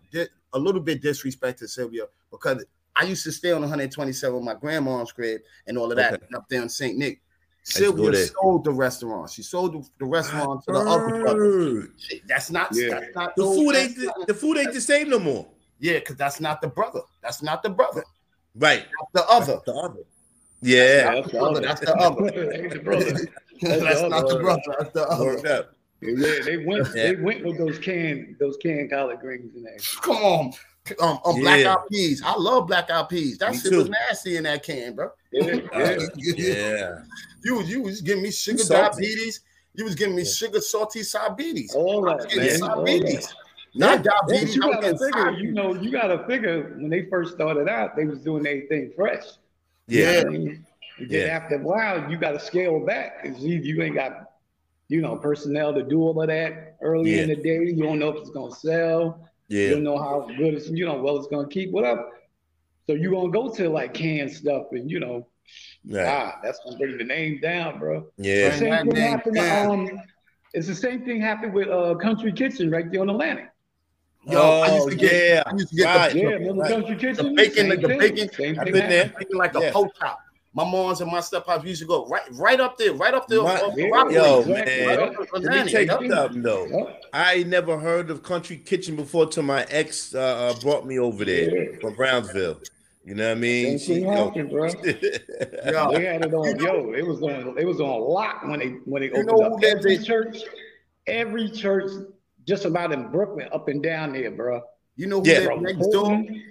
A 0.54 0.58
little 0.58 0.80
bit 0.80 1.02
disrespect 1.02 1.58
to 1.60 1.68
Sylvia 1.68 2.04
because 2.30 2.64
I 2.96 3.02
used 3.04 3.24
to 3.24 3.32
stay 3.32 3.50
on 3.52 3.60
127 3.60 4.34
with 4.36 4.44
my 4.44 4.54
grandma's 4.54 5.10
crib 5.12 5.40
and 5.66 5.76
all 5.76 5.90
of 5.90 5.96
that 5.96 6.14
Okay. 6.14 6.26
up 6.34 6.48
there 6.48 6.62
in 6.62 6.68
St. 6.68 6.96
Nick. 6.96 7.20
Sylvia 7.64 8.14
sold 8.26 8.62
the 8.64 8.70
restaurant. 8.72 9.30
She 9.30 9.42
sold 9.42 9.72
the, 9.72 9.88
the 9.98 10.04
restaurant 10.04 10.62
to 10.64 10.72
the 10.72 10.78
other 10.78 11.20
brother. 11.20 11.88
That's 12.28 12.50
not 12.50 12.68
Yeah. 12.72 13.00
that's 13.00 13.14
not 13.14 13.34
the 13.36 13.42
food 13.42 13.74
ain't 13.74 13.96
the, 13.96 14.04
not- 14.06 14.26
the 14.26 14.34
food 14.34 14.58
ain't 14.58 14.72
the 14.74 14.80
same 14.80 15.08
no 15.08 15.18
more. 15.18 15.46
Yeah, 15.84 15.98
because 15.98 16.16
that's 16.16 16.40
not 16.40 16.62
the 16.62 16.68
brother. 16.68 17.00
That's 17.22 17.42
not 17.42 17.62
the 17.62 17.68
brother. 17.68 18.04
Right. 18.56 18.86
That's 19.12 19.26
the 19.26 19.34
other. 19.34 19.60
The 19.66 19.74
other. 19.74 20.00
Yeah. 20.62 21.14
That's 21.14 21.26
the 21.30 21.38
brother, 21.38 21.50
other. 21.50 21.60
that's 21.60 21.80
the 21.80 21.94
other. 21.96 22.52
Ain't 22.54 22.72
the 22.72 22.78
brother. 22.84 23.12
That's, 23.60 24.00
the 24.00 24.08
not 24.08 24.28
the 24.28 24.38
brother. 24.38 24.62
That's 24.78 24.92
the 24.92 25.06
other. 25.06 25.68
Yeah, 26.00 26.38
they 26.42 26.56
went. 26.64 26.88
Yeah. 26.94 27.12
They 27.12 27.16
went 27.16 27.44
with 27.44 27.58
those 27.58 27.78
canned, 27.78 28.36
those 28.40 28.56
canned 28.62 28.90
collard 28.92 29.20
greens 29.20 29.54
in 29.54 29.62
there. 29.62 29.76
Come 30.00 30.16
on. 30.16 30.52
Um, 31.00 31.18
um, 31.22 31.40
black 31.40 31.60
Yeah. 31.60 31.74
eyed 31.74 31.88
peas. 31.90 32.22
I 32.24 32.34
love 32.34 32.66
black 32.66 32.90
eyed 32.90 33.10
peas. 33.10 33.36
That 33.36 33.52
Me 33.52 33.58
shit 33.58 33.72
was 33.74 33.90
nasty 33.90 34.38
in 34.38 34.44
that 34.44 34.62
can, 34.62 34.94
bro. 34.94 35.10
Yeah, 35.32 35.56
yeah. 35.74 35.98
yeah. 36.16 36.98
You 37.44 37.56
was 37.56 37.68
you 37.68 37.82
was 37.82 38.00
giving 38.00 38.22
me 38.22 38.30
sugar 38.30 38.64
diabetes. 38.64 39.40
You 39.74 39.84
was 39.84 39.94
giving 39.94 40.16
me 40.16 40.24
sugar 40.24 40.62
salty 40.62 41.02
diabetes. 41.02 41.74
All 41.74 42.02
that, 42.06 42.30
getting 42.30 42.60
man. 42.60 42.70
All 42.70 42.84
diabetes. 42.84 43.34
That. 43.74 44.04
Not 44.04 44.04
But 44.04 44.28
diabetes. 44.28 44.56
you 44.56 44.62
gotta 44.62 44.96
figure, 44.98 45.30
you 45.32 45.52
know, 45.52 45.74
you 45.74 45.90
gotta 45.90 46.24
figure 46.26 46.74
when 46.78 46.90
they 46.90 47.06
first 47.06 47.34
started 47.34 47.68
out, 47.68 47.96
they 47.96 48.04
was 48.04 48.20
doing 48.20 48.46
everything 48.46 48.92
fresh. 48.96 49.24
Yeah. 49.86 50.22
I 50.26 50.30
mean, 50.30 50.64
Yeah. 50.98 51.06
then 51.08 51.30
after 51.30 51.54
a 51.56 51.58
while, 51.58 52.10
you 52.10 52.16
got 52.16 52.32
to 52.32 52.40
scale 52.40 52.78
back 52.86 53.22
because 53.22 53.42
you, 53.42 53.58
you 53.58 53.82
ain't 53.82 53.96
got, 53.96 54.30
you 54.88 55.00
know, 55.00 55.16
personnel 55.16 55.74
to 55.74 55.82
do 55.82 56.00
all 56.02 56.20
of 56.20 56.28
that 56.28 56.76
early 56.80 57.18
in 57.18 57.28
the 57.28 57.36
day. 57.36 57.64
You 57.64 57.82
don't 57.82 57.98
know 57.98 58.08
if 58.10 58.16
it's 58.16 58.30
gonna 58.30 58.54
sell. 58.54 59.28
You 59.48 59.58
Yeah. 59.60 59.70
don't 59.70 59.82
know 59.84 59.98
how 59.98 60.26
good 60.38 60.54
it's, 60.54 60.68
you 60.70 60.86
know, 60.86 61.02
well 61.02 61.16
it's 61.18 61.26
gonna 61.28 61.48
keep, 61.48 61.70
whatever. 61.72 62.08
So 62.86 62.92
you 62.94 63.10
gonna 63.10 63.30
go 63.30 63.52
to 63.54 63.68
like 63.68 63.92
canned 63.94 64.30
stuff, 64.32 64.66
and 64.72 64.90
you 64.90 65.00
know, 65.00 65.26
Right. 65.86 66.06
ah, 66.06 66.38
that's 66.42 66.60
gonna 66.64 66.78
bring 66.78 66.96
the 66.96 67.04
name 67.04 67.40
down, 67.40 67.78
bro. 67.78 68.06
Yeah. 68.16 68.48
Bring 68.48 68.58
Same 68.60 68.90
thing 68.90 69.02
happened. 69.02 69.38
Um, 69.38 70.00
it's 70.54 70.66
the 70.68 70.74
same 70.74 71.04
thing 71.04 71.20
happened 71.20 71.52
with 71.54 71.68
uh, 71.68 71.94
Country 71.96 72.32
Kitchen 72.32 72.70
right 72.70 72.90
there 72.90 73.00
on 73.00 73.10
Atlantic. 73.10 73.48
Yo, 74.26 74.40
I 74.40 74.74
used 74.74 74.88
to 74.88 74.94
Oh, 74.94 74.96
get, 74.98 75.12
yeah. 75.12 75.42
I 75.46 75.52
used 75.52 75.68
to 75.70 75.76
get 75.76 75.84
Right. 75.96 76.12
the, 76.12 76.18
Yeah, 76.18 76.24
remember 76.26 76.62
right. 76.62 76.70
Country 76.72 76.96
Kitchen? 76.96 77.26
the 77.26 77.32
bacon, 77.34 77.54
Same 77.54 77.68
the 77.80 77.88
bacon. 77.88 78.32
Same 78.32 78.58
I've 78.58 78.64
been 78.66 78.88
there. 78.88 79.12
bacon 79.18 79.36
like 79.38 79.54
a 79.56 79.60
Yeah. 79.60 79.72
poach 79.72 79.90
top. 80.00 80.18
My 80.56 80.62
mom's 80.64 81.00
and 81.00 81.10
my 81.10 81.18
steppops 81.20 81.64
used 81.64 81.80
to 81.82 81.86
go 81.88 82.06
right, 82.06 82.22
right 82.32 82.60
up 82.60 82.78
there, 82.78 82.92
right 82.94 83.12
up 83.12 83.26
there. 83.26 83.42
My- 83.42 83.60
on 83.60 83.76
Yeah, 83.76 83.88
Rockaway. 83.88 84.14
Yo, 84.14 84.38
exactly. 84.40 84.54
man. 84.76 84.86
Right 84.88 84.98
up 85.00 85.08
on 85.08 85.16
Let 85.18 85.32
me 85.32 85.48
Atlantic, 85.48 85.72
tell 85.88 86.02
you 86.04 86.10
something 86.10 86.42
though. 86.42 86.66
Yep. 86.66 87.02
I 87.12 87.42
never 87.42 87.78
heard 87.78 88.08
of 88.10 88.22
Country 88.22 88.56
Kitchen 88.58 88.94
before 88.96 89.26
till 89.26 89.42
my 89.42 89.66
ex 89.68 90.14
uh, 90.14 90.18
uh, 90.20 90.60
brought 90.60 90.86
me 90.86 90.98
over 90.98 91.24
there 91.24 91.54
Yeah. 91.72 91.78
from 91.80 91.94
Brownsville. 91.94 92.60
You 93.04 93.14
know 93.16 93.24
what 93.28 93.36
I 93.36 93.40
mean? 93.40 93.78
Same 93.80 93.96
thing 93.96 94.04
yo- 94.04 94.24
happened, 94.26 94.50
bro. 94.50 94.64
Yo, 94.86 95.92
They 95.92 96.04
had 96.06 96.24
it 96.24 96.32
on, 96.32 96.58
yo, 96.58 96.92
it 96.94 97.06
was 97.06 97.20
on, 97.20 97.58
it 97.58 97.66
was 97.66 97.80
on 97.80 98.00
lock 98.00 98.44
when 98.44 98.60
they 98.60 98.68
when 98.86 99.02
they 99.02 99.08
You 99.08 99.12
opened 99.14 99.26
know 99.28 99.42
up. 99.44 99.52
who 99.54 99.60
that 99.60 99.76
Every 99.78 99.98
church, 99.98 100.38
every 101.06 101.50
church, 101.50 101.90
just 102.46 102.64
about 102.64 102.92
in 102.92 103.08
Brooklyn, 103.10 103.48
up 103.52 103.68
and 103.68 103.82
down 103.82 104.12
there, 104.12 104.30
bro. 104.30 104.60
you 104.96 105.06
know 105.06 105.20
who 105.20 105.28
Yeah. 105.28 105.40
lived 105.40 105.62
next 105.62 105.88
door? 105.88 106.04
Fulton 106.06 106.42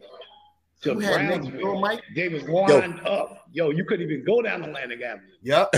to 0.82 0.94
Who 0.96 1.00
had 1.00 1.30
next 1.30 1.58
door, 1.60 1.80
Mike? 1.80 2.02
They 2.16 2.28
was 2.30 2.44
lined 2.44 3.00
up. 3.06 3.48
Yo, 3.54 3.70
you 3.70 3.86
couldn't 3.86 4.10
even 4.12 4.26
go 4.26 4.41
down 4.41 4.64
Atlantic 4.64 5.02
Avenue. 5.02 5.28
Yep. 5.44 5.76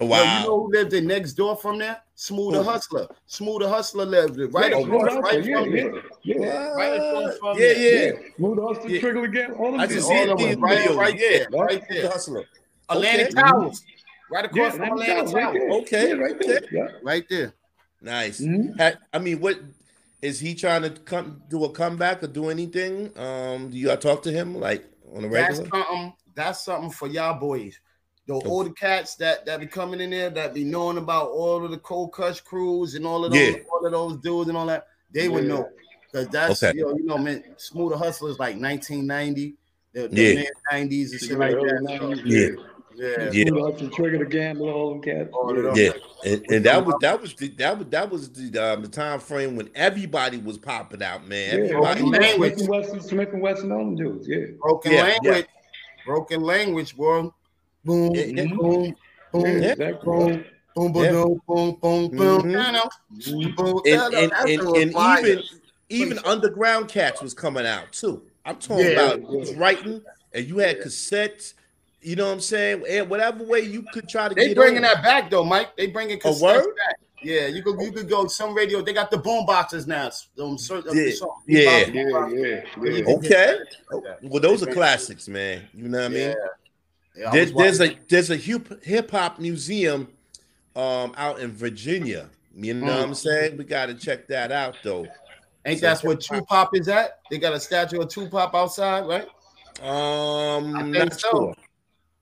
wow. 0.00 0.22
Yo, 0.22 0.38
you 0.40 0.46
know 0.46 0.60
who 0.64 0.72
lived 0.72 0.92
in 0.94 1.06
next 1.06 1.34
door 1.34 1.56
from 1.56 1.78
there? 1.78 2.00
Smooth 2.14 2.54
the 2.54 2.62
Hustler. 2.62 3.06
Smooth 3.26 3.60
the 3.60 3.68
Hustler 3.68 4.06
lived 4.06 4.38
it 4.40 4.46
right 4.48 4.70
Yeah, 4.70 4.78
across, 4.78 5.12
Smooth 5.12 5.22
right 5.24 5.34
Hustler, 5.34 5.42
from 5.42 5.74
yeah, 5.74 5.82
there. 5.82 5.94
yeah, 6.22 6.34
yeah. 6.46 6.72
Right 6.72 6.92
across 6.94 7.38
from 7.38 7.58
yeah, 7.58 7.74
there. 7.74 8.14
yeah. 8.14 8.20
Smooth 8.36 8.58
Hustler, 8.62 8.90
Yeah. 8.90 9.00
Trigger 9.00 9.24
again. 9.24 9.50
All 9.52 9.74
of 9.74 9.80
I 9.80 9.86
just 9.86 10.08
see 10.08 10.22
of 10.22 10.28
it 10.30 10.38
them, 10.38 10.48
in 10.48 10.60
right- 10.60 10.78
videos. 10.78 10.96
right 10.96 11.18
there, 11.18 11.46
right 11.50 11.70
right 11.70 11.82
there. 11.90 12.02
The 12.02 12.08
hustler. 12.08 12.44
Atlantic 12.88 13.26
Okay. 13.26 13.42
Towers. 13.42 13.84
Right 14.30 14.48
Yeah, 14.54 14.62
across 14.66 14.76
from 14.76 14.82
Atlantic 14.98 15.26
Atlantic 15.26 15.32
Towers, 15.32 15.34
right 15.34 15.52
there. 15.60 15.70
Okay, 15.80 16.08
Yeah, 16.08 16.14
right 16.14 16.40
there. 16.40 16.60
Yeah. 16.72 16.88
Right 17.02 17.24
there. 17.28 17.52
Nice. 18.00 18.40
Mhm. 18.40 18.96
I 19.12 19.18
mean, 19.18 19.40
what 19.40 19.58
is 20.22 20.38
he 20.40 20.54
trying 20.54 20.82
to 20.82 20.90
come 20.90 21.42
do 21.48 21.64
a 21.64 21.70
comeback 21.70 22.22
or 22.22 22.26
do 22.26 22.50
anything? 22.50 23.16
Um, 23.18 23.70
do 23.70 23.76
y'all 23.78 23.96
talk 23.96 24.22
to 24.24 24.32
him 24.32 24.54
like 24.58 24.84
on 25.14 25.24
a 25.24 25.28
That's 25.28 25.58
regular? 25.58 25.70
something. 25.70 26.12
That's 26.34 26.64
something 26.64 26.90
for 26.90 27.08
y'all 27.08 27.38
boys. 27.38 27.78
The 28.26 28.34
older 28.34 28.72
cats 28.72 29.14
that 29.16 29.46
that 29.46 29.60
be 29.60 29.66
coming 29.66 30.00
in 30.00 30.10
there 30.10 30.30
that 30.30 30.52
be 30.52 30.64
knowing 30.64 30.98
about 30.98 31.28
all 31.30 31.64
of 31.64 31.70
the 31.70 31.78
Cold 31.78 32.12
Crush 32.12 32.40
crews 32.40 32.94
and 32.96 33.06
all 33.06 33.24
of 33.24 33.32
those 33.32 33.40
Yeah. 33.40 33.62
all 33.72 33.86
of 33.86 33.92
those 33.92 34.16
dudes 34.18 34.48
and 34.48 34.58
all 34.58 34.66
that. 34.66 34.88
They 35.12 35.28
would 35.28 35.46
know 35.46 35.68
because 36.02 36.26
that's 36.28 36.62
Okay. 36.62 36.76
you 36.76 36.84
know 36.84 36.96
you 36.96 37.04
know 37.04 37.18
man. 37.18 37.44
Smoother 37.56 37.96
Hustlers 37.96 38.38
like 38.40 38.56
1990, 38.56 39.56
the, 39.92 40.08
the 40.08 40.20
Yeah. 40.22 40.42
90s 40.72 41.12
and 41.12 41.20
shit 41.20 41.38
like 41.38 41.52
that. 41.52 41.80
90s, 41.82 42.22
Yeah. 42.24 42.62
Yeah. 42.96 43.30
Yeah. 43.30 43.44
Food 43.50 43.60
Hudson, 43.60 43.90
Trigger 43.90 44.18
the 44.18 44.24
Gambler, 44.24 44.72
all 44.72 44.90
them 44.90 45.02
cats. 45.02 45.30
Yeah, 45.74 45.90
and, 46.24 46.44
and 46.50 46.64
that 46.64 46.84
was 46.84 46.94
that 47.00 47.20
was 47.20 47.34
the, 47.34 47.48
that 47.48 47.78
was 47.78 47.86
that 47.88 48.10
was 48.10 48.30
the 48.30 48.58
um, 48.58 48.82
the 48.82 48.88
time 48.88 49.20
frame 49.20 49.54
when 49.56 49.68
everybody 49.74 50.38
was 50.38 50.56
popping 50.58 51.02
out, 51.02 51.26
man. 51.28 51.58
Yeah, 51.66 51.80
Everybody, 51.82 52.02
Smif-N-Wessun, 52.02 53.02
Smith 53.02 53.28
and 53.32 53.42
Wesson, 53.42 53.70
all 53.72 53.78
them 53.84 53.96
dudes. 53.96 54.26
Yeah. 54.26 54.46
Broken 54.60 54.92
Yeah, 54.92 55.02
language. 55.02 55.46
Broken 56.06 56.40
language, 56.40 56.96
boy. 56.96 57.28
Boom, 57.84 58.14
Yeah, 58.14 58.24
yeah. 58.24 58.44
boom, 58.46 58.56
boom, 58.58 58.84
Yeah, 58.84 58.94
boom, 59.32 59.46
exactly. 59.46 59.96
boom, 60.04 60.44
boom, 60.74 60.94
Yeah. 61.04 61.10
boom, 61.12 61.40
boom, 61.46 61.76
boom, 61.80 62.08
boom. 62.10 62.42
Mhm. 62.42 62.90
You 63.16 63.48
know, 63.48 63.52
boom, 63.56 63.80
and 63.86 64.00
that- 64.00 64.14
and, 64.14 64.32
that 64.32 64.40
and, 64.40 64.48
shit 64.48 64.64
was 64.64 64.82
and 64.82 64.92
fire. 64.92 65.26
even 65.26 65.42
even 65.88 66.18
underground 66.24 66.88
cats 66.88 67.22
was 67.22 67.32
coming 67.34 67.64
out 67.66 67.92
too. 67.92 68.22
I'm 68.44 68.56
talking 68.56 68.86
Yeah. 68.86 69.12
about 69.12 69.20
was 69.22 69.54
writing, 69.54 70.02
and 70.32 70.44
you 70.46 70.58
had 70.58 70.80
cassettes. 70.80 71.54
You 72.06 72.14
know 72.14 72.26
what 72.26 72.34
I'm 72.34 72.40
saying? 72.40 72.84
And 72.88 73.10
whatever 73.10 73.42
way 73.42 73.62
you 73.62 73.82
could 73.92 74.08
try 74.08 74.28
to 74.28 74.34
They 74.34 74.48
get 74.48 74.56
bringing 74.56 74.76
on. 74.76 74.82
that 74.82 75.02
back 75.02 75.28
though, 75.28 75.42
Mike. 75.42 75.76
They 75.76 75.88
bringing 75.88 76.20
cassettes 76.20 76.40
word? 76.40 76.64
back. 76.76 77.00
Yeah, 77.20 77.48
you 77.48 77.64
could 77.64 77.80
you 77.80 77.90
could 77.90 78.08
go 78.08 78.28
some 78.28 78.54
radio. 78.54 78.80
They 78.80 78.92
got 78.92 79.10
the 79.10 79.18
boom 79.18 79.44
boxes 79.44 79.88
now. 79.88 80.10
Um, 80.40 80.56
certain, 80.56 80.96
Yeah, 80.96 81.12
yeah. 81.48 81.84
boom 81.86 81.94
Yeah, 81.98 82.44
yeah, 82.44 82.62
yeah. 82.80 83.14
Okay. 83.16 83.58
get- 83.90 84.22
Well, 84.22 84.40
those 84.40 84.62
are 84.62 84.72
classics, 84.72 85.26
man. 85.26 85.62
You 85.74 85.88
know 85.88 85.98
what 85.98 86.04
I 86.04 86.08
mean? 86.08 86.20
Yeah. 86.30 86.34
Yeah, 87.16 87.28
I 87.30 87.32
There- 87.32 87.46
there's 87.46 87.80
a 87.80 87.98
there's 88.08 88.30
a 88.30 88.36
hip 88.36 89.10
hop 89.10 89.40
museum 89.40 90.06
um 90.76 91.12
out 91.16 91.40
in 91.40 91.50
Virginia. 91.50 92.30
You 92.54 92.74
know 92.74 92.86
what 92.86 93.00
I'm 93.02 93.14
saying? 93.14 93.56
We 93.56 93.64
got 93.64 93.86
to 93.86 93.94
check 93.94 94.28
that 94.28 94.52
out 94.52 94.76
though. 94.84 95.08
Ain't 95.64 95.80
So 95.80 95.86
that's 95.86 96.04
where 96.04 96.14
Tupac 96.14 96.70
is 96.74 96.86
at? 96.86 97.18
They 97.32 97.38
got 97.38 97.52
a 97.52 97.58
statue 97.58 98.00
of 98.00 98.08
Tupac 98.10 98.54
outside, 98.54 99.06
right? 99.08 99.26
Um, 99.82 100.76
I 100.76 100.82
think 100.82 100.94
not 100.94 101.20
so. 101.20 101.30
sure. 101.30 101.54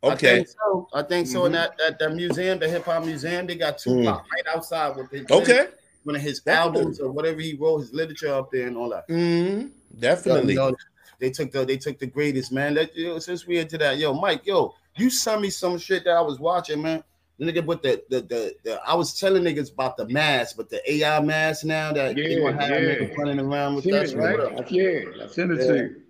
I 0.04 0.12
Okay. 0.12 0.36
think 0.36 0.48
so. 0.48 0.88
I 0.92 1.02
think 1.02 1.26
so. 1.26 1.46
In 1.46 1.52
Mhm. 1.52 1.54
that, 1.54 1.78
that 1.78 1.98
that 1.98 2.14
museum, 2.14 2.58
the 2.58 2.68
hip 2.68 2.84
hop 2.84 3.04
museum, 3.04 3.46
they 3.46 3.56
got 3.56 3.78
Mm. 3.78 3.82
Tupac 3.82 4.24
right 4.32 4.54
outside 4.54 4.96
with 4.96 5.10
his 5.10 5.30
Okay. 5.30 5.68
one 6.04 6.16
of 6.16 6.22
his 6.22 6.40
Definitely. 6.40 6.80
albums 6.80 7.00
or 7.00 7.10
whatever 7.10 7.40
he 7.40 7.54
wrote, 7.54 7.78
his 7.78 7.92
literature 7.94 8.32
up 8.34 8.50
there 8.52 8.66
and 8.66 8.76
all 8.76 8.90
that. 8.90 9.08
Mm, 9.08 9.70
So, 9.70 9.98
definitely. 10.00 10.54
you 10.54 10.58
know, 10.60 10.74
they 11.18 11.30
took 11.30 11.50
the 11.50 11.64
they 11.64 11.78
took 11.78 11.98
the 11.98 12.06
greatest 12.06 12.52
man. 12.52 12.74
Let 12.74 12.94
you 12.94 13.08
know, 13.08 13.18
since 13.18 13.46
we 13.46 13.58
into 13.58 13.78
that, 13.78 13.96
yo, 13.98 14.12
Mike, 14.12 14.46
yo, 14.46 14.74
you 14.96 15.08
sent 15.10 15.40
me 15.40 15.48
some 15.50 15.78
shit 15.78 16.04
that 16.04 16.10
I 16.16 16.20
was 16.20 16.38
watching, 16.38 16.82
man. 16.82 17.02
The 17.38 17.46
nigga 17.50 17.64
with 17.64 17.82
the 17.82 18.02
the 18.10 18.20
the, 18.20 18.54
the 18.64 18.80
I 18.86 18.94
was 18.94 19.18
telling 19.18 19.42
niggas 19.42 19.72
about 19.72 19.96
the 19.96 20.06
mask, 20.08 20.56
but 20.56 20.68
the 20.68 20.80
AI 20.92 21.20
mask 21.20 21.64
now 21.64 21.92
that 21.92 22.14
they 22.14 22.22
Yeah, 22.22 22.38
gonna 22.40 22.60
have 22.60 22.70
yeah. 22.70 22.78
niggas 22.78 23.16
running 23.16 23.40
around 23.40 23.74
with 23.76 23.84
Seen 23.84 23.94
that 23.94 24.04
it, 24.04 24.08
shit. 24.10 24.18
right? 24.18 24.38
I- 24.38 24.64
Yeah, 24.68 25.24
I 25.24 25.26
sent 25.28 25.50
it 25.52 25.66
to 25.66 25.76
you. 25.76 26.02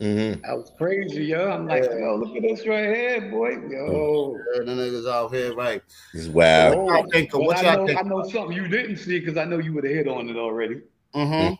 Mhm. 0.00 0.40
That 0.42 0.56
was 0.56 0.72
crazy, 0.78 1.24
yo. 1.24 1.50
I'm 1.50 1.66
like, 1.66 1.84
yo, 1.84 2.16
look 2.16 2.34
at 2.34 2.42
this 2.42 2.66
right 2.66 2.86
here, 2.86 3.30
boy. 3.30 3.50
Yo. 3.68 4.34
Yeah, 4.54 4.62
the 4.64 4.72
niggas 4.72 5.06
out 5.06 5.34
here, 5.34 5.54
right? 5.54 5.82
It's 6.14 6.26
wild. 6.28 6.76
What 6.78 6.86
y'all 7.02 7.10
think 7.10 7.34
of- 7.34 7.40
what 7.40 7.58
I 7.58 7.62
y'all 7.62 7.80
know, 7.80 7.86
think 7.86 7.98
I 7.98 8.02
know 8.08 8.22
something 8.24 8.56
you 8.56 8.66
didn't 8.66 8.96
see 8.96 9.20
because 9.20 9.36
I 9.36 9.44
know 9.44 9.58
you 9.58 9.74
would 9.74 9.84
have 9.84 9.92
hit 9.92 10.08
on 10.08 10.30
it 10.30 10.36
already. 10.36 10.80
Mm-hmm. 11.14 11.54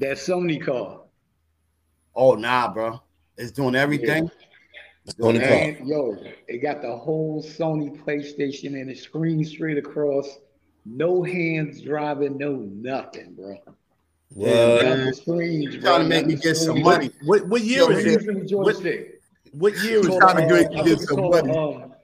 That 0.00 0.16
Sony 0.16 0.60
car. 0.60 1.02
Oh 2.16 2.34
nah, 2.34 2.72
bro. 2.72 3.00
It's 3.36 3.52
doing 3.52 3.76
everything. 3.76 4.30
It's 5.04 5.14
doing 5.14 5.36
Sony 5.36 5.76
car. 5.78 5.86
yo, 5.86 6.16
it 6.48 6.58
got 6.58 6.82
the 6.82 6.96
whole 6.96 7.40
Sony 7.42 7.96
PlayStation 8.04 8.80
and 8.80 8.88
the 8.90 8.94
screen 8.94 9.44
straight 9.44 9.78
across. 9.78 10.38
No 10.86 11.22
hands 11.22 11.80
driving, 11.82 12.36
no 12.36 12.56
nothing, 12.56 13.34
bro. 13.34 13.56
What? 14.34 14.48
Got 14.48 14.96
the 15.26 15.46
You 15.46 15.80
trying 15.80 16.02
to 16.02 16.08
make 16.08 16.26
me 16.26 16.34
get 16.34 16.56
some 16.56 16.82
money. 16.82 17.10
What 17.24 17.46
what 17.48 17.62
year 17.62 17.82
Yo, 17.82 17.88
is 17.90 18.04
it? 18.04 18.50
What, 18.50 18.76
what 19.52 19.78
year 19.78 20.00
is 20.00 20.06
It's 20.08 20.16
trying 20.16 20.36
to 20.36 20.42
called, 20.42 20.48
do 20.48 20.54
it 20.56 20.76
uh, 20.76 20.82
get 20.82 21.00
some 21.00 21.16
called, 21.16 21.46
money. 21.46 21.58
um, 21.58 21.94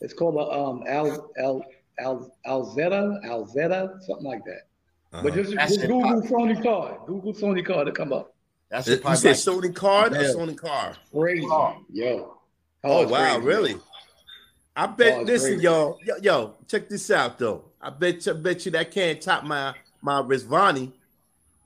it's 0.00 0.14
called 0.14 0.36
a 0.36 0.52
um 0.52 0.84
Al 0.86 1.30
Al 1.36 1.66
Al 1.98 2.32
Alzetta 2.46 3.24
Alzetta 3.24 4.00
something 4.02 4.24
like 4.24 4.44
that. 4.44 4.62
But 5.10 5.32
Uh-huh. 5.32 5.42
just, 5.42 5.56
That's 5.56 5.72
just 5.72 5.84
it. 5.84 5.88
Google 5.88 6.22
Sony 6.22 6.62
card. 6.62 6.94
Google 7.06 7.34
Sony 7.34 7.66
card 7.66 7.86
to 7.86 7.92
come 7.92 8.12
up. 8.12 8.34
That's 8.70 8.86
You 8.86 8.94
what 8.94 9.02
probably 9.02 9.34
said 9.34 9.34
Sony 9.34 9.74
card 9.74 10.12
or 10.12 10.16
Sony 10.16 10.56
car? 10.56 10.94
Crazy, 11.12 11.46
Car. 11.48 11.76
yo. 11.92 12.38
Oh 12.84 13.02
it's 13.02 13.10
wow, 13.10 13.34
crazy. 13.34 13.46
really? 13.46 13.76
I 14.76 14.86
bet. 14.86 15.18
Oh, 15.18 15.22
listen, 15.22 15.50
crazy. 15.54 15.64
y'all, 15.64 15.98
yo, 16.04 16.14
yo, 16.22 16.54
check 16.68 16.88
this 16.88 17.10
out 17.10 17.36
though. 17.36 17.64
I 17.80 17.90
bet 17.90 18.28
I 18.28 18.32
bet 18.34 18.64
you 18.64 18.70
that 18.72 18.92
can't 18.92 19.20
top 19.20 19.42
my 19.42 19.74
my 20.00 20.22
Rezvani. 20.22 20.92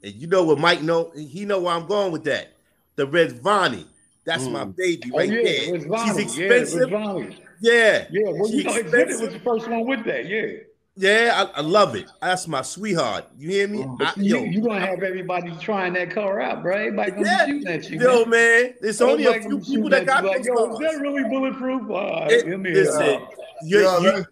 And 0.03 0.15
you 0.15 0.27
know 0.27 0.43
what 0.45 0.59
Mike 0.59 0.83
know? 0.83 1.11
He 1.17 1.45
know 1.45 1.61
where 1.61 1.75
I'm 1.75 1.87
going 1.87 2.13
with 2.13 2.25
that. 2.25 2.53
The 2.97 3.07
Rezvani. 3.07 3.85
That's 4.25 4.47
my 4.47 4.65
mm. 4.65 4.77
baby 4.77 5.11
Oh 5.13 5.19
right 5.19 5.29
yeah, 5.29 5.43
there. 5.43 5.75
Rezvani. 5.79 6.19
She's 6.19 6.39
Yeah, 6.39 6.45
expensive. 6.47 6.91
Rezvani. 6.91 7.37
Yeah, 7.61 8.07
Yeah, 8.11 8.31
well, 8.33 8.49
She 8.49 8.57
you 8.59 8.65
know, 8.65 8.73
Xzibit 8.73 9.21
was 9.21 9.33
the 9.33 9.39
first 9.41 9.69
one 9.69 9.87
with 9.87 10.05
that. 10.07 10.27
Yeah. 10.27 10.47
Yeah, 10.95 11.49
I, 11.55 11.59
I 11.59 11.61
love 11.63 11.97
it. 11.97 12.05
That's 12.21 12.47
my 12.47 12.61
sweetheart. 12.61 13.25
You 13.39 13.49
hear 13.49 13.67
me? 13.69 13.83
Oh, 13.83 13.97
but 13.99 14.09
I, 14.09 14.21
you, 14.21 14.37
yo, 14.37 14.45
you 14.45 14.61
gonna 14.61 14.81
have 14.85 15.03
everybody 15.03 15.51
trying 15.59 15.95
that 15.95 16.11
car 16.11 16.39
out, 16.41 16.63
bro. 16.63 16.77
Everybody 16.77 17.13
gonna 17.13 17.25
Yeah. 17.25 17.47
be 17.47 17.53
shooting 17.53 17.69
at 17.73 17.91
you. 17.91 17.99
yo, 18.01 18.25
man, 18.27 18.75
there's 18.81 19.01
only 19.01 19.25
a 19.25 19.31
Everybody 19.31 19.65
few 19.65 19.75
people 19.77 19.89
that 19.91 20.01
at 20.03 20.07
got 20.07 20.23
you 20.25 20.29
like, 20.29 20.39
those 20.39 20.47
yo, 20.49 20.73
is 20.75 20.79
that 20.81 21.01
really 21.01 21.23
bulletproof? 21.31 21.91
All 21.91 22.21
right, 22.21 22.31
It- 22.33 22.45
give 22.47 22.61
me 22.61 22.73
listen, 22.75 23.03
a, 23.03 23.29
you, 23.65 23.81
Yeah, 23.81 23.99
you, 23.99 24.03
man. 24.05 24.15
Let 24.15 24.27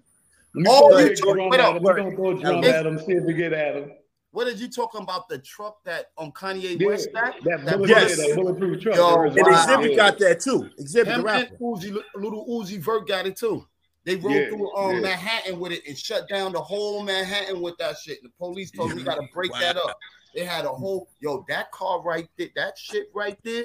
me 0.55 0.65
Oh, 0.69 0.89
throw 0.89 0.97
a 0.99 1.03
you 1.03 1.09
big 1.09 1.17
talk- 1.19 1.35
drum 1.35 1.49
wait 1.51 1.61
at 1.61 1.67
up, 1.67 1.77
him. 1.77 1.83
We 1.83 1.89
wait. 1.89 1.97
gonna 1.97 2.17
throw 2.17 2.31
a 2.31 2.41
drum 2.41 2.65
If- 2.65 2.75
at 2.75 2.87
him, 2.87 2.99
see 2.99 3.13
if 3.13 3.25
we 3.25 3.33
get 3.33 3.53
at 3.55 3.75
him. 3.77 3.93
What 4.33 4.45
did 4.45 4.61
you 4.61 4.69
talking 4.69 5.03
about? 5.03 5.29
The 5.29 5.39
truck 5.39 5.83
that 5.85 6.07
on 6.17 6.31
Kanye 6.33 6.81
Yeah, 6.81 6.87
West 6.87 7.09
got? 7.13 7.35
that, 7.45 7.65
That 7.65 7.89
Yes. 7.89 8.17
that 8.17 8.37
bulletproof 8.37 8.81
truck. 8.81 8.97
Yo, 8.97 9.23
and 9.23 9.35
wow. 9.37 9.67
Xzibit 9.67 9.97
got 9.97 10.19
that 10.21 10.41
too. 10.41 10.71
Xzibit 10.81 10.93
the 10.93 11.01
Him 11.01 11.09
and 11.15 11.25
rapper. 11.25 11.57
Uzi, 11.61 12.03
little 12.15 12.47
Uzi 12.47 12.79
Vert 12.79 13.09
got 13.09 13.27
it 13.27 13.37
too. 13.37 13.67
They 14.05 14.17
rode 14.17 14.33
Yeah, 14.33 14.49
through 14.49 14.75
um, 14.77 14.95
yeah. 14.95 15.01
Manhattan 15.01 15.59
with 15.59 15.73
it 15.73 15.83
and 15.87 15.99
shut 15.99 16.29
down 16.29 16.53
the 16.53 16.61
whole 16.61 17.03
Manhattan 17.03 17.61
with 17.61 17.77
that 17.79 17.97
shit. 17.99 18.23
The 18.23 18.31
police 18.39 18.71
told 18.71 18.95
me 18.95 19.03
gotta 19.03 19.27
break 19.35 19.53
that 19.53 19.77
up. 19.77 19.99
They 20.35 20.45
had 20.45 20.65
a 20.65 20.69
whole 20.69 21.09
yo 21.19 21.45
that 21.49 21.73
car 21.73 22.01
right 22.03 22.29
there, 22.39 22.49
that 22.55 22.79
shit 22.79 23.11
right 23.13 23.37
there. 23.43 23.65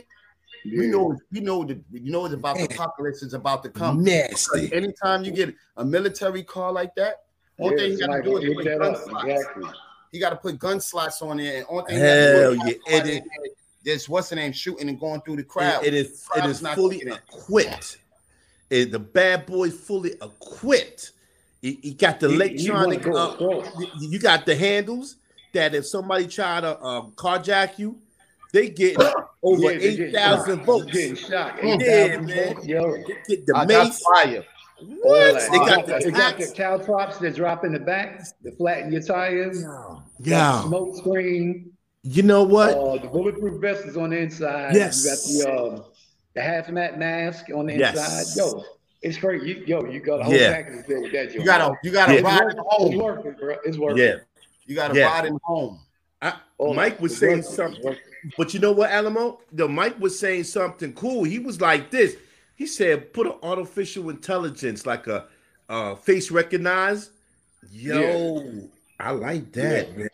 Yeah. 0.65 0.79
We 0.79 0.87
know, 0.87 1.15
we 1.31 1.39
know 1.41 1.63
that 1.63 1.79
you 1.91 2.11
know 2.11 2.25
it's 2.25 2.33
about 2.33 2.57
the 2.57 2.63
apocalypse 2.65 3.21
is 3.21 3.35
about 3.35 3.61
to 3.63 3.69
come. 3.69 4.03
Nasty. 4.03 4.73
Anytime 4.73 5.23
you 5.23 5.31
get 5.31 5.53
a 5.77 5.85
military 5.85 6.43
car 6.43 6.71
like 6.71 6.95
that, 6.95 7.21
only 7.59 7.75
Yeah, 7.75 7.81
thing 7.81 7.91
you 7.99 8.07
gotta 8.07 8.23
do 8.23 8.37
is 8.37 8.53
put 8.55 8.65
hit 8.65 8.79
gun 8.79 8.79
that 8.79 8.97
up. 8.97 9.03
slots. 9.07 9.25
Exactly. 9.29 9.69
You 10.15 10.21
gotta 10.21 10.37
put 10.37 10.57
gun 10.57 10.79
slots 10.79 11.21
on 11.21 11.35
there, 11.35 11.57
and 11.57 11.65
only 11.67 11.83
thing 11.87 11.97
you 11.97 12.01
Hell 12.03 12.53
gotta 12.53 12.55
do 12.55 12.61
is 12.71 12.77
yeah, 12.87 12.97
have 12.97 13.05
it 13.07 13.23
somebody 13.23 13.51
There's 13.83 14.07
what's 14.09 14.29
the 14.29 14.37
name 14.37 14.53
shooting 14.53 14.87
and 14.87 14.97
going 14.97 15.19
through 15.21 15.35
the 15.35 15.43
crowd. 15.43 15.83
It, 15.83 15.87
it 15.87 15.93
is 15.93 16.07
it 16.07 16.39
Crowd's 16.39 16.51
is 16.51 16.61
not 16.61 16.75
fully 16.75 17.01
equipped. 17.05 17.97
It, 18.69 18.91
the 18.93 18.99
bad 18.99 19.45
boy 19.45 19.69
fully 19.71 20.11
equipped. 20.13 21.11
He, 21.61 21.79
he 21.81 21.93
got 21.93 22.21
the 22.21 22.29
He- 22.29 22.33
he 22.57 22.67
electronic. 22.67 23.05
uh, 23.05 23.35
across. 23.35 23.67
you 23.99 24.17
got 24.19 24.45
the 24.45 24.55
handles 24.55 25.17
that 25.53 25.75
if 25.75 25.85
somebody 25.85 26.27
try 26.27 26.61
to 26.61 26.81
um, 26.81 27.11
carjack 27.17 27.77
you, 27.77 27.99
they 28.53 28.69
get 28.69 28.97
over 29.43 29.61
Yeah, 29.61 29.69
they 29.77 29.85
eight 29.85 29.97
getting 29.97 30.13
shot. 31.29 31.59
votes. 31.59 31.81
Yeah, 31.81 32.15
8,000 32.15 32.25
man. 32.25 32.55
votes, 32.55 32.65
Yo. 32.67 32.95
Get 33.27 33.45
the 33.45 33.55
I 33.55 33.65
got 33.65 33.87
mace. 33.87 33.99
fire. 33.99 34.45
All 34.79 34.85
What? 35.01 35.33
that. 35.33 35.51
They 35.51 35.57
It 35.57 35.67
got 35.67 35.85
the, 35.85 35.91
the 35.93 36.07
it 36.07 36.11
got 36.11 36.37
the 36.37 36.47
caltrops 36.55 37.17
that 37.19 37.35
drop 37.35 37.63
in 37.63 37.73
the 37.73 37.79
back, 37.79 38.21
the 38.43 38.51
flatten 38.51 38.91
your 38.91 39.01
tires, 39.01 39.63
Yeah. 40.19 40.63
smoke 40.63 40.97
screen, 40.97 41.71
You 42.03 42.23
know 42.23 42.43
what? 42.43 42.75
uh, 42.77 42.97
the 43.01 43.07
bulletproof 43.07 43.61
vest 43.61 43.85
is 43.85 43.97
on 43.97 44.09
the 44.11 44.17
inside. 44.19 44.75
Yes. 44.75 45.03
You 45.33 45.43
got 45.43 45.49
the 45.49 45.61
um, 45.77 45.83
the 46.35 46.41
hazmat 46.41 46.97
mask 46.97 47.45
on 47.55 47.67
the 47.67 47.73
Yes. 47.77 47.95
inside. 47.95 48.43
Yo, 48.43 48.63
it's 49.01 49.17
great. 49.17 49.43
You, 49.43 49.63
yo, 49.65 49.85
you 49.85 49.99
got 50.01 50.19
a 50.21 50.23
whole 50.25 50.33
Yeah. 50.33 50.51
package 50.53 50.85
there 50.87 51.01
with 51.01 51.11
that. 51.13 51.33
You 51.33 51.43
gotta, 51.45 51.75
you 51.83 51.91
gotta 51.91 52.13
Yeah. 52.13 52.19
It's 52.19 52.25
ride 52.25 52.43
worth 52.43 52.53
it 52.53 52.57
it. 52.57 52.59
It's 52.59 52.75
home. 52.75 52.97
worth 52.97 53.25
it, 53.25 53.39
bro. 53.39 53.55
It's 53.65 53.77
worth 53.77 53.97
Yeah. 53.97 54.15
You 54.65 54.75
gotta 54.75 54.95
Yeah. 54.99 55.05
ride 55.07 55.25
it 55.25 55.33
home. 55.43 55.79
I, 56.21 56.33
Oh, 56.59 56.73
Mike 56.73 56.99
was 57.01 57.17
saying 57.17 57.37
worth 57.37 57.45
it. 57.45 57.47
It's 57.47 57.55
something, 57.55 57.95
but 58.37 58.53
you 58.53 58.59
know 58.59 58.71
what, 58.71 58.89
Alamo? 58.89 59.39
The 59.51 59.67
Mike 59.67 59.99
was 59.99 60.17
saying 60.19 60.45
something 60.45 60.93
cool. 60.93 61.23
He 61.23 61.39
was 61.39 61.59
like 61.61 61.91
this. 61.91 62.15
He 62.55 62.65
said, 62.67 63.13
"Put 63.13 63.27
an 63.27 63.33
artificial 63.43 64.09
intelligence, 64.09 64.85
like 64.85 65.07
a 65.07 65.25
uh, 65.69 65.95
face 65.95 66.31
recognize." 66.31 67.11
Yo, 67.71 68.69
I 68.99 69.11
like 69.11 69.51
that, 69.53 69.97
man. 69.97 70.09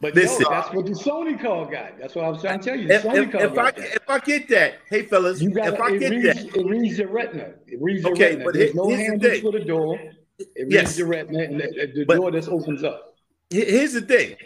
But 0.00 0.14
Listen. 0.14 0.42
yo, 0.42 0.50
that's 0.50 0.72
what 0.74 0.84
the 0.86 0.92
Sony 0.92 1.40
call 1.40 1.64
got. 1.64 1.98
That's 1.98 2.14
what 2.14 2.26
I 2.26 2.28
was 2.28 2.42
trying 2.42 2.60
to 2.60 2.64
tell 2.64 2.78
you. 2.78 2.86
The 2.86 2.94
If, 2.96 3.02
Sony 3.02 3.24
if, 3.24 3.32
car 3.32 3.40
if 3.42 3.58
I 3.58 3.70
that. 3.70 3.78
if 3.78 4.10
I 4.10 4.18
get 4.18 4.48
that, 4.50 4.74
hey 4.90 5.02
fellas, 5.02 5.40
You 5.40 5.50
got 5.50 5.74
if 5.74 5.80
I 5.80 5.96
get 5.96 6.10
reads, 6.10 6.44
that, 6.44 6.56
it 6.56 6.66
reads 6.66 6.98
your 6.98 7.08
retina. 7.08 7.54
It 7.66 7.80
reads 7.80 8.02
your 8.02 8.12
Okay, 8.12 8.24
retina. 8.36 8.44
but 8.44 8.54
There's 8.54 8.72
here- 8.72 8.74
no 8.76 8.90
the 8.90 8.96
handles 8.96 9.32
thing. 9.32 9.42
for 9.42 9.52
the 9.52 9.64
door. 9.64 9.98
It 10.38 10.48
reads 10.58 10.72
Yes. 10.72 10.98
your 10.98 11.08
retina, 11.08 11.38
and 11.44 11.60
the, 11.60 11.92
the 11.94 12.04
But- 12.04 12.16
door 12.16 12.30
just 12.30 12.48
opens 12.48 12.84
up. 12.84 13.14
Here's 13.50 13.92
the 13.94 14.00
thing. 14.02 14.36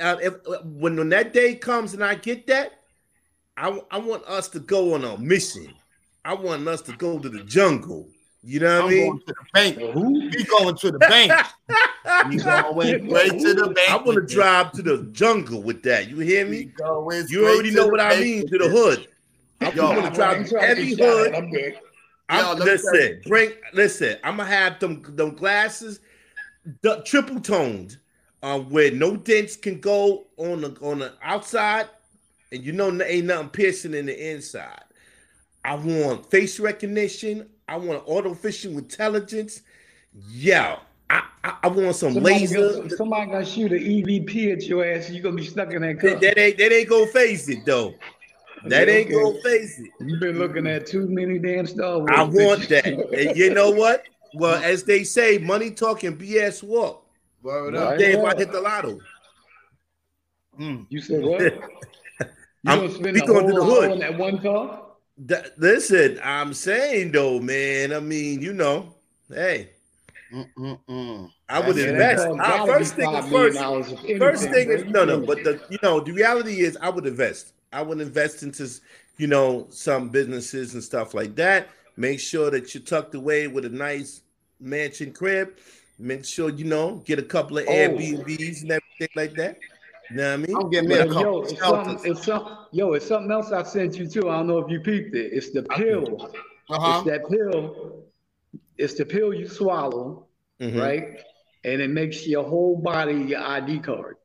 Uh, 0.00 0.16
if, 0.22 0.34
when, 0.64 0.96
when 0.96 1.08
that 1.10 1.32
day 1.32 1.54
comes 1.54 1.92
and 1.94 2.02
I 2.02 2.14
get 2.16 2.46
that, 2.48 2.72
I, 3.56 3.80
I 3.90 3.98
want 3.98 4.24
us 4.24 4.48
to 4.48 4.58
go 4.60 4.94
on 4.94 5.04
a 5.04 5.16
mission. 5.18 5.74
I 6.28 6.34
want 6.34 6.68
us 6.68 6.82
to 6.82 6.92
go 6.92 7.18
to 7.18 7.26
the 7.26 7.42
jungle. 7.44 8.06
You 8.42 8.60
know 8.60 8.82
what 8.82 8.82
I 8.82 8.84
I'm 8.84 8.90
mean? 8.90 9.06
going 9.08 9.20
to 9.20 9.34
the 9.34 9.46
bank. 9.54 9.76
Who? 9.94 10.12
We 10.20 10.44
going 10.44 10.76
to 10.76 10.90
the 10.90 10.98
bank. 10.98 11.32
We 12.28 12.36
going 12.36 13.00
straight 13.08 13.40
to 13.40 13.54
the 13.54 13.72
bank. 13.74 13.90
I 13.90 13.96
want 13.96 14.28
to 14.28 14.34
drive 14.34 14.72
to 14.72 14.82
the 14.82 15.08
jungle 15.12 15.62
with 15.62 15.82
that. 15.84 16.10
You 16.10 16.18
hear 16.18 16.44
me? 16.46 16.64
going 16.64 17.26
You 17.30 17.46
already 17.46 17.70
to 17.70 17.76
know 17.76 17.84
the 17.86 17.90
what 17.92 18.00
I 18.00 18.20
mean 18.20 18.46
to 18.46 18.58
the 18.58 18.68
hood. 18.68 19.08
I 19.62 19.70
Yo, 19.72 19.88
want 19.88 20.00
to 20.00 20.04
I 20.04 20.14
drive 20.14 20.36
ain't 20.36 20.46
to 20.48 20.52
trying 20.52 20.64
to 20.64 20.70
every 20.70 20.86
get 20.94 20.98
shot 20.98 21.08
at. 21.08 21.16
hood. 21.16 21.34
I'm 21.34 21.50
good. 21.50 21.78
I'm, 22.28 22.58
let 22.58 22.58
me 22.58 22.64
tell 22.64 22.66
you. 22.66 22.72
listen, 22.72 23.20
bring 23.26 23.52
listen. 23.72 24.16
I'm 24.22 24.36
gonna 24.36 24.50
have 24.50 24.78
them 24.80 25.02
them 25.16 25.34
glasses, 25.34 26.00
the 26.82 27.02
triple 27.06 27.40
toned, 27.40 27.96
um, 28.42 28.68
where 28.68 28.90
no 28.90 29.16
dents 29.16 29.56
can 29.56 29.80
go 29.80 30.26
on 30.36 30.60
the 30.60 30.76
on 30.82 30.98
the 30.98 31.14
outside, 31.22 31.88
and 32.52 32.62
you 32.62 32.72
know 32.72 32.88
ain't 33.02 33.26
nothing 33.28 33.48
piercing 33.48 33.94
in 33.94 34.04
the 34.04 34.30
inside. 34.30 34.82
I 35.64 35.74
want 35.74 36.30
face 36.30 36.58
recognition. 36.60 37.48
I 37.68 37.76
want 37.76 38.06
artificial 38.08 38.78
intelligence. 38.78 39.62
Yeah, 40.30 40.78
I 41.10 41.22
I, 41.44 41.56
I 41.64 41.68
want 41.68 41.94
some 41.96 42.14
Somebody 42.14 42.34
laser. 42.40 42.72
gonna, 42.74 42.90
somebody 42.90 43.30
gonna 43.30 43.44
shoot 43.46 43.72
an 43.72 43.78
EMP 43.82 44.28
at 44.58 44.62
your 44.64 44.84
ass. 44.84 45.10
You 45.10 45.20
gonna 45.22 45.36
be 45.36 45.44
stuck 45.46 45.72
in 45.72 45.82
that 45.82 46.00
car. 46.00 46.10
That, 46.10 46.20
that 46.20 46.38
ain't 46.38 46.58
that 46.58 46.72
ain't 46.72 46.88
gonna 46.88 47.06
face 47.08 47.48
it 47.48 47.64
though. 47.66 47.94
That 48.64 48.88
Okay, 48.88 49.00
ain't 49.02 49.10
okay. 49.12 49.22
gonna 49.22 49.42
face 49.42 49.78
it. 49.78 49.90
You've 50.00 50.20
been 50.20 50.38
looking 50.38 50.66
at 50.66 50.86
too 50.86 51.06
many 51.08 51.38
damn 51.38 51.66
Star 51.66 51.98
Wars. 51.98 52.10
I 52.12 52.22
want 52.22 52.68
that. 52.70 52.86
And 52.86 53.36
you 53.36 53.52
know 53.54 53.70
what? 53.70 54.04
Well, 54.34 54.54
as 54.64 54.82
they 54.84 55.04
say, 55.04 55.38
money 55.38 55.70
talking, 55.70 56.16
BS 56.16 56.62
walk. 56.62 57.04
Word 57.42 57.74
Right. 57.74 57.98
Day 57.98 58.12
if 58.14 58.24
I 58.24 58.34
hit 58.36 58.50
the 58.50 58.60
lotto. 58.60 58.98
Mm. 60.58 60.86
You 60.88 61.00
said 61.00 61.22
what? 61.22 61.40
You 62.64 62.72
I'm- 62.72 62.80
gonna 62.80 62.92
spend 62.92 63.14
we 63.14 63.20
the 63.20 63.26
going 63.26 63.46
to 63.46 63.54
whole 63.54 63.66
the 63.66 63.72
hour 63.76 63.82
hood. 63.82 63.92
in 63.92 63.98
that 64.00 64.18
one 64.18 64.38
car? 64.42 64.82
That- 65.26 65.58
listen, 65.58 66.20
I'm 66.22 66.54
saying 66.54 67.12
though, 67.12 67.40
man. 67.40 67.92
I 67.92 68.00
mean, 68.00 68.40
you 68.40 68.52
know, 68.52 68.94
hey, 69.32 69.70
Mm-mm-mm. 70.32 71.30
I 71.48 71.60
would 71.66 71.78
invest. 71.78 72.26
First 72.66 72.94
thing 72.94 73.10
is 73.14 73.24
$5 73.24 73.30
million 73.30 73.52
first. 73.52 73.58
dollars 73.58 73.92
if 73.92 73.98
anything, 74.00 74.18
First 74.18 74.42
thing 74.50 74.70
is 74.70 74.84
no, 74.84 75.04
no. 75.04 75.20
But 75.20 75.42
the 75.44 75.60
you 75.70 75.78
know 75.82 76.00
the 76.00 76.12
reality 76.12 76.60
is 76.60 76.76
I 76.80 76.90
would 76.90 77.06
invest. 77.06 77.52
I 77.72 77.82
would 77.82 78.00
invest 78.00 78.42
into 78.42 78.68
you 79.16 79.26
know 79.26 79.66
some 79.70 80.10
businesses 80.10 80.74
and 80.74 80.82
stuff 80.84 81.14
like 81.14 81.34
that. 81.36 81.68
Make 81.96 82.20
sure 82.20 82.50
that 82.50 82.72
you're 82.74 82.82
tucked 82.82 83.14
away 83.14 83.48
with 83.48 83.64
a 83.64 83.70
nice 83.70 84.20
mansion 84.60 85.12
crib. 85.12 85.56
Make 85.98 86.24
sure 86.24 86.50
you 86.50 86.64
know 86.64 87.02
get 87.06 87.18
a 87.18 87.22
couple 87.22 87.58
of 87.58 87.64
Oh. 87.66 87.72
Airbnbs 87.72 88.62
and 88.62 88.70
everything 88.72 89.08
like 89.16 89.32
that. 89.34 89.58
You 90.10 90.16
know 90.16 90.30
what 90.30 90.32
I 90.32 90.36
mean? 90.46 90.56
I'm 90.56 90.70
getting 90.70 90.88
me 90.88 90.94
a 90.96 91.06
Yo, 91.06 91.12
couple 91.12 91.22
yo, 91.22 91.38
of 91.40 91.50
it's 91.50 91.60
something, 91.60 92.10
it's 92.10 92.24
some, 92.24 92.58
yo, 92.72 92.92
it's 92.94 93.06
something 93.06 93.30
else 93.30 93.52
I 93.52 93.62
sent 93.62 93.96
you 93.96 94.08
too. 94.08 94.30
I 94.30 94.36
don't 94.38 94.46
know 94.46 94.58
if 94.58 94.70
you 94.70 94.80
peeped 94.80 95.14
it. 95.14 95.32
It's 95.32 95.50
the 95.50 95.62
pill. 95.64 96.30
Uh-huh. 96.70 96.90
It's 96.90 97.04
that 97.10 97.28
pill. 97.30 98.04
It's 98.76 98.94
the 98.94 99.04
pill 99.04 99.34
you 99.34 99.46
swallow, 99.48 100.26
Mhm. 100.60 100.80
right? 100.80 101.20
And 101.64 101.82
it 101.82 101.90
makes 101.90 102.26
your 102.26 102.44
whole 102.44 102.76
body 102.76 103.14
your 103.14 103.40
ID 103.40 103.80
card. 103.80 104.16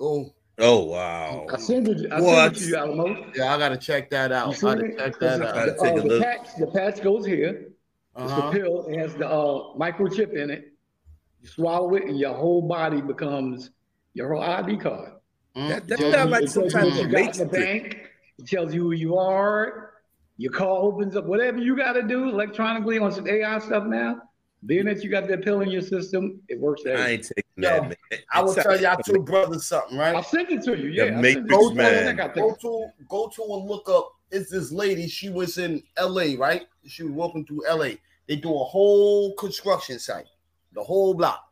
Oh, 0.00 0.32
Oh 0.62 0.84
wow! 0.84 1.46
I 1.50 1.56
sent 1.56 1.88
it. 1.88 2.12
I 2.12 2.20
What? 2.20 2.54
sent 2.54 2.56
it 2.56 2.60
to 2.60 2.66
you, 2.66 2.76
Alamo. 2.76 3.32
yeah, 3.34 3.54
I 3.54 3.58
gotta 3.58 3.78
check 3.78 4.10
that 4.10 4.30
out. 4.30 4.54
I 4.54 4.60
gotta 4.60 4.92
check 4.98 5.18
that 5.20 5.40
out. 5.40 5.54
Gotta 5.54 5.70
the, 5.72 5.76
take 5.82 5.92
uh, 5.92 5.96
a 5.96 6.00
the 6.02 6.08
look. 6.08 6.22
patch, 6.22 6.48
the 6.58 6.66
patch 6.66 7.02
goes 7.02 7.24
here. 7.24 7.50
It's 8.18 8.32
Uh-huh. 8.32 8.50
the 8.50 8.58
pill. 8.58 8.86
It 8.88 8.98
has 8.98 9.14
the 9.14 9.26
uh, 9.26 9.74
microchip 9.78 10.34
in 10.34 10.50
it. 10.50 10.72
You 11.40 11.48
swallow 11.48 11.94
it, 11.94 12.04
and 12.04 12.18
your 12.18 12.34
whole 12.34 12.60
body 12.68 13.00
becomes 13.00 13.70
your 14.14 14.34
whole 14.34 14.42
ID 14.42 14.76
card. 14.78 15.12
Mm-hmm. 15.56 15.68
That, 15.68 15.88
that 15.88 15.98
tells 15.98 16.14
sounds 16.14 16.24
you- 16.26 16.30
like 16.30 16.48
sometimes 16.48 16.72
some 16.72 16.84
you 16.84 17.12
type 17.12 17.26
what 17.26 17.26
got 17.26 17.40
in 17.40 17.48
the 17.48 17.52
bank. 17.52 17.96
It 18.38 18.46
tells 18.46 18.74
you 18.74 18.82
who 18.84 18.92
you 18.92 19.16
are. 19.18 19.90
Your 20.38 20.52
car 20.52 20.68
opens 20.68 21.16
up. 21.16 21.26
Whatever 21.26 21.58
you 21.58 21.76
got 21.76 21.92
to 21.92 22.02
do 22.02 22.28
electronically 22.30 22.98
on 22.98 23.12
some 23.12 23.28
AI 23.28 23.58
stuff 23.58 23.84
now. 23.86 24.22
Being 24.66 24.84
that 24.86 25.02
you 25.02 25.10
got 25.10 25.26
that 25.28 25.42
pill 25.42 25.62
in 25.62 25.70
your 25.70 25.80
system, 25.80 26.40
it 26.48 26.58
works. 26.60 26.82
I 26.86 26.90
ain't 26.90 27.22
taking 27.22 27.44
Yo, 27.56 27.68
that, 27.70 27.82
man. 27.82 28.20
I 28.32 28.42
will 28.42 28.54
tell 28.54 28.78
y'all 28.78 28.94
like 28.96 29.04
two 29.04 29.22
brothers 29.22 29.66
something, 29.66 29.96
right? 29.96 30.10
I 30.10 30.14
right? 30.16 30.26
sent 30.26 30.50
it 30.50 30.62
to 30.64 30.78
you. 30.78 30.88
Yeah, 30.90 31.04
I 31.04 31.08
sent 31.08 31.20
Matrix 31.22 31.48
to 31.48 31.62
you. 31.70 31.74
man. 31.74 32.20
I 32.20 32.28
Go 32.28 32.54
to 32.60 32.86
go 33.08 33.28
to 33.34 33.42
and 33.42 33.66
look 33.66 33.88
up. 33.88 34.12
It's 34.30 34.50
this 34.50 34.70
lady. 34.70 35.08
She 35.08 35.30
was 35.30 35.56
in 35.56 35.82
L.A. 35.96 36.36
Right? 36.36 36.66
She 36.86 37.02
was 37.04 37.12
walking 37.12 37.46
through 37.46 37.66
L.A. 37.68 37.98
They 38.28 38.36
do 38.36 38.54
a 38.54 38.64
whole 38.64 39.34
construction 39.36 39.98
site, 39.98 40.26
the 40.72 40.82
whole 40.82 41.14
block. 41.14 41.42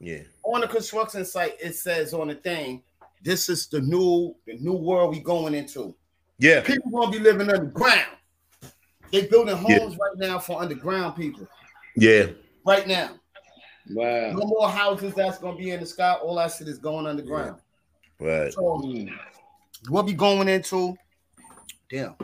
Yeah. 0.00 0.22
On 0.44 0.60
the 0.60 0.68
construction 0.68 1.24
site, 1.24 1.56
it 1.60 1.74
says 1.74 2.14
on 2.14 2.28
the 2.28 2.34
thing, 2.34 2.82
"This 3.22 3.48
is 3.48 3.66
the 3.66 3.80
new 3.80 4.34
the 4.46 4.56
new 4.58 4.74
world 4.74 5.10
we 5.10 5.20
going 5.20 5.54
into." 5.54 5.94
Yeah. 6.38 6.60
People 6.60 6.90
gonna 6.90 7.10
be 7.10 7.18
living 7.18 7.50
underground. 7.50 8.16
They 9.12 9.26
building 9.26 9.56
Yeah. 9.66 9.78
homes 9.78 9.96
right 9.96 10.16
now 10.16 10.38
for 10.38 10.60
underground 10.60 11.16
people. 11.16 11.48
Yeah. 11.96 12.26
Right 12.64 12.86
now, 12.86 13.18
Wow. 13.90 14.32
no 14.32 14.46
more 14.46 14.68
houses 14.68 15.14
that's 15.14 15.38
gonna 15.38 15.56
be 15.56 15.70
in 15.70 15.80
the 15.80 15.86
sky. 15.86 16.14
All 16.14 16.36
that 16.36 16.52
shit 16.52 16.68
is 16.68 16.78
going 16.78 17.06
underground. 17.06 17.60
Right. 18.20 18.52
So 18.52 18.80
what 19.88 20.04
we 20.04 20.12
going 20.12 20.48
into? 20.48 20.96
Damn, 21.90 22.16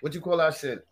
what 0.00 0.12
you 0.14 0.20
call 0.20 0.36
that 0.36 0.54
shit? 0.56 0.86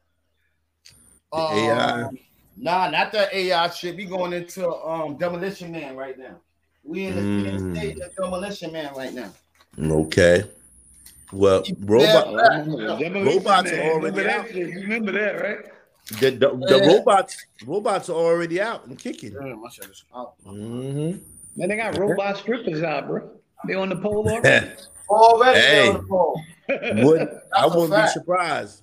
AI. 1.33 2.03
Um, 2.05 2.19
Nah, 2.57 2.89
not 2.91 3.13
the 3.13 3.35
AI 3.37 3.69
shit. 3.71 3.97
We 3.97 4.05
going 4.05 4.33
into 4.33 4.71
um 4.71 5.17
Demolition 5.17 5.73
Man 5.73 5.97
right 5.97 6.19
now. 6.19 6.37
We 6.85 7.07
in 7.07 7.17
the, 7.17 7.23
Mm. 7.23 7.77
stage 7.77 7.99
of 7.99 8.15
Demolition 8.15 8.73
Man 8.73 8.95
right 8.95 9.13
now. 9.13 9.33
Okay. 9.79 10.45
Well, 11.33 11.65
robot 11.81 12.31
Yeah. 12.31 13.23
robots 13.25 13.73
are 13.73 13.81
already 13.81 14.19
remember 14.19 14.31
out. 14.31 14.49
that 14.49 14.55
remember 14.55 15.13
that, 15.13 15.41
right? 15.41 15.59
The, 16.21 16.31
the, 16.31 16.67
the 16.69 16.79
Yeah. 16.79 16.87
robots 16.87 17.45
robots 17.67 18.09
are 18.09 18.17
already 18.17 18.61
out 18.61 18.87
and 18.87 18.99
kicking. 18.99 19.33
Damn, 19.33 19.61
my 19.63 19.69
shit 19.71 19.87
is 19.87 20.05
out. 20.15 20.35
Mm-hmm. 20.47 21.19
Man, 21.57 21.69
they 21.69 21.77
got 21.77 21.99
robot 21.99 22.37
strippers 22.37 22.83
out, 22.83 23.09
bro. 23.09 23.31
They 23.67 23.75
on 23.75 23.89
the 23.89 23.97
pole 23.97 24.29
already. 24.29 24.71
Already 25.09 25.59
Hey. 25.61 25.89
on 25.89 25.95
the 25.95 26.03
pole. 26.09 26.41
Would 27.05 27.41
I 27.55 27.67
wouldn't 27.67 27.95
be 27.95 28.07
surprised. 28.09 28.83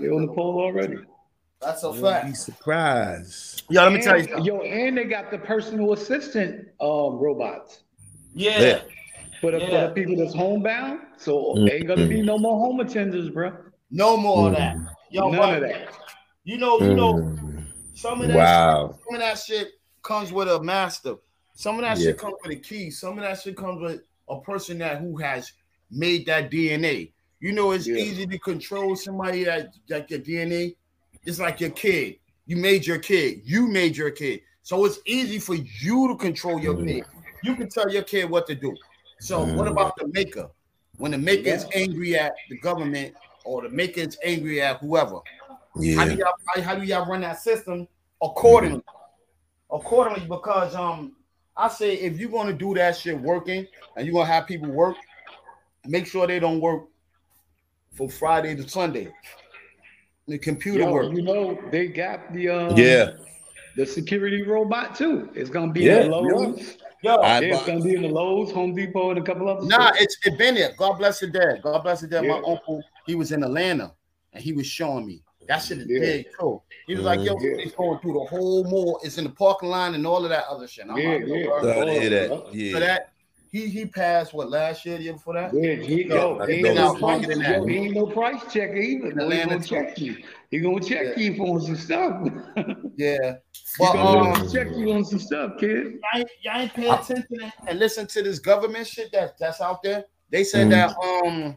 They 0.00 0.08
on 0.08 0.26
the 0.26 0.32
pole 0.32 0.58
already. 0.60 0.96
That's 1.62 1.82
a 1.84 1.90
Wouldn't 1.90 2.04
be 2.04 2.10
fact. 2.32 2.36
surprised. 2.38 3.62
Yo, 3.70 3.82
let 3.82 3.92
me 3.92 4.00
tell 4.00 4.18
you 4.18 4.24
something. 4.24 4.44
Yo, 4.44 4.60
and 4.60 4.96
they 4.96 5.04
got 5.04 5.30
the 5.30 5.38
personal 5.38 5.92
assistant 5.92 6.68
um, 6.80 7.14
robots 7.18 7.84
Yeah. 8.34 8.60
Yeah. 8.60 8.80
for 9.40 9.52
the, 9.52 9.60
for 9.60 9.66
the 9.70 9.92
people 9.94 10.16
that's 10.16 10.34
homebound. 10.34 11.00
So 11.18 11.56
ain't 11.70 11.86
gonna 11.86 12.06
be 12.08 12.20
no 12.22 12.38
more 12.38 12.58
home 12.58 12.80
attendants, 12.80 13.30
bro. 13.32 13.52
No 13.90 14.16
more 14.16 14.48
of 14.48 14.56
that. 14.56 14.76
Yo, 15.10 15.28
None 15.30 15.38
but 15.38 15.62
of 15.62 15.68
that. 15.68 15.88
you 16.44 16.58
know, 16.58 16.80
you 16.80 16.94
know, 16.94 17.14
Mm. 17.14 17.64
some 17.94 18.20
of 18.22 18.28
that 18.28 18.36
Wow. 18.36 18.98
some 19.04 19.14
of 19.14 19.20
that 19.20 19.38
shit 19.38 19.68
comes 20.02 20.32
with 20.32 20.48
a 20.48 20.60
master. 20.62 21.14
Some 21.54 21.76
of 21.76 21.82
that 21.82 21.98
Yeah. 21.98 22.06
shit 22.08 22.18
comes 22.18 22.34
with 22.42 22.52
a 22.52 22.60
key. 22.60 22.90
Some 22.90 23.18
of 23.18 23.24
that 23.24 23.40
shit 23.40 23.56
comes 23.56 23.80
with 23.80 24.00
a 24.28 24.40
person 24.40 24.78
that 24.78 24.98
who 25.00 25.16
has 25.18 25.52
made 25.90 26.26
that 26.26 26.50
DNA. 26.50 27.12
You 27.40 27.52
know, 27.52 27.72
it's 27.72 27.86
Yeah. 27.86 27.96
easy 27.96 28.26
to 28.26 28.38
control 28.38 28.96
somebody 28.96 29.44
that 29.44 29.68
like 29.88 30.10
your 30.10 30.20
DNA. 30.20 30.74
It's 31.24 31.38
like 31.38 31.60
your 31.60 31.70
kid. 31.70 32.16
You 32.46 32.56
made 32.56 32.86
your 32.86 32.98
kid. 32.98 33.42
You 33.44 33.68
made 33.68 33.96
your 33.96 34.10
kid. 34.10 34.42
So 34.62 34.84
it's 34.84 34.98
easy 35.06 35.38
for 35.38 35.54
you 35.54 36.08
to 36.08 36.16
control 36.16 36.60
your 36.60 36.74
Mhm. 36.74 36.86
kid. 36.86 37.06
You 37.42 37.56
can 37.56 37.68
tell 37.68 37.90
your 37.90 38.02
kid 38.02 38.28
what 38.30 38.46
to 38.48 38.54
do. 38.54 38.76
So 39.18 39.44
what 39.44 39.66
Mhm. 39.66 39.72
about 39.72 39.96
the 39.96 40.08
maker? 40.08 40.50
When 40.98 41.12
the 41.12 41.18
maker 41.18 41.48
is 41.48 41.66
angry 41.74 42.16
at 42.16 42.34
the 42.48 42.58
government 42.58 43.14
or 43.44 43.62
the 43.62 43.68
maker 43.70 44.00
is 44.00 44.18
angry 44.22 44.60
at 44.60 44.78
whoever, 44.78 45.20
how 45.96 46.04
do 46.04 46.14
y'all 46.14 46.32
how, 46.46 46.62
how 46.62 46.74
do 46.74 46.82
y'all 46.82 47.06
run 47.06 47.22
that 47.22 47.40
system 47.40 47.88
accordingly? 48.20 48.82
Accordingly, 49.70 50.26
because 50.28 50.74
um, 50.74 51.16
I 51.56 51.68
say 51.68 51.94
if 51.94 52.18
you're 52.18 52.30
gonna 52.30 52.52
do 52.52 52.74
that 52.74 52.96
shit 52.96 53.18
working 53.18 53.66
and 53.96 54.06
you're 54.06 54.14
gonna 54.14 54.26
have 54.26 54.46
people 54.46 54.68
work, 54.68 54.96
make 55.86 56.06
sure 56.06 56.26
they 56.26 56.38
don't 56.38 56.60
work 56.60 56.88
from 57.92 58.08
Friday 58.08 58.54
to 58.54 58.68
Sunday. 58.68 59.12
The 60.28 60.38
computer 60.38 60.80
Yo, 60.80 60.92
work. 60.92 61.12
you 61.12 61.22
know 61.22 61.58
they 61.70 61.88
got 61.88 62.32
the 62.32 62.48
um, 62.48 62.76
Yeah. 62.76 63.12
the 63.76 63.84
security 63.84 64.42
robot 64.42 64.94
too. 64.94 65.30
It's 65.34 65.50
gonna 65.50 65.72
be 65.72 65.80
Yeah, 65.82 66.02
in 66.02 66.10
the 66.10 66.16
Lowe's. 66.16 66.76
Yo, 67.02 67.20
Yeah, 67.20 67.40
it's 67.40 67.56
bought- 67.58 67.66
gonna 67.66 67.80
be 67.84 67.94
in 67.96 68.02
the 68.02 68.08
Lowe's, 68.08 68.52
Home 68.52 68.74
Depot, 68.74 69.10
and 69.10 69.18
a 69.18 69.22
couple 69.22 69.48
other. 69.48 69.66
nah, 69.66 69.88
stores. 69.88 70.02
it's 70.02 70.16
it 70.24 70.38
been 70.38 70.54
there. 70.54 70.72
God 70.78 70.92
bless 70.98 71.18
his 71.20 71.30
dad. 71.30 71.60
God 71.62 71.82
bless 71.82 72.00
his 72.00 72.10
dad. 72.10 72.24
My 72.24 72.36
uncle, 72.46 72.82
he 73.06 73.16
was 73.16 73.32
in 73.32 73.42
Atlanta 73.42 73.92
and 74.32 74.42
he 74.42 74.52
was 74.52 74.66
showing 74.66 75.06
me 75.06 75.22
that 75.48 75.58
shit 75.58 75.78
is 75.78 75.86
Yeah. 75.88 75.98
big 75.98 76.26
too. 76.38 76.62
He 76.86 76.94
was 76.94 77.04
like, 77.04 77.18
yo, 77.20 77.34
Yeah. 77.40 77.56
it's 77.58 77.74
going 77.74 77.98
through 77.98 78.12
the 78.12 78.24
whole 78.26 78.62
mall. 78.64 79.00
It's 79.02 79.18
in 79.18 79.24
the 79.24 79.30
parking 79.30 79.70
lot 79.70 79.92
and 79.94 80.06
all 80.06 80.22
of 80.22 80.30
that 80.30 80.44
other 80.48 80.68
shit. 80.68 80.86
I'm 80.88 80.96
Yeah, 80.96 81.08
like, 81.14 81.26
yeah. 81.26 81.44
bro, 81.46 81.62
Sorry 81.62 81.86
to 81.86 82.00
hear 82.00 82.10
that. 82.10 82.28
So 82.28 82.46
Yeah. 82.52 82.78
that 82.78 83.11
he 83.52 83.68
he 83.68 83.84
passed 83.86 84.32
what 84.32 84.50
last 84.50 84.84
year, 84.86 84.96
the 84.96 85.04
year 85.04 85.12
before 85.12 85.34
that? 85.34 85.52
Yeah, 85.54 85.74
he, 85.74 86.04
Yo, 86.04 86.38
yo, 86.38 86.46
he 86.46 86.66
ain't 86.66 86.74
no 86.74 86.92
this. 86.92 87.00
price, 87.00 87.26
Longer 87.26 87.26
than 87.28 87.52
yo, 87.60 87.66
he 87.66 87.76
ain't 87.76 87.94
no 87.94 88.06
price 88.06 88.40
checker 88.52 88.76
either. 88.76 89.08
In 89.10 89.16
boy. 89.18 89.30
He 89.30 89.44
gonna 89.44 89.62
check 89.62 89.98
you. 89.98 90.16
He 90.50 90.58
gonna 90.60 90.80
check 90.80 91.18
Yeah. 91.18 91.22
you 91.22 91.36
for 91.36 91.60
some 91.60 91.76
stuff. 91.76 92.28
Yeah. 92.96 93.36
He 93.78 93.86
But 93.86 93.94
gonna 93.94 94.32
um, 94.32 94.48
check 94.52 94.66
you 94.76 94.92
on 94.92 95.02
some 95.04 95.18
stuff, 95.18 95.52
kid. 95.58 95.68
y'all 95.70 96.20
ain't, 96.20 96.28
y'all 96.42 96.60
ain't 96.60 96.74
pay 96.74 96.90
attention 96.90 97.50
and 97.66 97.78
listen 97.78 98.06
to 98.08 98.22
this 98.22 98.38
government 98.38 98.86
shit 98.86 99.10
that 99.12 99.38
that's 99.38 99.62
out 99.62 99.82
there. 99.82 100.04
They 100.30 100.44
said 100.44 100.66
Mhm. 100.66 100.70
that 100.70 100.96
um 101.24 101.56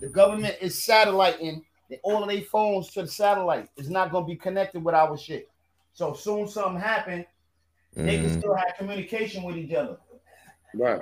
the 0.00 0.08
government 0.08 0.56
is 0.60 0.82
satelliting 0.82 1.62
the- 1.88 2.00
all 2.02 2.22
of 2.24 2.28
their 2.28 2.40
phones 2.42 2.90
to 2.92 3.02
the 3.02 3.08
satellite. 3.08 3.68
It's 3.76 3.88
not 3.88 4.10
gonna 4.10 4.26
be 4.26 4.34
connected 4.34 4.82
with 4.82 4.94
our 4.94 5.16
shit. 5.16 5.48
So 5.92 6.14
soon 6.14 6.48
something 6.48 6.80
happen, 6.80 7.24
they 7.94 8.16
can 8.18 8.26
Mhm. 8.30 8.38
still 8.38 8.54
have 8.54 8.74
communication 8.76 9.44
with 9.44 9.56
each 9.56 9.72
other. 9.72 9.98
Right. 10.74 11.00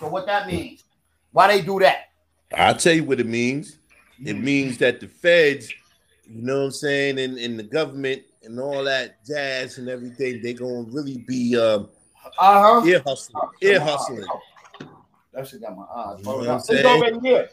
So 0.00 0.08
what 0.08 0.26
that 0.26 0.46
means? 0.46 0.84
Why 1.32 1.48
they 1.48 1.62
do 1.62 1.78
that? 1.80 2.10
I'll 2.56 2.76
tell 2.76 2.94
you 2.94 3.04
what 3.04 3.20
it 3.20 3.26
means. 3.26 3.78
It 4.24 4.36
means 4.38 4.78
that 4.78 5.00
the 5.00 5.08
feds 5.08 5.72
You 6.26 6.42
know 6.42 6.58
what 6.58 6.64
I'm 6.66 6.70
saying? 6.70 7.18
And, 7.18 7.38
and 7.38 7.58
the 7.58 7.64
government 7.64 8.22
and 8.42 8.58
all 8.60 8.84
that 8.84 9.24
jazz 9.26 9.78
and 9.78 9.88
everything, 9.88 10.40
they're 10.42 10.54
gonna 10.54 10.82
really 10.90 11.18
be 11.18 11.58
um 11.58 11.88
uh-huh. 12.38 12.86
ear 12.86 13.02
hustling. 13.04 13.42
Ear 13.60 13.80
hustling. 13.80 14.24
That 15.32 15.48
shit 15.48 15.60
got 15.60 15.76
my 15.76 15.84
eyes. 15.84 16.18
You 16.20 16.24
know 16.24 16.36
what 16.38 16.48
I'm 16.48 16.56
it's 16.56 16.66
saying? 16.68 16.86
already 16.86 17.20
here. 17.20 17.48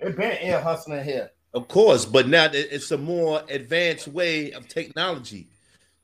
It 0.00 0.16
been 0.16 0.38
ear 0.42 0.60
hustling 0.60 1.04
here. 1.04 1.30
Of 1.54 1.68
course, 1.68 2.04
but 2.04 2.28
now 2.28 2.48
it's 2.52 2.90
a 2.90 2.98
more 2.98 3.42
advanced 3.48 4.08
way 4.08 4.52
of 4.52 4.68
technology. 4.68 5.48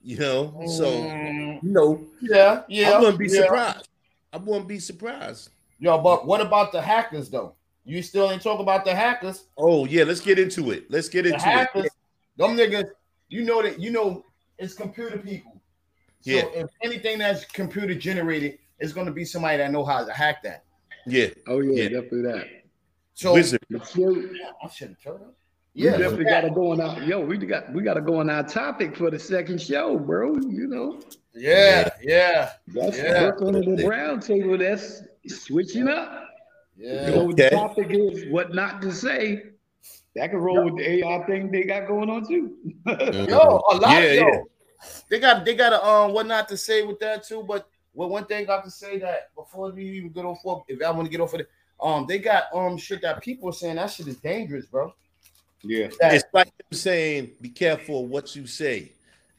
You 0.03 0.18
know, 0.18 0.62
so 0.66 0.90
Mm, 0.90 1.62
you 1.62 1.70
know, 1.70 2.05
yeah, 2.20 2.62
yeah. 2.68 2.90
I 2.90 2.99
wouldn't 2.99 3.18
be 3.18 3.28
yeah. 3.28 3.43
surprised. 3.43 3.88
I 4.32 4.38
wouldn't 4.38 4.68
be 4.68 4.78
surprised. 4.78 5.50
Yo, 5.78 5.98
but 5.98 6.26
what 6.26 6.40
about 6.40 6.72
the 6.72 6.80
hackers 6.80 7.28
though? 7.28 7.54
You 7.84 8.02
still 8.02 8.30
ain't 8.30 8.42
talk 8.42 8.60
about 8.60 8.84
the 8.84 8.94
hackers. 8.94 9.44
Oh 9.58 9.84
yeah, 9.86 10.04
let's 10.04 10.20
get 10.20 10.38
into 10.38 10.70
it. 10.70 10.90
Let's 10.90 11.08
get 11.08 11.24
The 11.24 11.34
into 11.34 11.44
hackers, 11.44 11.86
it. 11.86 11.92
them 12.36 12.56
niggas, 12.56 12.88
you 13.28 13.42
know 13.44 13.62
that 13.62 13.80
you 13.80 13.90
know 13.90 14.24
it's 14.58 14.74
computer 14.74 15.18
people. 15.18 15.60
So 16.20 16.30
Yeah. 16.30 16.44
if 16.54 16.68
anything 16.82 17.18
that's 17.18 17.44
computer 17.44 17.94
generated, 17.94 18.58
it's 18.78 18.92
gonna 18.92 19.10
be 19.10 19.24
somebody 19.24 19.58
that 19.58 19.72
know 19.72 19.84
how 19.84 20.04
to 20.04 20.12
hack 20.12 20.42
that. 20.44 20.64
Yeah. 21.06 21.28
Oh 21.48 21.60
yeah, 21.60 21.82
Yeah. 21.82 21.88
definitely 22.00 22.22
that. 22.22 22.46
So 23.14 23.34
Wizard. 23.34 23.60
But 23.68 23.86
still, 23.86 24.16
I 24.62 24.68
should 24.68 24.88
have 24.90 25.00
told 25.02 25.20
him. 25.20 25.28
we 25.74 25.82
Yeah, 25.84 25.96
definitely 25.98 26.24
got 26.26 26.42
to 26.42 26.50
go 26.50 26.70
on 26.72 26.80
our 26.80 27.02
yo. 27.02 27.20
We 27.20 27.36
got 27.38 27.72
we 27.72 27.82
got 27.82 27.94
to 27.94 28.00
go 28.00 28.20
on 28.20 28.30
our 28.30 28.44
topic 28.44 28.96
for 28.96 29.10
the 29.10 29.18
second 29.18 29.60
show, 29.60 29.98
bro. 29.98 30.36
You 30.36 30.68
know, 30.68 31.00
yeah, 31.34 31.88
yeah, 32.02 32.52
that's 32.68 32.98
Yeah. 32.98 33.22
work 33.22 33.42
under 33.42 33.60
the 33.76 33.86
round 33.86 34.22
table. 34.22 34.56
That's 34.58 35.02
switching 35.28 35.88
up. 35.88 36.28
yeah. 36.76 37.06
You 37.08 37.14
know, 37.14 37.28
Okay. 37.30 37.44
the 37.44 37.50
topic 37.50 37.86
is 37.90 38.26
what 38.30 38.54
not 38.54 38.82
to 38.82 38.92
say. 38.92 39.44
That 40.14 40.28
can 40.30 40.40
roll 40.40 40.64
with 40.64 40.76
the 40.76 40.90
AI 41.04 41.24
thing 41.26 41.50
they 41.50 41.62
got 41.64 41.86
going 41.86 42.10
on 42.10 42.26
too. 42.28 42.56
Yo, 42.86 43.62
a 43.70 43.76
lot 43.76 43.80
Yeah, 43.82 43.98
of 44.00 44.14
yo, 44.16 44.26
yeah. 44.28 44.40
they 45.08 45.18
got 45.18 45.44
they 45.44 45.54
got 45.54 45.72
a 45.72 45.82
um 45.86 46.12
what 46.12 46.26
not 46.26 46.48
to 46.48 46.56
say 46.56 46.82
with 46.82 47.00
that 47.00 47.24
too. 47.24 47.42
But 47.42 47.66
well, 47.94 48.10
one 48.10 48.26
thing 48.26 48.48
I 48.48 48.52
have 48.56 48.64
to 48.64 48.70
say 48.70 48.98
that 48.98 49.34
before 49.34 49.70
we 49.72 49.84
even 49.84 50.10
get 50.12 50.24
off 50.26 50.40
of, 50.44 50.62
if 50.68 50.82
I 50.82 50.90
want 50.90 51.06
to 51.06 51.10
get 51.10 51.20
off 51.22 51.32
of 51.34 51.40
it, 51.40 51.48
um, 51.80 52.06
they 52.06 52.18
got 52.18 52.44
um 52.54 52.76
shit 52.76 53.00
that 53.02 53.22
people 53.22 53.48
are 53.48 53.52
saying 53.54 53.76
that 53.76 53.90
shit 53.90 54.06
is 54.08 54.16
dangerous, 54.18 54.66
bro. 54.66 54.92
yeah. 55.62 55.88
That- 56.00 56.14
It's 56.14 56.24
like 56.34 56.46
them 56.58 56.78
saying, 56.78 57.30
"Be 57.40 57.48
careful 57.48 58.06
what 58.06 58.36
you 58.36 58.46
say." 58.46 58.92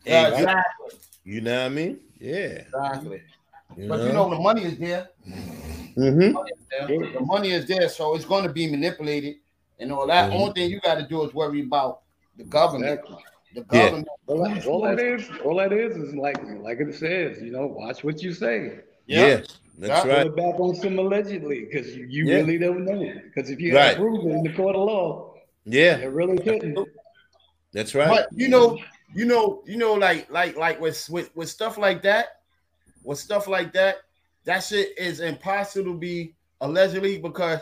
Yeah, 0.05 0.25
And- 0.25 0.33
exactly, 0.35 0.99
You 1.23 1.41
know 1.41 1.55
what 1.55 1.65
I 1.65 1.69
mean? 1.69 1.99
Yeah. 2.19 2.63
exactly. 2.67 3.21
You 3.77 3.87
But 3.89 4.01
you 4.01 4.13
know 4.13 4.29
the 4.29 4.39
money 4.39 4.63
is 4.63 4.77
there. 4.77 5.09
Mhm. 5.97 6.33
Money 6.33 6.51
is 6.51 6.65
there. 6.69 6.87
The 6.87 7.19
money 7.21 7.51
is 7.51 7.65
there, 7.67 7.89
so 7.89 8.15
it's 8.15 8.25
going 8.25 8.43
to 8.43 8.51
be 8.53 8.69
manipulated 8.69 9.35
and 9.79 9.91
all 9.91 10.05
that. 10.07 10.31
Mhm. 10.31 10.35
Only 10.35 10.53
thing 10.53 10.71
you 10.71 10.79
got 10.81 10.95
to 10.95 11.07
do 11.07 11.23
is 11.23 11.33
worry 11.33 11.61
about 11.61 12.01
the 12.37 12.43
government. 12.43 12.99
Exactly. 12.99 13.23
The 13.55 13.65
Yeah. 13.71 13.83
government. 13.85 14.07
All 14.27 14.43
that, 14.43 14.67
all 14.67 14.81
that 14.81 14.99
is, 14.99 15.29
all 15.43 15.55
that 15.57 15.73
is, 15.73 15.95
is 15.97 16.15
like 16.15 16.37
like 16.61 16.79
it 16.79 16.93
says. 16.95 17.41
You 17.41 17.51
know, 17.51 17.67
watch 17.67 18.03
what 18.03 18.21
you 18.21 18.33
say. 18.33 18.79
Yeah. 19.05 19.41
That's 19.77 20.05
right. 20.05 20.23
Pull 20.27 20.33
it 20.33 20.35
back 20.35 20.59
on 20.59 20.75
some 20.75 20.99
allegedly 20.99 21.65
because 21.65 21.95
you, 21.95 22.05
you 22.05 22.25
Yeah. 22.25 22.35
really 22.37 22.57
don't 22.59 22.85
know. 22.85 23.11
Because 23.23 23.49
if 23.49 23.59
you 23.59 23.75
Right. 23.75 23.87
have 23.89 23.97
proof 23.97 24.23
in 24.25 24.43
the 24.43 24.53
court 24.53 24.75
of 24.75 24.83
law, 24.87 25.33
Yeah. 25.65 25.97
it 25.97 26.11
really 26.11 26.37
couldn't. 26.37 26.77
That's 27.71 27.95
right. 27.95 28.07
But 28.07 28.27
you 28.33 28.49
know, 28.49 28.77
you 29.15 29.25
know, 29.25 29.61
you 29.65 29.77
know, 29.77 29.93
like 29.93 30.29
like 30.31 30.55
like 30.57 30.79
with 30.79 31.07
with 31.09 31.35
with 31.35 31.49
stuff 31.49 31.77
like 31.77 32.01
that, 32.03 32.41
with 33.03 33.19
stuff 33.19 33.47
like 33.47 33.73
that, 33.73 33.97
that 34.45 34.59
shit 34.59 34.97
is 34.97 35.19
impossible 35.19 35.93
to 35.93 35.97
be 35.97 36.33
allegedly 36.61 37.17
because 37.19 37.59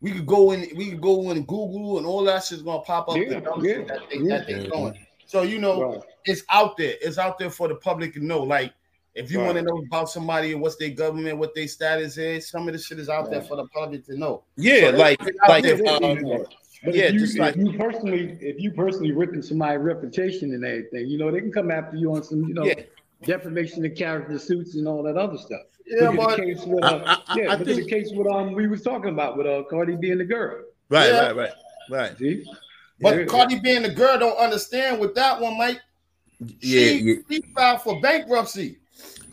we 0.00 0.12
could 0.12 0.26
go 0.26 0.52
in, 0.52 0.68
we 0.76 0.90
could 0.90 1.00
go 1.00 1.30
in 1.30 1.42
Google 1.44 1.98
and 1.98 2.06
all 2.06 2.22
that 2.24 2.44
shit's 2.44 2.62
gonna 2.62 2.82
pop 2.82 3.08
up. 3.08 3.16
Yeah, 3.16 3.40
yeah, 3.60 3.82
that 3.84 4.00
they, 4.10 4.18
yeah. 4.18 4.38
that 4.38 4.46
they 4.46 4.66
doing. 4.68 5.06
So 5.26 5.42
you 5.42 5.58
know, 5.58 5.82
Right. 5.94 6.00
it's 6.26 6.42
out 6.50 6.76
there. 6.76 6.94
It's 7.00 7.18
out 7.18 7.38
there 7.38 7.50
for 7.50 7.68
the 7.68 7.74
public 7.76 8.14
to 8.14 8.24
know. 8.24 8.42
Like 8.42 8.72
if 9.14 9.30
you 9.30 9.38
want 9.40 9.56
to 9.56 9.62
know 9.62 9.82
about 9.86 10.10
somebody 10.10 10.52
and 10.52 10.60
what's 10.60 10.76
their 10.76 10.90
government, 10.90 11.38
what 11.38 11.54
their 11.54 11.68
status 11.68 12.18
is, 12.18 12.48
some 12.48 12.66
of 12.68 12.74
the 12.74 12.80
shit 12.80 12.98
is 12.98 13.08
out 13.08 13.30
there 13.30 13.42
for 13.42 13.56
the 13.56 13.66
public 13.68 14.04
to 14.06 14.18
know. 14.18 14.42
yeah, 14.56 14.90
So 14.90 14.96
like 14.96 15.20
like 15.48 15.64
um, 15.66 16.44
But 16.84 16.94
Yeah, 16.94 17.04
if 17.04 17.14
you, 17.14 17.20
just 17.20 17.38
like- 17.38 17.56
if 17.56 17.62
you 17.64 17.72
personally, 17.78 18.36
if 18.40 18.60
you 18.60 18.70
personally 18.72 19.12
ripping 19.12 19.42
somebody's 19.42 19.80
reputation 19.80 20.52
and 20.54 20.64
everything, 20.64 21.08
you 21.08 21.18
know, 21.18 21.30
they 21.30 21.40
can 21.40 21.52
come 21.52 21.70
after 21.70 21.96
you 21.96 22.14
on 22.14 22.22
some, 22.22 22.44
you 22.44 22.54
know, 22.54 22.64
Yeah. 22.64 22.82
defamation 23.24 23.84
of 23.86 23.94
character 23.94 24.38
suits 24.38 24.74
and 24.74 24.86
all 24.86 25.02
that 25.04 25.16
other 25.16 25.38
stuff. 25.38 25.62
Yeah, 25.86 26.12
but 26.14 26.36
the 26.36 26.42
case 26.44 26.64
with, 26.64 26.84
uh, 26.84 27.02
I- 27.04 27.12
I- 27.12 27.36
yeah, 27.36 27.44
I 27.52 27.56
look 27.56 27.68
at 27.68 27.76
the 27.76 27.84
case 27.86 28.10
with 28.14 28.26
um 28.26 28.52
we 28.54 28.66
was 28.66 28.82
talking 28.82 29.10
about 29.10 29.36
with 29.36 29.46
uh 29.46 29.62
Cardi 29.70 29.96
being 29.96 30.18
the 30.18 30.24
girl. 30.24 30.62
right, 30.90 31.08
Yeah. 31.10 31.20
right, 31.26 31.36
right, 31.36 31.52
right. 31.90 32.18
See, 32.18 32.44
But 33.00 33.18
Yeah. 33.18 33.24
Cardi 33.24 33.58
being 33.60 33.82
the 33.82 33.90
girl 33.90 34.18
don't 34.18 34.36
understand 34.38 35.00
with 35.00 35.14
that 35.16 35.40
one, 35.40 35.58
Mike. 35.58 35.80
Yeah, 36.60 36.78
she, 36.88 36.98
yeah. 36.98 37.14
she 37.30 37.40
filed 37.54 37.82
for 37.82 38.00
bankruptcy. 38.00 38.78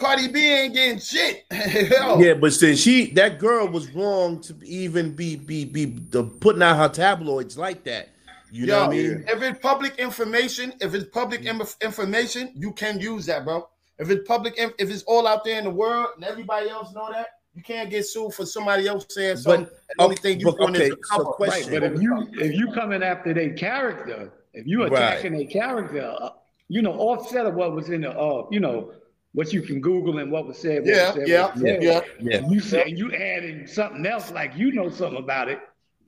Cardi 0.01 0.27
B 0.27 0.39
ain't 0.51 0.73
getting 0.73 0.99
shit. 0.99 1.45
Yeah, 1.51 2.33
but 2.33 2.53
since 2.53 2.79
she 2.79 3.11
that 3.11 3.39
girl 3.39 3.67
was 3.67 3.89
wrong 3.93 4.41
to 4.41 4.55
even 4.65 5.13
be 5.15 5.35
be 5.35 5.63
be 5.65 5.85
the, 5.85 6.23
putting 6.23 6.61
out 6.63 6.77
her 6.77 6.89
tabloids 6.89 7.57
like 7.57 7.83
that. 7.85 8.09
You 8.51 8.65
know 8.65 8.73
yo, 8.73 8.87
what 8.87 8.89
I 8.89 8.97
mean? 8.97 9.25
if 9.29 9.41
it's 9.43 9.59
public 9.59 9.97
information, 9.97 10.73
if 10.81 10.93
it's 10.93 11.05
public 11.09 11.45
im- 11.45 11.61
information, 11.81 12.51
you 12.55 12.73
can 12.73 12.99
use 12.99 13.25
that, 13.27 13.45
bro. 13.45 13.69
If 13.97 14.09
it's 14.09 14.27
public, 14.27 14.57
in- 14.57 14.73
if 14.77 14.89
it's 14.89 15.03
all 15.03 15.25
out 15.27 15.45
there 15.45 15.57
in 15.57 15.63
the 15.63 15.69
world 15.69 16.07
and 16.15 16.25
everybody 16.25 16.67
else 16.69 16.91
know 16.93 17.09
that, 17.13 17.27
you 17.55 17.61
can't 17.63 17.89
get 17.89 18.05
sued 18.05 18.33
for 18.33 18.45
somebody 18.45 18.87
else 18.87 19.05
saying 19.09 19.37
something. 19.37 19.63
But- 19.65 19.71
and 19.89 19.99
the 19.99 20.03
only 20.03 20.15
thing 20.17 20.39
you 20.41 20.47
but- 20.47 20.57
doing 20.57 20.75
okay, 20.75 20.85
is 20.87 20.91
a 20.91 20.95
so 21.03 21.17
cover. 21.17 21.23
question. 21.31 21.71
But 21.79 21.83
if 21.83 22.01
you 22.01 22.27
if 22.33 22.53
you 22.53 22.71
coming 22.73 23.03
after 23.03 23.33
their 23.33 23.53
character, 23.53 24.31
if 24.53 24.67
you 24.67 24.81
Right. 24.83 24.91
attacking 24.91 25.33
their 25.37 25.45
character, 25.45 26.13
uh, 26.19 26.29
you 26.67 26.81
know, 26.81 26.93
offset 26.93 27.45
of 27.45 27.53
what 27.55 27.73
was 27.73 27.89
in 27.89 28.01
the 28.01 28.11
uh, 28.11 28.47
you 28.51 28.59
know, 28.59 28.91
what 29.33 29.53
you 29.53 29.61
can 29.61 29.79
Google 29.81 30.19
and 30.19 30.31
what 30.31 30.47
was 30.47 30.57
said. 30.57 30.79
What 30.79 30.87
Yeah, 30.87 31.05
was 31.05 31.15
said, 31.15 31.27
yeah, 31.27 31.41
what 31.43 31.53
was 31.53 31.61
said. 31.61 31.83
yeah. 31.83 32.01
Yeah. 32.19 32.49
You 32.49 32.59
saying 32.59 32.97
you 32.97 33.13
adding 33.13 33.67
something 33.67 34.05
else 34.05 34.31
like 34.31 34.55
you 34.55 34.71
know 34.71 34.89
something 34.89 35.21
about 35.23 35.49
it. 35.49 35.59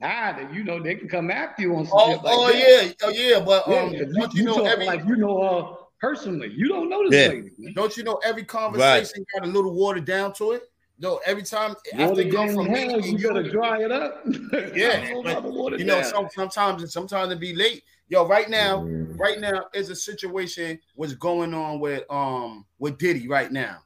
Either 0.02 0.48
you 0.52 0.64
know 0.64 0.82
they 0.82 0.96
can 0.96 1.08
come 1.08 1.30
after 1.30 1.62
you 1.62 1.74
on 1.76 1.86
some 1.86 1.98
Oh, 1.98 2.10
shit 2.12 2.22
like 2.22 2.34
oh 2.36 2.46
that. 2.48 2.58
yeah, 2.58 2.92
oh 3.02 3.10
yeah, 3.10 3.40
but 3.40 3.64
Yeah, 3.68 3.76
um, 3.76 3.90
'cause 3.90 4.00
you, 4.00 4.14
don't 4.14 4.34
you, 4.34 4.42
you 4.42 4.44
know 4.48 4.66
every 4.66 4.86
like 4.86 5.04
you 5.06 5.16
know 5.16 5.38
uh 5.38 5.76
personally. 6.00 6.52
You 6.54 6.68
don't 6.68 6.90
know 6.90 7.08
this 7.08 7.22
Yeah. 7.22 7.28
lady. 7.28 7.50
Man. 7.58 7.72
don't 7.74 7.96
you 7.96 8.02
know 8.04 8.20
every 8.24 8.44
conversation 8.44 9.24
got 9.32 9.44
a 9.48 9.50
little 9.50 9.72
watered 9.74 10.04
down 10.04 10.32
to 10.34 10.52
it? 10.52 10.70
No, 10.98 11.20
every 11.26 11.42
time 11.42 11.74
after 11.92 12.06
Water 12.08 12.20
it 12.22 12.32
come 12.32 12.48
from 12.54 12.72
me 12.72 12.78
hell, 12.78 13.00
you 13.00 13.18
gotta 13.18 13.50
dry 13.50 13.82
it 13.82 13.90
up. 13.90 14.24
Yeah, 14.76 14.88
I 14.88 15.00
don't 15.00 15.10
know 15.10 15.22
but, 15.22 15.30
about 15.32 15.42
the 15.44 15.50
water 15.50 15.76
you 15.76 15.84
know, 15.84 16.02
some, 16.02 16.28
sometimes 16.32 16.82
and 16.82 16.90
sometimes 16.90 17.32
it 17.32 17.40
be 17.40 17.54
late. 17.54 17.82
Yo, 18.08 18.26
right 18.26 18.50
now, 18.50 18.80
Mm. 18.84 19.18
right 19.18 19.40
now 19.40 19.66
is 19.74 19.88
a 19.90 19.96
situation 19.96 20.78
what's 20.94 21.14
going 21.14 21.54
on 21.54 21.80
with 21.80 22.04
um 22.10 22.66
with 22.78 22.98
Diddy 22.98 23.28
right 23.28 23.50
now. 23.50 23.78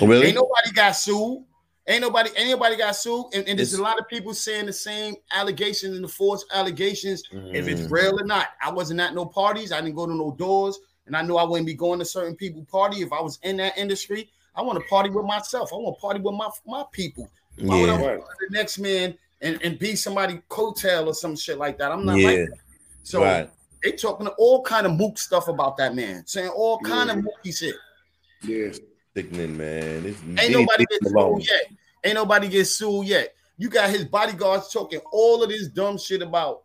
Oh, 0.00 0.06
really? 0.06 0.26
Ain't 0.28 0.36
nobody 0.36 0.70
got 0.72 0.92
sued. 0.92 1.44
Ain't 1.88 2.02
nobody 2.02 2.30
anybody 2.36 2.76
got 2.76 2.94
sued, 2.94 3.26
and, 3.34 3.48
and 3.48 3.58
there's 3.58 3.72
It's- 3.72 3.78
a 3.80 3.82
lot 3.82 3.98
of 3.98 4.06
people 4.08 4.32
saying 4.34 4.66
the 4.66 4.72
same 4.72 5.16
allegations 5.32 5.96
and 5.96 6.04
the 6.04 6.08
false 6.08 6.44
allegations. 6.52 7.22
If 7.32 7.66
it's 7.66 7.80
Mm. 7.82 7.90
real 7.90 8.20
or 8.20 8.24
not, 8.24 8.48
I 8.62 8.70
wasn't 8.70 9.00
at 9.00 9.14
no 9.14 9.24
parties. 9.26 9.72
I 9.72 9.80
didn't 9.80 9.96
go 9.96 10.06
to 10.06 10.14
no 10.14 10.30
doors, 10.32 10.78
and 11.06 11.16
I 11.16 11.22
knew 11.22 11.36
I 11.36 11.44
wouldn't 11.44 11.66
be 11.66 11.74
going 11.74 11.98
to 11.98 12.04
certain 12.04 12.36
people 12.36 12.64
party 12.70 13.00
if 13.02 13.12
I 13.12 13.20
was 13.20 13.38
in 13.42 13.56
that 13.56 13.76
industry. 13.76 14.30
I 14.54 14.62
want 14.62 14.78
to 14.78 14.84
party 14.88 15.08
with 15.10 15.24
myself. 15.24 15.72
I 15.72 15.76
want 15.76 15.96
to 15.96 16.00
party 16.00 16.20
with 16.20 16.34
my 16.34 16.48
my 16.66 16.84
people. 16.92 17.28
Why 17.58 17.80
would 17.80 17.90
I 17.90 18.00
want 18.00 18.20
to 18.20 18.46
the 18.48 18.56
next 18.56 18.78
man 18.78 19.18
and, 19.40 19.58
and 19.64 19.78
be 19.80 19.96
somebody 19.96 20.40
coattail 20.48 21.06
or 21.06 21.14
some 21.14 21.34
shit 21.34 21.58
like 21.58 21.78
that? 21.78 21.90
I'm 21.90 22.04
not 22.04 22.18
Yeah. 22.18 22.26
like 22.28 22.36
that. 22.50 22.58
So 23.02 23.22
right. 23.22 23.50
they 23.82 23.92
talking 23.92 24.26
all 24.38 24.62
kind 24.62 24.86
of 24.86 24.92
mook 24.92 25.18
stuff 25.18 25.48
about 25.48 25.76
that 25.78 25.94
man, 25.94 26.26
saying 26.26 26.48
all 26.48 26.78
kind 26.80 27.10
of 27.10 27.18
mooky 27.18 27.56
shit. 27.56 27.74
yeah. 28.42 28.68
Sickening, 29.16 29.56
man. 29.56 30.04
It's, 30.06 30.20
Ain't 30.40 30.52
nobody 30.52 30.84
get 30.88 31.08
sued 31.08 31.48
yet. 31.48 31.62
Ain't 32.04 32.14
nobody 32.14 32.48
get 32.48 32.66
sued 32.66 33.06
yet. 33.06 33.34
You 33.56 33.68
got 33.68 33.90
his 33.90 34.04
bodyguards 34.04 34.72
talking 34.72 35.00
all 35.10 35.42
of 35.42 35.48
this 35.48 35.66
dumb 35.68 35.98
shit 35.98 36.22
about 36.22 36.62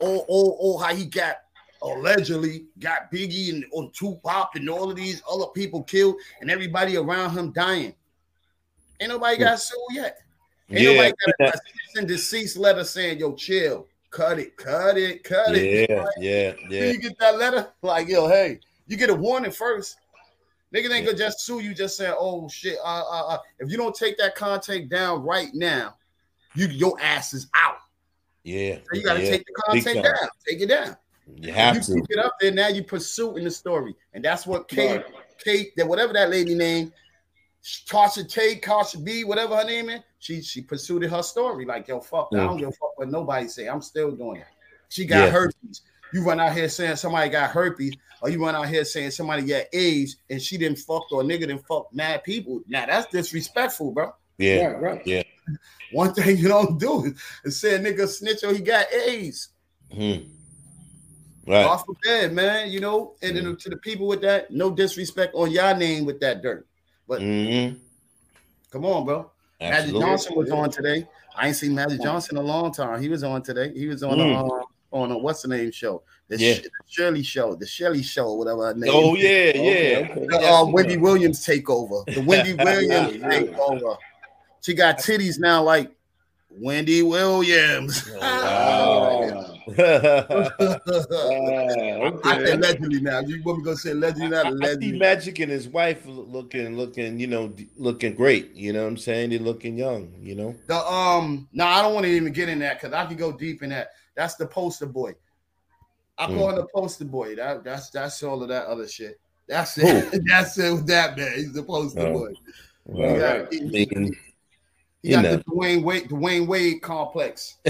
oh 0.00 0.24
oh 0.28 0.56
oh 0.60 0.78
how 0.78 0.94
he 0.94 1.06
got 1.06 1.38
allegedly 1.82 2.66
got 2.78 3.10
Biggie 3.10 3.50
and 3.50 3.64
on 3.72 3.90
Tupac 3.92 4.50
and 4.54 4.68
all 4.70 4.90
of 4.90 4.96
these 4.96 5.22
other 5.30 5.46
people 5.46 5.82
killed 5.82 6.16
and 6.40 6.50
everybody 6.50 6.96
around 6.96 7.30
him 7.30 7.50
dying. 7.52 7.94
Ain't 9.00 9.10
nobody 9.10 9.38
got 9.38 9.60
sued 9.60 9.78
yet. 9.90 10.18
Ain't 10.70 10.80
Yeah, 10.80 10.92
nobody 10.92 11.12
got 11.40 11.54
a 11.54 11.60
and 11.98 12.08
deceased 12.08 12.56
letter 12.56 12.84
saying, 12.84 13.18
yo, 13.18 13.34
chill, 13.34 13.88
cut 14.10 14.38
it, 14.38 14.56
cut 14.56 14.96
it, 14.96 15.24
cut 15.24 15.54
it. 15.54 15.88
Yeah, 15.90 16.06
yeah, 16.18 16.52
yeah. 16.68 16.90
you 16.90 16.98
get 16.98 17.18
that 17.18 17.38
letter, 17.38 17.72
like, 17.82 18.08
yo, 18.08 18.28
hey, 18.28 18.60
you 18.86 18.96
get 18.96 19.10
a 19.10 19.14
warning 19.14 19.50
first. 19.50 19.96
Nigga 20.74 20.92
ain't 20.92 21.06
gonna 21.06 21.16
just 21.16 21.40
sue 21.40 21.60
you, 21.60 21.74
just 21.74 21.96
saying, 21.96 22.14
oh 22.18 22.48
shit. 22.48 22.78
Uh, 22.84 23.02
uh, 23.08 23.26
uh. 23.28 23.38
If 23.60 23.70
you 23.70 23.76
don't 23.76 23.94
take 23.94 24.18
that 24.18 24.34
content 24.34 24.88
down 24.88 25.22
right 25.22 25.48
now, 25.54 25.96
you 26.54 26.66
your 26.66 27.00
ass 27.00 27.32
is 27.32 27.48
out. 27.54 27.76
Yeah. 28.42 28.76
So 28.76 28.98
you 28.98 29.04
gotta 29.04 29.22
yeah. 29.22 29.30
take 29.30 29.46
the 29.46 29.72
Big 29.72 29.84
content 29.84 30.04
down. 30.04 30.28
Take 30.46 30.60
it 30.60 30.66
down. 30.66 30.96
You 31.34 31.52
have 31.52 31.76
you 31.76 31.82
to. 31.82 31.94
keep 31.94 32.04
it 32.10 32.18
up 32.18 32.34
there. 32.40 32.52
Now 32.52 32.68
you 32.68 32.82
pursuing 32.82 33.44
the 33.44 33.50
story, 33.50 33.94
and 34.12 34.24
that's 34.24 34.46
what 34.46 34.68
Kate, 34.68 35.02
Kate, 35.42 35.72
that 35.76 35.86
whatever 35.86 36.12
that 36.12 36.30
lady 36.30 36.54
name, 36.54 36.92
Tasha 37.64 38.28
Tate, 38.28 38.62
Tasha 38.62 39.02
B, 39.02 39.24
whatever 39.24 39.56
her 39.56 39.64
name 39.64 39.88
is, 39.88 40.00
she 40.26 40.42
she 40.42 40.60
pursued 40.62 41.02
her 41.04 41.22
story. 41.22 41.64
Like 41.64 41.86
yo, 41.88 42.00
fuck, 42.00 42.30
that. 42.32 42.40
I 42.40 42.44
don't 42.44 42.58
give 42.58 42.68
a 42.68 42.72
fuck 42.72 42.98
what 42.98 43.08
nobody 43.08 43.46
say. 43.48 43.68
I'm 43.68 43.80
still 43.82 44.10
doing 44.10 44.40
it. 44.40 44.46
She 44.88 45.04
got 45.06 45.24
Yeah. 45.24 45.30
herpes. 45.30 45.82
you 46.12 46.22
run 46.24 46.38
out 46.40 46.54
here 46.54 46.68
saying 46.68 46.96
somebody 46.96 47.28
got 47.28 47.50
herpes, 47.50 47.94
or 48.22 48.30
you 48.30 48.42
run 48.42 48.54
out 48.54 48.68
here 48.68 48.84
saying 48.84 49.10
somebody 49.10 49.42
got 49.42 49.64
AIDS 49.72 50.16
and 50.30 50.40
she 50.40 50.56
didn't 50.56 50.78
fuck 50.78 51.10
or 51.12 51.22
nigga 51.22 51.40
didn't 51.40 51.66
fuck 51.66 51.92
mad 51.92 52.22
people. 52.24 52.60
Now 52.68 52.86
that's 52.86 53.10
disrespectful, 53.10 53.90
bro. 53.92 54.12
Yeah, 54.38 54.66
Right, 54.66 54.80
right. 54.82 55.06
yeah. 55.06 55.22
One 55.92 56.12
thing 56.14 56.38
you 56.38 56.48
don't 56.48 56.78
do 56.78 57.12
is, 57.44 57.60
say 57.60 57.74
a 57.74 57.78
nigga 57.78 58.06
snitch 58.08 58.44
or 58.44 58.52
he 58.52 58.60
got 58.60 58.86
AIDS. 58.92 59.48
Mhm. 59.92 60.28
Right. 61.46 61.62
the 61.62 61.84
forbid, 61.86 62.32
man. 62.32 62.70
You 62.70 62.80
know, 62.80 63.14
and 63.22 63.36
then 63.36 63.56
to 63.56 63.68
the 63.70 63.76
people 63.76 64.06
with 64.08 64.20
that, 64.22 64.50
no 64.50 64.70
disrespect 64.70 65.34
on 65.34 65.50
your 65.50 65.76
name 65.76 66.04
with 66.04 66.18
that 66.20 66.42
dirt. 66.42 66.66
But 67.08 67.20
Mhm. 67.20 67.78
come 68.70 68.84
on, 68.84 69.04
bro. 69.04 69.30
Magic 69.60 69.94
Johnson 69.94 70.34
was 70.36 70.50
on 70.50 70.70
today. 70.70 71.06
I 71.36 71.48
ain't 71.48 71.56
seen 71.56 71.74
Magic 71.74 72.02
Johnson 72.02 72.36
in 72.36 72.42
a 72.42 72.46
long 72.46 72.72
time. 72.72 73.00
He 73.00 73.08
was 73.08 73.22
on 73.24 73.42
today. 73.42 73.72
He 73.74 73.86
was 73.86 74.02
on 74.02 74.18
Mm. 74.18 74.48
uh, 74.60 74.64
on 74.92 75.10
a 75.12 75.18
what's 75.18 75.42
the 75.42 75.48
name 75.48 75.70
show? 75.72 76.02
The, 76.28 76.38
Yeah. 76.38 76.54
Shirley 76.88 77.22
show, 77.22 77.54
the 77.54 77.66
Shirley 77.66 78.02
show, 78.02 78.34
whatever 78.34 78.66
her 78.66 78.74
name. 78.74 78.90
Oh 78.92 79.14
is. 79.16 79.22
yeah, 79.22 79.62
yeah. 79.62 80.08
okay. 80.10 80.26
The 80.28 80.38
uh, 80.52 80.64
Wendy. 80.66 80.96
Williams 80.96 81.44
takeover. 81.44 82.04
The 82.12 82.22
Wendy 82.22 82.54
Williams 82.64 83.16
takeover. 83.22 83.96
She 84.62 84.74
got 84.74 84.98
titties 84.98 85.38
now, 85.38 85.62
like 85.62 85.90
Wendy 86.50 87.02
Williams. 87.02 88.08
Oh, 88.14 88.18
I 88.20 89.15
oh, 89.78 89.80
I 90.62 90.78
say 91.74 92.02
okay. 92.02 92.52
allegedly 92.52 93.00
now. 93.00 93.18
You 93.20 93.42
want 93.42 93.58
me 93.58 93.64
to 93.64 93.76
say 93.76 93.90
allegedly 93.90 94.28
now? 94.28 94.44
I 94.62 94.74
see 94.74 94.92
Magic 94.96 95.40
and 95.40 95.50
his 95.50 95.68
wife 95.68 96.02
looking, 96.06 96.76
looking, 96.76 97.18
you 97.18 97.26
know, 97.26 97.52
looking 97.76 98.14
great. 98.14 98.54
You 98.54 98.72
know 98.72 98.82
what 98.82 98.90
I'm 98.90 98.96
saying? 98.96 99.30
They're 99.30 99.40
looking 99.40 99.76
young. 99.76 100.12
You 100.20 100.36
know. 100.36 100.54
The 100.68 100.76
um, 100.76 101.48
no, 101.52 101.66
I 101.66 101.82
don't 101.82 101.94
want 101.94 102.06
to 102.06 102.12
even 102.12 102.32
get 102.32 102.48
in 102.48 102.60
that 102.60 102.80
because 102.80 102.94
I 102.94 103.06
can 103.06 103.16
go 103.16 103.32
deep 103.32 103.64
in 103.64 103.70
that. 103.70 103.90
That's 104.14 104.36
the 104.36 104.46
poster 104.46 104.86
boy. 104.86 105.14
I 106.16 106.26
call 106.26 106.50
him 106.50 106.56
the 106.56 106.66
poster 106.72 107.04
boy. 107.04 107.34
That 107.34 107.64
that's 107.64 107.90
that's 107.90 108.22
all 108.22 108.42
of 108.42 108.48
that 108.48 108.66
other 108.66 108.86
shit. 108.86 109.18
That's 109.48 109.76
it. 109.78 110.22
that's 110.26 110.56
it 110.58 110.72
with 110.72 110.86
that 110.86 111.18
man. 111.18 111.32
He's 111.34 111.52
the 111.52 111.62
poster 111.62 112.06
Oh. 112.06 112.12
boy. 112.12 112.32
Well, 112.84 113.14
He 113.14 113.20
got, 113.20 113.36
I 113.36 113.46
he, 113.50 113.60
mean, 113.62 114.16
he 115.02 115.10
got 115.10 115.22
the 115.22 115.44
Dwyane 115.48 115.82
Wade, 115.82 116.08
Dwyane 116.08 116.46
Wade 116.46 116.82
complex. 116.82 117.56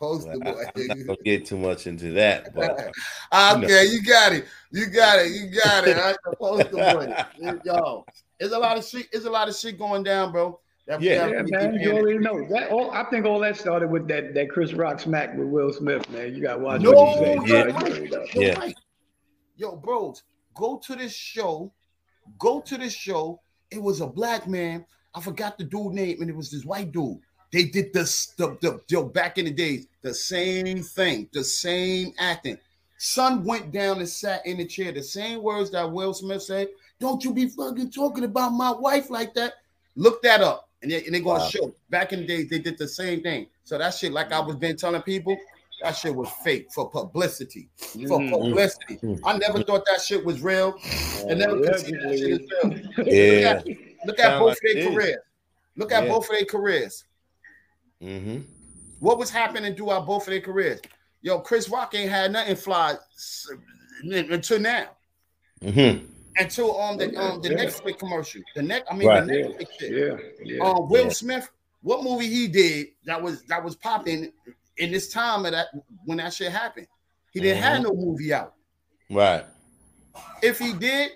I 0.00 0.04
The 0.04 0.06
poster 0.06 0.38
boy. 0.38 1.04
don't 1.06 1.24
get 1.24 1.46
too 1.46 1.58
much 1.58 1.86
into 1.86 2.12
that, 2.12 2.54
but 2.54 2.70
okay, 3.64 3.86
you 3.86 4.02
got 4.02 4.32
it. 4.32 4.44
You 4.70 4.86
got 4.86 5.18
it. 5.20 5.32
You 5.32 5.50
got 5.64 5.88
it. 5.88 5.96
I'm 5.96 6.16
the 6.24 6.36
poster 6.36 6.70
boy. 6.70 7.60
Yo, 7.64 8.04
It's 8.38 8.52
a 8.54 8.58
lot 8.58 8.76
of 8.78 8.84
shit. 8.86 9.06
It's 9.12 9.24
a 9.26 9.30
lot 9.30 9.48
of 9.48 9.56
shit 9.56 9.78
going 9.78 10.02
down, 10.04 10.30
bro. 10.32 10.60
That- 10.86 11.02
Yeah. 11.02 11.26
that 11.26 11.48
Yeah, 11.48 11.58
man, 11.58 11.74
you 11.80 11.92
already 11.92 12.18
know 12.18 12.46
that. 12.50 12.70
All, 12.70 12.90
I 12.92 13.04
think 13.10 13.26
all 13.26 13.40
that 13.40 13.56
started 13.56 13.90
with 13.90 14.06
that 14.08 14.34
that 14.34 14.50
Chris 14.50 14.72
Rock 14.72 15.00
smack 15.00 15.36
with 15.36 15.48
Will 15.48 15.72
Smith, 15.72 16.08
man. 16.10 16.34
You 16.34 16.40
got 16.42 16.54
to 16.56 16.60
watch 16.60 16.80
No, 16.80 16.92
what 16.92 17.20
you 17.20 17.24
say. 17.24 17.34
you're 17.34 17.68
Yeah. 17.68 17.74
right. 17.74 18.34
You're 18.34 18.42
Yeah. 18.44 18.58
right. 18.58 18.74
Yo, 19.56 19.76
bros, 19.76 20.22
go 20.54 20.78
to 20.86 20.94
this 20.94 21.12
show. 21.14 21.72
Go 22.38 22.60
to 22.60 22.78
this 22.78 22.92
show. 22.94 23.40
It 23.70 23.82
was 23.82 24.00
a 24.00 24.06
black 24.06 24.46
man. 24.46 24.86
I 25.14 25.20
forgot 25.20 25.58
the 25.58 25.64
dude 25.64 25.92
name, 25.94 26.20
and 26.20 26.30
it 26.30 26.36
was 26.36 26.50
this 26.50 26.64
white 26.64 26.92
dude. 26.92 27.18
They 27.52 27.64
did 27.64 27.92
this 27.92 28.26
the, 28.36 28.56
the, 28.60 28.80
yo, 28.88 29.04
back 29.04 29.38
in 29.38 29.46
the 29.46 29.50
days, 29.50 29.86
the 30.02 30.12
same 30.12 30.82
thing, 30.82 31.28
the 31.32 31.42
same 31.42 32.12
acting. 32.18 32.58
Son 32.98 33.44
went 33.44 33.72
down 33.72 33.98
and 33.98 34.08
sat 34.08 34.44
in 34.44 34.58
the 34.58 34.66
chair. 34.66 34.92
The 34.92 35.02
same 35.02 35.42
words 35.42 35.70
that 35.70 35.90
Will 35.90 36.12
Smith 36.12 36.42
said. 36.42 36.68
Don't 36.98 37.22
you 37.24 37.32
be 37.32 37.48
fucking 37.48 37.90
talking 37.90 38.24
about 38.24 38.50
my 38.50 38.72
wife 38.72 39.08
like 39.08 39.32
that. 39.34 39.54
Look 39.94 40.20
that 40.22 40.40
up. 40.40 40.68
And, 40.82 40.90
they, 40.90 41.04
and 41.04 41.14
they're 41.14 41.22
gonna 41.22 41.40
Wow. 41.40 41.48
show. 41.48 41.74
Back 41.90 42.12
in 42.12 42.20
the 42.20 42.26
days, 42.26 42.50
they 42.50 42.58
did 42.58 42.76
the 42.76 42.88
same 42.88 43.22
thing. 43.22 43.46
So 43.64 43.78
that 43.78 43.94
shit, 43.94 44.12
like 44.12 44.32
I 44.32 44.40
was 44.40 44.56
been 44.56 44.76
telling 44.76 45.02
people, 45.02 45.36
that 45.82 45.92
shit 45.96 46.14
was 46.14 46.28
fake 46.44 46.68
for 46.74 46.90
publicity. 46.90 47.68
For 47.78 48.18
Mhm. 48.18 48.30
publicity. 48.30 48.96
Mhm. 48.96 49.20
I 49.24 49.38
never 49.38 49.62
thought 49.62 49.84
that 49.86 50.00
shit 50.02 50.24
was 50.24 50.40
real. 50.40 50.76
And 51.28 51.38
never 51.38 51.56
could 51.60 51.78
see 51.78 51.92
that 51.92 52.18
shit 52.18 52.32
as 52.32 53.06
real. 53.06 53.14
yeah. 53.14 53.62
Look 53.64 53.66
at, 53.68 54.06
look 54.06 54.18
at 54.18 54.38
both 54.40 54.48
like 54.48 54.58
their 54.74 54.90
careers. 54.90 55.16
Look 55.76 55.92
at 55.92 56.02
Yeah. 56.04 56.08
both 56.10 56.24
of 56.24 56.30
their 56.30 56.44
careers. 56.46 57.04
Hmm 58.00 58.38
What 59.00 59.18
was 59.18 59.30
happening 59.30 59.74
throughout 59.74 60.06
both 60.06 60.26
of 60.26 60.30
their 60.32 60.40
careers? 60.40 60.80
Yo, 61.22 61.40
Chris 61.40 61.68
Rock 61.68 61.94
ain't 61.94 62.10
had 62.10 62.32
nothing 62.32 62.56
fly 62.56 62.94
until 64.04 64.60
now. 64.60 64.88
hmm 65.62 65.98
Until 66.36 66.80
um 66.80 66.96
the 66.96 67.16
um 67.20 67.40
the 67.42 67.50
Yeah. 67.50 67.64
Netflix 67.64 67.98
commercial. 67.98 68.42
The 68.54 68.62
next, 68.62 68.90
I 68.90 68.94
mean 68.96 69.08
Right. 69.08 69.26
the 69.26 69.34
Yeah, 69.34 69.44
Netflix 69.46 69.66
shit. 69.78 69.92
yeah, 69.92 70.16
yeah. 70.44 70.64
Um, 70.64 70.88
Will 70.88 71.04
Yeah. 71.04 71.10
Smith, 71.10 71.50
what 71.82 72.02
movie 72.04 72.28
he 72.28 72.46
did 72.48 72.88
that 73.04 73.20
was 73.20 73.42
that 73.44 73.62
was 73.62 73.74
popping 73.74 74.32
in 74.76 74.92
this 74.92 75.12
time 75.12 75.44
of 75.44 75.52
that 75.52 75.68
when 76.04 76.18
that 76.18 76.32
shit 76.32 76.52
happened? 76.52 76.86
He 77.32 77.40
didn't 77.40 77.62
have 77.62 77.82
no 77.82 77.92
movie 77.92 78.32
out. 78.32 78.54
Right. 79.10 79.44
If 80.42 80.58
he 80.58 80.72
did, 80.72 81.12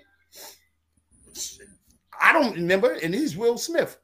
I 2.21 2.33
don't 2.33 2.55
remember. 2.55 2.93
And 3.01 3.13
he's 3.13 3.35
Will 3.37 3.57
Smith. 3.57 3.97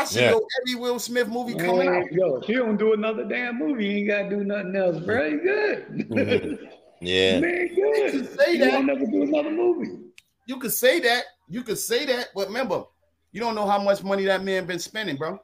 I 0.00 0.04
should 0.04 0.20
Yeah. 0.22 0.30
know 0.32 0.46
every 0.62 0.80
Will 0.80 0.98
Smith 0.98 1.28
movie 1.28 1.54
coming 1.54 1.88
out. 1.88 1.92
Man, 1.94 2.08
yo, 2.12 2.36
if 2.36 2.48
you 2.48 2.58
don't 2.58 2.76
do 2.76 2.92
another 2.92 3.24
damn 3.24 3.58
movie, 3.58 3.86
you 3.86 3.96
ain't 3.98 4.08
gotta 4.08 4.30
do 4.30 4.44
nothing 4.44 4.76
else, 4.76 4.98
bro. 5.04 5.24
You 5.26 5.40
good. 5.40 5.86
Mhm. 5.88 6.68
Yeah. 7.00 7.38
Man, 7.38 7.68
good. 7.74 8.12
You 8.14 8.24
say 8.24 8.52
You 8.54 8.58
that. 8.58 8.70
don't 8.72 8.86
never 8.86 9.06
do 9.06 9.22
another 9.22 9.50
movie. 9.52 9.98
You 10.46 10.56
could 10.58 10.72
say 10.72 10.98
that. 11.00 11.24
You 11.48 11.62
could 11.62 11.78
say 11.78 12.04
that, 12.06 12.28
but 12.34 12.48
remember, 12.48 12.82
you 13.30 13.40
don't 13.40 13.54
know 13.54 13.66
how 13.66 13.80
much 13.80 14.02
money 14.02 14.24
that 14.24 14.42
man 14.42 14.66
been 14.66 14.80
spending, 14.80 15.14
bro. 15.16 15.38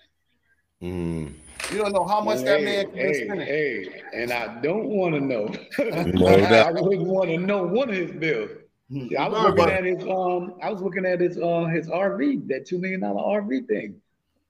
Mm. 0.83 1.33
You 1.71 1.79
don't 1.79 1.93
know 1.93 2.05
how 2.05 2.21
much 2.21 2.41
that 2.43 2.63
man 2.63 2.91
been 2.93 3.15
spending. 3.15 3.47
hey, 3.47 4.03
and 4.13 4.33
I 4.33 4.61
don't 4.63 4.87
want 4.89 5.15
to 5.15 5.21
know. 5.21 5.47
No 6.13 6.27
I 6.27 6.41
doubt. 6.41 6.75
wouldn't 6.75 7.07
want 7.07 7.31
to 7.31 7.39
know 7.39 7.63
one 7.65 7.89
of 7.89 7.95
his 7.97 8.11
bills. 8.11 8.51
Hmm. 8.91 9.07
I 9.19 9.29
was 9.29 9.43
looking 9.55 9.71
at 9.73 9.85
his 9.85 10.03
um, 10.03 10.55
I 10.63 10.71
was 10.73 10.83
looking 10.83 11.07
at 11.07 11.21
his 11.21 11.39
uh 11.39 11.65
his 11.73 11.89
RV, 11.89 12.49
that 12.49 12.67
two 12.67 12.79
million 12.79 13.01
dollar 13.01 13.41
RV 13.41 13.67
thing, 13.69 13.95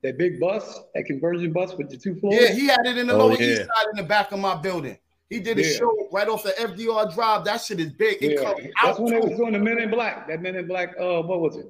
that 0.05 0.19
big 0.19 0.39
bus, 0.39 0.81
that 0.95 1.05
conversion 1.07 1.53
bus 1.53 1.75
with 1.75 1.91
the 1.91 1.97
two 1.97 2.15
floors. 2.21 2.39
Yeah, 2.41 2.53
he 2.53 2.67
had 2.67 2.87
it 2.87 2.97
in 2.99 3.07
the 3.09 3.15
Oh, 3.15 3.27
lower 3.27 3.33
yeah. 3.41 3.47
east 3.47 3.63
side 3.63 3.87
in 3.91 3.97
the 3.97 4.03
back 4.05 4.31
of 4.33 4.39
my 4.39 4.55
building. 4.55 4.97
He 5.31 5.41
did 5.41 5.59
a 5.59 5.63
Yeah. 5.63 5.77
show 5.79 6.09
right 6.13 6.29
off 6.29 6.43
the 6.45 6.53
FDR 6.61 7.07
Drive. 7.13 7.45
That 7.47 7.61
shit 7.63 7.81
is 7.81 7.91
big. 7.91 8.23
It 8.23 8.33
Yeah, 8.33 8.45
comes 8.45 8.61
that's 8.63 8.73
out 8.99 9.01
when 9.01 9.15
they 9.15 9.21
was 9.21 9.37
doing 9.39 9.55
the 9.55 9.59
Men 9.59 9.79
in 9.81 9.91
Black. 9.91 10.29
That 10.29 10.43
Men 10.43 10.55
in 10.57 10.67
Black, 10.69 10.91
uh, 11.01 11.23
what 11.23 11.41
was 11.41 11.57
it? 11.57 11.67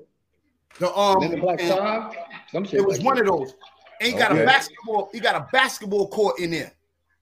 the 0.80 0.92
um. 0.98 1.20
Men 1.20 1.34
in 1.34 1.40
Black 1.40 1.60
Five. 1.60 2.12
Some 2.50 2.64
shit. 2.64 2.80
it 2.80 2.86
was 2.86 2.98
like 2.98 3.06
one 3.06 3.16
that. 3.16 3.22
of 3.22 3.38
those. 3.38 3.54
And 4.00 4.12
he 4.12 4.18
got 4.18 4.32
a 4.32 4.44
basketball. 4.44 5.08
He 5.12 5.20
got 5.20 5.36
a 5.36 5.46
basketball 5.52 6.08
court 6.08 6.40
in 6.40 6.50
there. 6.50 6.72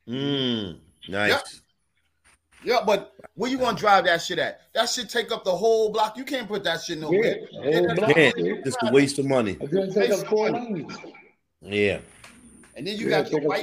Mm. 0.09 0.79
Nice. 1.09 1.62
Yeah, 2.65 2.79
but 2.87 3.13
where 3.35 3.51
you 3.51 3.59
gonna 3.59 3.77
drive 3.77 4.05
that 4.05 4.23
shit 4.23 4.39
at? 4.39 4.61
That 4.75 4.89
shit 4.89 5.09
take 5.09 5.33
up 5.33 5.45
the 5.45 5.55
whole 5.55 5.91
block. 5.91 6.17
You 6.17 6.25
can't 6.25 6.47
put 6.47 6.65
that 6.65 6.83
shit 6.83 6.99
nowhere. 6.99 7.39
Yeah, 7.53 7.81
the 7.81 7.95
block. 7.95 8.15
Can't. 8.15 8.65
Just 8.65 8.83
a 8.83 8.93
waste 8.93 9.19
of 9.19 9.27
money. 9.27 9.57
It's 9.61 9.73
gonna 9.73 9.93
take 9.93 10.11
up 10.11 10.27
four 10.27 10.51
lanes. 10.51 10.97
Yeah. 11.61 12.01
And 12.75 12.87
then 12.87 12.97
you 12.97 13.09
Yeah, 13.09 13.23
got 13.23 13.31
your 13.31 13.41
wife. 13.41 13.63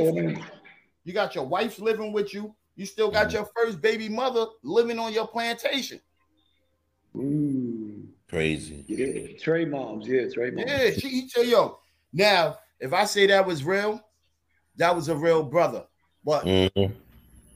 You 1.06 1.14
got 1.14 1.34
your 1.34 1.46
wife 1.46 1.80
living 1.80 2.12
with 2.12 2.34
you. 2.34 2.56
You 2.76 2.86
still 2.86 3.12
got 3.12 3.34
your 3.34 3.48
first 3.56 3.82
baby 3.82 4.08
mother 4.08 4.46
living 4.64 5.00
on 5.00 5.12
your 5.12 5.28
plantation. 5.28 6.00
Ooh, 7.16 8.08
Crazy. 8.30 8.86
yeah, 8.88 9.38
Trey 9.40 9.66
moms, 9.66 10.08
yeah, 10.08 10.30
Trey 10.32 10.52
moms. 10.52 10.70
Yeah, 10.70 10.92
she 10.92 11.10
he 11.10 11.28
tell 11.28 11.44
yo. 11.44 11.80
Now, 12.14 12.60
if 12.80 12.94
I 12.94 13.06
say 13.06 13.28
that 13.28 13.46
was 13.46 13.64
real, 13.64 14.00
that 14.78 14.96
was 14.96 15.10
a 15.10 15.16
real 15.16 15.44
brother. 15.44 15.86
But 16.24 16.46
Mhm. 16.46 16.94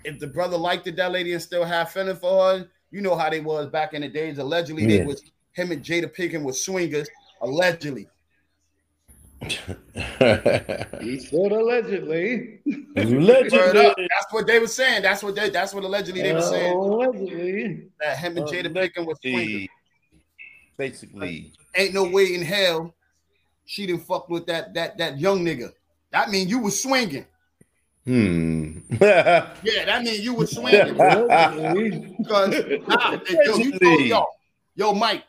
If 0.04 0.20
the 0.20 0.28
brother 0.28 0.58
liked 0.58 0.88
it, 0.88 0.96
that 0.98 1.12
lady 1.12 1.34
and 1.34 1.42
still 1.42 1.64
have 1.64 1.92
feeling 1.92 2.16
for 2.16 2.44
her, 2.44 2.68
you 2.92 3.02
know 3.02 3.16
how 3.16 3.30
they 3.30 3.40
was 3.40 3.68
back 3.68 3.94
in 3.94 4.02
the 4.02 4.08
days. 4.10 4.38
Allegedly, 4.38 4.84
Yeah. 4.84 5.00
they 5.00 5.06
was 5.06 5.24
him 5.54 5.72
and 5.72 5.84
Jada 5.84 6.14
Pinkett 6.14 6.44
was 6.44 6.64
swingers. 6.64 7.08
Allegedly. 7.42 8.08
He 11.02 11.20
said 11.20 11.52
allegedly. 11.52 12.60
Allegedly. 12.96 14.08
That's 14.10 14.32
what 14.32 14.48
they 14.48 14.58
were 14.60 14.68
saying. 14.68 15.02
That's 15.02 15.22
what 15.22 15.36
they 15.36 15.50
that's 15.50 15.74
what 15.74 15.84
allegedly 15.84 16.22
they 16.22 16.34
were 16.34 16.42
saying. 16.42 16.74
Allegedly. 16.74 17.88
That 18.00 18.18
him 18.20 18.38
and 18.38 18.48
Jada 18.48 18.74
Pinkett 18.74 19.06
was 19.06 19.20
swingers. 19.22 19.68
Basically. 20.78 21.52
Ain't 21.76 21.94
no 21.94 22.06
way 22.06 22.34
in 22.34 22.42
hell 22.42 22.96
she 23.66 23.86
didn't 23.86 24.04
fuck 24.04 24.30
with 24.30 24.46
that 24.48 24.74
that 24.74 24.98
that 24.98 25.20
young 25.20 25.44
nigga. 25.44 25.72
That 26.12 26.30
mean 26.30 26.48
you 26.48 26.60
was 26.60 26.82
swinging. 26.82 27.26
Hmm. 28.06 28.80
Yeah, 29.00 29.54
that 29.64 30.04
mean 30.04 30.22
you 30.22 30.34
was 30.34 30.52
swinging. 30.56 31.00
Allegedly. 31.00 32.16
Because 32.18 32.64
nah, 32.88 33.18
yo, 33.46 33.56
you 33.58 33.80
told 33.80 34.02
yo, 34.02 34.26
yo, 34.76 34.94
Mike, 34.94 35.24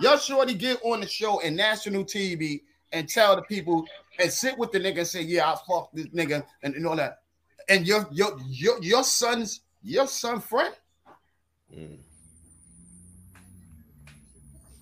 your 0.00 0.18
shorty 0.18 0.54
get 0.54 0.82
on 0.82 1.00
the 1.00 1.06
show 1.06 1.38
in 1.40 1.54
national 1.54 2.04
TV 2.04 2.62
and 2.92 3.08
tell 3.08 3.36
the 3.36 3.42
people 3.42 3.84
and 4.18 4.32
sit 4.32 4.58
with 4.58 4.72
the 4.72 4.80
nigga 4.80 4.98
and 4.98 5.06
say, 5.06 5.22
yeah, 5.22 5.52
I 5.52 5.56
fuck 5.66 5.90
this 5.92 6.06
nigga 6.08 6.44
and, 6.62 6.74
and 6.74 6.86
all 6.86 6.96
that. 6.96 7.20
And 7.68 7.86
your 7.86 8.08
your 8.10 8.36
your 8.48 8.82
your 8.82 9.04
son's 9.04 9.60
your 9.82 10.06
son 10.06 10.40
friend, 10.40 10.74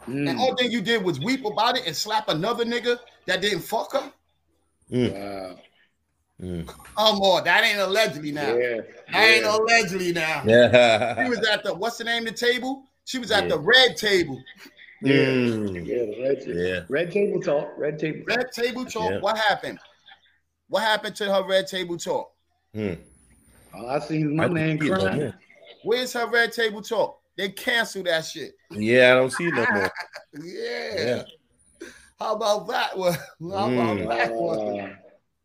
Mm. 0.08 0.26
and 0.30 0.38
all 0.38 0.56
thing 0.56 0.70
you 0.70 0.80
did 0.80 1.04
was 1.04 1.20
weep 1.20 1.44
about 1.44 1.76
it 1.76 1.86
and 1.86 1.94
slap 1.94 2.30
another 2.30 2.64
nigga 2.64 2.98
that 3.26 3.42
didn't 3.42 3.60
fuck 3.60 3.92
her. 3.92 4.10
Wow. 4.90 5.58
Mm. 6.40 6.66
Come 6.68 7.18
on, 7.20 7.42
that 7.44 7.64
ain't 7.64 7.80
allegedly 7.80 8.30
now. 8.32 8.54
Yeah, 8.56 8.80
that 9.12 9.28
ain't 9.28 9.44
allegedly 9.44 10.12
now. 10.12 10.42
Yeah. 10.46 11.22
She 11.24 11.28
was 11.30 11.40
at 11.46 11.64
the 11.64 11.74
what's 11.74 11.98
the 11.98 12.04
name 12.04 12.26
of 12.26 12.34
the 12.34 12.46
table? 12.46 12.84
She 13.04 13.18
was 13.18 13.30
at 13.32 13.44
Yeah. 13.44 13.48
the 13.50 13.58
red 13.58 13.96
table. 13.96 14.40
Mm. 15.04 15.86
Yeah, 15.86 16.26
red, 16.28 16.40
table. 16.40 16.60
Yeah. 16.60 16.80
red 16.88 17.10
table 17.12 17.40
talk. 17.40 17.68
Red 17.76 17.98
table. 17.98 18.24
talk. 18.26 18.36
Red 18.36 18.52
table 18.52 18.84
talk. 18.84 19.10
Yeah. 19.10 19.18
What 19.20 19.36
happened? 19.38 19.78
What 20.68 20.82
happened 20.82 21.16
to 21.16 21.32
her 21.32 21.44
red 21.46 21.66
table 21.66 21.96
talk? 21.96 22.30
Mm. 22.74 22.98
Oh, 23.74 23.86
I 23.88 23.98
seen 24.00 24.36
my 24.36 24.44
I 24.44 24.48
man 24.48 24.78
can 24.78 24.86
see 24.88 24.92
crying. 24.92 25.20
more. 25.20 25.34
Where's 25.84 26.12
her 26.12 26.26
red 26.28 26.52
table 26.52 26.82
talk? 26.82 27.20
They 27.36 27.48
canceled 27.50 28.06
that 28.06 28.24
shit. 28.24 28.52
Yeah, 28.70 29.12
I 29.12 29.14
don't 29.14 29.32
see 29.32 29.46
it 29.46 29.54
no 29.54 29.66
more. 29.72 29.92
Yeah. 30.42 30.94
Yeah. 30.98 31.22
How 32.18 32.34
about 32.34 32.66
that 32.68 32.96
one? 32.98 33.12
How 33.40 33.70
about 33.70 33.96
Mm. 33.98 34.08
that 34.08 34.32
one? 34.32 34.98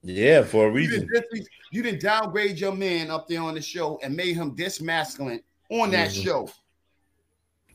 Yeah, 0.03 0.43
for 0.43 0.65
a 0.65 0.69
You 0.69 0.75
reason. 0.75 1.07
didn't, 1.13 1.47
you 1.71 1.81
didn't 1.81 2.01
downgrade 2.01 2.59
your 2.59 2.73
man 2.75 3.09
up 3.09 3.27
there 3.27 3.41
on 3.41 3.55
the 3.55 3.61
show 3.61 3.99
and 4.03 4.15
made 4.15 4.35
him 4.35 4.53
this 4.55 4.81
masculine 4.81 5.41
on 5.69 5.91
that 5.91 6.09
Mhm. 6.11 6.23
show. 6.23 6.49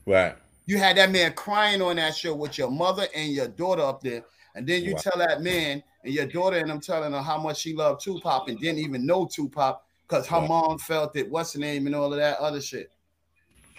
Right. 0.05 0.35
You 0.65 0.77
had 0.77 0.97
that 0.97 1.11
man 1.11 1.33
crying 1.33 1.81
on 1.81 1.95
that 1.95 2.15
show 2.15 2.35
with 2.35 2.57
your 2.57 2.69
mother 2.69 3.07
and 3.15 3.31
your 3.33 3.47
daughter 3.47 3.81
up 3.81 4.01
there, 4.01 4.23
and 4.55 4.67
then 4.67 4.83
you 4.83 4.93
Wow. 4.93 4.99
tell 4.99 5.17
that 5.17 5.41
man 5.41 5.83
and 6.03 6.13
your 6.13 6.27
daughter 6.27 6.57
and 6.57 6.71
I'm 6.71 6.79
telling 6.79 7.13
her 7.13 7.21
how 7.21 7.39
much 7.39 7.57
she 7.57 7.73
loved 7.75 8.01
Tupac 8.03 8.47
and 8.47 8.59
didn't 8.59 8.79
even 8.79 9.05
know 9.05 9.25
Tupac 9.25 9.81
because 10.07 10.27
her 10.27 10.37
Right. 10.39 10.47
mom 10.49 10.77
felt 10.77 11.15
it. 11.15 11.29
What's 11.31 11.53
the 11.53 11.59
name 11.59 11.87
and 11.87 11.95
all 11.95 12.13
of 12.13 12.19
that 12.19 12.37
other 12.37 12.61
shit? 12.61 12.91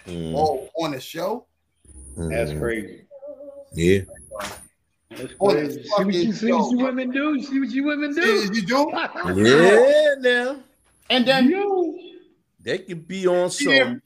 Mm. 0.05 0.33
Oh, 0.35 0.69
on 0.77 0.91
the 0.91 0.99
show. 0.99 1.47
that's 2.17 2.51
Mm. 2.51 2.59
crazy. 2.59 3.05
Yeah. 3.73 4.01
That's 5.17 5.33
oh, 5.39 5.49
crazy. 5.51 5.83
See 5.83 5.89
what 5.89 6.05
you 6.07 6.13
fucking 6.13 6.33
see 6.33 6.51
what 6.51 6.71
you 6.71 6.77
women 6.77 7.11
do. 7.11 7.41
See 7.43 7.59
what 7.59 7.69
you 7.69 7.83
women 7.83 8.13
See, 8.13 8.21
do. 8.21 8.49
you 8.53 8.61
do. 8.65 8.91
Yeah, 9.43 10.15
now 10.19 10.55
And 11.09 11.25
then 11.25 11.49
Yo, 11.49 11.93
they 12.61 12.77
could 12.79 13.07
be 13.07 13.27
on 13.27 13.49
Yeah. 13.59 13.83
some. 13.83 14.01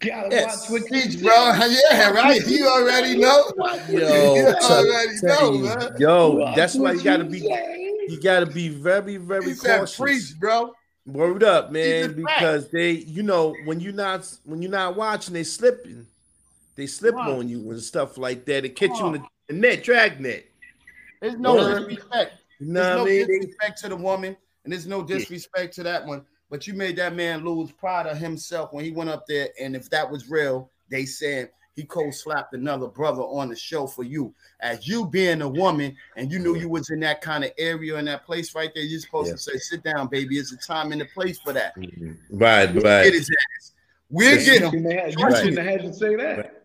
gotta 0.00 0.28
Yes. 0.30 0.70
watch 0.70 0.82
what 0.82 0.90
you 0.90 1.00
Speech, 1.00 1.22
bro. 1.22 1.32
Yeah, 1.92 2.10
right. 2.10 2.46
You 2.46 2.66
already 2.68 3.16
know. 3.18 3.52
Yo, 3.88 4.34
you 4.34 4.46
already 4.46 5.18
tell 5.20 5.52
know, 5.52 5.56
you, 5.56 5.62
man. 5.64 5.88
yo, 5.98 6.52
that's 6.56 6.74
why 6.74 6.92
you 6.92 7.02
gotta 7.02 7.24
be. 7.24 7.38
You 8.08 8.18
gotta 8.22 8.46
be 8.46 8.68
very, 8.68 9.16
very 9.18 9.44
He 9.50 9.54
said, 9.54 9.80
cautious. 9.80 9.96
"Preach, 9.96 10.40
bro." 10.40 10.72
Word 11.06 11.42
up, 11.42 11.72
man, 11.72 11.84
He's 11.84 12.18
a 12.18 12.22
fact. 12.26 12.38
because 12.40 12.68
they, 12.70 12.90
you 12.92 13.22
know, 13.22 13.54
when 13.64 13.80
you're 13.80 13.92
not 13.94 14.30
when 14.44 14.60
you're 14.60 14.70
not 14.70 14.94
watching, 14.96 15.34
they 15.34 15.44
slipping, 15.44 16.06
they 16.78 16.86
slip 16.86 17.14
Right. 17.16 17.28
on 17.30 17.48
you 17.48 17.70
and 17.70 17.82
stuff 17.82 18.16
like 18.16 18.44
that. 18.46 18.64
It 18.64 18.76
catch 18.76 18.98
you 19.00 19.06
in 19.08 19.12
the, 19.14 19.22
the 19.48 19.54
net, 19.54 19.82
drag 19.82 20.20
net. 20.20 20.44
There's 21.20 21.34
no 21.36 21.56
Word. 21.56 21.88
disrespect. 21.88 22.32
You 22.60 22.72
There's 22.72 22.86
what 22.88 22.96
no 22.96 23.02
I 23.02 23.04
mean? 23.04 23.26
They- 23.26 23.38
disrespect 23.40 23.80
to 23.82 23.88
the 23.88 23.96
woman, 23.96 24.36
and 24.64 24.72
there's 24.72 24.86
no 24.86 25.02
disrespect 25.02 25.74
to 25.74 25.82
that 25.82 26.06
one. 26.06 26.24
But 26.50 26.66
you 26.66 26.72
made 26.74 26.96
that 26.96 27.14
man 27.14 27.44
lose 27.44 27.70
pride 27.72 28.06
of 28.06 28.16
himself 28.16 28.72
when 28.72 28.84
he 28.84 28.90
went 28.92 29.10
up 29.10 29.26
there. 29.26 29.48
And 29.60 29.76
if 29.76 29.90
that 29.90 30.08
was 30.10 30.30
real, 30.30 30.70
they 30.88 31.04
said 31.04 31.50
he 31.74 31.84
co-slapped 31.84 32.54
another 32.54 32.86
brother 32.86 33.22
on 33.22 33.48
the 33.50 33.56
show 33.56 33.86
for 33.86 34.02
you. 34.02 34.32
As 34.60 34.86
you 34.88 35.04
being 35.06 35.42
a 35.42 35.48
woman, 35.48 35.94
and 36.16 36.30
you 36.32 36.38
knew 36.38 36.56
you 36.56 36.68
was 36.68 36.88
in 36.90 37.00
that 37.00 37.20
kind 37.20 37.44
of 37.44 37.50
area 37.58 37.96
in 37.96 38.04
that 38.06 38.24
place 38.24 38.54
right 38.54 38.70
there, 38.74 38.82
you're 38.84 39.00
supposed 39.00 39.28
Yeah. 39.28 39.34
to 39.34 39.38
say, 39.38 39.58
"Sit 39.58 39.82
down, 39.82 40.06
baby. 40.08 40.38
It's 40.38 40.52
a 40.52 40.56
time 40.56 40.92
and 40.92 41.02
a 41.02 41.06
place 41.06 41.38
for 41.38 41.52
that." 41.52 41.74
Right, 42.30 42.72
We'll 42.72 42.82
right. 42.84 43.04
Get 43.04 43.14
his 43.14 43.28
ass. 43.30 43.72
We'll 44.10 44.38
You 44.38 44.44
get 44.44 44.62
him. 44.62 44.70
shouldn't 44.70 45.12
you 45.18 45.36
shouldn't 45.36 45.58
have 45.58 45.66
had 45.66 45.80
to 45.82 45.92
say 45.92 46.16
that. 46.16 46.57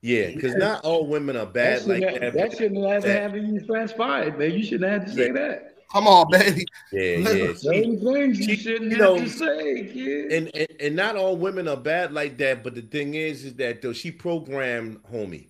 Yeah, 0.00 0.30
because 0.30 0.54
not 0.54 0.84
all 0.84 1.06
women 1.06 1.36
are 1.36 1.46
bad 1.46 1.80
shouldn't, 1.82 2.02
like 2.04 2.22
have, 2.22 2.32
that. 2.34 2.50
that 2.50 2.58
shouldn't 2.58 2.88
have 2.88 3.02
That- 3.02 3.08
had 3.22 3.32
to 3.32 3.38
have 3.42 3.52
you 3.52 3.60
transpired, 3.66 4.38
man. 4.38 4.52
You 4.52 4.62
shouldn't 4.64 4.90
have 4.90 5.04
to 5.06 5.10
say 5.12 5.26
Yeah. 5.26 5.32
that. 5.32 5.74
Come 5.92 6.06
on, 6.06 6.30
baby. 6.30 6.66
Yeah, 6.92 7.02
yeah. 7.16 7.52
Certain 7.54 7.98
things 7.98 8.46
you 8.46 8.56
shouldn't 8.56 8.90
you 8.92 8.96
have 8.98 9.16
know, 9.16 9.18
to 9.18 9.28
say, 9.28 9.84
kid. 9.92 10.32
and, 10.32 10.50
and 10.54 10.68
and 10.80 10.96
not 10.96 11.16
all 11.16 11.36
women 11.36 11.66
are 11.66 11.76
bad 11.78 12.12
like 12.12 12.36
that. 12.38 12.62
But 12.62 12.74
the 12.74 12.82
thing 12.82 13.14
is, 13.14 13.44
is 13.44 13.54
that 13.54 13.80
though 13.82 13.94
she 13.94 14.10
programmed 14.10 15.02
homie. 15.10 15.46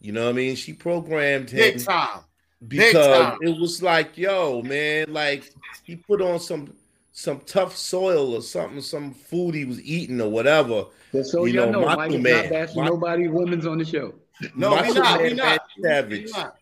You 0.00 0.12
know 0.12 0.24
what 0.24 0.30
I 0.30 0.32
mean? 0.32 0.56
She 0.56 0.72
programmed 0.72 1.50
him 1.50 1.74
Big 1.74 1.84
time. 1.84 2.20
Big 2.66 2.80
because 2.92 3.18
time. 3.26 3.38
it 3.42 3.60
was 3.60 3.82
like, 3.82 4.16
yo, 4.16 4.62
man, 4.62 5.12
like 5.12 5.52
he 5.84 5.96
put 5.96 6.20
on 6.22 6.40
some 6.40 6.74
some 7.16 7.40
tough 7.46 7.76
soil 7.76 8.34
or 8.34 8.42
something, 8.42 8.80
some 8.80 9.14
food 9.14 9.54
he 9.54 9.64
was 9.64 9.80
eating 9.82 10.20
or 10.20 10.28
whatever. 10.28 10.86
Just 11.12 11.30
so 11.30 11.44
you 11.44 11.54
y'all 11.54 11.70
know, 11.70 11.80
know, 11.80 11.86
Macho 11.86 11.96
Mike 11.96 12.10
is 12.12 12.20
Man. 12.20 12.42
not 12.42 12.50
bashing 12.50 12.76
Ma- 12.82 12.88
nobody 12.88 13.28
women's 13.28 13.66
on 13.66 13.78
the 13.78 13.84
show. 13.84 14.14
No, 14.56 14.70
we 14.70 14.76
Macho 14.76 14.92
not. 14.94 15.22
We 15.22 15.28
Man 15.28 15.36
not. 15.36 15.46
Randy 15.46 15.62
We 15.78 15.82
Savage. 15.84 16.30
not. 16.32 16.56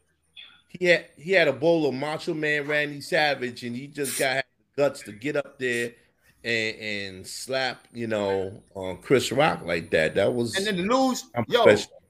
He 0.69 0.85
had 0.87 1.07
he 1.17 1.33
had 1.33 1.49
a 1.49 1.53
bowl 1.55 1.89
of 1.89 1.95
Macho 1.95 2.35
Man 2.35 2.67
Randy 2.69 3.01
Savage, 3.01 3.65
and 3.65 3.75
he 3.75 3.87
just 3.89 4.19
got 4.19 4.37
had 4.37 4.45
the 4.77 4.83
guts 4.83 5.01
to 5.05 5.13
get 5.13 5.37
up 5.37 5.59
there 5.59 5.93
and 6.45 6.77
and 6.77 7.27
slap, 7.27 7.89
you 7.95 8.07
know, 8.07 8.63
on 8.75 8.99
Chris 8.99 9.33
Rock 9.33 9.65
like 9.65 9.91
that. 9.91 10.15
That 10.17 10.35
was 10.35 10.55
And 10.55 10.67
then 10.67 10.77
to 10.77 10.83
lose, 10.83 11.25
yo, 11.49 11.63
professional. 11.63 12.03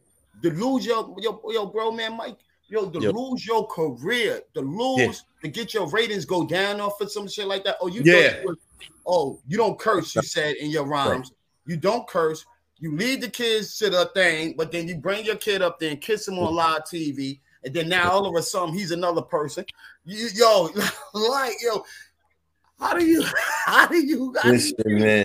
to 0.43 0.51
lose 0.51 0.85
your, 0.85 1.15
your, 1.21 1.41
yo, 1.49 1.67
bro, 1.67 1.93
man, 1.93 2.17
Mike, 2.17 2.39
yo, 2.73 2.89
to 2.89 3.01
Yep. 3.01 3.15
lose 3.15 3.47
your 3.47 3.67
career, 3.67 4.43
to 4.55 4.63
lose, 4.63 4.99
Yeah. 4.99 5.43
to 5.43 5.49
get 5.49 5.75
your 5.75 5.87
ratings 5.89 6.25
go 6.25 6.47
down 6.47 6.81
off 6.81 6.99
of 7.03 7.13
some 7.13 7.29
shit 7.29 7.47
like 7.47 7.65
that. 7.65 7.77
Oh, 7.83 7.87
you, 7.87 8.01
Yeah. 8.03 8.41
you 8.41 8.59
oh, 9.07 9.39
you 9.47 9.59
don't 9.59 9.79
curse, 9.79 10.15
you 10.15 10.23
said 10.23 10.57
in 10.57 10.71
your 10.71 10.85
rhymes. 10.85 11.33
You 11.67 11.77
don't 11.77 12.09
curse. 12.09 12.47
You 12.79 12.97
lead 12.97 13.21
the 13.21 13.29
kids 13.29 13.77
to 13.79 13.91
the 13.91 14.07
thing, 14.15 14.55
but 14.57 14.73
then 14.73 14.89
you 14.89 14.97
bring 14.97 15.25
your 15.25 15.37
kid 15.37 15.61
up 15.61 15.79
there 15.79 15.91
and 15.91 16.01
kiss 16.01 16.27
him 16.27 16.39
on 16.39 16.53
mm. 16.53 16.57
live 16.57 16.85
TV, 16.85 17.41
and 17.63 17.75
then 17.75 17.91
now 17.91 18.11
all 18.11 18.27
of 18.27 18.35
a 18.35 18.43
sudden 18.43 18.75
he's 18.75 18.91
another 18.91 19.23
person. 19.23 19.67
You, 20.05 20.29
yo, 20.35 20.71
like, 21.13 21.57
yo, 21.63 21.85
how 22.81 22.97
do 22.99 23.05
you, 23.05 23.23
how 23.67 23.87
do 23.87 24.05
you, 24.05 24.35
how 24.43 24.51
do 24.51 24.51
you 24.51 24.53
Listen, 24.53 24.99
man. 24.99 25.25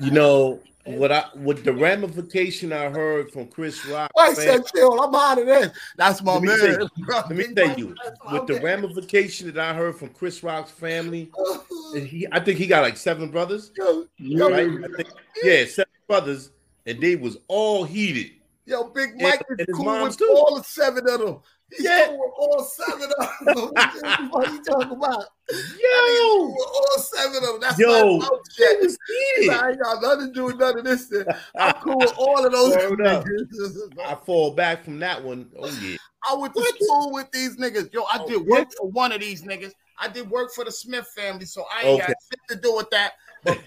You 0.00 0.10
know 0.10 0.60
what 0.84 1.12
I 1.12 1.24
what 1.34 1.62
the 1.64 1.72
ramification 1.72 2.72
I 2.72 2.88
heard 2.90 3.30
from 3.30 3.46
Chris 3.48 3.84
Rock. 3.86 4.10
I 4.18 4.34
said, 4.34 4.62
chill, 4.74 5.00
I'm 5.00 5.14
out 5.14 5.38
of 5.38 5.46
this. 5.46 5.70
That's 5.96 6.22
my 6.22 6.34
Let 6.34 6.42
man. 6.42 6.58
tell 6.58 6.68
you- 6.68 7.06
Let 7.06 7.30
me 7.30 7.54
tell 7.54 7.78
you, 7.78 7.94
with 8.32 8.46
the 8.46 8.60
ramification 8.60 9.52
that 9.52 9.58
I 9.58 9.74
heard 9.74 9.96
from 9.96 10.08
Chris 10.10 10.42
Rock's 10.42 10.70
family, 10.72 11.30
he, 11.94 12.26
I 12.32 12.40
think 12.40 12.58
he 12.58 12.66
got 12.66 12.82
like 12.82 12.96
seven 12.96 13.30
brothers, 13.30 13.70
Yo, 13.76 14.06
Yo, 14.18 14.50
right? 14.50 14.68
I 14.68 14.96
think, 14.96 15.08
yeah, 15.42 15.64
seven 15.66 15.92
brothers, 16.08 16.50
and 16.86 17.00
they 17.00 17.16
was 17.16 17.36
all 17.48 17.84
heated. 17.84 18.32
Yo, 18.64 18.84
Big 18.90 19.20
Mike 19.20 19.42
and 19.48 19.60
is 19.60 19.66
his 19.66 19.76
cool 19.76 20.02
with 20.02 20.16
too. 20.16 20.32
all 20.36 20.56
the 20.56 20.62
seven 20.64 21.08
of 21.08 21.18
them. 21.20 21.38
Yeah. 21.78 22.10
with 22.10 22.32
all 22.38 22.62
seven 22.64 23.10
of 23.18 23.28
them. 23.54 23.56
what 24.30 24.48
are 24.48 24.52
you 24.52 24.62
talking 24.62 24.96
about? 24.96 25.24
Yo, 25.50 26.46
with 26.48 26.68
all 26.74 26.98
seven 26.98 27.36
of 27.36 27.42
them. 27.42 27.60
That's 27.60 27.78
Yo, 27.78 27.88
my 28.18 28.24
mouth 28.24 28.40
he 28.56 28.64
was 28.80 28.98
He's 29.06 29.36
heated. 29.36 29.48
like, 29.48 29.60
I 29.62 29.70
ain't 29.70 29.82
got 29.82 30.02
nothing 30.02 30.26
to 30.28 30.32
do 30.32 30.44
with 30.46 30.56
none 30.58 30.78
of 30.78 30.84
this. 30.84 31.08
Shit. 31.08 31.26
I'm 31.58 31.72
cool 31.74 31.98
with 31.98 32.14
all 32.16 32.46
of 32.46 32.52
those 32.52 32.74
niggas. 32.76 33.98
I 34.04 34.14
fall 34.14 34.52
back 34.52 34.84
from 34.84 34.98
that 35.00 35.22
one. 35.22 35.50
Oh 35.58 35.68
yeah, 35.68 35.96
I 36.28 36.34
went 36.34 36.54
to 36.54 36.62
school 36.62 37.12
with 37.12 37.30
these 37.32 37.56
niggas. 37.56 37.92
Yo, 37.92 38.02
I 38.04 38.18
Oh, 38.20 38.26
did 38.26 38.46
work 38.46 38.68
for 38.78 38.88
one 38.90 39.12
of 39.12 39.20
these 39.20 39.42
niggas. 39.42 39.72
I 39.98 40.08
did 40.08 40.30
work 40.30 40.52
for 40.54 40.64
the 40.64 40.72
Smith 40.72 41.06
family, 41.16 41.44
so 41.44 41.64
I 41.74 41.82
ain't 41.86 42.00
Okay. 42.00 42.08
got 42.08 42.16
shit 42.30 42.40
to 42.48 42.56
do 42.56 42.74
with 42.76 42.90
that. 42.90 43.12
But 43.44 43.58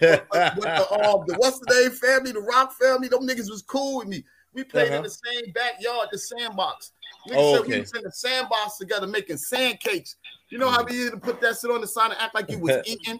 with 0.57 0.75
the, 0.75 0.87
um, 0.91 1.23
the 1.27 1.35
what's 1.37 1.59
the 1.59 1.73
name 1.73 1.91
family, 1.91 2.31
the 2.31 2.41
Rock 2.41 2.73
family, 2.73 3.07
them 3.07 3.27
niggas 3.27 3.49
was 3.49 3.63
cool 3.67 3.99
with 3.99 4.07
me. 4.07 4.23
We 4.53 4.63
played 4.63 4.87
Uh-huh. 4.87 4.97
in 4.97 5.03
the 5.03 5.09
same 5.09 5.51
backyard, 5.53 6.09
the 6.11 6.17
sandbox. 6.17 6.93
Niggas 7.27 7.35
Oh, 7.37 7.55
said 7.57 7.67
we 7.67 7.79
was 7.79 7.93
in 7.93 8.03
the 8.03 8.11
sandbox 8.11 8.77
together 8.77 9.07
making 9.07 9.37
sand 9.37 9.79
cakes. 9.79 10.15
You 10.49 10.57
know 10.57 10.67
mm. 10.67 10.75
how 10.75 10.83
we 10.83 10.93
used 10.95 11.13
to 11.13 11.19
put 11.19 11.41
that 11.41 11.57
shit 11.59 11.71
on 11.71 11.81
the 11.81 11.87
sign 11.87 12.11
and 12.11 12.19
act 12.19 12.35
like 12.35 12.49
you 12.51 12.59
was 12.59 12.77
eating? 12.85 13.19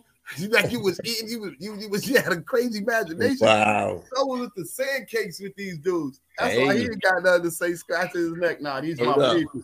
like 0.50 0.72
you 0.72 0.80
was 0.82 1.00
eating, 1.04 1.28
you 1.30 1.40
was 1.40 1.52
you, 1.60 1.76
you 1.80 1.90
was 1.90 2.08
you 2.10 2.16
had 2.16 2.32
a 2.34 2.42
crazy 2.42 2.80
imagination. 2.80 3.46
wow. 3.48 4.02
I 4.18 4.24
was 4.24 4.42
with 4.42 4.56
the 4.56 4.66
sand 4.66 5.08
cakes 5.08 5.40
with 5.42 5.56
these 5.56 5.78
dudes. 5.80 6.20
That's 6.38 6.56
why 6.58 6.74
he 6.76 6.82
Hey. 6.82 6.86
ain't 6.86 7.02
got 7.02 7.24
nothing 7.24 7.44
to 7.44 7.52
say. 7.52 7.74
Scratching 7.76 8.22
his 8.22 8.34
neck. 8.34 8.62
Nah, 8.62 8.82
these 8.82 9.00
Hold 9.00 9.18
my 9.18 9.24
up. 9.24 9.38
people. 9.38 9.64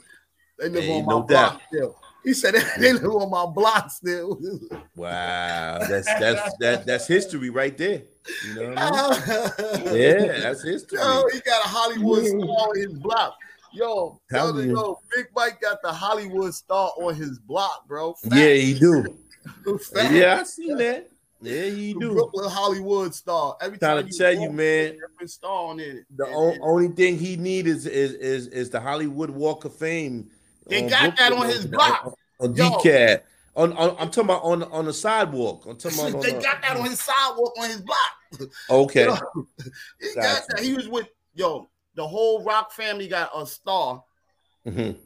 They 0.60 0.70
live 0.70 0.84
Hey, 0.84 1.00
on 1.00 1.06
my 1.06 1.12
no 1.14 1.22
block 1.24 1.54
doubt. 1.54 1.62
still. 1.68 1.96
He 2.24 2.34
said 2.36 2.54
they 2.80 2.94
live 2.94 3.06
on 3.06 3.30
my 3.32 3.46
block 3.48 3.90
still. 3.92 4.40
Wow, 4.96 5.80
that's 5.90 6.06
that's 6.06 6.58
that 6.60 6.86
that's 6.86 7.08
history 7.08 7.50
right 7.50 7.76
there. 7.76 8.04
You 8.46 8.54
know 8.54 8.70
what 8.70 8.78
I 8.78 9.82
mean? 9.84 9.96
Yeah, 9.96 10.40
that's 10.42 10.64
history. 10.64 11.00
Yo, 11.00 11.24
he 11.34 11.40
got 11.40 11.66
a 11.66 11.68
Hollywood 11.70 12.26
star 12.28 12.76
in 12.76 12.82
his 12.84 12.94
block. 13.00 13.36
Yo, 13.74 14.20
Tell 14.30 14.62
yo, 14.62 15.00
Big 15.16 15.28
Mike 15.36 15.62
got 15.62 15.82
the 15.82 15.92
Hollywood 15.92 16.54
star 16.54 16.92
on 16.98 17.16
his 17.16 17.40
block, 17.40 17.88
bro. 17.88 18.14
Fact. 18.16 18.36
Yeah, 18.36 18.54
he 18.54 18.78
do. 18.78 19.06
Yeah, 19.96 20.40
I 20.42 20.44
see 20.44 20.74
that. 20.74 21.08
Yeah, 21.42 21.64
he 21.66 21.94
The 21.94 22.00
do. 22.00 22.14
Brooklyn 22.14 22.50
Hollywood 22.50 23.16
star. 23.16 23.58
Every 23.62 23.78
time 23.80 24.06
to 24.06 24.16
tell 24.16 24.34
you, 24.34 24.52
man, 24.52 24.94
different 24.94 25.30
star 25.32 25.70
on 25.70 25.80
it. 25.80 26.06
The 26.16 26.26
And- 26.26 26.36
o- 26.36 26.52
and 26.52 26.60
only 26.62 26.88
thing 26.90 27.18
he 27.18 27.36
need 27.38 27.66
is 27.66 27.86
is 27.88 28.14
is, 28.14 28.48
is 28.48 28.70
the 28.70 28.80
Hollywood 28.80 29.30
Walk 29.32 29.66
of 29.66 29.74
Fame. 29.76 30.30
They 30.68 30.88
got 30.88 31.18
that 31.18 31.32
on 31.32 31.48
his 31.48 31.66
block. 31.66 32.06
On, 32.40 32.50
on 32.50 32.56
Yo. 32.56 32.70
DCAT. 32.70 33.22
On, 33.56 33.74
on 33.74 33.90
I'm 33.98 34.12
talking 34.12 34.26
about 34.26 34.44
on 34.44 34.64
on 34.64 34.86
the 34.86 34.94
sidewalk. 34.94 35.66
I'm 35.66 35.78
talking 35.78 35.98
about 36.00 36.14
on 36.16 36.22
they 36.22 36.34
the- 36.34 36.42
got 36.42 36.62
that 36.62 36.78
on 36.78 36.86
his 36.86 37.00
sidewalk 37.00 37.54
on 37.60 37.70
his 37.70 37.82
block. 37.82 38.50
Okay. 38.70 39.04
Yo, 39.06 39.16
he 40.00 40.14
got 40.14 40.44
that. 40.50 40.60
He 40.62 40.74
was 40.74 40.88
with 40.90 41.08
yo. 41.34 41.68
The 41.96 42.08
whole 42.08 42.44
Rock 42.44 42.72
family 42.72 43.08
got 43.08 43.30
a 43.36 43.46
star. 43.46 44.04
Mhm. 44.66 44.98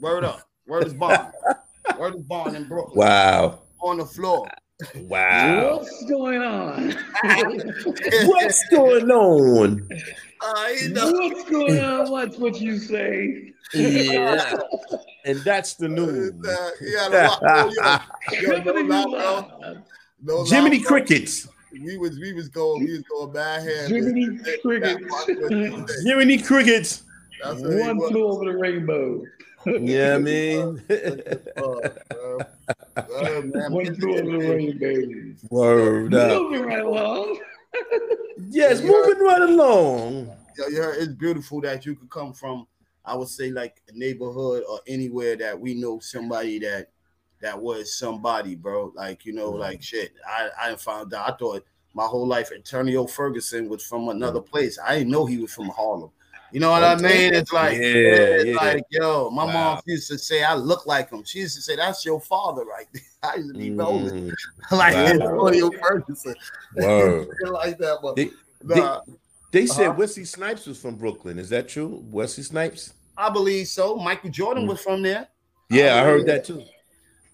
Word 0.00 0.24
up. 0.24 0.42
Word 0.66 0.86
is 0.86 0.94
bomb. 0.94 1.32
Word 1.98 2.12
Curtis 2.12 2.22
Barn 2.22 2.54
in 2.54 2.64
Brooklyn. 2.64 2.96
Wow. 2.96 3.60
On 3.80 3.98
the 3.98 4.06
floor. 4.06 4.48
Wow. 4.96 5.78
What's 5.78 6.04
going 6.06 6.42
on? 6.42 6.94
What's 8.24 8.68
going 8.68 9.10
on? 9.10 9.88
Uh, 10.40 10.68
you 10.80 10.88
know. 10.90 11.12
What's 11.12 11.50
going 11.50 11.78
on? 11.80 12.10
What's 12.10 12.38
what 12.38 12.60
you 12.60 12.78
say? 12.78 13.52
Yeah. 13.74 14.58
And 15.24 15.38
that's 15.40 15.74
the 15.74 15.88
news. 15.88 16.32
Uh, 16.44 16.70
yeah, 16.80 17.08
the, 17.08 18.02
yo, 18.40 18.50
yo, 18.56 18.82
no 18.82 19.02
lie, 19.02 19.48
bro. 19.60 19.76
No 20.22 20.44
Jiminy 20.44 20.80
bro. 20.80 20.88
Crickets. 20.88 21.48
We 21.72 21.96
was 21.96 22.18
we 22.18 22.32
was 22.32 22.48
going 22.48 22.84
we 22.84 22.92
was 22.92 23.02
going 23.02 23.32
bad 23.32 23.62
hand. 23.62 23.92
Jiminy 23.92 24.38
Crickets. 24.60 26.02
Jiminy 26.04 26.38
Crickets. 26.38 27.02
That's 27.42 27.60
what 27.60 27.72
he 27.72 27.78
One 27.80 27.96
was. 27.98 28.10
flew 28.10 28.26
over 28.26 28.44
the 28.44 28.56
rainbow. 28.56 29.22
Yeah, 29.64 30.16
I 30.16 30.18
mean. 30.18 30.82
One 33.70 33.94
flew 33.94 34.18
over 34.18 34.30
the 34.30 34.38
rainbow. 34.38 35.34
Word 35.50 36.14
up. 36.14 36.42
Moving 36.42 36.62
right 36.62 36.84
along. 36.84 37.38
Yes, 38.48 38.82
moving 38.82 39.18
right 39.24 39.42
along. 39.42 40.30
Yo, 40.56 40.66
yeah, 40.68 40.92
it's 40.94 41.12
beautiful 41.14 41.60
that 41.62 41.86
you 41.86 41.94
could 41.94 42.10
come 42.10 42.32
from, 42.34 42.66
I 43.04 43.14
would 43.16 43.28
say, 43.28 43.50
like 43.50 43.80
a 43.88 43.92
neighborhood 43.96 44.64
or 44.68 44.80
anywhere 44.86 45.36
that 45.36 45.58
we 45.58 45.74
know 45.74 45.98
somebody 46.00 46.58
that 46.60 46.90
that 47.42 47.60
was 47.60 47.94
somebody, 47.94 48.54
bro. 48.54 48.92
Like 48.94 49.24
you 49.26 49.32
know, 49.32 49.52
Mm-hmm. 49.52 49.58
like 49.58 49.82
shit. 49.82 50.12
I 50.26 50.50
I 50.60 50.76
found 50.76 51.14
out. 51.14 51.32
I 51.32 51.36
thought 51.36 51.64
my 51.94 52.06
whole 52.06 52.26
life 52.26 52.50
Antonio 52.54 53.06
Ferguson 53.06 53.68
was 53.68 53.84
from 53.84 54.08
another 54.08 54.40
Mm-hmm. 54.40 54.50
place. 54.50 54.78
I 54.84 54.98
didn't 54.98 55.10
know 55.12 55.26
he 55.26 55.38
was 55.38 55.52
from 55.54 55.68
Harlem. 55.70 56.10
You 56.50 56.60
know 56.60 56.70
what 56.70 56.84
I 56.84 56.96
mean? 56.96 57.32
It's 57.34 57.52
like, 57.52 57.82
Yeah, 58.04 58.36
it's 58.36 58.50
yeah. 58.50 58.54
like, 58.54 58.82
yo, 58.90 59.30
my 59.30 59.44
Wow. 59.44 59.52
mom 59.52 59.80
used 59.86 60.08
to 60.10 60.18
say 60.18 60.44
I 60.44 60.54
look 60.54 60.86
like 60.86 61.10
him. 61.10 61.24
She 61.24 61.40
used 61.40 61.56
to 61.56 61.62
say 61.62 61.76
that's 61.76 62.04
your 62.04 62.20
father, 62.20 62.64
right 62.64 62.86
there. 62.92 63.02
I 63.22 63.36
used 63.36 63.48
to 63.50 63.54
be 63.54 63.72
rolling 63.72 64.12
Mm, 64.12 64.32
like 64.72 64.94
Wow. 64.94 65.06
Antonio 65.06 65.70
Ferguson, 65.82 66.34
like 66.76 67.78
that. 67.78 67.98
But 68.02 68.16
They, 68.16 68.30
nah, 68.62 69.00
they, 69.00 69.12
they 69.52 69.66
said 69.66 69.88
Uh-huh. 69.88 69.96
Wesley 69.96 70.24
Snipes 70.24 70.66
was 70.66 70.78
from 70.80 70.96
Brooklyn. 70.96 71.38
Is 71.38 71.48
that 71.50 71.68
true? 71.68 72.04
Wesley 72.10 72.44
Snipes? 72.44 72.94
I 73.16 73.30
believe 73.30 73.68
so. 73.68 73.96
Michael 73.96 74.30
Jordan 74.30 74.66
was 74.66 74.80
from 74.80 75.02
there. 75.02 75.28
Yeah, 75.70 75.96
I 75.96 76.04
heard 76.04 76.26
that 76.26 76.44
too. 76.44 76.64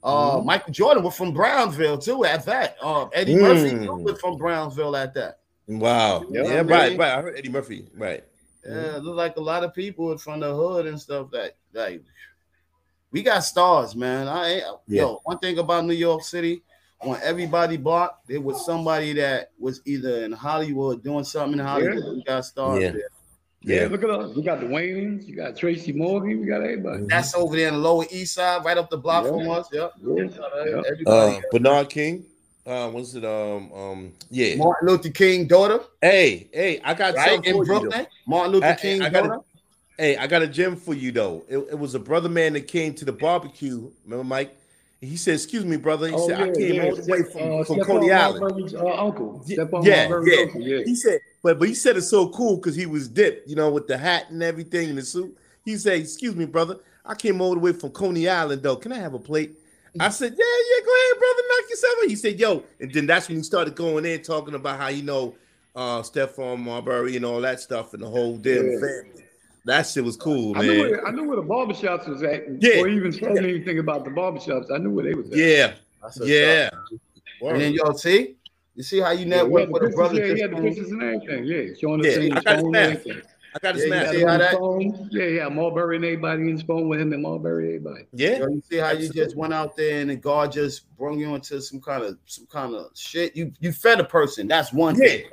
Uh, 0.02 0.36
Mhm. 0.36 0.44
Michael 0.44 0.72
Jordan 0.72 1.02
was 1.02 1.16
from 1.16 1.32
Brownsville 1.32 1.98
too. 1.98 2.24
At 2.24 2.44
that, 2.46 2.76
uh, 2.80 3.06
Eddie 3.12 3.34
Mm. 3.34 3.40
Murphy 3.40 3.88
was 4.04 4.20
from 4.20 4.36
Brownsville. 4.36 4.94
At 4.96 5.14
that, 5.14 5.40
Wow. 5.66 6.20
You 6.22 6.42
know 6.42 6.48
Yeah, 6.48 6.62
what 6.62 6.72
I 6.72 6.76
right, 6.78 6.90
mean? 6.92 7.00
right. 7.00 7.12
I 7.12 7.22
heard 7.22 7.36
Eddie 7.36 7.48
Murphy. 7.50 7.88
Right. 7.94 8.24
yeah, 8.64 8.96
it 8.96 9.02
look 9.02 9.16
like 9.16 9.36
a 9.36 9.40
lot 9.40 9.64
of 9.64 9.74
people 9.74 10.16
from 10.18 10.40
the 10.40 10.54
hood 10.54 10.86
and 10.86 11.00
stuff. 11.00 11.30
That 11.32 11.56
like, 11.74 12.02
we 13.10 13.22
got 13.22 13.40
stars, 13.40 13.94
man. 13.96 14.28
I 14.28 14.48
ain't- 14.48 14.64
Yeah. 14.86 15.02
yo, 15.02 15.20
one 15.24 15.38
thing 15.38 15.58
about 15.58 15.84
New 15.84 15.94
York 15.94 16.22
City, 16.22 16.62
on 17.00 17.18
everybody 17.22 17.76
block, 17.76 18.20
there 18.26 18.40
was 18.40 18.64
somebody 18.64 19.12
that 19.14 19.50
was 19.58 19.80
either 19.84 20.24
in 20.24 20.32
Hollywood 20.32 21.02
doing 21.02 21.24
something 21.24 21.58
in 21.58 21.64
Hollywood. 21.64 22.04
Yeah. 22.04 22.10
We 22.10 22.22
got 22.24 22.44
stars 22.44 22.82
Yeah. 22.82 22.90
there. 22.90 23.08
Yeah, 23.69 23.82
Yeah. 23.82 23.89
look 23.89 24.03
at 24.03 24.11
us. 24.11 24.35
We 24.35 24.43
got 24.43 24.61
the 24.61 24.66
Wayans, 24.66 25.27
you 25.27 25.36
got 25.36 25.57
Tracy 25.57 25.93
Morgan, 25.93 26.40
we 26.40 26.47
got 26.47 26.62
everybody. 26.62 27.05
That's 27.07 27.35
over 27.35 27.55
there 27.55 27.69
in 27.69 27.74
the 27.74 27.81
Lower 27.81 28.05
East 28.11 28.35
Side, 28.35 28.65
right 28.65 28.78
up 28.78 28.89
the 28.90 28.97
block 28.97 29.24
Yeah. 29.24 29.31
from 29.31 29.51
us. 29.51 29.69
Yep. 29.73 29.93
Yeah. 30.05 30.82
Yeah. 31.07 31.11
Uh, 31.12 31.40
Bernard 31.53 31.90
King. 31.90 32.24
Uh, 32.66 32.89
what's 32.90 33.15
it? 33.15 33.24
Um, 33.24 33.73
um, 33.73 34.12
yeah. 34.31 34.57
Martin 34.57 34.89
Luther 34.89 35.09
King 35.11 35.47
daughter, 35.47 35.81
Hey, 36.03 36.49
hey, 36.53 36.81
I 36.85 36.95
got 36.95 37.15
right 37.15 37.31
something 37.31 37.51
in 37.51 37.57
for 37.57 37.62
you. 37.65 37.81
Brooklyn. 37.81 38.07
Martin 38.27 38.53
Luther 38.53 38.66
I- 38.66 38.74
King 38.74 39.03
I 39.03 39.09
got 39.11 39.23
daughter. 39.24 39.40
a, 39.99 40.03
hey, 40.03 40.16
I 40.16 40.27
got 40.27 40.43
a 40.43 40.47
gem 40.47 40.77
for 40.77 40.95
you 40.95 41.12
though. 41.12 41.45
It, 41.49 41.59
it 41.59 41.78
was 41.78 41.95
a 41.95 41.99
brother 41.99 42.28
man 42.28 42.53
that 42.55 42.69
came 42.69 42.95
to 42.95 43.05
the 43.05 43.12
barbecue. 43.12 43.90
Remember, 44.05 44.24
Mike? 44.24 44.55
He 45.00 45.16
said, 45.16 45.34
"Excuse 45.34 45.64
me, 45.64 45.76
brother." 45.76 46.08
He 46.08 46.14
Oh, 46.14 46.26
said, 46.28 46.38
yeah, 46.38 46.44
"I 46.44 46.50
came 46.52 46.74
yeah. 46.74 46.82
all 46.84 46.96
the 46.96 47.12
way 47.12 47.22
from, 47.22 47.60
uh, 47.60 47.64
from 47.64 47.80
Coney 47.80 48.10
Island." 48.10 48.40
Marbury's, 48.40 48.74
uh, 48.74 48.84
uncle. 48.86 49.42
Yeah, 49.46 49.64
yeah, 49.82 50.20
yeah. 50.24 50.40
uncle, 50.42 50.60
yeah. 50.60 50.82
He 50.84 50.96
said, 50.96 51.20
but 51.42 51.58
but 51.60 51.68
he 51.68 51.74
said 51.74 51.96
it's 51.96 52.08
so 52.08 52.28
cool 52.30 52.56
because 52.56 52.74
he 52.74 52.86
was 52.86 53.06
dipped, 53.08 53.48
you 53.48 53.54
know, 53.54 53.70
with 53.70 53.86
the 53.86 53.96
hat 53.96 54.26
and 54.30 54.42
everything 54.42 54.88
and 54.88 54.98
the 54.98 55.02
suit. 55.02 55.36
He 55.64 55.76
said, 55.76 56.00
"Excuse 56.00 56.34
me, 56.34 56.46
brother, 56.46 56.78
I 57.06 57.14
came 57.14 57.40
all 57.40 57.54
the 57.54 57.60
way 57.60 57.72
from 57.72 57.90
Coney 57.90 58.28
Island, 58.28 58.62
though. 58.62 58.76
Can 58.76 58.90
I 58.92 58.98
have 58.98 59.14
a 59.14 59.18
plate?" 59.20 59.56
I 60.00 60.08
said, 60.10 60.32
"Yeah, 60.36 60.44
yeah, 60.44 60.84
go 60.84 60.92
ahead, 60.92 61.18
brother, 61.18 61.42
knock 61.48 61.70
yourself 61.70 61.94
out." 62.02 62.08
He 62.08 62.16
said, 62.16 62.40
"Yo," 62.40 62.62
and 62.80 62.92
then 62.92 63.06
that's 63.06 63.28
when 63.28 63.36
he 63.38 63.42
started 63.44 63.76
going 63.76 64.04
in 64.04 64.20
talking 64.22 64.54
about 64.54 64.80
how 64.80 64.88
you 64.88 65.02
know 65.04 65.34
uh 65.76 66.02
Stephon 66.02 66.58
Marbury 66.58 67.14
and 67.14 67.24
all 67.24 67.40
that 67.42 67.60
stuff 67.60 67.94
and 67.94 68.02
the 68.02 68.08
whole 68.08 68.36
damn 68.36 68.64
Yeah. 68.68 68.78
family. 68.80 69.24
That 69.69 69.82
shit 69.86 70.03
was 70.03 70.16
cool, 70.16 70.57
I 70.57 70.62
knew, 70.62 70.69
man. 70.69 70.78
where, 70.90 71.07
I 71.07 71.11
knew 71.11 71.24
where 71.24 71.36
the 71.36 71.43
barbershops 71.43 72.09
was 72.09 72.23
at. 72.23 72.45
Yeah. 72.61 72.70
Before 72.77 72.89
he 72.89 72.97
even 72.97 73.12
told 73.12 73.35
me 73.35 73.51
anything 73.51 73.78
about 73.81 74.05
the 74.05 74.11
barbershops, 74.11 74.73
I 74.74 74.78
knew 74.78 74.90
where 74.90 75.05
they 75.05 75.12
was 75.12 75.31
at. 75.31 75.36
Yeah, 75.36 75.74
yeah. 76.24 76.70
up. 76.73 77.53
And 77.53 77.61
then 77.61 77.73
y'all 77.74 77.93
see, 77.93 78.36
you 78.74 78.82
see 78.82 78.99
how 79.01 79.11
you 79.11 79.27
network 79.27 79.61
had 79.61 79.69
the 79.69 79.73
with 79.74 79.82
a 79.93 79.95
brother. 79.95 80.27
yeah, 80.27 80.35
he 80.35 80.40
had 80.40 80.53
the 80.53 80.57
from- 80.57 80.65
pictures 80.65 80.90
and 80.90 81.03
everything. 81.03 81.45
Yeah, 81.45 81.74
showing 81.78 82.03
Yeah, 82.03 82.11
us 82.11 82.16
in 82.16 82.32
I 82.32 82.40
got 82.40 82.55
his 82.55 82.62
phone 82.62 82.77
and 82.77 82.77
everything. 82.77 83.23
I 83.55 83.59
got 83.61 83.74
his 83.74 83.85
Yeah, 83.85 83.85
you 83.85 83.90
map. 84.05 84.15
see 84.15 84.23
how 84.23 84.39
that- 84.39 84.53
phone. 84.55 85.09
Yeah, 85.11 85.24
yeah, 85.24 85.49
Marbury 85.51 85.97
and 85.97 86.05
everybody 86.07 86.43
in 86.43 86.49
his 86.49 86.62
phone 86.62 86.89
with 86.89 87.01
him 87.03 87.12
and 87.12 87.23
Marbury, 87.23 87.66
everybody. 87.77 88.07
Yeah, 88.15 88.39
Yo, 88.39 88.49
you 88.49 88.62
see 88.70 88.77
how 88.78 88.93
you 88.93 89.11
just 89.12 89.36
went 89.36 89.53
out 89.53 89.77
there 89.77 90.01
and 90.01 90.09
then 90.09 90.20
God 90.20 90.51
just 90.51 90.89
brought 90.97 91.19
you 91.19 91.35
into 91.35 91.61
some 91.61 91.81
kind 91.82 92.05
of 92.05 92.16
some 92.24 92.47
kind 92.47 92.74
of 92.74 92.86
shit. 92.95 93.36
You 93.36 93.53
you 93.61 93.73
fed 93.73 94.01
a 94.01 94.05
person. 94.05 94.49
That's 94.49 94.73
one 94.73 94.95
Yeah. 94.95 95.09
thing. 95.09 95.24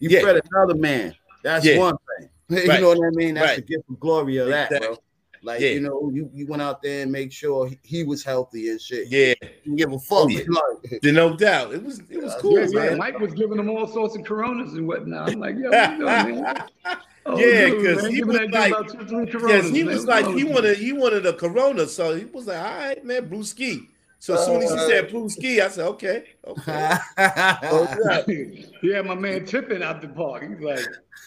You 0.00 0.08
Yeah. 0.10 0.22
fed 0.22 0.42
another 0.50 0.74
man. 0.74 1.14
That's 1.44 1.64
Yeah. 1.64 1.78
one 1.78 1.96
thing. 2.18 2.28
You 2.50 2.68
Right. 2.68 2.80
know 2.80 2.88
what 2.90 2.98
I 3.06 3.10
mean? 3.10 3.34
That's 3.34 3.46
Right. 3.46 3.56
the 3.56 3.62
gift 3.62 3.84
of 3.90 3.98
glory 4.00 4.36
of 4.38 4.48
that, 4.48 4.70
bro. 4.70 4.96
Like 5.42 5.60
Yeah. 5.60 5.70
you 5.70 5.80
know, 5.80 6.10
you, 6.12 6.30
you 6.34 6.46
went 6.46 6.62
out 6.62 6.80
there 6.82 7.02
and 7.02 7.12
make 7.12 7.30
sure 7.32 7.68
he, 7.68 7.78
he 7.82 8.04
was 8.04 8.24
healthy 8.24 8.70
and 8.70 8.80
shit. 8.80 9.08
yeah, 9.08 9.34
You 9.40 9.48
didn't 9.64 9.76
give 9.76 9.92
a 9.92 9.98
fuck. 9.98 10.30
Yeah. 10.30 10.40
Like, 10.48 11.02
no 11.04 11.36
doubt. 11.36 11.74
It 11.74 11.82
was 11.84 12.00
it 12.10 12.22
was 12.22 12.32
Yeah, 12.32 12.38
cool, 12.40 12.58
Yeah, 12.58 12.66
yeah, 12.70 12.88
man. 12.90 12.98
Mike 12.98 13.18
was 13.20 13.32
giving 13.34 13.56
them 13.58 13.68
all 13.70 13.86
sorts 13.86 14.16
of 14.16 14.24
coronas 14.24 14.72
and 14.74 14.86
whatnot. 14.88 15.30
I'm 15.30 15.38
like, 15.40 15.56
yo, 15.56 15.70
what 15.70 15.90
you 15.92 15.98
doing, 15.98 16.42
man? 16.42 16.62
Oh, 17.28 17.36
Yeah, 17.36 17.66
dude, 17.70 17.84
'cause 17.96 18.02
man, 18.04 18.12
he 18.14 18.22
was 18.22 18.36
like- 18.52 18.70
about 18.70 18.88
two, 18.88 19.04
three 19.06 19.26
coronas. 19.26 19.64
Yes, 19.66 19.74
he 19.74 19.82
was 19.82 20.04
like 20.06 20.26
he 20.36 20.44
wanted 20.44 20.78
he 20.78 20.92
wanted 20.92 21.26
a 21.26 21.32
Corona, 21.32 21.86
so 21.88 22.14
he 22.14 22.24
was 22.26 22.46
like, 22.46 22.58
all 22.58 22.78
right, 22.78 23.04
man, 23.04 23.28
blue 23.28 23.42
ski. 23.42 23.88
So 24.20 24.34
as 24.34 24.46
soon 24.46 24.62
as 24.62 24.70
he 24.72 24.78
said 24.78 25.10
blue 25.10 25.28
ski, 25.28 25.60
I 25.60 25.66
said, 25.68 25.86
okay, 25.88 26.24
okay. 26.46 26.96
yeah, 28.82 29.02
my 29.02 29.14
man 29.16 29.44
tipping 29.44 29.82
out 29.82 30.00
the 30.00 30.08
park. 30.08 30.44
He's 30.48 30.60
like, 30.60 30.78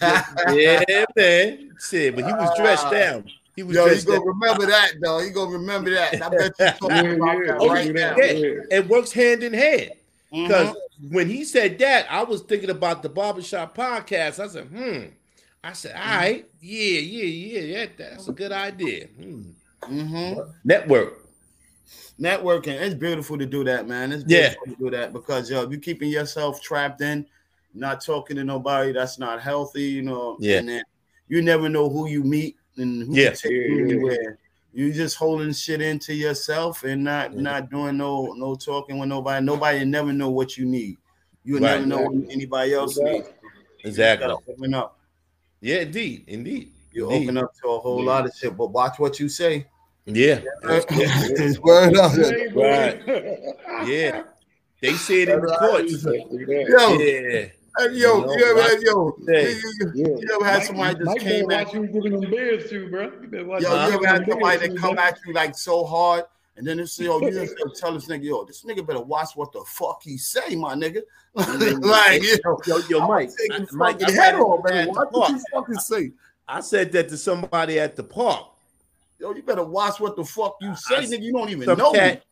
yeah, 0.01 1.05
man. 1.15 1.71
Shit, 1.79 2.15
but 2.15 2.25
he 2.25 2.31
was 2.31 2.57
dressed 2.57 2.89
down. 2.91 3.29
He 3.55 3.63
was 3.63 3.75
Yo, 3.75 3.83
you 3.85 3.89
dressed 3.91 4.07
gonna 4.07 4.19
down. 4.19 4.27
remember 4.27 4.65
that 4.67 4.91
though. 5.01 5.19
You 5.19 5.31
gonna 5.31 5.51
remember 5.51 5.89
that. 5.91 6.13
And 6.13 6.23
I 6.23 6.29
bet 6.29 6.53
you 6.59 6.65
talking 6.89 6.89
Yeah, 6.89 7.01
about 7.11 7.37
yeah. 7.39 7.45
that 7.51 7.57
Oh, 7.59 7.67
right 7.69 7.85
yeah. 7.87 7.91
now. 7.91 8.15
Yeah, 8.17 8.77
it 8.77 8.87
works 8.87 9.11
hand 9.11 9.43
in 9.43 9.53
hand. 9.53 9.91
Because 10.31 10.75
Mm-hmm. 11.01 11.15
when 11.15 11.27
he 11.29 11.43
said 11.45 11.79
that, 11.79 12.05
I 12.09 12.23
was 12.23 12.41
thinking 12.41 12.69
about 12.69 13.01
the 13.03 13.09
barbershop 13.09 13.75
podcast. 13.75 14.39
I 14.43 14.47
said, 14.47 14.65
hmm. 14.67 15.05
I 15.63 15.73
said, 15.73 15.95
all 15.95 16.17
right, 16.17 16.45
yeah, 16.61 16.99
yeah, 16.99 17.23
yeah, 17.23 17.59
yeah. 17.61 17.85
That's 17.97 18.27
a 18.27 18.31
good 18.33 18.51
idea. 18.51 19.07
Hmm. 19.07 19.41
Mm-hmm. 19.83 20.41
Network. 20.65 21.25
networking 22.19 22.79
it's 22.79 22.95
beautiful 22.95 23.37
to 23.37 23.45
do 23.45 23.63
that 23.63 23.87
man 23.87 24.11
it's 24.11 24.25
Yeah. 24.27 24.49
beautiful 24.49 24.67
to 24.67 24.75
do 24.75 24.89
that 24.97 25.13
because 25.13 25.49
yo 25.49 25.69
you 25.69 25.79
keeping 25.79 26.09
yourself 26.09 26.61
trapped 26.61 26.99
in 27.01 27.25
not 27.73 28.01
talking 28.03 28.35
to 28.37 28.43
nobody 28.43 28.91
that's 28.91 29.19
not 29.19 29.41
healthy 29.41 29.83
you 29.83 30.01
know 30.01 30.37
Yeah. 30.39 30.57
and 30.59 30.69
then 30.69 30.83
you 31.27 31.41
never 31.41 31.69
know 31.69 31.89
who 31.89 32.07
you 32.07 32.23
meet 32.23 32.55
and 32.77 33.03
who 33.03 33.15
Yeah. 33.15 33.29
can 33.29 33.35
take 33.37 33.51
Yeah, 33.51 33.57
you 33.57 33.75
yeah, 33.75 33.75
yeah. 33.85 33.93
anywhere 33.93 34.39
you 34.73 34.93
just 34.93 35.15
holding 35.17 35.51
shit 35.53 35.81
into 35.81 36.13
yourself 36.13 36.83
and 36.83 37.03
not 37.03 37.33
Yeah. 37.33 37.41
not 37.41 37.69
doing 37.69 37.97
no 37.97 38.33
no 38.33 38.55
talking 38.55 38.97
with 38.99 39.09
nobody 39.09 39.45
nobody 39.45 39.85
never 39.85 40.11
know 40.13 40.29
what 40.29 40.57
you 40.57 40.65
need 40.65 40.97
you 41.43 41.55
Right. 41.55 41.61
never 41.61 41.85
know 41.85 42.01
what 42.01 42.31
anybody 42.31 42.73
else 42.73 42.97
Exactly. 42.97 43.19
needs 43.19 43.29
Exactly. 43.85 44.27
gotta 44.27 44.39
open 44.51 44.73
up 44.73 44.99
Yeah, 45.61 45.81
indeed, 45.81 46.23
indeed. 46.27 46.71
you 46.91 47.09
indeed. 47.11 47.23
open 47.29 47.37
up 47.37 47.53
to 47.61 47.67
a 47.69 47.79
whole 47.79 48.03
lot 48.03 48.25
of 48.25 48.33
shit 48.35 48.55
but 48.57 48.71
watch 48.71 48.97
what 48.99 49.19
you 49.19 49.29
say 49.29 49.67
Yeah, 50.05 50.41
it's 50.63 51.59
word 51.59 51.95
up 51.95 52.13
hey. 52.13 52.47
Right. 52.47 53.87
yeah. 53.87 54.23
They 54.81 54.93
say 54.93 55.23
it 55.23 55.29
in 55.29 55.41
the 55.41 55.55
courts. 55.59 56.03
yo 56.03 56.97
Yeah. 56.97 57.49
Hey, 57.77 57.85
yo, 57.93 58.19
You 58.21 58.25
know, 58.25 58.33
you 58.33 58.45
ever 58.45 58.61
had 58.61 58.81
yo, 58.81 59.15
you, 59.19 59.25
Hey. 59.27 59.51
you, 59.53 59.91
Yeah. 59.95 60.07
you 60.07 60.29
ever 60.35 60.45
had 60.45 60.57
Mike- 60.57 60.65
somebody 60.67 60.93
just 60.95 61.05
Mike 61.05 61.19
came 61.21 61.51
at 61.51 61.65
watch 61.67 61.73
who 61.75 61.87
giving 61.87 62.19
them 62.19 62.29
beers 62.31 62.69
to, 62.69 62.89
bro. 62.89 63.03
You 63.21 63.27
better 63.27 63.45
watch 63.45 63.61
yo, 63.63 63.69
you 63.87 63.93
ever 63.93 64.07
had 64.07 64.25
somebody 64.29 64.67
that 64.67 64.77
come 64.77 64.97
at 64.97 65.19
you 65.25 65.33
like 65.33 65.55
so 65.55 65.83
hard, 65.85 66.25
and 66.57 66.65
then 66.67 66.79
it's 66.79 66.99
yo, 66.99 67.19
you 67.21 67.31
just 67.31 67.53
tell 67.79 67.93
this 67.93 68.07
nigga, 68.07 68.23
yo, 68.23 68.43
this 68.45 68.63
nigga 68.63 68.85
better 68.85 69.01
watch 69.01 69.29
what 69.35 69.51
the 69.51 69.61
fuck 69.65 70.01
he 70.03 70.17
say, 70.17 70.55
my 70.55 70.73
nigga. 70.75 71.01
like, 71.35 72.23
yo, 72.23 72.57
Yo, 72.65 72.77
yo, 72.89 73.07
Mike. 73.07 73.29
I- 73.51 73.65
Mike, 73.71 73.99
fucking 73.99 74.07
I 74.07 74.11
head 74.23 74.33
had 74.33 74.41
off, 74.41 74.61
man. 74.69 74.89
at 74.89 74.93
the 74.93 75.07
what 75.11 75.29
you 75.31 75.39
fucking 75.53 75.75
say. 75.75 76.11
I 76.47 76.61
said 76.61 76.91
that 76.93 77.09
to 77.09 77.17
somebody 77.17 77.79
at 77.79 77.95
the 77.95 78.03
park. 78.03 78.47
Yo, 79.19 79.33
you 79.35 79.43
better 79.43 79.63
watch 79.63 79.99
what 79.99 80.15
the 80.15 80.23
fuck 80.25 80.55
you 80.61 80.73
say, 80.75 80.95
I- 80.97 81.05
nigga. 81.05 81.21
You 81.21 81.33
don't 81.33 81.49
even 81.49 81.77
know 81.77 81.91
cat. 81.91 82.23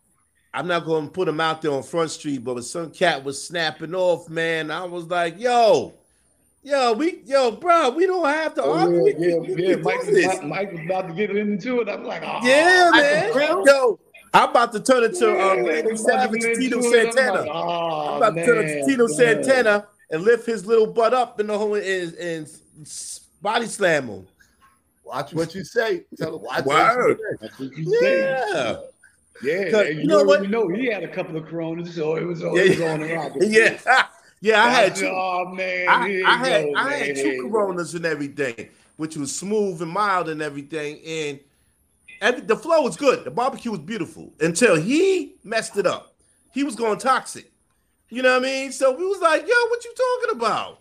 I'm 0.57 0.65
not 0.65 0.85
going 0.85 1.05
to 1.05 1.11
put 1.11 1.27
him 1.27 1.39
out 1.39 1.61
there 1.61 1.71
on 1.71 1.83
Front 1.83 2.09
Street, 2.09 2.39
but 2.43 2.63
some 2.65 2.89
cat 2.89 3.23
was 3.23 3.39
snapping 3.45 3.93
off, 3.93 4.27
man, 4.27 4.71
I 4.71 4.85
was 4.85 5.05
like, 5.05 5.39
yo, 5.39 5.93
yo, 6.63 6.93
we, 6.93 7.19
yo, 7.25 7.51
bro, 7.51 7.91
we 7.91 8.07
don't 8.07 8.25
have 8.25 8.55
to 8.55 8.63
Oh, 8.63 8.71
argue. 8.73 8.97
yeah, 9.05 9.13
We- 9.13 9.27
yeah, 9.27 9.35
we- 9.37 9.67
yeah. 9.67 9.73
can 9.75 9.83
Mike, 9.83 10.05
do 10.05 10.11
this. 10.13 10.41
Mike, 10.41 10.71
was 10.71 10.81
about 10.83 11.07
to 11.09 11.13
get 11.13 11.29
into 11.37 11.81
it. 11.81 11.87
I'm 11.89 12.03
like, 12.05 12.23
oh, 12.25 12.39
Yeah, 12.41 12.89
man. 12.91 13.31
Yo, 13.67 13.99
I'm 14.33 14.49
about 14.49 14.71
to 14.71 14.79
turn 14.79 15.03
uh, 15.03 15.63
Randy 15.63 15.95
Savage, 15.95 16.41
Tito 16.41 16.81
Santana. 16.81 17.41
Like, 17.41 17.49
oh, 17.53 18.09
I'm 18.13 18.17
about 18.17 18.35
to 18.35 18.45
turn 18.45 18.57
into 18.65 18.75
man, 18.77 18.87
Tito 18.87 19.07
man. 19.07 19.15
Santana 19.15 19.87
and 20.09 20.23
lift 20.23 20.47
his 20.47 20.65
little 20.65 20.87
butt 20.87 21.13
up 21.13 21.39
in 21.39 21.45
the 21.45 21.57
whole 21.57 21.75
and, 21.75 22.13
and 22.15 22.47
body 23.43 23.67
slam 23.67 24.07
him. 24.07 24.27
Watch 25.03 25.33
what 25.33 25.53
you 25.53 25.63
say. 25.63 26.03
Tell 26.17 26.35
him 26.35 26.41
watch 26.41 26.65
Word. 26.65 27.19
What 27.39 27.59
you 27.59 27.99
say. 28.01 28.19
Yeah. 28.21 28.77
Yeah, 29.43 29.81
you 29.83 30.01
you 30.01 30.07
know 30.07 30.23
what? 30.23 30.41
what? 30.41 30.49
know 30.49 30.67
he 30.67 30.87
had 30.87 31.03
a 31.03 31.07
couple 31.07 31.37
of 31.37 31.45
coronas, 31.45 31.95
so 31.95 32.15
it 32.15 32.25
was, 32.25 32.41
was 32.41 32.77
yeah. 32.77 32.93
on 32.93 32.99
the. 33.01 33.47
Yeah. 33.47 34.07
Yeah, 34.39 34.63
I 34.63 34.69
had 34.69 34.95
two. 34.95 35.07
Oh 35.07 35.51
man, 35.53 35.87
I, 35.89 36.21
I 36.25 36.37
had 36.37 36.65
go, 36.65 36.75
I 36.75 36.93
had 36.93 37.15
two 37.15 37.41
coronas 37.41 37.95
and 37.95 38.05
everything, 38.05 38.69
which 38.97 39.17
was 39.17 39.35
smooth 39.35 39.81
and 39.81 39.91
mild 39.91 40.29
and 40.29 40.41
everything. 40.41 40.99
And 41.05 41.39
every, 42.21 42.41
the 42.41 42.55
flow 42.55 42.81
was 42.81 42.97
good. 42.97 43.23
The 43.23 43.31
barbecue 43.31 43.71
was 43.71 43.79
beautiful 43.79 44.31
until 44.39 44.75
he 44.75 45.35
messed 45.43 45.77
it 45.77 45.87
up. 45.87 46.13
He 46.53 46.63
was 46.63 46.75
going 46.75 46.99
toxic. 46.99 47.51
You 48.09 48.21
know 48.21 48.33
what 48.33 48.43
I 48.43 48.45
mean? 48.45 48.71
So 48.71 48.95
we 48.95 49.05
was 49.05 49.19
like, 49.19 49.41
yo, 49.41 49.55
what 49.69 49.83
you 49.83 49.93
talking 49.95 50.39
about? 50.39 50.79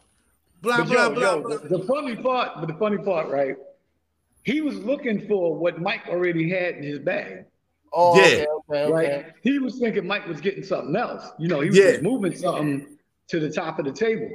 Blah, 0.62 0.78
But 0.78 0.86
blah, 0.86 0.94
yo, 0.94 1.14
blah, 1.14 1.22
yo, 1.22 1.40
blah. 1.42 1.56
The, 1.56 1.78
the 1.78 1.84
funny 1.84 2.16
part, 2.16 2.52
but 2.56 2.66
the 2.68 2.74
funny 2.74 2.98
part, 2.98 3.28
right? 3.28 3.56
He 4.42 4.60
was 4.60 4.76
looking 4.76 5.26
for 5.26 5.56
what 5.56 5.80
Mike 5.80 6.02
already 6.08 6.48
had 6.48 6.76
in 6.76 6.82
his 6.84 6.98
bag. 6.98 7.46
Oh, 7.92 8.16
Yeah. 8.16 8.24
okay, 8.24 8.46
okay, 8.70 8.92
right? 8.92 9.06
okay. 9.06 9.26
He 9.42 9.58
was 9.58 9.78
thinking 9.78 10.06
Mike 10.06 10.26
was 10.26 10.40
getting 10.40 10.62
something 10.62 10.94
else. 10.96 11.30
You 11.38 11.48
know, 11.48 11.60
he 11.60 11.68
was 11.68 11.78
Yeah. 11.78 11.92
just 11.92 12.02
moving 12.02 12.34
something 12.34 12.98
to 13.28 13.40
the 13.40 13.50
top 13.50 13.78
of 13.78 13.84
the 13.84 13.92
table. 13.92 14.30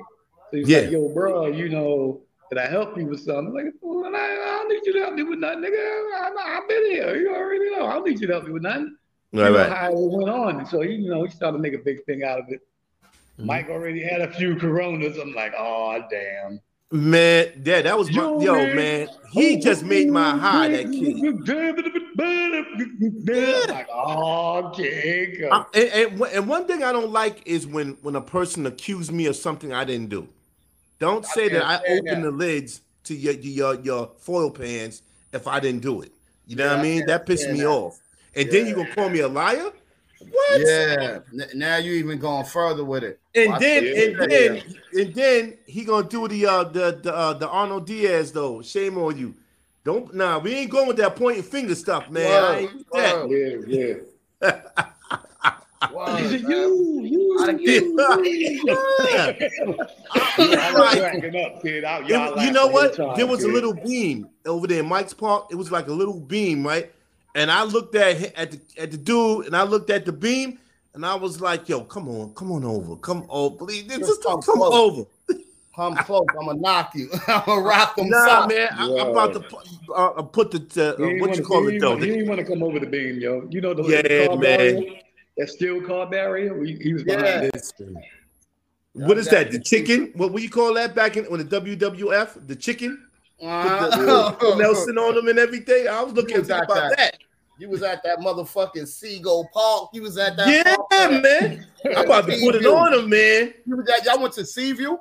So 0.49 0.57
he's 0.57 0.69
Yeah. 0.69 0.80
like, 0.82 0.91
yo, 0.91 1.10
bro, 1.10 1.48
you 1.48 1.69
know, 1.69 2.22
did 2.49 2.57
I 2.60 2.68
help 2.68 2.98
you 2.98 3.06
with 3.06 3.22
something? 3.22 3.48
I'm 3.48 3.53
like, 3.53 3.73
well, 3.82 4.14
I, 4.14 4.19
I 4.19 4.36
don't 4.36 4.69
need 4.69 4.82
you 4.86 4.94
to 4.94 4.99
help 4.99 5.14
me 5.15 5.23
with 5.23 5.40
nothing, 5.40 5.61
nigga. 5.61 5.72
I, 5.73 6.60
I've 6.61 6.68
been 6.68 6.86
here. 6.91 7.15
You 7.15 7.34
already 7.34 7.72
know. 7.72 7.86
I 7.86 7.94
don't 7.94 8.06
need 8.06 8.19
you 8.19 8.28
to 8.28 8.34
help 8.34 8.45
me 8.45 8.52
with 8.52 8.64
nothing. 8.64 8.95
Right, 9.34 9.45
you 9.48 9.53
know 9.53 9.57
right. 9.60 9.72
how 9.72 9.91
it 9.91 10.11
went 10.11 10.30
on. 10.30 10.60
And 10.60 10.68
so 10.68 10.82
he, 10.82 10.95
you 10.95 11.10
know, 11.10 11.23
he 11.23 11.30
started 11.30 11.57
to 11.57 11.61
make 11.61 11.73
a 11.73 11.78
big 11.78 12.03
thing 12.06 12.23
out 12.23 12.40
of 12.40 12.45
it. 12.49 12.60
Mm-hmm. 13.38 13.45
Mike 13.45 13.69
already 13.69 14.02
had 14.03 14.22
a 14.22 14.32
few 14.34 14.57
coronas. 14.57 15.18
I'm 15.18 15.34
like, 15.34 15.53
oh 15.57 16.03
damn. 16.10 16.60
Man, 16.93 17.61
yeah, 17.63 17.81
that 17.84 17.97
was 17.97 18.09
my, 18.11 18.22
Yo, 18.22 18.41
yo, 18.41 18.53
man. 18.53 18.76
man. 18.76 19.07
He 19.31 19.59
just 19.61 19.84
made 19.85 20.09
my 20.09 20.34
oh, 20.34 20.38
high, 20.38 20.68
that 20.68 20.91
kid. 20.91 21.45
kid. 23.26 23.69
Like, 23.69 23.88
oh, 23.93 24.65
okay. 24.68 25.47
I- 25.49 25.65
and, 25.73 25.89
and, 25.89 26.19
one- 26.19 26.30
and 26.34 26.47
one 26.49 26.68
thing 26.68 26.84
I 26.84 26.91
don't 26.91 27.11
like 27.11 27.41
is 27.45 27.65
when 27.65 27.91
when 28.01 28.15
a 28.18 28.22
person 28.22 28.65
accused 28.65 29.11
me 29.11 29.26
of 29.27 29.35
something 29.38 29.72
I 29.72 29.85
didn't 29.85 30.09
do. 30.09 30.27
Don't 30.99 31.26
say 31.26 31.47
that 31.49 31.63
I 31.63 31.77
opened 31.77 32.07
that. 32.07 32.22
the 32.23 32.31
lids 32.31 32.81
to 33.05 33.15
your 33.15 33.34
your 33.35 33.76
your 33.76 34.11
foil 34.19 34.51
pans 34.51 35.01
if 35.31 35.47
I 35.47 35.59
didn't 35.61 35.81
do 35.81 36.01
it. 36.01 36.11
You 36.45 36.57
know 36.57 36.65
Yeah, 36.65 36.72
what 36.72 36.77
I 36.77 36.80
I 36.80 36.84
mean? 36.84 37.05
That 37.05 37.26
pissed 37.26 37.49
me 37.49 37.61
that. 37.61 37.68
off. 37.68 37.99
And 38.35 38.51
then 38.51 38.68
you 38.68 38.76
gonna 38.76 38.93
call 38.93 39.09
me 39.09 39.19
a 39.19 39.27
liar? 39.30 39.72
What? 40.30 40.61
Yeah. 40.61 41.19
N- 41.34 41.49
Now 41.56 41.77
you 41.77 41.93
even 41.93 42.19
going 42.19 42.45
further 42.45 42.84
with 42.85 43.03
it. 43.03 43.19
And 43.35 43.52
Watch 43.52 43.61
then 43.61 43.84
what 43.84 43.93
and 43.93 44.11
you 44.11 44.19
say. 44.19 44.48
then 44.48 44.64
and 45.06 45.15
then 45.15 45.57
he 45.65 45.84
gonna 45.85 46.07
do 46.07 46.27
the 46.27 46.45
uh 46.45 46.64
the 46.65 46.99
the 47.02 47.15
uh, 47.15 47.34
the 47.34 47.48
Arnold 47.49 47.85
Diaz 47.88 48.31
though. 48.31 48.61
Shame 48.61 48.98
on 48.98 49.18
you. 49.18 49.35
Don't 49.84 50.14
nah, 50.14 50.38
we 50.39 50.53
ain't 50.53 50.69
going 50.72 50.88
with 50.88 50.98
that 50.98 51.15
pointing 51.15 51.43
finger 51.43 51.73
stuff, 51.76 52.10
man. 52.10 52.43
I 52.43 52.60
ain't 52.60 52.73
with 52.76 52.89
that. 52.91 53.30
Yeah, 53.30 53.57
yeah. 54.41 54.61
Word, 55.91 56.19
He 56.19 56.27
said, 56.30 56.43
man. 56.43 56.52
you, 56.52 57.02
you, 57.03 57.38
I 57.41 57.53
get- 57.53 57.84
Yeah. 60.38 60.72
Cracking 60.73 61.35
up, 61.43 61.61
kid. 61.61 61.84
I, 61.84 61.99
y'all 62.07 62.43
you 62.43 62.52
know 62.52 62.68
what? 62.68 62.95
there 63.15 63.26
was 63.27 63.43
a 63.43 63.48
little 63.48 63.73
beam 63.73 64.30
over 64.45 64.68
there 64.68 64.81
in 64.81 64.85
Mike's 64.88 65.14
Park. 65.14 65.48
It 65.52 65.56
was 65.56 65.72
like 65.72 65.88
a 65.88 65.91
little 65.93 66.19
beam, 66.19 66.65
right? 66.65 66.91
And 67.36 67.49
I 67.49 67.64
looked 67.64 67.95
at 67.95 68.22
at 68.36 68.52
the 68.52 68.60
at 68.78 68.91
the 68.91 68.98
dude, 68.98 69.45
and 69.45 69.56
I 69.56 69.64
looked 69.64 69.90
at 69.90 70.06
the 70.06 70.12
beam, 70.12 70.60
and 70.94 71.06
I 71.06 71.16
was 71.16 71.40
like, 71.40 71.70
"Yo, 71.70 71.82
come 71.86 72.10
on, 72.10 72.34
come 72.34 72.52
on 72.52 72.66
over, 72.66 72.95
come 72.98 73.26
over, 73.30 73.56
please, 73.56 73.84
just, 73.84 73.99
Just 74.02 74.24
come, 74.24 74.41
come 74.41 74.56
close. 74.58 74.74
over." 74.74 75.06
Come 75.74 75.95
close. 75.95 76.26
I'm 76.38 76.48
gonna 76.48 76.60
knock 76.60 76.91
you. 76.95 77.10
I'm 77.28 77.44
gonna 77.45 77.62
rock 77.62 77.95
them. 77.95 78.10
Nah, 78.10 78.26
socks. 78.26 78.53
man, 78.53 78.68
I, 78.74 78.84
am 78.88 79.08
about 79.08 79.34
to 79.34 79.40
put, 79.40 79.66
uh, 79.90 79.94
uh, 79.94 80.22
put 80.24 80.52
the, 80.52 80.60
the 80.60 80.95
uh, 80.95 80.99
what 80.99 81.22
wanna- 81.22 81.36
you 81.38 81.44
call 81.44 81.62
he 81.62 81.68
it 81.70 81.72
ain't 81.76 81.82
though. 81.82 81.90
wanna- 81.91 82.02
He 82.06 82.10
The- 82.12 82.16
didn't 82.18 82.28
want 82.30 82.40
to 82.41 82.45
come 82.45 82.62
over 82.64 82.80
the 82.80 82.86
beam, 82.88 83.20
yo. 83.22 83.48
You 83.49 83.62
know 83.62 83.74
the, 83.74 83.84
Yeah, 83.84 84.02
the 84.02 84.28
car 84.28 84.36
man. 84.36 84.41
barrier, 84.41 84.99
that 85.38 85.49
steel 85.49 85.82
car 85.82 86.08
barrier. 86.10 86.53
We, 86.60 86.74
he 86.76 86.91
was 86.94 87.03
behind 87.06 87.24
Yeah. 87.26 87.49
it. 87.53 87.74
what 88.91 89.18
is 89.18 89.28
that? 89.30 89.52
The 89.53 89.60
chicken? 89.60 90.12
What 90.16 90.34
would 90.34 90.44
you 90.44 90.49
call 90.49 90.74
that 90.74 90.94
back 90.94 91.16
in 91.16 91.26
on 91.28 91.38
the 91.38 91.45
WWF? 91.45 92.45
The 92.48 92.56
chicken? 92.58 93.08
Put 93.41 93.91
the 93.91 94.07
Uh, 94.07 94.35
little 94.39 94.55
Nelson 94.57 94.97
on 94.97 95.15
them 95.15 95.27
and 95.27 95.39
everything. 95.39 95.88
I 95.88 96.01
was 96.03 96.13
looking 96.13 96.38
was 96.39 96.49
at 96.49 96.59
at 96.59 96.63
about 96.65 96.89
that. 96.91 96.97
that. 96.97 97.18
You 97.57 97.69
was 97.69 97.84
at 97.84 98.01
that 98.03 98.19
motherfucking 98.19 98.88
Seagull 98.88 99.49
Park. 99.53 99.89
You 99.93 100.01
was 100.03 100.18
at 100.18 100.35
that. 100.38 100.47
Yeah, 100.47 100.76
park. 100.76 101.22
man. 101.23 101.68
I'm 101.95 102.05
about 102.05 102.26
to 102.27 102.39
put 102.39 102.55
it 102.55 102.65
on 102.65 102.93
him, 102.93 103.09
man. 103.09 103.53
You 103.65 103.77
was 103.77 103.88
at. 103.89 104.05
Y'all 104.05 104.19
went 104.22 104.34
to 104.35 104.45
Seaview. 104.45 104.97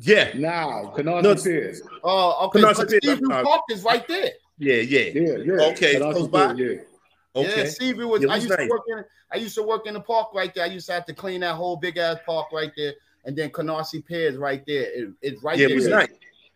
Yeah, 0.00 0.30
Now, 0.34 0.92
Canarsie 0.96 1.22
No, 1.22 1.34
Piers. 1.34 1.82
Oh, 2.02 2.46
okay. 2.46 2.60
Canarsie 2.60 2.88
Piers, 2.88 3.00
Seaview. 3.04 3.28
Park 3.28 3.60
is 3.70 3.82
right 3.84 4.06
there. 4.08 4.30
yeah, 4.58 4.76
yeah. 4.76 5.00
Yeah, 5.14 5.36
yeah. 5.44 5.52
Okay, 5.72 5.94
Canarsie 5.96 6.12
close 6.12 6.28
by? 6.28 6.52
Yeah, 6.54 6.74
Okay. 7.36 7.66
Seaview 7.68 8.06
was. 8.08 8.22
Yeah, 8.22 8.28
it 8.28 8.32
I 8.32 8.36
used 8.36 8.48
nice. 8.48 8.58
to 8.58 8.68
work 8.68 8.82
in. 8.88 9.04
I 9.30 9.36
used 9.36 9.54
to 9.56 9.62
work 9.62 9.86
in 9.86 9.94
the 9.94 10.00
park 10.00 10.28
right 10.34 10.54
there. 10.54 10.64
I 10.64 10.68
used 10.68 10.86
to 10.86 10.92
have 10.94 11.06
to 11.06 11.14
clean 11.14 11.40
that 11.40 11.54
whole 11.54 11.76
big 11.76 11.96
ass 11.98 12.16
park 12.26 12.48
right 12.52 12.72
there, 12.76 12.92
and 13.24 13.36
then 13.36 13.50
Canarsie 13.50 14.04
Piers 14.04 14.36
right 14.36 14.62
there. 14.66 14.82
It- 14.92 15.10
it's 15.22 15.42
right 15.42 15.56
Yeah, 15.58 15.68
there. 15.68 15.76
it 15.76 15.78
was 15.80 15.88
nice. 15.88 16.08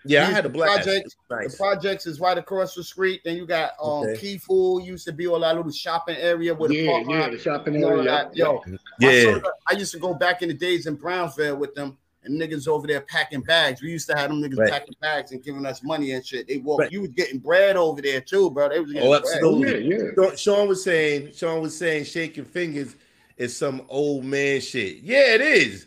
Yeah, 0.09 0.23
I 0.23 0.27
These 0.27 0.35
had 0.37 0.47
a 0.47 0.49
blast. 0.49 0.85
projects- 0.85 1.17
It 1.31 1.35
was 1.45 1.53
The 1.53 1.57
projects 1.57 2.07
is 2.07 2.21
right 2.21 2.39
across 2.39 2.75
the 2.75 2.85
street. 2.85 3.21
Then 3.25 3.37
you 3.37 3.47
got 3.47 3.73
um 3.83 4.05
Okay. 4.05 4.17
Key 4.19 4.39
Food 4.39 4.85
used 4.85 5.05
to 5.07 5.13
be 5.13 5.27
all 5.27 5.41
that 5.41 5.57
little 5.57 5.71
shopping 5.73 6.17
area 6.17 6.55
with 6.55 6.71
the 6.71 6.77
Yeah, 6.79 6.91
park 6.93 7.07
yeah, 7.09 7.19
lot. 7.21 7.31
the 7.33 7.39
shopping 7.39 7.83
area. 7.85 8.03
that. 8.05 8.37
Yo, 8.37 8.63
Yeah. 9.01 9.39
I, 9.69 9.75
I 9.75 9.79
used 9.79 9.93
to 9.93 9.99
go 9.99 10.15
back 10.15 10.43
in 10.43 10.49
the 10.49 10.55
days 10.55 10.87
in 10.87 10.95
Brownsville 10.95 11.57
with 11.57 11.75
them, 11.75 11.97
and 12.25 12.41
niggas 12.41 12.67
over 12.67 12.87
there 12.89 13.01
packing 13.03 13.41
bags. 13.43 13.81
We 13.83 13.91
used 13.91 14.09
to 14.11 14.17
have 14.17 14.31
them 14.31 14.43
niggas 14.43 14.59
Right. 14.59 14.71
packing 14.71 14.95
bags 15.01 15.31
and 15.33 15.43
giving 15.45 15.65
us 15.65 15.83
money 15.85 16.11
and 16.13 16.27
shit. 16.27 16.49
They 16.49 16.57
walk. 16.59 16.81
Right. 16.81 16.91
You 16.93 17.03
was 17.03 17.11
getting 17.11 17.39
bread 17.39 17.77
over 17.77 18.03
there 18.03 18.21
too, 18.21 18.51
bro. 18.51 18.69
They 18.69 18.81
was 18.81 18.93
getting 18.93 19.09
Oh, 19.09 19.13
bread. 19.21 19.23
absolutely. 19.35 19.89
Yeah, 19.89 19.97
yeah. 19.97 20.11
Sean- 20.17 20.37
Sean 20.37 20.69
was 20.69 20.83
saying, 20.83 21.33
Sean 21.35 21.63
was 21.63 21.77
saying, 21.79 22.05
shaking 22.05 22.45
fingers 22.45 22.97
is 23.37 23.57
some 23.57 23.83
old 23.89 24.25
man 24.25 24.61
shit. 24.61 24.99
Yeah, 25.03 25.35
it 25.35 25.41
is. 25.41 25.87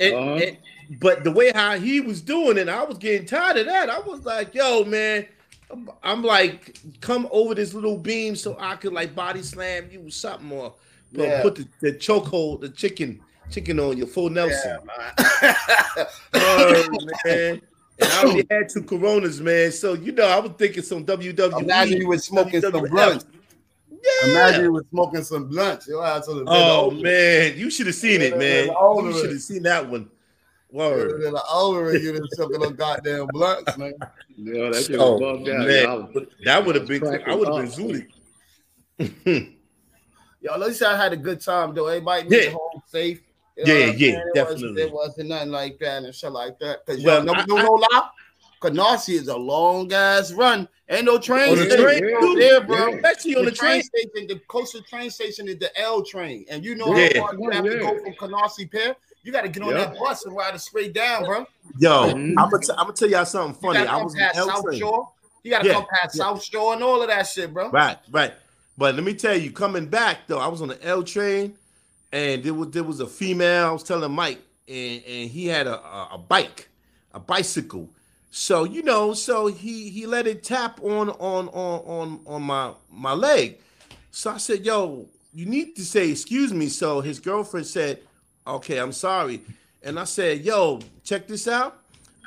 And- 0.00 0.14
Uh-huh. 0.14 0.34
and- 0.34 0.56
but 1.00 1.24
the 1.24 1.30
way 1.30 1.52
how 1.54 1.76
he 1.78 2.00
was 2.00 2.20
doing 2.20 2.56
it, 2.58 2.68
I 2.68 2.82
was 2.84 2.98
getting 2.98 3.26
tired 3.26 3.56
of 3.58 3.66
that. 3.66 3.90
I 3.90 3.98
was 4.00 4.24
like, 4.24 4.54
yo, 4.54 4.84
man. 4.84 5.26
I'm- 5.70 5.90
I'm 6.02 6.22
like, 6.22 6.78
come 7.02 7.28
over 7.30 7.54
this 7.54 7.74
little 7.74 7.98
beam 7.98 8.34
so 8.36 8.56
I 8.58 8.76
could 8.76 8.94
like 8.94 9.14
body 9.14 9.42
slam 9.42 9.90
you 9.92 10.06
or 10.06 10.10
something 10.10 10.50
or 10.50 10.72
Yeah. 11.12 11.42
put 11.42 11.56
the, 11.56 11.68
the 11.82 11.92
chokehold, 11.92 12.62
the 12.62 12.70
chicken, 12.70 13.20
chicken 13.50 13.78
on 13.78 13.98
your 13.98 14.06
full 14.06 14.30
Nelson. 14.30 14.78
Yeah, 15.42 15.54
Word, 16.34 16.88
oh, 16.90 17.06
man. 17.26 17.60
And 18.00 18.12
I 18.12 18.22
only 18.24 18.46
had 18.50 18.70
two 18.70 18.82
Coronas, 18.82 19.40
man. 19.40 19.70
So 19.72 19.92
you 19.92 20.12
know, 20.12 20.26
I 20.26 20.38
was 20.38 20.52
thinking 20.56 20.82
some 20.82 21.04
WWE. 21.04 21.60
Imagine 21.62 21.98
you 22.00 22.08
was 22.08 22.24
smoking 22.24 22.62
some 22.62 22.72
WWF. 22.72 22.90
blunts. 22.90 23.26
Yeah. 23.90 24.30
Imagine 24.30 24.62
you 24.64 24.72
was 24.72 24.84
smoking 24.90 25.22
some 25.24 25.48
blunts. 25.48 25.86
Your 25.86 26.02
ass 26.02 26.28
would 26.28 26.38
have 26.38 26.46
Oh 26.48 26.90
man, 26.92 27.58
you 27.58 27.70
should 27.70 27.86
have 27.88 27.96
seen 27.96 28.22
it, 28.22 28.38
man. 28.38 28.68
You 28.68 29.12
should 29.20 29.30
have 29.32 29.42
seen 29.42 29.64
that 29.64 29.86
one. 29.86 30.08
You 30.70 30.78
would 30.78 30.90
Word. 30.90 31.10
have 31.24 31.32
been 31.32 31.40
older 31.50 31.90
and 31.90 32.02
you'd 32.02 32.14
have 32.16 32.24
sucking 32.32 32.60
them 32.60 32.74
goddamn 32.76 33.26
blunts, 33.28 33.76
man. 33.78 33.94
Yeah, 34.36 34.70
that 34.70 34.84
shit 34.84 34.96
Oh 34.98 35.16
was 35.18 35.46
man, 35.46 35.62
Yeah, 35.68 35.94
was- 35.94 36.26
that 36.44 36.66
would 36.66 36.74
have 36.74 36.86
been. 36.86 37.04
I 37.06 37.34
would 37.34 37.48
have 37.48 37.76
been 37.76 37.90
up. 37.90 38.06
zooted. 38.98 39.54
Yo, 40.40 40.52
at 40.52 40.60
least 40.60 40.82
I 40.82 40.96
had 40.96 41.12
a 41.12 41.16
good 41.16 41.40
time 41.40 41.74
though. 41.74 41.86
Everybody 41.86 42.28
made 42.28 42.32
Yeah. 42.36 42.42
it 42.48 42.52
home 42.52 42.82
safe. 42.86 43.20
Yeah, 43.56 43.64
what 43.64 43.70
I'm 43.72 43.76
yeah, 43.78 43.86
saying? 43.86 43.98
It 43.98 44.14
wasn't- 44.14 44.34
definitely. 44.34 44.82
There 44.82 44.92
wasn't 44.92 45.28
nothing 45.30 45.50
like 45.50 45.78
that 45.80 46.04
and 46.04 46.14
shit 46.14 46.30
like 46.32 46.58
that. 46.60 46.86
Cause 46.86 47.02
Well, 47.02 47.24
yo, 47.24 47.32
no, 47.32 47.32
I- 47.32 47.44
no, 47.46 47.56
I- 47.58 47.62
no 47.62 47.72
lie. 47.72 48.08
Canarsie 48.60 49.14
is 49.14 49.28
a 49.28 49.36
long 49.36 49.92
ass 49.92 50.32
run. 50.32 50.68
Ain't 50.90 51.04
no 51.04 51.18
train 51.18 51.50
On 51.50 51.56
the 51.58 51.64
station 51.64 51.82
train, 51.84 52.14
out 52.16 52.20
too. 52.20 52.34
there, 52.38 52.60
bro. 52.60 52.88
Yeah. 52.88 52.94
Especially 52.96 53.36
on 53.36 53.44
the 53.44 53.50
the 53.50 53.56
train 53.56 53.82
train. 53.82 53.82
station, 54.10 54.26
the 54.28 54.40
closest 54.48 54.88
train 54.88 55.10
station 55.10 55.48
is 55.48 55.58
the 55.58 55.76
L 55.80 56.02
train, 56.02 56.44
and 56.50 56.64
you 56.64 56.74
know 56.74 56.94
Yeah. 56.96 57.20
how 57.20 57.26
far 57.26 57.34
you 57.38 57.50
have 57.50 57.64
to 57.64 57.78
oh, 57.80 57.94
go 57.94 58.02
from 58.04 58.14
Canarsie 58.14 58.70
Pier. 58.70 58.96
You 59.28 59.32
got 59.34 59.42
to 59.42 59.48
get 59.50 59.62
on 59.62 59.68
Yeah. 59.72 59.84
that 59.84 59.98
bus 59.98 60.24
and 60.24 60.34
ride 60.34 60.54
it 60.54 60.58
straight 60.60 60.94
down, 60.94 61.26
bro. 61.26 61.44
Yo, 61.78 62.14
Mhm. 62.14 62.30
I'm 62.38 62.48
gonna, 62.48 62.62
t- 62.62 62.70
I'm 62.70 62.84
gonna 62.86 62.92
tell 62.94 63.10
y'all 63.10 63.26
something 63.26 63.54
You 63.56 63.60
funny. 63.60 63.78
got 63.80 63.84
to 63.84 63.90
I 63.90 63.94
come 63.96 64.04
was 64.04 64.14
in 64.14 64.20
past 64.20 64.36
South 64.38 64.64
train. 64.64 64.78
Shore. 64.78 65.08
You 65.42 65.50
got 65.50 65.58
to 65.60 65.66
Yeah, 65.66 65.72
come 65.74 65.86
past 65.92 66.16
yeah. 66.16 66.22
South 66.24 66.42
Shore 66.42 66.72
and 66.72 66.82
all 66.82 67.02
of 67.02 67.08
that 67.08 67.26
shit, 67.26 67.52
bro. 67.52 67.68
Right, 67.70 67.98
right. 68.10 68.32
But 68.78 68.94
let 68.94 69.04
me 69.04 69.12
tell 69.12 69.36
you, 69.36 69.50
coming 69.50 69.84
back 69.84 70.20
though, 70.28 70.38
I 70.38 70.46
was 70.46 70.62
on 70.62 70.68
the 70.68 70.82
L 70.82 71.02
train, 71.02 71.58
and 72.10 72.42
there 72.42 72.54
was 72.54 72.70
there 72.70 72.84
was 72.84 73.00
a 73.00 73.06
female. 73.06 73.66
I 73.66 73.70
was 73.70 73.82
telling 73.82 74.10
Mike, 74.12 74.40
and 74.66 75.02
and 75.06 75.28
he 75.30 75.46
had 75.46 75.66
a 75.66 75.78
a, 75.78 76.08
a 76.12 76.18
bike, 76.18 76.70
a 77.12 77.20
bicycle. 77.20 77.90
So 78.30 78.64
you 78.64 78.82
know, 78.82 79.12
so 79.12 79.48
he 79.48 79.90
he 79.90 80.06
let 80.06 80.26
it 80.26 80.42
tap 80.42 80.80
on 80.82 81.10
on 81.10 81.48
on 81.48 81.80
on 81.84 82.20
on 82.26 82.42
my 82.42 82.72
my 82.90 83.12
leg. 83.12 83.58
So 84.10 84.30
I 84.30 84.38
said, 84.38 84.64
"Yo, 84.64 85.04
you 85.34 85.44
need 85.44 85.76
to 85.76 85.84
say 85.84 86.08
excuse 86.10 86.50
me." 86.54 86.68
So 86.70 87.02
his 87.02 87.20
girlfriend 87.20 87.66
said, 87.66 88.00
"Okay, 88.48 88.78
I'm 88.78 88.92
sorry." 88.92 89.42
And 89.82 89.98
I 89.98 90.04
said, 90.04 90.44
"Yo, 90.44 90.80
check 91.04 91.28
this 91.28 91.46
out." 91.46 91.78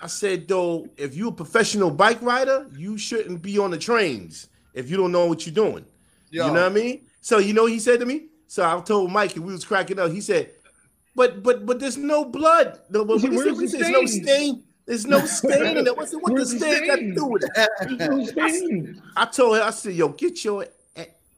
I 0.01 0.07
said, 0.07 0.47
"Though, 0.47 0.87
if 0.97 1.15
you're 1.15 1.29
a 1.29 1.33
professional 1.33 1.91
bike 1.91 2.21
rider, 2.21 2.67
you 2.77 2.97
shouldn't 2.97 3.41
be 3.41 3.57
on 3.57 3.71
the 3.71 3.77
trains 3.77 4.47
if 4.73 4.89
you 4.89 4.97
don't 4.97 5.11
know 5.11 5.25
what 5.25 5.45
you're 5.45 5.55
doing." 5.55 5.85
Yo. 6.29 6.47
You 6.47 6.53
know 6.53 6.61
what 6.61 6.71
I 6.71 6.73
mean? 6.73 7.01
So 7.21 7.37
you 7.39 7.53
know 7.53 7.65
he 7.65 7.79
said 7.79 7.99
to 7.99 8.05
me? 8.05 8.27
So 8.47 8.63
I 8.65 8.79
told 8.81 9.11
Mike 9.11 9.35
and 9.35 9.45
we 9.45 9.53
was 9.53 9.65
cracking 9.65 9.99
up. 9.99 10.11
He 10.11 10.21
said, 10.21 10.49
But 11.15 11.43
but 11.43 11.65
but 11.65 11.79
there's 11.79 11.97
no 11.97 12.25
blood. 12.25 12.79
No, 12.89 13.05
but 13.05 13.21
what 13.21 13.31
he 13.31 13.37
said, 13.37 13.55
the 13.55 13.77
there's 13.77 13.89
no 13.89 14.05
stain? 14.05 14.63
There's 14.85 15.05
no 15.05 15.25
stain 15.25 15.77
in 15.77 15.87
it. 15.87 15.95
What's 15.95 16.13
what 16.13 16.25
the 16.25 16.33
Where's 16.33 16.51
the 16.51 16.59
stain 16.59 16.87
got 16.87 16.95
to 16.95 17.13
do 17.13 17.25
with 17.25 17.43
no? 17.55 19.17
I. 19.17 19.23
I 19.23 19.25
told 19.25 19.57
him, 19.57 19.63
I 19.63 19.69
said, 19.71 19.93
yo, 19.93 20.09
get 20.09 20.43
your 20.43 20.65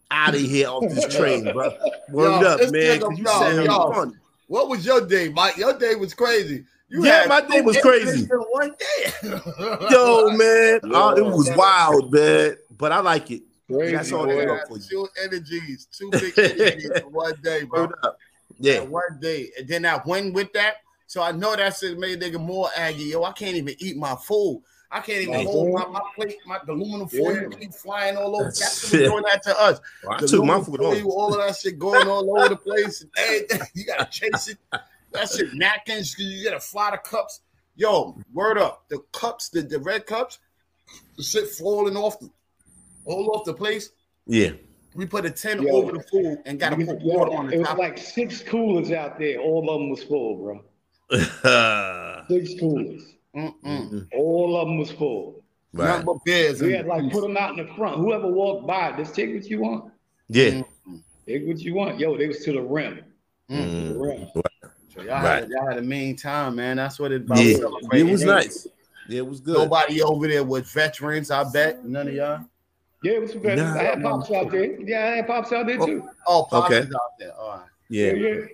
out 0.10 0.36
of 0.36 0.42
here 0.42 0.68
off 0.68 0.84
this 0.90 1.16
train, 1.16 1.52
bro. 1.52 1.72
Word 2.10 2.42
Yo, 2.42 2.48
up, 2.48 2.60
man. 2.72 3.02
You 3.02 3.18
yo, 3.18 3.26
sound 3.26 3.66
yo. 3.66 3.92
funny. 3.92 4.14
What 4.54 4.70
was 4.70 4.86
your 4.86 5.02
day, 5.04 5.30
Mike? 5.30 5.58
Your 5.58 5.76
day 5.76 5.96
was 5.96 6.14
crazy. 6.14 6.64
You 6.88 7.04
Yeah, 7.04 7.22
had 7.22 7.30
my 7.30 7.42
day 7.42 7.62
was 7.62 7.76
crazy. 7.82 8.28
one 8.52 8.70
day. 8.70 9.30
Yo, 9.90 10.30
man, 10.30 10.80
uh, 10.94 11.16
it 11.18 11.26
was 11.26 11.52
wild, 11.56 12.14
man. 12.14 12.58
But 12.78 12.92
I 12.92 13.00
like 13.00 13.32
it. 13.32 13.42
Crazy, 13.68 13.96
That's 13.96 14.12
all 14.12 14.28
boy. 14.28 14.36
they 14.36 14.46
Yeah, 14.46 14.64
for 14.68 14.78
you. 14.78 14.84
two 14.88 15.08
energies, 15.24 15.88
two 15.92 16.12
big 16.12 16.38
energies 16.38 16.86
in 16.86 17.02
one 17.12 17.34
day, 17.42 17.64
bro. 17.64 17.86
Word. 17.86 17.96
Yeah. 18.60 18.84
In 18.84 18.92
one 18.92 19.18
day, 19.20 19.50
and 19.58 19.68
then 19.68 19.88
I 19.88 20.00
went 20.06 20.36
with 20.36 20.54
that. 20.54 20.76
So 21.08 21.24
I 21.24 21.32
know 21.32 21.56
that's 21.56 21.80
shit 21.80 21.98
made 21.98 22.22
nigga 22.22 22.40
more 22.40 22.70
aggy. 22.78 23.06
Yo, 23.06 23.24
I 23.24 23.32
can't 23.32 23.56
even 23.56 23.74
eat 23.80 23.98
my 23.98 24.16
food. 24.18 24.62
I 24.96 25.00
can't 25.00 25.22
even 25.24 25.34
Right. 25.34 25.46
hold 25.48 25.74
my, 25.74 25.88
my 25.88 26.02
plate, 26.16 26.38
my 26.46 26.60
aluminum 26.68 27.08
foil 27.08 27.34
Yeah. 27.36 27.58
keep 27.60 27.74
flying 27.74 28.16
all 28.16 28.36
over. 28.36 28.44
That's 28.46 28.60
That's 28.60 28.94
what 28.94 29.00
doing 29.00 29.24
that 29.24 29.42
to 29.44 29.60
us. 29.60 29.82
Well, 30.04 30.14
I 30.14 30.22
The 30.22 30.28
took 30.28 30.46
my 30.46 30.62
food 30.62 30.78
foil, 30.78 30.94
home. 30.96 31.08
all 31.08 31.34
of 31.34 31.48
that 31.48 31.56
shit 31.58 31.80
going 31.80 32.08
all 32.08 32.38
over 32.38 32.50
the 32.50 32.56
place. 32.58 33.02
And 33.18 33.46
everything. 33.52 33.68
You 33.74 33.86
gotta 33.86 34.08
chase 34.12 34.50
it. 34.50 34.58
That 35.12 35.30
shit 35.30 35.54
napkins, 35.56 36.16
you 36.20 36.44
gotta 36.44 36.60
fly 36.60 36.92
the 36.92 36.98
cups. 36.98 37.42
Yo, 37.76 38.16
word 38.34 38.60
up. 38.60 38.86
The 38.90 39.00
cups, 39.12 39.50
the, 39.50 39.64
the 39.64 39.80
red 39.80 40.06
cups, 40.06 40.38
the 41.18 41.24
shit 41.24 41.50
falling 41.50 41.98
off 41.98 42.20
the 42.20 42.30
all 43.06 43.32
off 43.36 43.46
the 43.46 43.54
place. 43.54 43.90
Yeah. 44.28 44.52
We 44.96 45.08
put 45.08 45.26
a 45.26 45.32
10 45.32 45.64
Yo. 45.64 45.70
over 45.72 45.92
the 45.94 46.04
food 46.04 46.38
and 46.46 46.60
got 46.60 46.70
to 46.70 46.76
put 46.76 47.02
yo, 47.02 47.18
water 47.18 47.32
on 47.36 47.48
the 47.48 47.54
it 47.54 47.56
the 47.58 47.62
was 47.64 47.78
like 47.80 47.98
six 47.98 48.44
coolers 48.44 48.92
out 48.92 49.18
there. 49.18 49.40
All 49.40 49.68
of 49.68 49.80
them 49.80 49.90
was 49.90 50.04
full, 50.04 50.36
bro. 50.38 50.62
Six 52.30 52.60
coolers. 52.60 53.04
Mm-mm. 53.36 54.08
All 54.16 54.58
of 54.62 54.68
them 54.68 54.78
was 54.78 54.92
full. 54.92 55.44
right. 55.74 55.88
Nothing 55.88 56.06
but 56.06 56.18
beers. 56.26 56.62
We 56.62 56.72
had 56.74 56.86
like 56.86 57.12
put 57.12 57.22
them 57.22 57.36
out 57.38 57.58
in 57.58 57.66
the 57.66 57.74
front. 57.74 57.98
Whoever 57.98 58.28
walked 58.28 58.68
by, 58.68 58.92
just 58.98 59.16
take 59.16 59.34
what 59.34 59.46
you 59.46 59.60
want. 59.62 59.92
Yeah. 60.30 60.62
Take 61.28 61.48
what 61.48 61.60
you 61.60 61.74
want. 61.74 62.00
Yo, 62.00 62.18
they 62.18 62.28
was 62.28 62.44
to 62.46 62.52
the 62.54 62.62
rim. 62.62 62.98
To 63.50 63.56
the 63.56 63.64
Mm. 63.64 64.00
rim. 64.02 64.28
So 64.90 65.02
y'all, 65.02 65.24
Right. 65.24 65.42
had, 65.42 65.50
y'all 65.50 65.68
had 65.68 65.78
a 65.78 65.82
mean 65.82 66.16
time, 66.16 66.56
man. 66.56 66.78
That's 66.78 67.00
what 67.00 67.12
it 67.12 67.22
about. 67.24 67.40
Yeah. 67.40 67.58
It 67.94 68.04
was 68.04 68.22
Ain't 68.22 68.30
nice. 68.30 68.68
Yeah, 69.10 69.18
it 69.20 69.28
was 69.28 69.42
good. 69.42 69.56
Nobody 69.56 70.02
over 70.02 70.28
there 70.28 70.44
was 70.44 70.72
veterans, 70.72 71.32
I 71.32 71.44
bet. 71.52 71.84
None 71.84 72.08
of 72.08 72.14
y'all. 72.14 72.46
Yeah, 73.04 73.14
it 73.14 73.22
was 73.22 73.34
better. 73.34 73.64
Nah. 73.64 73.80
I 73.80 73.84
had 73.84 74.02
pops 74.04 74.32
out 74.32 74.52
there. 74.52 74.80
Yeah, 74.82 75.00
I 75.04 75.16
had 75.18 75.28
pops 75.28 75.52
out 75.52 75.66
there 75.66 75.78
too. 75.78 76.08
Oh, 76.26 76.44
Pops 76.50 76.72
Okay. 76.72 76.88
out 76.88 77.12
there. 77.20 77.34
All 77.38 77.50
right. 77.58 77.68
Yeah, 77.90 78.14
Yeah. 78.14 78.28
yeah. 78.36 78.46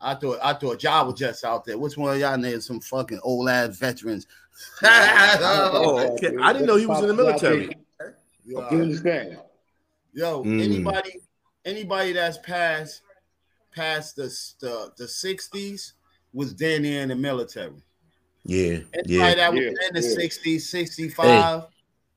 I 0.00 0.14
thought 0.14 0.38
I 0.42 0.54
thought 0.54 0.82
y'all 0.82 1.06
was 1.06 1.18
just 1.18 1.44
out 1.44 1.64
there. 1.64 1.76
Which 1.78 1.96
one 1.96 2.14
of 2.14 2.20
y'all 2.20 2.38
named 2.38 2.62
some 2.64 2.80
fucking 2.80 3.20
old 3.22 3.48
ass 3.48 3.76
veterans? 3.76 4.26
Oh, 4.82 6.14
okay. 6.14 6.34
I 6.40 6.52
didn't 6.52 6.66
know 6.66 6.76
he 6.76 6.86
was 6.86 7.02
in 7.02 7.08
the 7.08 7.14
military. 7.14 7.70
You 8.44 8.58
understand? 8.60 9.38
Yo, 10.12 10.42
Mm. 10.44 10.62
anybody, 10.62 11.20
anybody 11.64 12.12
that's 12.12 12.38
past 12.38 13.02
past 13.74 14.16
the 14.16 14.24
the 14.60 14.92
the 14.96 15.06
sixties 15.06 15.94
was 16.32 16.54
then 16.56 16.84
in 16.84 17.08
the 17.10 17.16
military. 17.16 17.82
Yeah. 18.44 18.78
Anybody 18.94 19.14
Yeah. 19.14 19.34
that 19.34 19.52
was 19.52 19.60
Yeah, 19.62 19.68
in 19.68 19.94
the 19.94 20.00
yeah. 20.00 20.16
60s, 20.16 20.60
65 20.62 21.64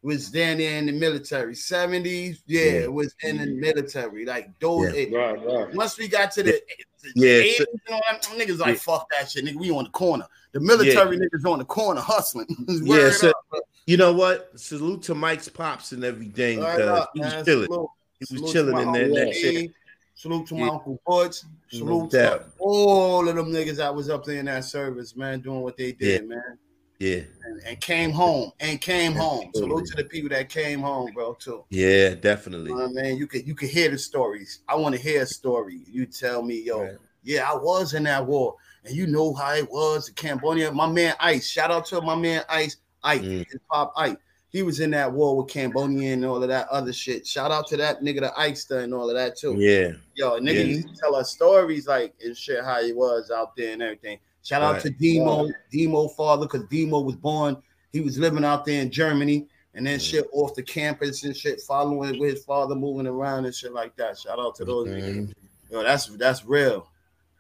was 0.03 0.29
then 0.31 0.59
in 0.59 0.85
the 0.85 0.91
military. 0.91 1.55
70s, 1.55 2.39
yeah, 2.45 2.61
Yeah. 2.81 2.87
was 2.87 3.15
in 3.23 3.37
the 3.37 3.45
military. 3.47 4.25
Like 4.25 4.57
those 4.59 4.93
Yeah. 4.93 4.99
it- 4.99 5.13
Right, 5.13 5.45
right. 5.45 5.73
once 5.73 5.97
we 5.97 6.07
got 6.07 6.31
to 6.33 6.43
the, 6.43 6.61
the 7.01 7.11
Yeah, 7.15 7.29
80s, 7.41 7.57
so- 7.57 7.65
you 7.71 7.79
know, 7.89 8.01
them 8.11 8.39
niggas 8.39 8.59
like 8.59 8.75
Yeah. 8.75 8.81
fuck 8.81 9.07
that 9.17 9.31
shit, 9.31 9.45
nigga. 9.45 9.55
We 9.55 9.71
on 9.71 9.85
the 9.85 9.89
corner. 9.89 10.27
The 10.51 10.59
military 10.59 11.17
niggas 11.17 11.49
on 11.49 11.59
the 11.59 11.65
corner 11.65 12.01
hustling. 12.01 12.47
Yeah, 12.83 13.09
so- 13.11 13.29
up. 13.29 13.63
You 13.85 13.97
know 13.97 14.13
what? 14.13 14.51
Salute 14.59 15.01
to 15.03 15.15
Mike's 15.15 15.49
pops 15.49 15.91
and 15.93 16.03
everything 16.03 16.59
Word 16.59 16.77
because 16.77 16.99
up, 16.99 17.11
he 17.13 17.19
was 17.21 17.33
man. 17.33 17.45
chilling. 17.45 17.65
Salute. 17.65 17.89
He 18.19 18.33
was 18.35 18.41
to 18.51 18.53
chilling 18.53 18.77
in 18.77 18.91
there. 18.93 19.09
That 19.25 19.35
shit. 19.35 19.71
Salute 20.15 20.47
to 20.47 20.53
my 20.53 20.65
Yeah. 20.65 20.69
Uncle 20.71 21.01
Butch. 21.05 21.37
No 21.73 21.79
Salute 21.79 22.11
to 22.11 22.45
all 22.59 23.27
of 23.27 23.35
them 23.35 23.51
niggas 23.51 23.77
that 23.77 23.93
was 23.93 24.09
up 24.09 24.23
there 24.25 24.39
in 24.39 24.45
that 24.45 24.63
service, 24.63 25.15
man, 25.15 25.41
doing 25.41 25.61
what 25.61 25.75
they 25.75 25.91
did, 25.91 26.21
Yeah. 26.21 26.27
man. 26.27 26.57
Yeah. 26.99 27.21
And, 27.45 27.61
and 27.65 27.81
came 27.81 28.11
home. 28.11 28.51
And 28.59 28.79
came 28.79 29.13
home. 29.13 29.49
Salute 29.53 29.85
to 29.87 29.95
the 29.97 30.05
people 30.05 30.29
that 30.29 30.49
came 30.49 30.79
home, 30.81 31.11
bro, 31.13 31.33
too. 31.33 31.63
Yeah, 31.69 32.13
definitely. 32.15 32.69
You 32.71 32.77
know 32.77 32.85
I 32.85 32.87
mean, 32.89 33.17
you 33.17 33.27
could 33.27 33.45
you 33.47 33.55
could 33.55 33.69
hear 33.69 33.89
the 33.89 33.97
stories. 33.97 34.61
I 34.67 34.75
want 34.75 34.95
to 34.95 35.01
hear 35.01 35.23
a 35.23 35.25
story. 35.25 35.81
You 35.87 36.05
tell 36.05 36.41
me, 36.43 36.61
yo, 36.61 36.81
Right. 36.83 36.97
yeah, 37.23 37.49
I 37.51 37.55
was 37.55 37.93
in 37.93 38.03
that 38.03 38.25
war, 38.25 38.55
and 38.85 38.95
you 38.95 39.07
know 39.07 39.33
how 39.33 39.53
it 39.55 39.69
was 39.69 40.07
in 40.09 40.15
Cambodia. 40.15 40.71
My 40.71 40.87
man 40.89 41.15
Ice, 41.19 41.47
shout 41.47 41.71
out 41.71 41.85
to 41.87 42.01
my 42.01 42.15
man 42.15 42.43
Ice, 42.49 42.77
Ike, 43.03 43.21
Mm. 43.21 43.45
his 43.51 43.59
pop 43.69 43.93
Ike. 43.97 44.17
He 44.49 44.61
was 44.61 44.79
in 44.81 44.91
that 44.91 45.11
war 45.11 45.35
with 45.35 45.47
Cambodia 45.51 46.13
and 46.13 46.23
all 46.23 46.41
of 46.43 46.47
that 46.49 46.67
other 46.69 46.93
shit. 46.93 47.25
Shout 47.25 47.49
out 47.51 47.65
to 47.69 47.77
that 47.77 48.01
nigga, 48.01 48.19
the 48.21 48.33
Ikester, 48.37 48.83
and 48.83 48.93
all 48.93 49.09
of 49.09 49.15
that 49.15 49.35
too. 49.35 49.55
Yeah. 49.57 49.93
Yo, 50.13 50.39
nigga 50.39 50.53
Yeah. 50.59 50.75
used 50.75 50.89
to 50.89 50.95
tell 50.95 51.15
us 51.15 51.31
stories 51.31 51.87
like 51.87 52.13
and 52.23 52.37
shit 52.37 52.63
how 52.63 52.83
he 52.83 52.93
was 52.93 53.31
out 53.31 53.55
there 53.55 53.73
and 53.73 53.81
everything. 53.81 54.19
Shout 54.43 54.61
out 54.61 54.73
Right. 54.73 54.81
to 54.83 54.89
Demo, 54.89 55.49
Demo 55.71 56.07
father, 56.09 56.45
because 56.45 56.67
Demo 56.69 56.99
was 56.99 57.15
born. 57.15 57.57
He 57.91 58.01
was 58.01 58.17
living 58.17 58.43
out 58.43 58.65
there 58.65 58.81
in 58.81 58.91
Germany 58.91 59.47
and 59.73 59.87
then 59.87 59.99
shit 59.99 60.27
off 60.33 60.53
the 60.55 60.63
campus 60.63 61.23
and 61.23 61.35
shit, 61.35 61.61
following 61.61 62.19
with 62.19 62.35
his 62.35 62.43
father 62.43 62.75
moving 62.75 63.07
around 63.07 63.45
and 63.45 63.55
shit 63.55 63.73
like 63.73 63.95
that. 63.95 64.19
Shout 64.19 64.39
out 64.39 64.55
to 64.55 64.65
those. 64.65 64.87
Mhm. 64.89 65.33
Yo, 65.71 65.81
that's 65.81 66.07
that's 66.17 66.45
real. 66.45 66.87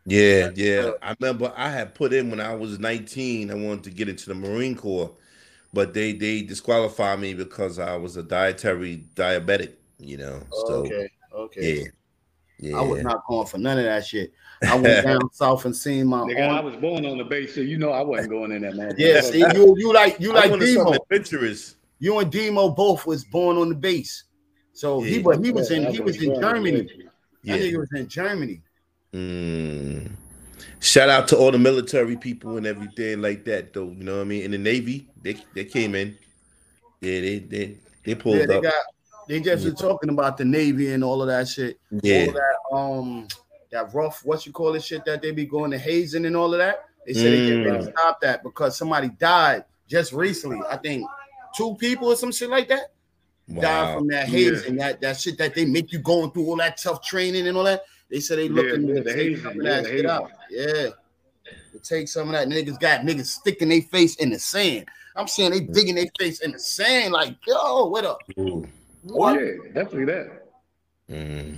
Yeah, 0.05 0.49
yeah. 0.55 0.91
I 1.01 1.15
remember 1.19 1.53
I 1.55 1.69
had 1.69 1.93
put 1.95 2.13
in 2.13 2.29
when 2.29 2.39
I 2.39 2.55
was 2.55 2.79
19, 2.79 3.51
I 3.51 3.53
wanted 3.53 3.83
to 3.85 3.89
get 3.91 4.09
into 4.09 4.27
the 4.29 4.35
Marine 4.35 4.75
Corps, 4.75 5.11
but 5.73 5.93
they 5.93 6.13
they 6.13 6.41
disqualified 6.41 7.19
me 7.19 7.33
because 7.33 7.79
I 7.79 7.95
was 7.97 8.17
a 8.17 8.23
dietary 8.23 9.05
diabetic, 9.15 9.73
you 9.99 10.17
know. 10.17 10.41
So 10.51 10.73
okay, 10.85 11.09
okay. 11.33 11.77
yeah. 11.79 11.87
Yeah. 12.59 12.77
I 12.77 12.81
was 12.81 13.03
not 13.03 13.25
going 13.27 13.47
for 13.47 13.57
none 13.57 13.77
of 13.77 13.83
that 13.83 14.05
shit. 14.05 14.31
I 14.69 14.75
went 14.75 15.03
down 15.03 15.21
south 15.31 15.65
and 15.65 15.75
seen 15.75 16.07
my 16.07 16.19
Nigga, 16.19 16.49
I 16.49 16.59
was 16.61 16.75
born 16.77 17.05
on 17.05 17.17
the 17.17 17.23
base, 17.23 17.55
so 17.55 17.61
you 17.61 17.77
know 17.77 17.91
I 17.91 18.01
wasn't 18.01 18.29
going 18.29 18.51
in 18.51 18.61
that 18.63 18.75
man. 18.75 18.95
Yeah, 18.97 19.21
see, 19.21 19.39
you 19.39 19.75
you 19.77 19.93
like 19.93 20.19
you 20.19 20.31
I 20.31 20.47
like 20.47 20.59
Demo. 20.59 20.93
adventurous. 20.93 21.75
You 21.99 22.19
and 22.19 22.31
Demo 22.31 22.69
both 22.69 23.05
was 23.05 23.23
born 23.23 23.57
on 23.57 23.69
the 23.69 23.75
base. 23.75 24.23
So 24.73 25.01
he 25.01 25.17
Yeah. 25.17 25.21
but 25.23 25.43
he 25.43 25.51
was 25.51 25.71
in 25.71 25.83
Yeah, 25.83 25.91
he 25.91 25.99
was 26.01 26.21
in 26.21 26.39
Germany. 26.39 26.81
born 26.81 26.87
That 26.87 27.09
Yeah. 27.43 27.57
nigga 27.57 27.77
was 27.79 27.89
in 27.93 28.07
Germany. 28.07 28.61
Mm. 29.13 30.11
Shout 30.79 31.09
out 31.09 31.27
to 31.29 31.37
all 31.37 31.51
the 31.51 31.59
military 31.59 32.17
people 32.17 32.57
and 32.57 32.65
everything 32.67 33.21
like 33.21 33.45
that, 33.45 33.73
though. 33.73 33.89
You 33.89 34.03
know 34.03 34.15
what 34.15 34.21
I 34.21 34.25
mean? 34.25 34.43
In 34.43 34.51
the 34.51 34.57
Navy, 34.57 35.07
they 35.21 35.37
they 35.53 35.65
came 35.65 35.95
in. 35.95 36.17
Yeah, 36.99 37.21
they 37.21 37.39
they 37.39 37.77
they 38.03 38.15
pulled 38.15 38.39
Yeah, 38.39 38.45
they 38.47 38.57
up. 38.57 38.63
got 38.63 38.73
they 39.29 39.39
just 39.39 39.65
were 39.65 39.71
talking 39.71 40.09
about 40.09 40.37
the 40.37 40.45
Navy 40.45 40.91
and 40.91 41.03
all 41.03 41.21
of 41.21 41.27
that 41.27 41.47
shit. 41.47 41.79
Yeah. 42.01 42.25
All 42.27 42.33
that 42.33 42.77
um 42.77 43.27
that 43.73 43.93
rough, 43.93 44.23
what 44.23 44.45
you 44.45 44.51
call 44.51 44.73
it 44.75 44.83
shit 44.83 45.03
that 45.05 45.21
they 45.21 45.31
be 45.31 45.45
going 45.45 45.71
to 45.71 45.77
hazing 45.77 46.25
and 46.25 46.35
all 46.35 46.53
of 46.53 46.59
that. 46.59 46.85
They 47.05 47.13
said 47.13 47.33
they 47.33 47.45
get 47.45 47.55
ready 47.65 47.83
to 47.83 47.89
Mm. 47.89 47.91
stop 47.91 48.21
that 48.21 48.43
because 48.43 48.77
somebody 48.77 49.09
died 49.09 49.65
just 49.87 50.13
recently. 50.13 50.59
I 50.69 50.77
think 50.77 51.05
two 51.55 51.75
people 51.75 52.07
or 52.07 52.15
some 52.15 52.31
shit 52.31 52.49
like 52.49 52.69
that 52.69 52.93
died 53.59 53.93
from 53.93 54.07
that 54.07 54.27
hazing, 54.29 54.77
that, 54.77 55.01
that 55.01 55.19
shit 55.19 55.37
that 55.37 55.53
they 55.53 55.65
make 55.65 55.91
you 55.91 55.99
going 55.99 56.31
through 56.31 56.45
all 56.45 56.55
that 56.57 56.77
tough 56.77 57.03
training 57.03 57.47
and 57.47 57.57
all 57.57 57.65
that. 57.65 57.83
They 58.09 58.19
said 58.21 58.37
they 58.37 58.43
Yeah, 58.47 58.53
looking 58.53 58.87
yeah, 58.87 58.95
to 58.95 59.01
the 59.01 59.13
take 59.13 59.17
hazing, 59.17 59.43
some 59.43 59.59
of 59.59 59.65
yeah, 59.65 59.81
that 59.81 59.83
the 59.83 59.89
shit 59.89 60.05
out. 60.05 60.31
Yeah. 60.49 60.89
To 61.73 61.79
take 61.81 62.07
some 62.07 62.27
of 62.29 62.33
that. 62.33 62.47
Niggas 62.47 62.79
got 62.79 63.01
niggas 63.01 63.25
sticking 63.25 63.69
their 63.69 63.81
face 63.81 64.15
in 64.15 64.29
the 64.29 64.39
sand. 64.39 64.85
I'm 65.15 65.27
saying 65.27 65.51
they 65.51 65.59
digging 65.59 65.95
their 65.95 66.07
face 66.17 66.39
in 66.41 66.51
the 66.51 66.59
sand, 66.59 67.13
like, 67.13 67.35
yo, 67.45 67.87
what 67.87 68.05
up? 68.05 68.19
Ooh. 68.39 68.65
Oh 68.65 68.67
What 69.03 69.39
yeah, 69.41 69.51
definitely 69.73 70.05
that. 70.05 70.45
Mm. 71.11 71.57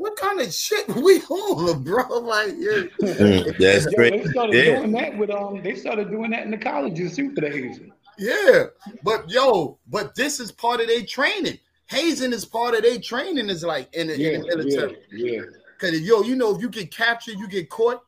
What 0.00 0.16
kind 0.16 0.40
of 0.40 0.52
shit 0.52 0.88
we 0.96 1.20
on, 1.22 1.82
bro? 1.84 2.08
Like, 2.20 2.54
yeah. 2.58 2.82
Mm, 3.02 3.58
That's 3.58 3.84
Yo, 3.84 3.90
great. 3.92 4.22
they 4.24 4.30
started 4.30 4.54
Yeah. 4.56 4.76
doing 4.76 4.92
that 4.92 5.18
with 5.18 5.30
um. 5.30 5.62
They 5.62 5.74
started 5.74 6.10
doing 6.10 6.30
that 6.30 6.42
in 6.44 6.50
the 6.50 6.58
colleges 6.58 7.14
too 7.16 7.34
for 7.34 7.42
the 7.42 7.50
hazing. 7.50 7.92
Yeah, 8.18 8.64
but 9.02 9.30
yo, 9.30 9.78
but 9.88 10.14
this 10.14 10.40
is 10.40 10.50
part 10.52 10.80
of 10.80 10.86
their 10.88 11.04
training. 11.04 11.58
Hazing 11.86 12.32
is 12.32 12.44
part 12.44 12.74
of 12.74 12.82
their 12.82 12.98
training. 12.98 13.48
Is 13.50 13.62
like 13.62 13.92
in 13.94 14.08
the, 14.08 14.18
Yeah, 14.18 14.30
in 14.30 14.40
the 14.42 14.56
military. 14.56 14.96
yeah, 15.12 15.32
yeah. 15.32 15.40
Cause 15.78 15.98
yo, 16.00 16.22
you 16.22 16.36
know, 16.36 16.54
if 16.54 16.60
you 16.62 16.68
get 16.68 16.90
captured, 16.94 17.38
you 17.38 17.48
get 17.48 17.68
caught. 17.70 18.02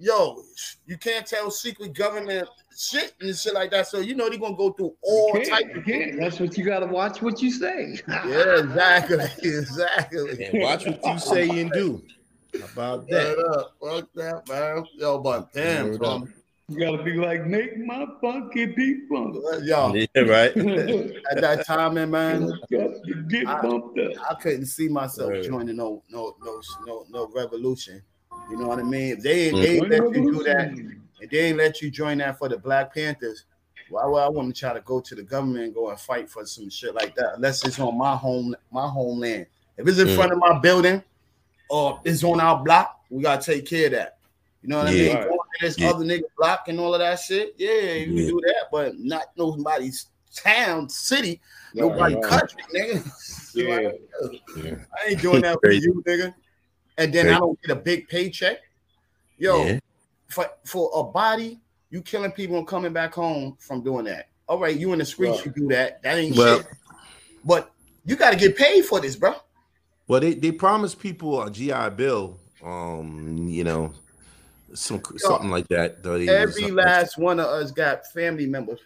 Yo, 0.00 0.42
you 0.86 0.96
can't 0.96 1.26
tell 1.26 1.50
secret 1.50 1.92
government 1.92 2.48
shit 2.76 3.14
and 3.20 3.34
shit 3.36 3.52
like 3.52 3.70
that. 3.72 3.88
So 3.88 3.98
you 3.98 4.14
know 4.14 4.28
they're 4.28 4.38
gonna 4.38 4.56
go 4.56 4.70
through 4.70 4.94
all 5.02 5.32
You 5.34 5.44
can't, 5.44 5.70
of 5.70 5.76
you 5.76 5.82
can't. 5.82 6.20
That's 6.20 6.38
what 6.38 6.56
you 6.56 6.64
gotta 6.64 6.86
watch. 6.86 7.20
What 7.20 7.42
you 7.42 7.50
say. 7.50 7.98
Yeah, 8.06 8.58
exactly, 8.60 9.24
exactly. 9.42 10.44
And 10.44 10.62
watch 10.62 10.86
what 10.86 11.04
you 11.04 11.18
say 11.18 11.48
and 11.60 11.72
do. 11.72 12.02
About 12.72 13.08
that? 13.08 13.36
Word. 13.82 14.00
Fuck 14.02 14.08
that, 14.14 14.48
man. 14.48 14.84
Yo, 14.96 15.18
but 15.18 15.52
damn, 15.52 15.90
Word 15.90 16.04
um, 16.04 16.32
You 16.68 16.78
gotta 16.78 17.02
be 17.02 17.14
like, 17.14 17.44
make 17.46 17.76
my 17.78 18.06
funky 18.20 18.66
beat 18.66 19.08
funk. 19.10 19.36
yo, 19.64 19.92
Yeah, 19.94 20.06
right. 20.22 20.56
at 21.30 21.40
that 21.40 21.64
time, 21.66 21.94
man, 21.94 22.10
man, 22.10 22.52
Get 22.70 23.46
I, 23.48 23.58
up. 23.66 23.94
I 24.30 24.34
couldn't 24.40 24.66
see 24.66 24.88
myself 24.88 25.30
Right. 25.30 25.42
joining 25.42 25.76
no 25.76 26.04
no 26.08 26.36
no 26.42 26.60
no 26.86 27.04
no 27.10 27.26
revolution. 27.34 28.00
You 28.48 28.56
know 28.56 28.66
what 28.66 28.78
I 28.78 28.82
mean? 28.82 29.12
If 29.18 29.22
they 29.22 29.50
Mm. 29.52 29.60
they 29.62 29.68
ain't 29.76 29.90
let 29.90 30.14
you 30.14 30.32
do 30.32 30.42
that, 30.44 30.70
if 31.20 31.30
they 31.30 31.38
ain't 31.38 31.58
let 31.58 31.82
you 31.82 31.90
join 31.90 32.18
that 32.18 32.38
for 32.38 32.48
the 32.48 32.56
Black 32.56 32.94
Panthers, 32.94 33.44
why 33.88 34.06
would 34.06 34.18
I 34.18 34.28
want 34.28 34.54
to 34.54 34.58
try 34.58 34.72
to 34.72 34.80
go 34.80 35.00
to 35.00 35.14
the 35.14 35.22
government 35.22 35.64
and 35.66 35.74
go 35.74 35.90
and 35.90 36.00
fight 36.00 36.30
for 36.30 36.44
some 36.46 36.70
shit 36.70 36.94
like 36.94 37.14
that? 37.16 37.34
Unless 37.36 37.66
it's 37.66 37.78
on 37.78 37.96
my 37.98 38.16
home 38.16 38.56
my 38.70 38.88
homeland. 38.88 39.46
If 39.76 39.86
it's 39.86 39.98
in 39.98 40.08
Mm. 40.08 40.14
front 40.16 40.32
of 40.32 40.38
my 40.38 40.58
building 40.58 41.02
or 41.68 42.00
it's 42.04 42.24
on 42.24 42.40
our 42.40 42.62
block, 42.64 43.00
we 43.10 43.22
gotta 43.22 43.44
take 43.44 43.66
care 43.66 43.86
of 43.86 43.92
that. 43.92 44.18
You 44.62 44.70
know 44.70 44.78
what 44.78 44.92
Yeah. 44.92 45.02
I 45.02 45.06
mean? 45.08 45.14
Right. 45.16 45.28
Going 45.28 45.38
to 45.60 45.66
this 45.66 45.78
Yeah. 45.78 45.90
other 45.90 46.04
nigga 46.04 46.22
block 46.36 46.68
and 46.68 46.80
all 46.80 46.94
of 46.94 47.00
that 47.00 47.20
shit. 47.20 47.54
Yeah, 47.58 47.70
you 47.70 48.14
Yeah. 48.14 48.26
can 48.26 48.26
do 48.28 48.40
that, 48.46 48.64
but 48.72 48.98
not 48.98 49.26
nobody's 49.36 50.06
town, 50.34 50.88
city, 50.88 51.40
Right, 51.74 51.82
nobody 51.82 52.14
right. 52.14 52.24
country, 52.24 52.62
nigga. 52.74 53.12
Yeah. 53.54 53.90
Yeah. 54.56 54.74
I 55.04 55.10
ain't 55.10 55.22
doing 55.22 55.42
that 55.42 55.58
for 55.62 55.70
you, 55.70 56.02
nigga. 56.06 56.34
And 56.98 57.12
then 57.12 57.28
I 57.28 57.38
don't 57.38 57.58
get 57.62 57.70
a 57.76 57.80
big 57.80 58.08
paycheck. 58.08 58.58
Yo, 59.38 59.64
Yeah. 59.64 59.78
for 60.28 60.46
for 60.64 60.90
a 60.94 61.04
body, 61.04 61.60
you 61.90 62.02
killing 62.02 62.32
people 62.32 62.58
and 62.58 62.66
coming 62.66 62.92
back 62.92 63.14
home 63.14 63.56
from 63.60 63.82
doing 63.82 64.04
that. 64.06 64.28
All 64.48 64.58
right, 64.58 64.76
you 64.76 64.92
in 64.92 64.98
the 64.98 65.04
streets, 65.04 65.38
Right. 65.38 65.46
you 65.46 65.52
do 65.62 65.68
that. 65.68 66.02
That 66.02 66.18
ain't 66.18 66.36
Well- 66.36 66.58
shit. 66.58 66.66
But 67.44 67.70
you 68.04 68.16
got 68.16 68.30
to 68.32 68.36
get 68.36 68.56
paid 68.56 68.84
for 68.84 69.00
this, 69.00 69.14
bro. 69.16 69.34
Well, 70.08 70.20
they, 70.20 70.34
they 70.34 70.50
promised 70.52 70.98
people 70.98 71.40
a 71.42 71.50
GI 71.50 71.90
Bill, 71.90 72.38
um, 72.64 73.46
you 73.48 73.62
know, 73.62 73.92
some 74.74 75.00
something 75.18 75.50
like 75.50 75.68
that. 75.68 76.02
though 76.02 76.18
they- 76.18 76.28
Every 76.28 76.52
something- 76.62 76.74
last 76.74 77.16
one 77.16 77.38
of 77.38 77.46
us 77.46 77.70
got 77.70 78.06
family 78.12 78.46
members 78.46 78.80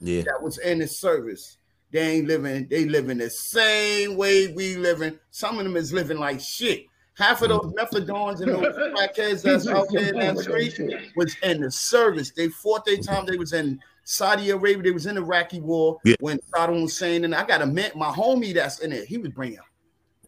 yeah, 0.00 0.22
that 0.22 0.42
was 0.42 0.58
in 0.58 0.80
the 0.80 0.86
service. 0.88 1.56
They 1.90 2.00
ain't 2.00 2.26
living, 2.26 2.66
they 2.68 2.84
living 2.84 3.18
the 3.18 3.30
same 3.30 4.16
way 4.16 4.48
we 4.48 4.76
living. 4.76 5.18
Some 5.30 5.58
of 5.58 5.64
them 5.64 5.76
is 5.76 5.92
living 5.92 6.18
like 6.18 6.40
shit. 6.40 6.86
Half 7.18 7.42
of 7.42 7.48
those 7.48 7.72
methadones 7.74 8.40
and 8.40 8.48
those 8.54 8.76
crackheads 8.76 9.42
that's 9.42 9.66
out 9.66 9.88
there 9.90 10.08
in 10.14 10.18
that 10.20 10.38
street 10.38 10.80
was 11.16 11.36
in 11.42 11.60
the 11.60 11.70
service. 11.70 12.30
They 12.30 12.48
fought 12.48 12.84
their 12.84 12.98
time. 12.98 13.26
They 13.26 13.36
was 13.36 13.52
in 13.52 13.80
Saudi 14.04 14.50
Arabia. 14.50 14.84
They 14.84 14.90
was 14.92 15.06
in 15.06 15.16
the 15.16 15.20
Iraqi 15.22 15.60
war 15.60 15.98
Yeah. 16.04 16.14
when 16.20 16.38
Saddam 16.54 16.80
Hussein 16.80 17.24
and 17.24 17.34
I 17.34 17.44
got 17.44 17.60
a 17.60 17.66
man, 17.66 17.90
my 17.96 18.10
homie 18.10 18.54
that's 18.54 18.78
in 18.80 18.92
it. 18.92 19.06
He 19.06 19.18
was 19.18 19.30
bringing. 19.30 19.58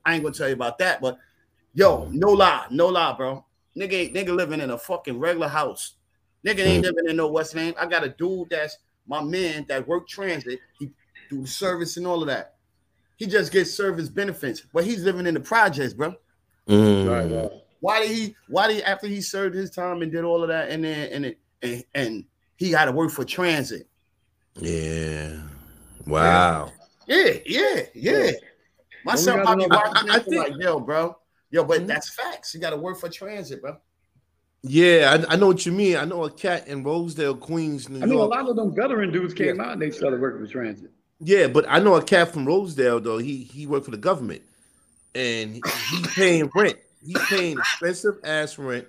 I 0.04 0.14
ain't 0.14 0.24
gonna 0.24 0.34
tell 0.34 0.48
you 0.48 0.54
about 0.54 0.78
that, 0.78 1.00
but 1.00 1.18
yo, 1.74 2.08
no 2.12 2.30
lie, 2.30 2.66
no 2.70 2.88
lie, 2.88 3.12
bro. 3.16 3.44
Nigga, 3.78 3.92
ain't- 3.92 4.14
nigga 4.14 4.34
living 4.34 4.60
in 4.60 4.70
a 4.70 4.78
fucking 4.78 5.18
regular 5.18 5.48
house. 5.48 5.94
Nigga 6.44 6.60
ain't 6.60 6.84
living 6.84 7.08
in 7.08 7.16
no 7.16 7.28
West 7.28 7.54
Name. 7.54 7.74
I 7.78 7.86
got 7.86 8.02
a 8.02 8.08
dude 8.08 8.50
that's 8.50 8.78
my 9.06 9.22
man 9.22 9.64
that 9.68 9.86
work 9.86 10.08
transit. 10.08 10.58
He 10.78 10.90
do 11.28 11.46
service 11.46 11.96
and 11.98 12.06
all 12.06 12.20
of 12.22 12.26
that. 12.26 12.54
He 13.16 13.26
just 13.26 13.52
gets 13.52 13.70
service 13.70 14.08
benefits, 14.08 14.62
but 14.72 14.84
he's 14.84 15.04
living 15.04 15.26
in 15.26 15.34
the 15.34 15.40
projects, 15.40 15.92
bro. 15.94 16.14
Mm. 16.70 17.08
Right, 17.10 17.42
right. 17.42 17.50
Why 17.80 18.00
did 18.00 18.10
he? 18.10 18.36
Why 18.48 18.68
did 18.68 18.76
he, 18.76 18.82
after 18.82 19.06
he 19.06 19.20
served 19.20 19.54
his 19.54 19.70
time 19.70 20.02
and 20.02 20.12
did 20.12 20.24
all 20.24 20.42
of 20.42 20.48
that, 20.48 20.70
and 20.70 20.84
then 20.84 21.08
and 21.12 21.26
it, 21.26 21.38
and, 21.62 21.84
and 21.94 22.24
he 22.56 22.70
had 22.70 22.84
to 22.86 22.92
work 22.92 23.10
for 23.10 23.24
transit? 23.24 23.86
yeah. 24.56 25.36
Wow. 26.06 26.72
Yeah, 27.06 27.32
yeah, 27.46 27.80
yeah. 27.94 28.30
My 29.04 29.14
Well, 29.14 29.16
we 29.16 29.16
son 29.16 29.36
got 29.38 29.44
probably 29.46 29.66
watching 29.66 30.10
I- 30.10 30.14
I 30.14 30.18
this 30.18 30.28
think- 30.28 30.48
like, 30.48 30.52
yo, 30.60 30.80
bro, 30.80 31.16
yo, 31.50 31.64
but 31.64 31.86
that's 31.86 32.10
facts. 32.14 32.54
You 32.54 32.60
got 32.60 32.70
to 32.70 32.76
work 32.76 32.98
for 32.98 33.08
transit, 33.08 33.60
bro. 33.62 33.76
Yeah, 34.62 35.24
I, 35.28 35.34
I 35.34 35.36
know 35.36 35.46
what 35.46 35.64
you 35.64 35.72
mean. 35.72 35.96
I 35.96 36.04
know 36.04 36.24
a 36.24 36.30
cat 36.30 36.68
in 36.68 36.82
Rosedale, 36.82 37.34
Queens, 37.36 37.88
New 37.88 38.02
I 38.02 38.06
mean, 38.06 38.18
a 38.18 38.24
lot 38.24 38.48
of 38.48 38.56
them 38.56 38.74
veteran 38.74 39.10
dudes 39.10 39.32
came 39.34 39.58
out 39.60 39.72
and 39.72 39.80
they 39.82 39.90
started 39.90 40.20
working 40.20 40.44
for 40.44 40.50
transit. 40.52 40.90
Yeah, 41.18 41.46
but 41.48 41.64
I 41.68 41.78
know 41.80 41.94
a 41.94 42.02
cat 42.02 42.28
from 42.32 42.44
Rosedale 42.46 43.00
though. 43.00 43.18
He 43.18 43.42
he 43.44 43.66
worked 43.66 43.84
for 43.86 43.90
the 43.90 43.96
government, 43.96 44.42
and 45.14 45.54
he's 45.90 46.06
paying 46.14 46.50
rent. 46.54 46.78
He's 47.04 47.18
paying 47.28 47.58
expensive 47.58 48.18
ass 48.24 48.58
rent, 48.58 48.86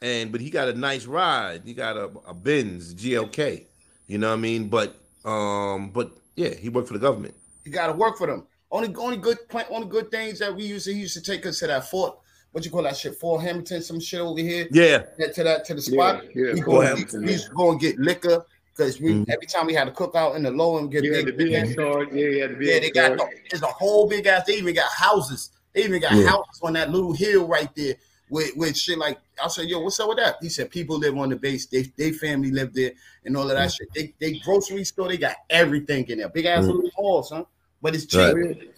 and 0.00 0.30
but 0.32 0.40
he 0.40 0.50
got 0.50 0.68
a 0.68 0.74
nice 0.74 1.06
ride. 1.06 1.62
He 1.64 1.74
got 1.74 1.96
a, 1.96 2.10
a 2.26 2.34
Benz 2.34 2.94
GLK. 2.94 3.64
You 4.06 4.18
know 4.18 4.28
what 4.28 4.34
I 4.34 4.40
mean? 4.40 4.68
But 4.68 4.96
um, 5.24 5.90
but 5.90 6.10
yeah, 6.36 6.54
he 6.54 6.68
worked 6.68 6.88
for 6.88 6.94
the 6.94 7.00
government. 7.00 7.34
You 7.64 7.72
got 7.72 7.88
to 7.88 7.92
work 7.92 8.16
for 8.16 8.26
them. 8.26 8.46
Only, 8.72 8.94
only 8.96 9.16
good, 9.16 9.38
only 9.68 9.88
good 9.88 10.10
things 10.10 10.38
that 10.38 10.54
we 10.54 10.64
used 10.64 10.84
to 10.86 10.94
he 10.94 11.00
used 11.00 11.14
to 11.14 11.20
take 11.20 11.44
us 11.44 11.58
to 11.58 11.66
that 11.66 11.90
fort. 11.90 12.18
What 12.52 12.64
you 12.64 12.70
call 12.70 12.82
that 12.82 12.96
shit? 12.96 13.16
Fort 13.16 13.42
Hamilton, 13.42 13.82
some 13.82 14.00
shit 14.00 14.20
over 14.20 14.40
here. 14.40 14.66
Yeah, 14.70 14.98
to 14.98 15.44
that 15.44 15.64
to 15.66 15.74
the 15.74 15.82
spot. 15.82 16.24
Yeah, 16.34 16.46
yeah, 16.46 16.52
we, 16.54 16.62
Fort 16.62 16.66
go, 16.66 16.80
Hamilton, 16.80 17.24
we 17.24 17.32
used 17.32 17.48
to 17.48 17.54
go 17.54 17.70
and 17.70 17.80
get 17.80 17.98
liquor 17.98 18.44
because 18.80 19.00
we 19.00 19.12
Mhm. 19.12 19.28
every 19.28 19.46
time 19.46 19.66
we 19.66 19.74
had 19.74 19.84
to 19.84 19.90
cook 19.90 20.14
out 20.14 20.36
in 20.36 20.42
the 20.42 20.50
low 20.50 20.78
and 20.78 20.90
get 20.90 21.04
You 21.04 21.12
had 21.14 21.26
the 21.26 21.32
big, 21.32 21.52
BX 21.52 21.74
card. 21.76 22.08
Yeah, 22.12 22.26
you 22.26 22.40
had 22.42 22.50
the 22.52 22.54
BX 22.56 22.66
yeah, 22.72 22.78
they 22.80 22.90
got 22.90 23.18
the, 23.18 23.28
there's 23.50 23.62
a 23.62 23.66
whole 23.66 24.08
big 24.08 24.26
ass. 24.26 24.46
They 24.46 24.54
even 24.56 24.74
got 24.74 24.90
houses. 24.90 25.50
They 25.74 25.84
even 25.84 26.00
got 26.00 26.12
Yeah. 26.12 26.28
houses 26.28 26.60
on 26.62 26.72
that 26.72 26.90
little 26.90 27.12
hill 27.12 27.46
right 27.46 27.68
there 27.74 27.96
with, 28.30 28.56
with 28.56 28.76
shit 28.76 28.96
like 28.98 29.18
I 29.42 29.48
said, 29.48 29.68
yo, 29.68 29.80
what's 29.80 30.00
up 30.00 30.08
with 30.08 30.18
that? 30.18 30.36
He 30.40 30.48
said 30.48 30.70
people 30.70 30.98
live 30.98 31.16
on 31.18 31.28
the 31.28 31.36
base. 31.36 31.66
They 31.66 31.82
they 31.96 32.12
family 32.12 32.50
live 32.50 32.72
there 32.72 32.92
and 33.24 33.36
all 33.36 33.50
of 33.50 33.56
that 33.56 33.70
shit. 33.72 33.88
They 33.94 34.14
they 34.18 34.38
grocery 34.38 34.84
store. 34.84 35.08
They 35.08 35.18
got 35.18 35.36
everything 35.50 36.06
in 36.08 36.18
there. 36.18 36.28
Big 36.30 36.46
ass 36.46 36.64
Mm. 36.64 36.68
little 36.68 36.90
malls, 36.98 37.30
huh? 37.30 37.44
But 37.82 37.94
it's 37.94 38.06
cheap. 38.06 38.34
Right. 38.34 38.72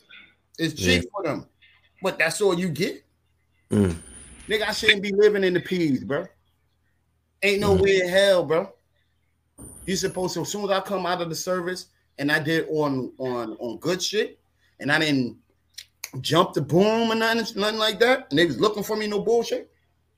It's 0.58 0.74
cheap 0.74 1.04
for 1.12 1.22
them. 1.22 1.46
But 2.02 2.18
that's 2.18 2.40
all 2.40 2.58
you 2.58 2.68
get. 2.68 3.04
Mm. 3.70 3.96
Nigga, 4.48 4.68
I 4.68 4.72
shouldn't 4.72 5.02
be 5.02 5.12
living 5.12 5.44
in 5.44 5.54
the 5.54 5.60
peas, 5.60 6.02
bro. 6.04 6.26
Ain't 7.44 7.60
no 7.60 7.74
way 7.74 8.00
in 8.00 8.08
hell, 8.08 8.44
bro. 8.44 8.72
You 9.86 9.96
supposed 9.96 10.34
to 10.34 10.42
as 10.42 10.48
soon 10.48 10.64
as 10.64 10.70
I 10.70 10.80
come 10.80 11.06
out 11.06 11.22
of 11.22 11.28
the 11.28 11.34
service 11.34 11.86
and 12.18 12.30
I 12.30 12.38
did 12.38 12.68
on 12.68 13.12
on 13.18 13.56
on 13.58 13.78
good 13.78 14.02
shit, 14.02 14.38
and 14.80 14.92
I 14.92 14.98
didn't 14.98 15.38
jump 16.20 16.52
the 16.52 16.60
boom 16.60 17.10
or 17.10 17.14
nothing, 17.14 17.60
nothing 17.60 17.78
like 17.78 17.98
that, 18.00 18.26
and 18.30 18.38
they 18.38 18.46
was 18.46 18.60
looking 18.60 18.82
for 18.82 18.96
me, 18.96 19.06
no 19.06 19.20
bullshit. 19.20 19.70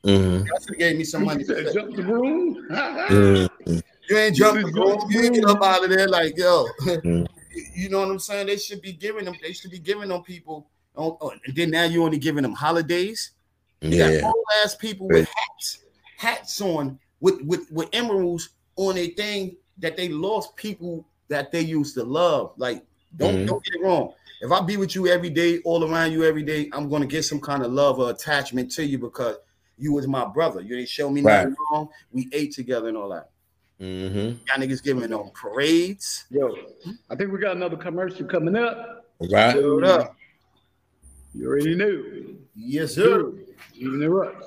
Mhm. 0.05 0.45
That 0.45 0.61
should 0.67 0.79
gave 0.79 0.97
me 0.97 1.05
some 1.05 1.25
money. 1.25 1.45
You 1.47 1.73
jump 1.73 1.97
the 1.97 2.03
broom. 2.03 2.67
Mhm. 2.71 3.49
You 4.11 4.19
ain't 4.19 4.37
jump 4.37 4.61
the 4.61 4.67
You 4.67 4.73
boom. 4.73 4.99
just 5.01 5.11
You 5.11 5.23
ain't 5.23 5.35
get 5.37 5.45
up 5.47 5.63
out 5.63 5.83
of 5.83 5.89
there 5.89 6.07
like 6.07 6.37
yo. 6.37 6.67
Mm. 6.85 7.27
you 7.75 7.89
know 7.89 8.01
what 8.01 8.11
I'm 8.11 8.19
saying? 8.19 8.49
They 8.49 8.59
should 8.59 8.83
be 8.83 8.93
giving 8.93 9.25
them. 9.25 9.35
They 9.43 9.55
should 9.55 9.71
be 9.71 9.79
giving 9.79 10.11
them 10.11 10.23
people. 10.23 10.69
Oh, 10.95 11.17
oh, 11.23 11.31
and 11.31 11.57
then 11.57 11.71
now 11.71 11.85
you 11.85 12.05
only 12.05 12.19
giving 12.19 12.43
them 12.43 12.53
holidays. 12.53 13.31
You 13.81 13.97
got 13.97 14.13
Yeah, 14.13 14.21
whole 14.21 14.45
ass 14.63 14.75
people 14.75 15.09
with 15.09 15.27
hats, 15.27 15.79
hats 16.19 16.61
on 16.61 16.99
with 17.21 17.41
with 17.43 17.71
with 17.71 17.89
emeralds 17.95 18.51
on 18.77 18.97
a 18.99 19.09
thing 19.11 19.57
that 19.79 19.97
they 19.97 20.09
lost 20.09 20.55
people 20.57 21.07
that 21.29 21.51
they 21.53 21.61
used 21.61 21.95
to 21.95 22.05
love. 22.05 22.53
Like, 22.57 22.85
don't 23.17 23.37
Mhm. 23.37 23.47
don't 23.47 23.65
get 23.65 23.75
it 23.75 23.83
wrong. 23.83 24.13
If 24.41 24.51
I 24.53 24.61
be 24.61 24.77
with 24.77 24.95
you 24.95 25.07
every 25.07 25.31
day, 25.31 25.61
all 25.61 25.85
around 25.91 26.13
you 26.13 26.25
every 26.25 26.43
day, 26.43 26.69
I'm 26.73 26.89
gonna 26.89 27.07
get 27.07 27.25
some 27.25 27.41
kind 27.41 27.63
of 27.65 27.73
love 27.73 27.99
or 27.99 28.11
attachment 28.11 28.71
to 28.73 28.85
you 28.85 28.99
because 28.99 29.37
you 29.79 29.93
was 29.93 30.07
my 30.07 30.25
brother. 30.25 30.61
You 30.61 30.77
didn't 30.77 30.89
show 30.89 31.09
me 31.11 31.23
nothing 31.23 31.57
wrong. 31.71 31.89
We 32.13 32.29
ate 32.33 32.53
together 32.53 32.89
and 32.89 32.97
all 32.97 33.09
that. 33.11 33.31
hmm 33.79 34.33
Y'all 34.47 34.59
niggas 34.59 34.83
giving 34.83 35.11
them 35.11 35.31
parades. 35.35 36.27
Yo, 36.31 36.55
I 37.11 37.17
think 37.17 37.33
we 37.33 37.39
got 37.39 37.57
another 37.57 37.77
commercial 37.77 38.27
coming 38.27 38.57
up. 38.57 39.07
right. 39.31 39.55
Hold 39.61 39.85
up. 39.85 40.17
You 41.33 41.49
already 41.49 41.75
knew. 41.75 42.39
Yes, 42.55 42.95
sir. 42.95 43.33
Even 43.75 43.99
the 43.99 44.11
rush. 44.11 44.43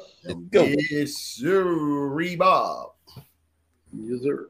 Yes, 0.52 1.14
sir. 1.14 1.64
Rebob. 1.66 2.91
Yes, 3.99 4.22
sir. 4.22 4.49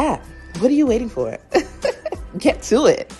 What 0.00 0.70
are 0.70 0.74
you 0.74 0.86
waiting 0.86 1.08
for? 1.08 1.36
Get 2.38 2.62
to 2.64 2.86
it. 2.86 3.12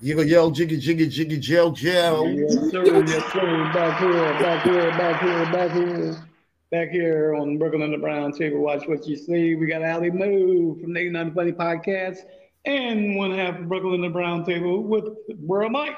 Yo, 0.00 0.20
yo, 0.22 0.50
jiggy, 0.50 0.78
jiggy, 0.78 1.08
jiggy, 1.08 1.38
gel, 1.38 1.72
gel. 1.72 2.28
Yes, 2.28 2.54
sir. 2.70 3.04
Yes, 3.04 3.32
sir. 3.32 3.72
Back 3.74 4.00
here, 4.00 4.32
back 4.40 4.62
here, 4.64 4.90
back 4.92 5.22
here, 5.22 5.52
back 5.52 5.70
here. 5.72 6.24
Back 6.70 6.88
here 6.90 7.34
on 7.34 7.58
Brooklyn 7.58 7.82
and 7.82 7.92
the 7.92 7.98
Brown 7.98 8.32
Table. 8.32 8.60
Watch 8.60 8.86
what 8.86 9.06
you 9.06 9.16
see. 9.16 9.54
We 9.54 9.66
got 9.66 9.82
Ali 9.82 10.10
Moo 10.10 10.80
from 10.80 10.94
the 10.94 11.00
89 11.00 11.34
Funny 11.34 11.52
Podcast 11.52 12.18
and 12.64 13.16
one 13.16 13.36
half 13.36 13.58
of 13.58 13.68
Brooklyn 13.68 13.94
and 13.94 14.04
the 14.04 14.10
Brown 14.10 14.44
Table 14.44 14.82
with 14.82 15.04
Bro 15.46 15.70
Mike. 15.70 15.96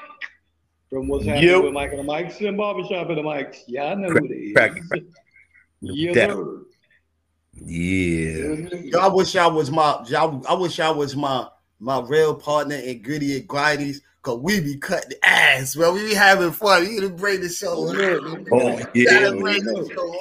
From 0.89 1.07
what's 1.07 1.25
happening 1.25 1.49
Yo. 1.49 1.61
with 1.61 1.73
Mike 1.73 1.91
and 1.91 1.99
the 1.99 2.11
Mics 2.11 2.45
and 2.45 2.57
Barbershop 2.57 3.07
and 3.09 3.17
the 3.17 3.21
Mics. 3.21 3.59
Yeah, 3.67 3.85
I 3.85 3.95
know 3.95 4.09
who 4.09 4.25
it 4.25 4.31
is. 4.31 4.53
Crack 4.53 4.73
crack 4.89 5.03
Yes, 5.81 6.15
sir. 6.15 6.63
Yeah. 7.53 8.45
Mm-hmm. 8.45 8.87
Yo, 8.87 8.99
I 8.99 9.07
wish 9.07 9.35
I 9.35 9.47
was 9.47 9.71
my. 9.71 10.03
Y'all, 10.07 10.45
I 10.47 10.53
wish 10.53 10.79
I 10.79 10.89
was 10.89 11.15
my 11.15 11.47
my 11.79 11.99
real 12.01 12.35
partner 12.35 12.75
in 12.75 13.01
Gritty 13.01 13.37
and 13.37 13.47
Grindies. 13.47 14.01
Cause 14.21 14.37
we 14.37 14.59
be 14.61 14.77
cutting 14.77 15.17
ass, 15.23 15.73
bro. 15.73 15.93
We 15.93 16.05
be 16.09 16.13
having 16.13 16.51
fun. 16.51 16.89
You 16.89 17.01
to 17.01 17.09
bring 17.09 17.41
the 17.41 17.49
show. 17.49 17.73
Oh 17.73 17.93
Gotta 17.93 18.91
yeah. 18.93 19.31
bring 19.31 19.63
the 19.63 19.89
show. 19.91 20.15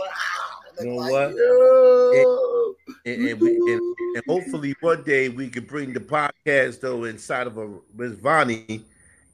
You 0.80 0.86
know 0.86 0.94
what? 0.94 1.34
Yo. 1.34 2.74
And, 3.04 3.26
and, 3.26 3.42
and, 3.42 3.96
and 4.16 4.22
hopefully 4.26 4.74
one 4.80 5.02
day 5.02 5.28
we 5.28 5.50
could 5.50 5.66
bring 5.66 5.92
the 5.92 6.00
podcast 6.00 6.80
though 6.80 7.04
inside 7.04 7.46
of 7.46 7.58
a 7.58 7.68
Miss 7.94 8.12
Vonnie 8.12 8.84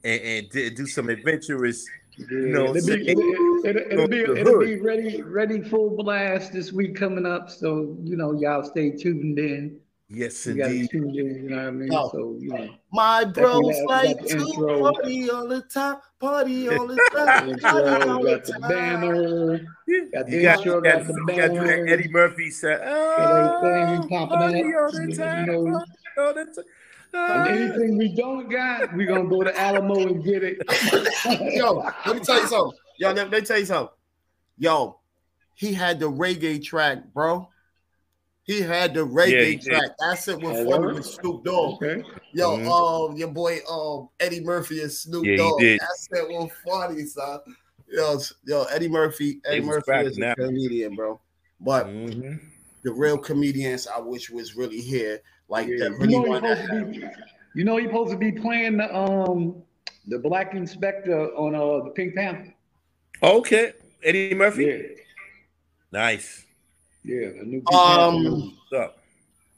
and, 0.03 0.21
and 0.21 0.75
do 0.75 0.85
some 0.85 1.09
adventurous, 1.09 1.85
you 2.17 2.47
know, 2.47 2.75
it'll 2.75 2.87
be, 2.95 3.07
it'll, 3.09 3.65
it'll, 3.65 3.91
it'll 3.91 4.07
be, 4.07 4.19
go 4.23 4.25
to 4.27 4.33
the 4.33 4.39
it'll 4.41 4.59
be 4.59 4.75
ready, 4.79 5.21
ready 5.21 5.61
full 5.61 5.95
blast 5.95 6.51
this 6.53 6.71
week 6.71 6.95
coming 6.95 7.25
up. 7.25 7.49
So 7.49 7.97
you 8.03 8.15
know, 8.17 8.33
y'all 8.33 8.63
stay 8.63 8.91
tuned 8.91 9.37
in. 9.39 9.79
Yes, 10.09 10.45
You 10.47 10.55
got 10.55 10.67
to 10.67 10.73
indeed. 10.73 10.89
tune 10.89 11.09
in. 11.09 11.43
You 11.43 11.49
know 11.49 11.57
what 11.57 11.65
I 11.65 11.71
mean? 11.71 11.91
Yo. 11.91 12.09
So 12.13 12.37
you 12.39 12.49
know, 12.53 12.69
My 12.93 13.25
Definitely 13.25 13.73
bros 13.73 13.75
got- 13.75 13.87
like 13.89 14.19
to 14.25 14.37
intro. 14.37 14.91
party 14.93 15.29
all 15.29 15.47
the 15.49 15.61
time, 15.63 15.97
party 16.19 16.69
all 16.77 16.87
the 16.87 16.95
the 16.95 17.09
time, 17.25 17.49
intro, 17.49 18.09
all 18.09 18.23
got 18.23 18.45
the 18.45 18.53
the 18.53 18.59
time. 18.59 18.69
banner, 18.69 19.57
got 20.13 20.25
the 20.25 20.31
You 20.31 20.41
got, 20.41 20.57
intro, 20.59 20.75
you 20.75 20.81
got, 20.81 20.83
got 20.83 21.07
the 21.07 21.13
you 21.13 21.25
got 21.27 21.35
that 21.35 21.53
banner. 21.53 21.87
Eddie 21.87 22.07
Murphy 22.07 22.49
said, 22.51 22.81
oh, 22.85 23.59
everything 23.61 24.09
popping 24.09 24.37
party 24.37 24.59
up. 24.73 24.81
all 24.81 24.91
the 24.91 25.07
You 25.09 25.15
time, 25.15 25.45
know, 25.45 25.63
party 25.65 25.91
all 26.17 26.33
the 26.33 26.45
time. 26.45 26.65
And 27.13 27.47
anything 27.47 27.97
we 27.97 28.15
don't 28.15 28.49
got, 28.49 28.93
we 28.95 29.05
gonna 29.05 29.29
go 29.29 29.43
to 29.43 29.59
Alamo 29.59 30.07
and 30.07 30.23
get 30.23 30.43
it. 30.43 30.57
Yo, 31.55 31.83
let 32.05 32.15
me 32.15 32.21
tell 32.21 32.41
you 32.41 32.47
something. 32.47 32.77
Yo, 32.99 33.11
let, 33.11 33.29
me 33.29 33.41
tell 33.41 33.59
you 33.59 33.65
something. 33.65 33.93
Yo, 34.57 34.99
he 35.55 35.73
had 35.73 35.99
the 35.99 36.09
reggae 36.09 36.63
track, 36.63 37.13
bro. 37.13 37.49
He 38.43 38.61
had 38.61 38.93
the 38.93 39.05
reggae 39.05 39.59
did. 39.59 39.61
track. 39.61 39.91
That's 39.99 40.27
it 40.27 40.39
with 40.41 40.65
with 40.65 41.05
Snoop 41.05 41.43
Dogg. 41.43 41.83
Okay. 41.83 42.03
Yo, 42.33 42.57
Mhm. 42.57 43.11
um, 43.11 43.17
your 43.17 43.29
boy 43.29 43.59
um 43.69 44.09
Eddie 44.19 44.41
Murphy 44.41 44.81
and 44.81 44.91
Snoop 44.91 45.25
Yeah, 45.25 45.37
Dogg. 45.37 45.61
That's 45.61 46.07
it 46.11 46.27
with 46.29 46.51
funny, 46.65 47.05
son. 47.05 47.39
Yo, 47.89 48.19
yo, 48.45 48.63
Eddie 48.65 48.89
Murphy, 48.89 49.39
Eddie 49.45 49.61
Murphy 49.61 49.91
is 49.91 50.17
a 50.19 50.35
comedian, 50.35 50.95
bro. 50.95 51.19
But 51.59 51.87
Mhm. 51.87 52.39
the 52.83 52.91
real 52.93 53.17
comedians 53.17 53.87
I 53.87 53.99
wish 53.99 54.29
was 54.29 54.55
really 54.55 54.81
here, 54.81 55.21
like 55.49 55.67
Yeah. 55.67 55.89
that 55.89 55.99
You 56.01 56.07
know 56.07 56.21
want 56.21 56.45
supposed 56.45 56.69
to 56.69 56.85
be. 56.85 57.03
You 57.55 57.63
know 57.63 57.77
he's 57.77 57.87
supposed 57.87 58.11
to 58.11 58.17
be 58.17 58.31
playing 58.31 58.77
the 58.77 58.95
um 58.95 59.61
the 60.07 60.19
Black 60.19 60.53
Inspector 60.53 61.33
on 61.35 61.55
uh 61.55 61.83
the 61.85 61.91
Pink 61.91 62.15
Panther. 62.15 62.53
Okay, 63.23 63.73
Eddie 64.03 64.33
Murphy. 64.35 64.65
Yeah, 64.65 64.77
Nice. 65.91 66.45
yeah. 67.03 67.29
The 67.39 67.43
new 67.45 67.61
Pink 67.61 67.73
Um, 67.73 68.57
What's 68.69 68.83
up? 68.83 68.97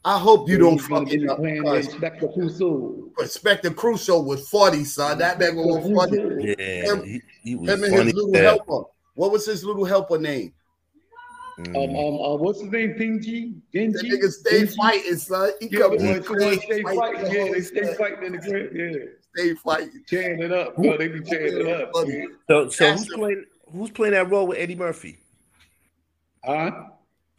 I 0.02 0.18
hope 0.18 0.48
you 0.48 0.56
don't 0.56 0.78
he's 0.78 0.86
gonna 0.88 1.04
fuck 1.04 1.12
it 1.14 1.20
be 1.20 1.28
up. 1.28 1.36
playing 1.38 1.62
the 1.62 1.74
Inspector 1.74 2.26
Clouseau. 2.28 3.10
Inspector 3.20 3.70
Crusoe 3.72 4.22
was 4.22 4.48
funny, 4.48 4.82
son. 4.84 5.18
That 5.18 5.38
man 5.38 5.56
was 5.56 5.84
funny. 5.94 6.54
Yeah, 6.58 6.94
Him- 6.94 7.04
he, 7.04 7.20
he 7.42 7.54
was 7.54 7.68
Him 7.68 7.84
and 7.84 7.92
funny. 7.92 8.04
his 8.06 8.14
little 8.14 8.34
helper. 8.34 8.84
What 9.14 9.30
was 9.32 9.44
his 9.44 9.62
little 9.62 9.84
helper 9.84 10.18
name? 10.18 10.54
Um, 11.68 11.74
Mhm. 11.74 11.96
um, 11.98 12.20
uh, 12.20 12.36
what's 12.36 12.60
his 12.60 12.70
name? 12.70 12.94
Pingy? 12.94 13.54
That 13.54 13.72
Genji? 13.72 14.10
nigga 14.10 14.30
stay 14.30 14.58
Genji? 14.60 14.74
fighting, 14.76 15.16
son. 15.16 15.50
He 15.60 15.68
Yeah, 15.70 15.78
come 15.80 15.90
the 15.92 15.96
in 15.98 16.06
ones 16.06 16.16
the 16.18 16.22
who 16.28 16.34
crib, 16.34 16.42
wanna 16.44 16.60
stay 16.62 16.82
fight 16.82 16.96
fighting. 16.96 17.32
Yeah, 17.32 17.52
they 17.52 17.60
stay 17.60 17.94
fighting 17.94 18.24
in 18.24 18.32
the 18.32 18.38
crib. 18.38 18.74
Yeah, 18.74 19.04
Stay 19.36 19.54
fighting. 19.54 20.04
tearing 20.08 20.42
it 20.42 20.52
up. 20.52 20.74
Yo, 20.82 20.96
they 20.96 21.06
be 21.08 21.20
tearing 21.20 21.60
it 21.60 21.68
up. 21.68 21.90
So, 21.94 22.04
so 22.08 22.84
That's 22.84 23.00
who's 23.00 23.06
the- 23.08 23.16
playing? 23.16 23.44
Who's 23.72 23.90
playing 23.90 24.14
that 24.14 24.28
role 24.28 24.48
with 24.48 24.58
Eddie 24.58 24.74
Murphy? 24.74 25.18
Huh? 26.44 26.72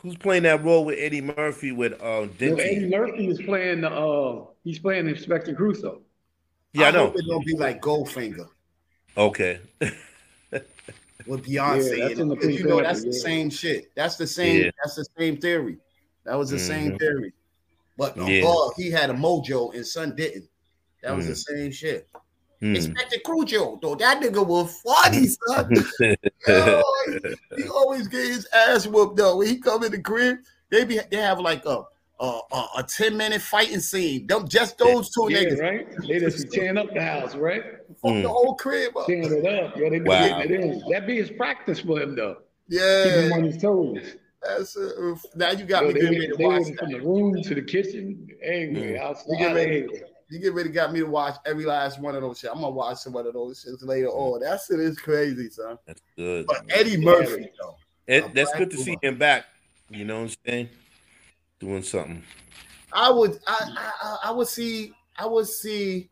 Who's 0.02 0.15
playing 0.15 0.43
that 0.43 0.64
role 0.64 0.85
with 0.85 0.98
Eddie 0.98 1.19
Murphy 1.22 1.73
with 1.73 1.93
uh, 2.02 2.27
No, 2.39 2.56
Eddie 2.56 2.88
Murphy 2.89 3.27
is 3.27 3.41
playing 3.41 3.81
the 3.81 3.89
uh 3.91 4.45
he's 4.64 4.80
playing 4.80 5.07
Inspector 5.10 5.53
Crusoe. 5.56 6.02
Yeah, 6.73 6.88
I 6.88 6.91
know. 6.91 7.07
hope 7.07 7.18
it 7.18 7.26
don't 7.27 7.45
be 7.45 7.56
like 7.57 7.81
Goldfinger 7.81 8.48
Okay. 9.18 9.60
with 11.27 11.45
Beyonce. 11.45 11.98
Yeah, 11.98 12.07
that's 12.07 12.19
in 12.19 12.22
in 12.22 12.31
it, 12.31 12.35
the 12.35 12.35
'cause 12.35 12.57
you 12.57 12.64
know 12.65 12.81
Panther, 12.81 12.84
that's 12.93 13.03
the 13.06 13.14
same 13.14 13.49
shit. 13.49 13.91
That's 13.95 14.15
the 14.18 14.27
same. 14.27 14.61
Yeah. 14.64 14.72
That's 14.84 14.95
the 14.95 15.06
same 15.18 15.38
theory. 15.38 15.77
That 16.26 16.35
was 16.35 16.49
the 16.52 16.60
same 16.60 16.91
Mhm. 16.93 16.99
theory. 16.99 17.34
But 17.98 18.18
oh, 18.18 18.27
Yeah. 18.27 18.41
God, 18.41 18.73
he 18.77 18.89
had 18.91 19.10
a 19.10 19.14
mojo 19.14 19.73
and 19.73 19.85
son 19.85 20.15
didn't. 20.15 20.48
That 21.03 21.15
was 21.15 21.27
the 21.27 21.34
Mhm. 21.34 21.57
same 21.57 21.72
shit. 21.72 22.07
Hmm. 22.60 22.76
Inspector 22.76 23.18
Crusoe, 23.26 23.80
though, 23.81 23.95
that 23.95 24.22
nigga 24.22 24.45
was 24.45 24.80
funny, 24.81 25.27
son. 25.48 25.76
Yo, 26.48 26.84
he, 27.56 27.64
he 27.64 27.69
always 27.69 28.07
get 28.07 28.26
his 28.27 28.48
ass 28.53 28.85
whooped 28.88 29.18
though. 29.18 29.38
When 29.38 29.48
he 29.48 29.57
come 29.60 29.84
in 29.84 29.91
the 29.91 30.02
crib, 30.02 30.38
they 30.69 30.85
be 30.85 30.99
they 31.10 31.18
have 31.18 31.39
like 31.39 31.65
a 31.65 31.84
a, 32.22 32.39
a, 32.52 32.68
a 32.77 32.84
10 32.84 33.18
minute 33.18 33.41
fighting 33.41 33.80
scene. 33.80 34.27
Them 34.27 34.48
just 34.48 34.77
those 34.77 35.10
two 35.10 35.27
Yeah, 35.30 35.39
niggas. 35.43 35.60
right? 35.60 35.85
They 36.07 36.19
just 36.19 36.38
be 36.38 36.60
tearing 36.60 36.77
up 36.77 36.93
the 36.93 37.02
house, 37.02 37.35
right? 37.35 37.64
Fuck 38.02 38.11
Mm. 38.11 38.22
the 38.23 38.30
whole 38.30 38.56
crib 38.56 38.95
up. 38.95 39.07
Tearing 39.07 39.34
it 39.34 39.45
up. 39.45 39.73
Yeah, 39.77 39.89
they 39.89 39.99
be 39.99 40.06
Wow. 40.06 40.22
getting 40.39 40.53
it 40.53 40.61
in. 40.64 40.84
That 40.91 41.07
be 41.07 41.15
his 41.18 41.31
practice 41.31 41.80
for 41.80 41.99
him 41.99 42.15
though. 42.15 42.35
Keep 42.69 42.80
Yeah, 42.80 43.22
him 43.22 43.34
on 43.34 43.43
his 43.43 43.57
toes. 43.57 44.15
that's 44.41 44.77
uh, 44.77 45.15
now 45.35 45.52
you 45.52 45.65
got 45.65 45.81
Yo, 45.84 45.88
me 45.89 45.93
getting 45.95 46.10
ready 46.19 46.27
to 46.27 46.35
they 46.38 46.45
watch 46.45 46.64
that. 46.68 46.77
from 46.80 46.91
the 46.91 46.99
room 46.99 47.41
to 47.43 47.56
the 47.56 47.61
kitchen. 47.61 48.27
Anyway, 48.43 48.93
Mm. 48.93 48.99
outside. 49.02 49.26
You 49.30 49.38
get 49.38 49.53
ready. 49.56 49.77
anyway. 49.80 50.02
You 50.30 50.39
get 50.39 50.53
ready, 50.53 50.69
got 50.69 50.93
me 50.93 50.99
to 51.02 51.06
watch 51.07 51.35
every 51.45 51.65
last 51.65 51.99
one 51.99 52.15
of 52.15 52.22
those 52.22 52.39
shit. 52.39 52.49
I'm 52.52 52.61
gonna 52.61 52.69
watch 52.69 52.99
some 52.99 53.15
of 53.18 53.26
those 53.34 53.65
shits 53.65 53.85
later 53.85 54.07
on. 54.07 54.39
That 54.41 54.61
shit 54.65 54.80
is 54.80 54.98
crazy, 54.98 55.49
son. 55.49 55.77
That's 55.85 55.99
good. 56.18 56.45
But 56.48 56.61
Eddie 56.69 56.95
Murphy, 56.98 57.49
though. 57.60 57.76
It, 58.07 58.34
that's 58.34 58.53
good 58.53 58.72
to 58.72 58.77
see 58.77 58.98
him 59.02 59.18
back. 59.18 59.45
You 59.89 60.06
know 60.06 60.22
what 60.22 60.31
I'm 60.31 60.35
saying? 60.48 60.69
Doing 61.61 61.83
something. 61.83 62.23
I 62.91 63.09
would 63.09 63.39
I, 63.47 63.91
I 64.01 64.17
I- 64.25 64.31
would 64.31 64.47
see 64.47 64.93
I 65.17 65.25
would 65.25 65.47
see 65.47 66.09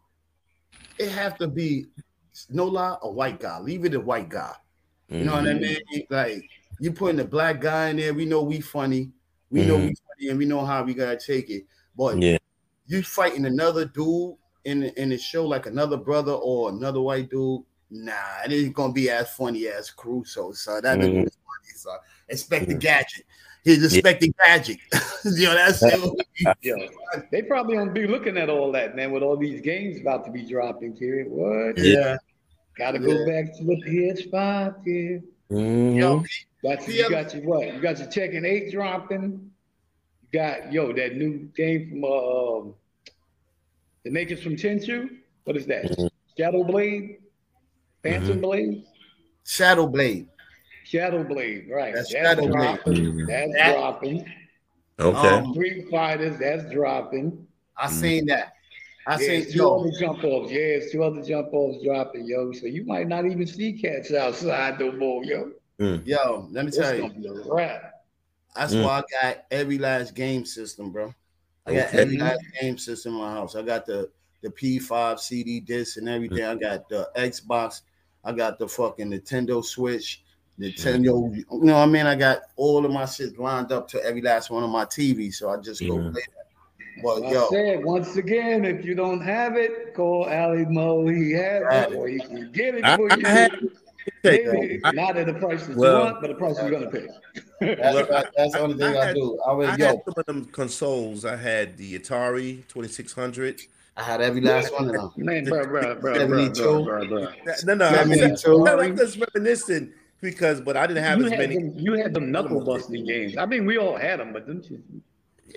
it 0.98 1.10
have 1.10 1.38
to 1.40 1.48
be 1.48 1.88
no 2.50 2.66
lie 2.66 2.96
a 3.02 3.10
white 3.12 3.40
guy. 3.40 3.60
Leave 3.60 3.84
it 3.84 3.96
a 3.96 4.00
white 4.00 4.30
guy. 4.30 4.56
You 5.10 5.26
know 5.26 5.34
what 5.34 5.48
I 5.48 5.54
Mhm. 5.54 5.62
mean? 5.92 6.08
Like 6.10 6.44
you 6.80 6.94
putting 6.94 7.20
a 7.20 7.26
black 7.26 7.60
guy 7.60 7.90
in 7.90 7.98
there. 7.98 8.14
We 8.14 8.26
know 8.26 8.44
we 8.44 8.62
funny. 8.62 9.12
We 9.50 9.66
know 9.66 9.78
we 9.78 9.94
funny 9.96 10.30
and 10.30 10.38
we 10.38 10.46
know 10.46 10.64
how 10.64 10.84
we 10.84 10.94
gotta 10.94 11.18
take 11.18 11.50
it. 11.50 11.66
But 11.98 12.22
Yeah. 12.22 12.38
you 12.86 13.02
fighting 13.02 13.46
another 13.48 13.86
dude 13.86 14.36
in 14.66 14.82
the, 14.82 15.02
in 15.02 15.10
the 15.10 15.18
show 15.18 15.48
like 15.48 15.66
another 15.66 15.98
brother 15.98 16.34
or 16.34 16.70
another 16.70 17.02
white 17.02 17.30
dude. 17.32 17.64
Nah, 17.90 18.44
it 18.46 18.52
ain't 18.52 18.76
gonna 18.76 18.94
be 18.94 19.10
as 19.10 19.32
funny 19.32 19.68
as 19.68 19.90
Crusoe, 19.90 20.52
son. 20.52 20.84
That 20.84 21.00
Mhm. 21.00 21.24
was 21.24 21.38
funny, 21.44 21.74
son. 21.76 21.98
Expect 22.28 22.68
the 22.68 22.76
gadget. 22.76 23.26
He's 23.64 23.84
expecting 23.84 24.34
magic. 24.46 24.80
you 25.26 25.46
know, 25.46 25.54
that's 25.54 25.84
it. 25.84 26.26
Yo, 26.62 26.76
they 27.32 27.42
probably 27.42 27.76
don't 27.76 27.94
be 27.94 28.08
looking 28.08 28.38
at 28.38 28.50
all 28.50 28.72
that, 28.72 28.96
man, 28.96 29.12
with 29.12 29.22
all 29.24 29.38
these 29.38 29.62
games 29.62 30.00
about 30.00 30.26
to 30.26 30.32
be 30.32 30.46
dropping, 30.46 30.96
kid. 30.96 31.26
What? 31.28 31.78
Yeah. 31.78 32.18
Gotta 32.78 33.00
go 33.00 33.12
Yeah. 33.12 33.26
back 33.44 33.58
to 33.58 33.64
the 33.66 33.76
PS5, 33.86 34.84
kid. 34.86 35.24
Mhm. 35.52 35.98
Yo, 35.98 36.24
Got 36.64 36.88
you, 36.88 36.94
you 36.94 37.10
got 37.10 37.34
your 37.34 37.44
what? 37.44 37.74
You 37.74 37.82
got 37.82 37.98
your 38.00 38.08
Tekken 38.08 38.46
8 38.46 38.72
dropping. 38.72 39.52
You 40.32 40.40
got 40.40 40.72
yo, 40.72 40.94
that 40.94 41.16
new 41.16 41.50
game 41.56 41.90
from 41.90 42.04
um 42.04 42.74
the 44.04 44.12
makers 44.12 44.42
from 44.42 44.56
Tenchu. 44.56 45.10
What 45.44 45.58
is 45.58 45.66
that? 45.66 45.86
Mhm. 45.86 46.10
Shadow 46.38 46.64
Blade? 46.64 47.18
Phantom 48.04 48.40
Blade? 48.40 48.84
Shadow 49.46 49.88
Blade. 49.88 50.28
Shadow 50.90 51.24
Blade, 51.24 51.68
right. 51.70 51.94
That's 51.94 52.10
Shadow 52.10 52.42
Blade. 52.48 52.52
dropping. 52.54 52.94
Mhm. 52.96 53.28
That's 53.28 53.54
That- 53.54 53.74
dropping. 53.76 54.26
Okay. 55.00 55.28
Um, 55.28 55.54
Street 55.54 55.88
Fighters, 55.90 56.38
that's 56.40 56.70
dropping. 56.72 57.48
I 57.78 57.90
seen 57.90 58.26
that. 58.26 58.54
I 59.08 59.14
Yeah, 59.14 59.18
seen 59.18 59.42
it's 59.42 59.52
two 59.54 59.60
yo, 59.60 59.80
other 59.80 59.92
jump 60.00 60.24
offs. 60.24 60.52
Yeah, 60.52 60.58
it's 60.60 60.92
two 60.92 61.04
other 61.04 61.22
jump 61.22 61.50
offs 61.54 61.84
dropping, 61.84 62.28
yo. 62.28 62.52
So 62.54 62.66
you 62.66 62.86
might 62.86 63.08
not 63.08 63.26
even 63.26 63.46
see 63.48 63.74
cats 63.74 64.12
outside 64.14 64.80
no 64.80 64.92
more, 64.92 65.24
yo. 65.24 65.52
yo, 65.80 66.48
let 66.52 66.66
me 66.66 66.70
It's 66.70 66.78
tell 66.78 66.96
you. 66.96 67.10
be 67.10 67.28
a 67.28 67.34
wrap. 67.54 67.94
That's 68.56 68.74
Mm. 68.74 68.84
why 68.84 69.00
I 69.00 69.04
got 69.22 69.46
every 69.52 69.78
last 69.78 70.16
game 70.16 70.44
system, 70.44 70.92
bro. 70.92 71.14
I 71.66 71.76
got 71.76 71.88
Okay. 71.90 72.00
every 72.00 72.18
last 72.18 72.42
game 72.60 72.78
system 72.78 73.14
in 73.14 73.20
my 73.20 73.32
house. 73.32 73.56
I 73.56 73.62
got 73.62 73.86
the 73.86 74.10
the 74.42 74.50
P5 74.50 75.20
CD 75.20 75.60
disc 75.60 75.98
and 75.98 76.08
everything. 76.08 76.44
I 76.46 76.56
got 76.56 76.88
the 76.90 77.10
Xbox. 77.16 77.82
I 78.24 78.32
got 78.32 78.58
the 78.58 78.68
fucking 78.70 79.12
Nintendo 79.12 79.64
Switch, 79.64 80.24
Nintendo. 80.60 81.36
You 81.36 81.46
know 81.50 81.74
what 81.76 81.84
I 81.84 81.86
mean? 81.86 82.06
I 82.06 82.16
got 82.16 82.40
all 82.56 82.86
of 82.86 82.92
my 82.92 83.06
shit 83.06 83.40
lined 83.40 83.72
up 83.72 83.88
to 83.90 84.04
every 84.04 84.22
last 84.22 84.50
one 84.50 84.64
of 84.64 84.70
my 84.70 84.86
TVs. 84.86 85.36
So 85.36 85.50
I 85.50 85.58
just 85.58 85.82
go 85.82 85.98
play 85.98 86.12
that. 86.12 87.02
But 87.02 87.24
I 87.24 87.32
yo, 87.32 87.48
said 87.50 87.86
once 87.86 88.18
again, 88.18 88.66
if 88.66 88.84
you 88.84 88.94
don't 88.94 89.22
have 89.22 89.56
it, 89.56 89.94
call 89.96 90.26
Ali 90.26 90.66
Mo. 90.66 91.08
He 91.08 91.32
has 91.32 91.64
Right. 91.64 91.92
it, 91.92 91.96
or 91.96 92.08
he 92.10 92.20
can 92.20 92.52
get 92.52 92.76
it 92.76 92.84
I- 92.84 92.98
for 92.98 93.12
I 93.12 93.16
you. 93.16 93.26
had- 93.26 93.52
Maybe 94.24 94.80
not 94.94 95.18
at 95.18 95.28
the 95.28 95.34
price 95.36 95.68
that 95.68 95.78
Well- 95.78 95.94
you 96.00 96.04
want, 96.06 96.22
but 96.22 96.28
the 96.30 96.34
price 96.36 96.58
you're 96.62 96.72
gonna 96.72 96.90
pay. 96.90 97.08
that's, 97.62 98.10
that's, 98.10 98.30
that's 98.36 98.54
the 98.54 98.60
only 98.60 98.78
thing 98.78 98.98
I, 98.98 99.06
had- 99.06 99.16
do. 99.16 99.40
I 99.46 99.50
I 99.52 99.54
was 99.54 99.70
had 99.70 99.80
some 100.04 100.14
of 100.18 100.26
them 100.26 100.46
consoles. 100.46 101.26
I 101.26 101.36
had 101.36 101.78
the 101.78 101.98
Atari 102.00 102.68
2600. 102.68 103.62
I 103.96 104.04
had 104.04 104.22
every 104.22 104.42
last 104.42 104.74
one 104.74 104.88
of 104.88 104.94
them. 104.94 105.12
Man, 105.18 105.44
bro, 105.46 105.64
bro, 105.66 105.82
bro, 105.96 105.96
bro, 105.96 106.14
72. 106.16 106.62
bro, 106.64 106.84
bro, 106.84 107.08
bro. 107.08 107.28
No, 107.66 107.74
no, 107.76 107.86
I'm, 107.86 107.94
Seventy 107.96 108.20
just, 108.20 108.46
two. 108.46 108.64
no, 108.64 108.80
I'm 108.80 108.98
just 108.98 109.18
reminiscing 109.36 109.92
because, 110.22 110.62
but 110.62 110.76
I 110.78 110.88
didn't 110.88 111.04
have 111.04 111.20
You 111.20 111.26
as 111.26 111.32
many. 111.32 111.56
them, 111.56 111.74
you 111.78 111.94
had 111.94 112.14
them 112.14 112.32
knuckle 112.32 112.64
busting 112.64 113.06
games. 113.06 113.38
I 113.38 113.46
mean, 113.46 113.66
we 113.66 113.78
all 113.78 113.96
had 113.96 114.20
them, 114.20 114.34
but 114.34 114.46
didn't 114.48 114.70
you? 114.70 114.82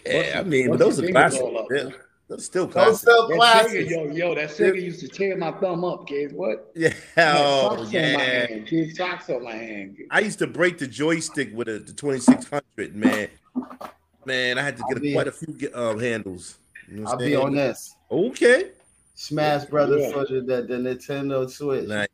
Yeah, 0.07 0.41
I 0.41 0.43
mean, 0.43 0.71
but 0.71 0.79
those 0.79 0.99
are 0.99 1.03
fingers 1.03 1.13
classics. 1.37 1.43
all 1.43 1.59
up, 1.59 1.67
Yeah, 1.71 1.85
man? 1.85 1.95
those 2.29 2.45
still 2.47 2.67
Those 2.67 2.73
classics. 2.75 3.01
still 3.03 3.29
That 3.29 3.37
classics. 3.37 3.75
Sega, 3.75 3.91
yo, 3.91 4.05
yo, 4.11 4.35
that 4.35 4.49
Sega 4.51 4.81
used 4.83 5.01
to 5.01 5.09
tear 5.09 5.37
my 5.37 5.53
thumb 5.53 5.85
up, 5.85 6.07
kid. 6.07 6.33
What? 6.33 6.73
Yeah, 6.75 6.95
I 7.17 7.21
had 7.21 7.37
oh, 7.39 7.77
socks 7.77 7.87
on 7.89 7.93
my 7.93 7.99
hand, 8.23 8.67
kid. 8.67 8.97
Socks 8.97 9.31
on 9.31 9.45
my 9.45 9.53
hand. 9.55 9.97
kid. 9.99 10.07
I 10.11 10.21
used 10.21 10.39
to 10.39 10.47
break 10.47 10.79
the 10.79 10.87
joystick 10.87 11.51
with 11.55 11.69
a, 11.69 11.79
the 11.79 11.93
2600, 11.93 12.95
man. 12.97 13.29
Man, 14.25 14.57
I 14.59 14.63
had 14.63 14.77
to 14.79 14.85
get 14.89 15.03
a, 15.05 15.13
quite 15.13 15.29
a 15.29 15.33
few 15.33 15.71
um, 15.75 15.99
handles. 15.99 16.59
You 16.89 17.01
know 17.01 17.07
I'll 17.09 17.13
I'm 17.15 17.19
be 17.19 17.25
saying? 17.33 17.37
on 17.39 17.55
this. 17.55 17.97
Okay. 18.11 18.71
Smash 19.15 19.65
Brothers 19.67 20.03
Yeah. 20.03 20.13
for 20.13 20.25
the, 20.27 20.41
the, 20.41 20.63
the 20.63 20.75
Nintendo 20.77 21.49
Switch. 21.51 21.87
Nice. 21.89 22.09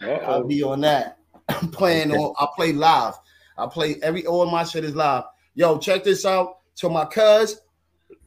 I'll 0.00 0.44
be 0.44 0.62
on 0.62 0.80
that. 0.82 1.18
I'm 1.48 1.68
playing 1.70 2.10
Okay. 2.12 2.18
on. 2.20 2.34
I 2.38 2.46
play 2.56 2.72
live. 2.72 3.14
I 3.56 3.66
play 3.66 3.96
every 4.02 4.26
all 4.26 4.46
my 4.50 4.64
shit 4.64 4.84
is 4.84 4.94
live. 4.94 5.24
Yo, 5.54 5.78
check 5.78 6.04
this 6.04 6.24
out. 6.26 6.56
To 6.76 6.88
my 6.88 7.04
cuz, 7.04 7.60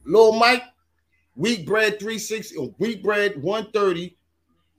Lil 0.06 0.32
Mike, 0.32 0.62
Wheat 1.34 1.66
Bread 1.66 1.98
360, 2.00 2.56
uh, 2.56 2.62
Wheat 2.78 3.02
Bread 3.02 3.42
130 3.42 4.16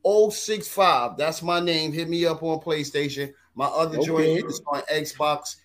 065. 0.04 1.18
That's 1.18 1.44
my 1.44 1.60
name. 1.60 1.92
Hit 1.92 2.10
me 2.10 2.26
up 2.26 2.42
on 2.42 2.60
PlayStation. 2.60 3.32
My 3.54 3.66
other 3.68 4.00
joint 4.00 4.26
is 4.46 4.62
on 4.68 4.82
Xbox. 4.92 5.58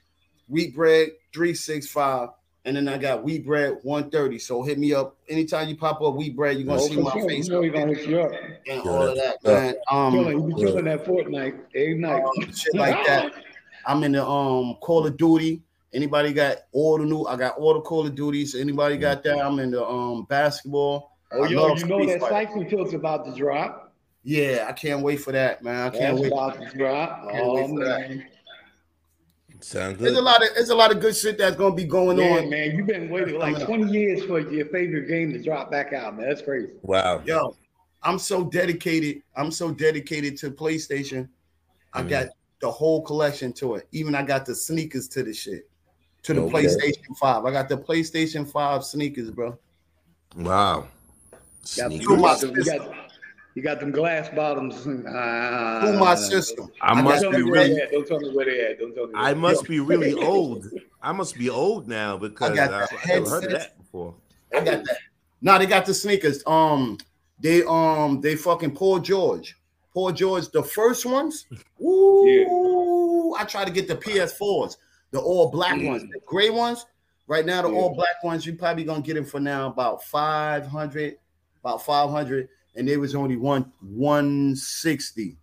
Wheat 0.49 0.75
Bread 0.75 1.11
365. 1.33 2.29
And 2.67 2.77
then 2.77 2.89
I 2.89 2.97
got 2.97 3.23
Wheat 3.23 3.45
Bread 3.45 3.77
130. 3.83 4.39
So 4.39 4.63
hit 4.63 4.79
me 4.79 4.95
up 4.95 5.17
anytime 5.29 5.69
you 5.69 5.77
pop 5.77 6.01
up 6.01 6.15
Wheat 6.15 6.35
Bread. 6.35 6.57
You're 6.57 6.67
gonna 6.67 6.81
Oh, 6.81 6.89
see 6.89 6.97
my 6.97 7.13
sure. 7.13 7.29
face 7.29 7.47
You 7.47 7.53
know 7.55 7.61
he 7.63 7.69
gonna 7.71 7.95
hit 7.95 8.07
you 8.07 8.21
up. 8.21 8.33
and 8.33 8.83
Yeah, 8.85 8.91
all 8.91 9.03
of 9.03 9.17
that, 9.17 9.37
yeah. 9.43 9.53
man. 9.53 9.75
Um, 9.91 10.13
Killing, 10.13 10.39
you 10.49 10.55
be 10.55 10.63
killing 10.63 10.85
that 10.87 11.05
Fortnite 11.05 11.61
every 11.75 11.99
night. 11.99 12.23
um, 12.23 12.53
shit 12.53 12.75
like 12.75 13.05
that. 13.07 13.33
I'm 13.87 14.03
in 14.05 14.13
the 14.13 14.27
um 14.27 14.77
Call 14.81 15.07
of 15.07 15.17
Duty. 15.19 15.63
Anybody 15.93 16.33
got 16.33 16.57
all 16.73 16.99
the 16.99 17.05
new? 17.05 17.25
I 17.25 17.37
got 17.37 17.59
all 17.59 17.75
the 17.75 17.83
Call 17.83 18.07
of 18.07 18.15
Duties. 18.15 18.55
Anybody 18.55 18.97
got 18.97 19.23
that? 19.25 19.39
I'm 19.45 19.59
in 19.59 19.71
the 19.71 19.87
um 19.87 20.25
basketball. 20.25 21.13
Oh, 21.33 21.45
I 21.45 21.49
yo, 21.49 21.75
you 21.77 21.87
know 21.87 21.99
Street 22.03 22.19
that 22.19 22.21
Fighter. 22.21 22.51
Siphon 22.51 22.95
about 22.95 23.27
to 23.27 23.35
drop. 23.35 23.93
Yeah, 24.23 24.65
I 24.69 24.73
can't 24.73 25.03
wait 25.03 25.17
for 25.21 25.33
that, 25.33 25.63
man. 25.63 25.87
I 25.87 25.91
can't 25.91 26.17
That's 26.17 26.21
wait. 26.23 26.33
about 26.33 26.59
to 26.71 26.79
drop. 26.79 27.31
Can't 27.31 27.45
Oh 27.45 27.55
wait 27.57 27.69
for 27.69 27.85
that. 27.85 28.34
Man, 29.75 29.83
Sound 29.83 29.99
There's 29.99 30.17
a 30.17 30.23
lot 30.23 30.43
of 30.43 30.55
there's 30.55 30.71
a 30.71 30.75
lot 30.75 30.91
of 30.93 31.01
good 31.01 31.17
shit 31.17 31.39
that's 31.39 31.57
gonna 31.57 31.75
be 31.75 31.85
going 31.85 32.19
yeah, 32.19 32.39
on. 32.39 32.51
man, 32.51 32.77
you've 32.77 32.87
been 32.87 33.09
waiting 33.09 33.39
like 33.39 33.65
20 33.65 33.91
years 33.93 34.25
for 34.25 34.41
your 34.41 34.67
favorite 34.67 35.09
game 35.09 35.33
to 35.33 35.43
drop 35.43 35.71
back 35.71 35.93
out, 35.93 36.17
man. 36.17 36.29
That's 36.29 36.43
crazy. 36.43 36.73
Wow. 36.83 37.23
Yo, 37.25 37.57
I'm 38.03 38.19
so 38.19 38.45
dedicated. 38.45 39.23
I'm 39.37 39.51
so 39.51 39.71
dedicated 39.71 40.37
to 40.39 40.51
PlayStation. 40.51 41.29
I 41.93 42.03
Mm. 42.03 42.09
got 42.09 42.29
the 42.61 42.71
whole 42.71 43.03
collection 43.03 43.53
to 43.55 43.75
it. 43.77 43.87
Even 43.93 44.15
I 44.15 44.23
got 44.23 44.47
the 44.47 44.55
sneakers 44.55 45.09
to 45.09 45.23
the 45.23 45.33
shit. 45.33 45.69
To 46.25 46.35
the 46.35 46.43
Okay. 46.43 46.65
PlayStation 46.65 47.17
5. 47.19 47.45
I 47.45 47.51
got 47.51 47.69
the 47.69 47.77
PlayStation 47.77 48.51
5 48.51 48.85
sneakers, 48.85 49.31
bro. 49.31 49.59
Wow. 50.37 50.89
Got, 51.77 51.93
Sneakers. 51.93 52.69
You, 53.55 53.63
got 53.63 53.81
them, 53.81 53.89
you, 53.89 53.95
got, 53.95 54.01
you 54.01 54.13
got 54.15 54.15
them 54.15 54.27
glass 54.27 54.29
bottoms. 54.35 54.87
Uh, 55.07 55.81
Through 55.81 55.99
my 55.99 56.15
system. 56.15 56.71
I 56.81 56.95
Don't 56.95 57.05
must 57.05 57.31
be 57.31 57.43
really. 57.43 57.81
Don't 57.91 58.07
tell 58.07 58.21
me 58.21 58.31
where 58.35 58.47
they 58.47 58.61
at. 58.67 58.79
Don't 58.79 58.95
tell 58.95 59.07
me. 59.07 59.13
I 59.17 59.35
must 59.35 59.63
at. 59.63 59.69
be 59.69 59.81
really 59.81 60.15
old. 60.27 60.67
I 61.03 61.13
must 61.13 61.37
be 61.39 61.51
old 61.51 61.89
now 61.89 62.17
because 62.17 62.51
I 62.51 62.55
got 62.57 62.73
I, 62.73 62.79
the 62.87 62.99
I 63.13 63.15
never 63.19 63.31
heard 63.31 63.45
of 63.45 63.51
that 63.51 63.79
before. 63.79 64.15
I 64.55 64.61
got 64.65 64.85
that. 64.85 64.99
Now 65.43 65.59
they 65.59 65.67
got 65.67 65.85
the 65.87 65.95
sneakers. 65.95 66.43
Um, 66.47 66.99
they 67.39 67.63
um 67.65 68.21
they 68.21 68.37
fucking 68.37 68.75
Paul 68.75 69.01
George. 69.01 69.57
Paul 69.93 70.11
George, 70.13 70.49
the 70.51 70.63
first 70.63 71.07
ones. 71.07 71.47
Ooh, 71.81 73.35
I 73.39 73.45
try 73.45 73.65
to 73.65 73.71
get 73.71 73.87
the 73.87 73.95
PS4s, 73.97 74.77
the 75.13 75.21
all 75.21 75.51
black 75.51 75.75
Mm. 75.77 75.87
ones, 75.89 76.03
the 76.03 76.21
gray 76.27 76.51
ones. 76.51 76.87
Right 77.27 77.47
now, 77.47 77.63
the 77.63 77.69
Yeah. 77.71 77.79
all 77.79 77.95
black 77.95 78.23
ones, 78.23 78.45
you 78.45 78.55
probably 78.55 78.85
gonna 78.85 79.03
get 79.03 79.15
them 79.15 79.25
for 79.25 79.41
now 79.41 79.69
about 79.69 80.03
500, 80.03 81.17
about 81.61 81.85
500, 81.85 82.49
and 82.77 82.89
it 82.89 82.97
was 82.97 83.15
only 83.15 83.37
one 83.37 83.73
160. 83.81 85.37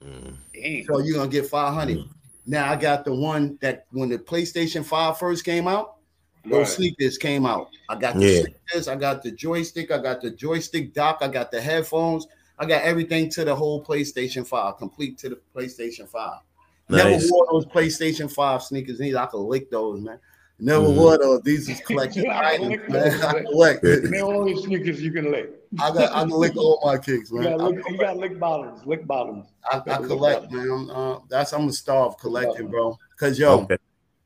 Damn. 0.00 0.84
So 0.84 0.98
you're 0.98 1.16
gonna 1.16 1.30
get 1.30 1.46
500. 1.46 2.04
Now 2.46 2.70
I 2.70 2.76
got 2.76 3.04
the 3.04 3.14
one 3.14 3.58
that 3.60 3.86
when 3.90 4.08
the 4.08 4.18
PlayStation 4.18 4.84
5 4.84 5.18
first 5.18 5.44
came 5.44 5.68
out, 5.68 5.96
those 6.44 6.68
Right. 6.68 6.68
sneakers 6.68 7.18
came 7.18 7.44
out. 7.44 7.70
I 7.88 7.96
got 7.96 8.14
the 8.14 8.26
Yeah. 8.26 8.42
sneakers, 8.42 8.88
I 8.88 8.96
got 8.96 9.22
the 9.22 9.30
joystick, 9.30 9.90
I 9.90 9.98
got 9.98 10.20
the 10.20 10.30
joystick 10.30 10.94
dock, 10.94 11.18
I 11.20 11.28
got 11.28 11.50
the 11.50 11.60
headphones, 11.60 12.26
I 12.58 12.66
got 12.66 12.82
everything 12.82 13.28
to 13.30 13.44
the 13.44 13.54
whole 13.54 13.84
PlayStation 13.84 14.46
5, 14.46 14.78
complete 14.78 15.18
to 15.18 15.28
the 15.28 15.40
PlayStation 15.54 16.08
5. 16.08 16.40
Never 16.88 17.10
wore 17.10 17.46
those 17.52 17.66
PlayStation 17.66 18.32
5 18.32 18.62
sneakers. 18.62 18.98
Neither 18.98 19.18
I 19.18 19.26
could 19.26 19.40
lick 19.40 19.70
those, 19.70 20.00
man. 20.00 20.18
Never 20.60 20.86
Mhm. 20.86 20.96
wore 20.96 21.18
those. 21.18 21.40
These 21.42 21.68
is 21.68 21.80
collection 21.80 22.28
I 22.28 22.56
can 22.56 22.64
items, 22.66 22.68
lick 22.70 22.88
man. 22.88 23.10
those, 23.10 23.22
I 23.22 23.42
collect. 23.44 23.82
They're 23.82 24.24
only 24.24 24.56
sneakers 24.60 25.00
you 25.00 25.12
can 25.12 25.30
lick. 25.30 25.52
I 25.80 25.92
got 25.92 26.12
I 26.12 26.20
can 26.20 26.30
lick 26.30 26.56
all 26.56 26.80
my 26.84 26.98
kicks, 26.98 27.30
You 27.30 27.38
man. 27.40 27.58
got 27.58 27.60
I 27.60 27.68
lick, 27.68 27.84
you 27.88 27.98
got 27.98 28.16
lick 28.16 28.40
bottoms. 28.40 28.84
Lick 28.84 29.06
bottoms. 29.06 29.46
I, 29.70 29.76
I 29.86 29.96
collect, 29.98 30.50
man. 30.50 30.68
I'm, 30.70 30.90
uh, 30.90 31.18
that's 31.28 31.52
I'm 31.52 31.68
a 31.68 31.72
star 31.72 32.06
of 32.06 32.18
collecting, 32.18 32.68
bro. 32.68 32.98
Cause 33.20 33.38
yo, 33.38 33.60
Okay. 33.60 33.76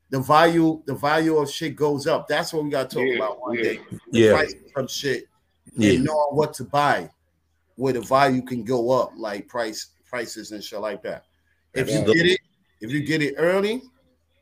the 0.09 0.19
value, 0.19 0.81
the 0.85 0.95
value 0.95 1.37
of 1.37 1.49
shit 1.51 1.75
goes 1.75 2.07
up. 2.07 2.27
That's 2.27 2.51
what 2.51 2.63
we 2.63 2.71
got 2.71 2.89
to 2.89 2.95
talk 2.95 3.05
Yeah, 3.07 3.15
about 3.15 3.39
one 3.41 3.55
yeah. 3.57 3.63
day. 3.63 3.79
The 4.11 4.19
Yeah. 4.19 4.31
price 4.33 4.55
of 4.75 4.89
shit 4.89 5.25
Yeah. 5.75 5.91
and 5.93 6.03
knowing 6.05 6.35
what 6.35 6.53
to 6.55 6.63
buy, 6.63 7.09
where 7.75 7.93
the 7.93 8.01
value 8.01 8.41
can 8.41 8.63
go 8.63 8.89
up, 8.91 9.11
like 9.17 9.47
price 9.47 9.87
prices 10.09 10.51
and 10.51 10.63
shit 10.63 10.79
like 10.79 11.03
that. 11.03 11.25
If 11.75 11.89
you 11.91 12.01
get 12.11 12.25
it, 12.25 12.39
if 12.81 12.91
you 12.91 13.01
get 13.03 13.21
it 13.21 13.35
early, 13.37 13.81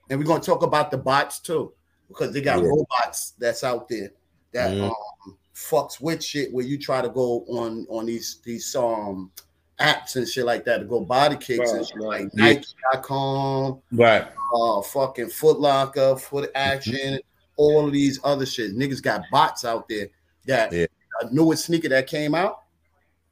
and 0.10 0.20
we're 0.20 0.26
gonna 0.26 0.42
talk 0.42 0.64
about 0.64 0.92
the 0.92 0.98
bots 0.98 1.40
too, 1.40 1.74
because 2.12 2.34
they 2.34 2.42
got 2.42 2.60
Yeah. 2.62 2.68
robots 2.70 3.32
that's 3.40 3.64
out 3.64 3.88
there 3.90 4.12
that 4.54 4.72
Mhm. 4.72 4.90
um 4.90 5.38
fucks 5.56 6.00
with 6.02 6.24
shit 6.24 6.52
where 6.54 6.66
you 6.66 6.78
try 6.78 7.02
to 7.02 7.10
go 7.10 7.46
on 7.48 7.86
on 7.90 8.06
these 8.06 8.40
these 8.44 8.76
um 8.76 9.32
apps 9.80 10.16
and 10.16 10.28
shit 10.28 10.46
like 10.46 10.64
that 10.66 10.78
to 10.80 10.86
go 10.86 11.02
buy 11.02 11.28
the 11.30 11.36
kicks 11.36 11.72
and 11.72 11.80
Right, 11.80 11.88
shit 11.88 11.98
right. 11.98 12.24
like 12.24 12.32
Yeah. 12.34 12.46
Nike.com, 12.54 13.82
Right. 13.92 14.28
uh 14.56 14.82
fucking 14.82 15.30
Foot 15.30 15.60
Locker, 15.60 16.16
Foot 16.18 16.52
Action, 16.56 17.20
all 17.58 17.86
of 17.88 17.92
these 17.94 18.20
other 18.24 18.46
shit. 18.46 18.76
Niggas 18.76 19.02
got 19.02 19.24
bots 19.32 19.66
out 19.66 19.88
there 19.90 20.08
that 20.46 20.72
Yeah. 20.72 20.86
a 21.22 21.34
newest 21.34 21.66
sneaker 21.66 21.90
that 21.90 22.08
came 22.08 22.34
out, 22.36 22.60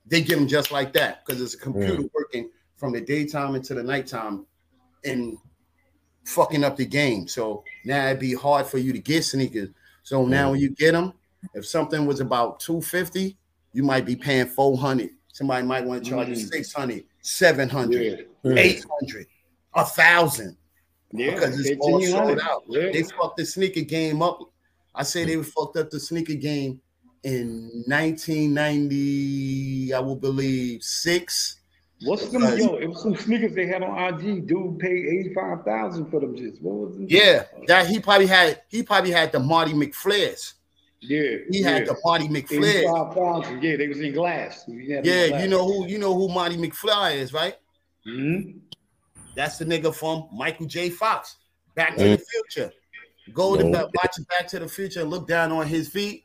they 0.06 0.22
get 0.22 0.36
them 0.38 0.48
just 0.48 0.72
like 0.72 0.94
that 0.94 1.26
because 1.26 1.42
it's 1.42 1.54
a 1.54 1.58
computer 1.58 2.04
working 2.14 2.50
from 2.78 2.94
the 2.94 3.02
daytime 3.02 3.56
into 3.56 3.74
the 3.74 3.84
nighttime 3.84 4.46
and 5.04 5.38
fucking 6.30 6.64
up 6.64 6.78
the 6.78 6.86
game. 6.86 7.28
So 7.28 7.64
now 7.86 8.08
it'd 8.08 8.20
be 8.20 8.34
hard 8.34 8.68
for 8.68 8.78
you 8.78 8.94
to 8.94 9.00
get 9.00 9.24
sneakers. 9.26 9.70
So 10.04 10.26
now 10.26 10.52
when 10.52 10.60
you 10.60 10.70
get 10.70 10.94
them, 10.94 11.14
if 11.54 11.66
something 11.66 12.06
was 12.06 12.20
about 12.20 12.60
250, 12.60 13.38
you 13.74 13.84
might 13.84 14.06
be 14.06 14.16
paying 14.16 14.48
400. 14.48 15.10
Somebody 15.32 15.66
might 15.66 15.86
want 15.86 16.04
to 16.04 16.10
charge 16.10 16.30
you 16.30 16.36
Mm. 16.36 16.50
600, 16.50 17.04
700, 17.22 18.28
Yeah. 18.44 18.54
800, 18.56 19.28
a 19.76 19.86
thousand 19.86 20.58
Yeah. 21.12 21.36
because 21.36 21.60
it's 21.60 21.80
all 21.82 22.02
sold 22.02 22.40
out. 22.40 22.64
Yeah. 22.68 22.92
They 22.92 23.04
fucked 23.04 23.38
the 23.38 23.46
sneaker 23.46 23.82
game 23.82 24.22
up. 24.22 24.40
I 24.96 25.04
say 25.04 25.26
they 25.26 25.42
fucked 25.44 25.78
up 25.78 25.90
the 25.92 26.00
sneaker 26.00 26.34
game 26.34 26.82
in 27.24 27.84
1990, 27.88 29.94
I 29.94 30.00
will 30.00 30.16
believe 30.16 30.84
six. 30.84 31.59
What's 32.04 32.30
them? 32.30 32.44
Yo, 32.58 32.76
it 32.76 32.88
was 32.88 33.02
some 33.02 33.16
sneakers 33.16 33.54
they 33.54 33.66
had 33.68 33.84
on 33.84 34.14
IG. 34.22 34.48
Dude 34.48 34.80
paid 34.80 35.06
eighty 35.06 35.34
five 35.34 35.64
thousand 35.66 36.10
for 36.10 36.20
them. 36.22 36.36
Just 36.36 36.62
what 36.62 36.76
was 36.88 36.96
them? 36.96 37.06
Yeah, 37.10 37.44
that 37.68 37.88
he 37.88 38.00
probably 38.00 38.28
had. 38.28 38.62
He 38.70 38.84
probably 38.84 39.12
had 39.12 39.32
the 39.34 39.40
Marty 39.40 39.74
McFlairs. 39.74 40.54
yeah. 41.02 41.38
He 41.50 41.60
yeah. 41.60 41.70
had 41.72 41.88
the 41.88 41.98
Marty 42.06 42.26
eighty 42.26 42.42
McFlairs. 42.42 43.64
Yeah, 43.64 43.76
they 43.76 43.88
was 43.90 44.00
in 44.00 44.14
glass. 44.14 44.64
He 44.66 44.92
had 44.92 45.04
them 45.04 45.12
in 45.14 45.20
Yeah, 45.20 45.28
glass. 45.30 45.44
you 45.44 45.50
know 45.50 45.66
who 45.66 45.88
you 45.88 45.98
know 46.00 46.14
who 46.14 46.30
Marty 46.30 46.56
McFly 46.56 47.16
is, 47.18 47.34
right? 47.34 47.56
Mhm. 48.08 48.60
That's 49.36 49.58
the 49.58 49.66
nigga 49.66 49.94
from 49.94 50.28
Michael 50.34 50.66
J. 50.68 50.90
Fox, 50.90 51.36
Back 51.76 51.98
to 51.98 52.04
the 52.04 52.18
Future. 52.32 52.72
Go 53.34 53.56
to 53.58 53.64
No. 53.64 53.90
watch 53.94 54.16
Back 54.30 54.48
to 54.50 54.60
the 54.60 54.68
Future 54.70 55.02
and 55.02 55.10
look 55.10 55.28
down 55.28 55.52
on 55.52 55.68
his 55.68 55.90
feet, 55.90 56.24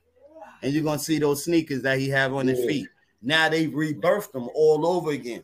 and 0.62 0.72
you're 0.72 0.84
gonna 0.84 0.98
see 1.01 1.18
those 1.18 1.44
sneakers 1.44 1.82
that 1.82 1.98
he 1.98 2.09
have 2.10 2.32
on 2.32 2.46
his 2.46 2.64
feet. 2.64 2.86
Now 3.22 3.48
they 3.48 3.66
rebirthed 3.66 4.30
them 4.32 4.48
all 4.55 4.86
over 4.86 5.10
again. 5.10 5.42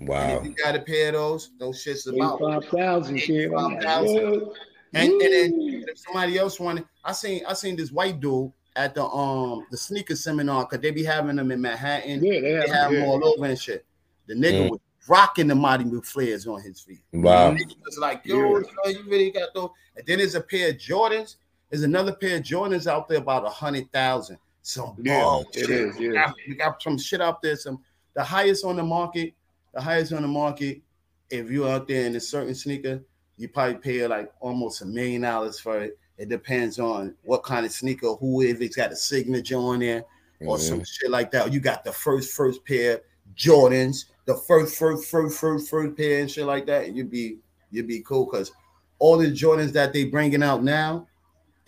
And 0.00 0.08
Wow. 0.08 0.38
if 0.38 0.44
you 0.46 0.54
got 0.54 0.74
a 0.76 0.80
pair 0.80 1.08
of 1.08 1.14
those, 1.14 1.50
those 1.58 1.82
shit's 1.82 2.06
about. 2.06 2.40
Eighty-five 2.40 2.64
thousand, 2.66 3.18
kid. 3.18 3.46
I'm 3.52 3.74
like, 3.74 3.78
85,000. 3.84 4.40
what? 4.40 4.56
And, 4.94 5.12
and 5.12 5.20
then 5.20 5.84
if 5.88 5.98
somebody 5.98 6.38
else 6.38 6.58
wanted, 6.58 6.84
I 7.04 7.12
seen 7.12 7.44
I 7.46 7.52
seen 7.52 7.76
this 7.76 7.92
white 7.92 8.20
dude 8.20 8.50
at 8.76 8.94
the 8.94 9.04
um 9.04 9.66
the 9.70 9.76
sneaker 9.76 10.16
seminar 10.16 10.64
because 10.64 10.80
they 10.80 10.90
be 10.90 11.04
having 11.04 11.36
them 11.36 11.50
in 11.50 11.60
Manhattan. 11.60 12.24
Yeah, 12.24 12.32
they 12.32 12.40
They 12.40 12.52
have, 12.54 12.70
have 12.70 12.90
them 12.92 13.00
yeah. 13.02 13.06
all 13.06 13.24
over 13.26 13.44
and 13.44 13.58
shit. 13.58 13.84
The 14.26 14.34
nigga 14.34 14.66
Mm. 14.66 14.70
was 14.70 14.80
rocking 15.08 15.46
the 15.48 15.54
Marty 15.54 15.84
McFlairs 15.84 16.46
on 16.52 16.60
his 16.62 16.80
feet. 16.80 17.00
Wow. 17.12 17.50
And 17.50 17.60
it 17.60 17.74
was 17.84 17.98
like, 17.98 18.22
yo, 18.24 18.58
Yeah. 18.60 18.90
you 18.90 19.02
really 19.08 19.30
got 19.30 19.52
those. 19.54 19.70
And 19.96 20.06
then 20.06 20.18
there's 20.18 20.34
a 20.34 20.40
pair 20.40 20.70
of 20.70 20.76
Jordans. 20.76 21.36
There's 21.70 21.82
another 21.82 22.12
pair 22.14 22.36
of 22.36 22.42
Jordans 22.42 22.86
out 22.86 23.08
there 23.08 23.18
about 23.18 23.44
a 23.44 23.50
hundred 23.50 23.90
thousand. 23.92 24.38
Some 24.62 24.96
Yeah, 25.02 25.22
bullshit. 25.22 25.64
it 25.64 25.70
is, 25.70 25.98
yeah. 26.00 26.08
We 26.08 26.14
got, 26.14 26.34
we 26.48 26.54
got 26.54 26.82
some 26.82 26.98
shit 26.98 27.20
out 27.20 27.42
there. 27.42 27.56
Some 27.56 27.80
the 28.14 28.22
highest 28.22 28.64
on 28.64 28.76
the 28.76 28.82
market. 28.82 29.34
The 29.78 29.84
highest 29.84 30.12
on 30.12 30.22
the 30.22 30.28
market. 30.28 30.82
If 31.30 31.52
you're 31.52 31.68
out 31.68 31.86
there 31.86 32.04
in 32.04 32.16
a 32.16 32.20
certain 32.20 32.56
sneaker, 32.56 33.00
you 33.36 33.48
probably 33.48 33.76
pay 33.76 34.04
like 34.08 34.32
almost 34.40 34.82
a 34.82 34.84
million 34.84 35.22
dollars 35.22 35.60
for 35.60 35.78
it. 35.78 35.96
It 36.16 36.28
depends 36.28 36.80
on 36.80 37.14
what 37.22 37.44
kind 37.44 37.64
of 37.64 37.70
sneaker, 37.70 38.14
who 38.14 38.42
if 38.42 38.60
it's 38.60 38.74
got 38.74 38.90
a 38.90 38.96
signature 38.96 39.54
on 39.54 39.78
there 39.78 40.02
or 40.40 40.56
mm-hmm. 40.56 40.66
some 40.66 40.84
shit 40.84 41.12
like 41.12 41.30
that. 41.30 41.52
You 41.52 41.60
got 41.60 41.84
the 41.84 41.92
first 41.92 42.32
first 42.32 42.64
pair 42.64 43.02
Jordans, 43.36 44.06
the 44.24 44.34
first 44.34 44.76
first 44.76 45.08
first 45.08 45.38
first 45.38 45.70
first 45.70 45.96
pair 45.96 46.22
and 46.22 46.28
shit 46.28 46.44
like 46.44 46.66
that, 46.66 46.86
and 46.86 46.96
you'd 46.96 47.08
be 47.08 47.38
you'd 47.70 47.86
be 47.86 48.00
cool 48.00 48.26
because 48.28 48.50
all 48.98 49.16
the 49.16 49.30
Jordans 49.30 49.70
that 49.74 49.92
they 49.92 50.06
bringing 50.06 50.42
out 50.42 50.64
now 50.64 51.06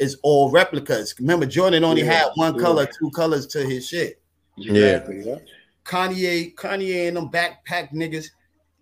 is 0.00 0.16
all 0.24 0.50
replicas. 0.50 1.14
Remember, 1.20 1.46
Jordan 1.46 1.84
only 1.84 2.02
Yeah, 2.02 2.24
had 2.24 2.30
one 2.34 2.56
yeah. 2.56 2.60
color, 2.60 2.86
two 2.86 3.12
colors 3.12 3.46
to 3.46 3.64
his 3.64 3.86
shit. 3.86 4.20
Exactly, 4.58 5.22
yeah. 5.24 5.36
Kanye, 5.90 6.54
Kanye 6.54 7.08
and 7.08 7.16
them 7.16 7.28
backpack 7.30 7.90
niggas 7.92 8.28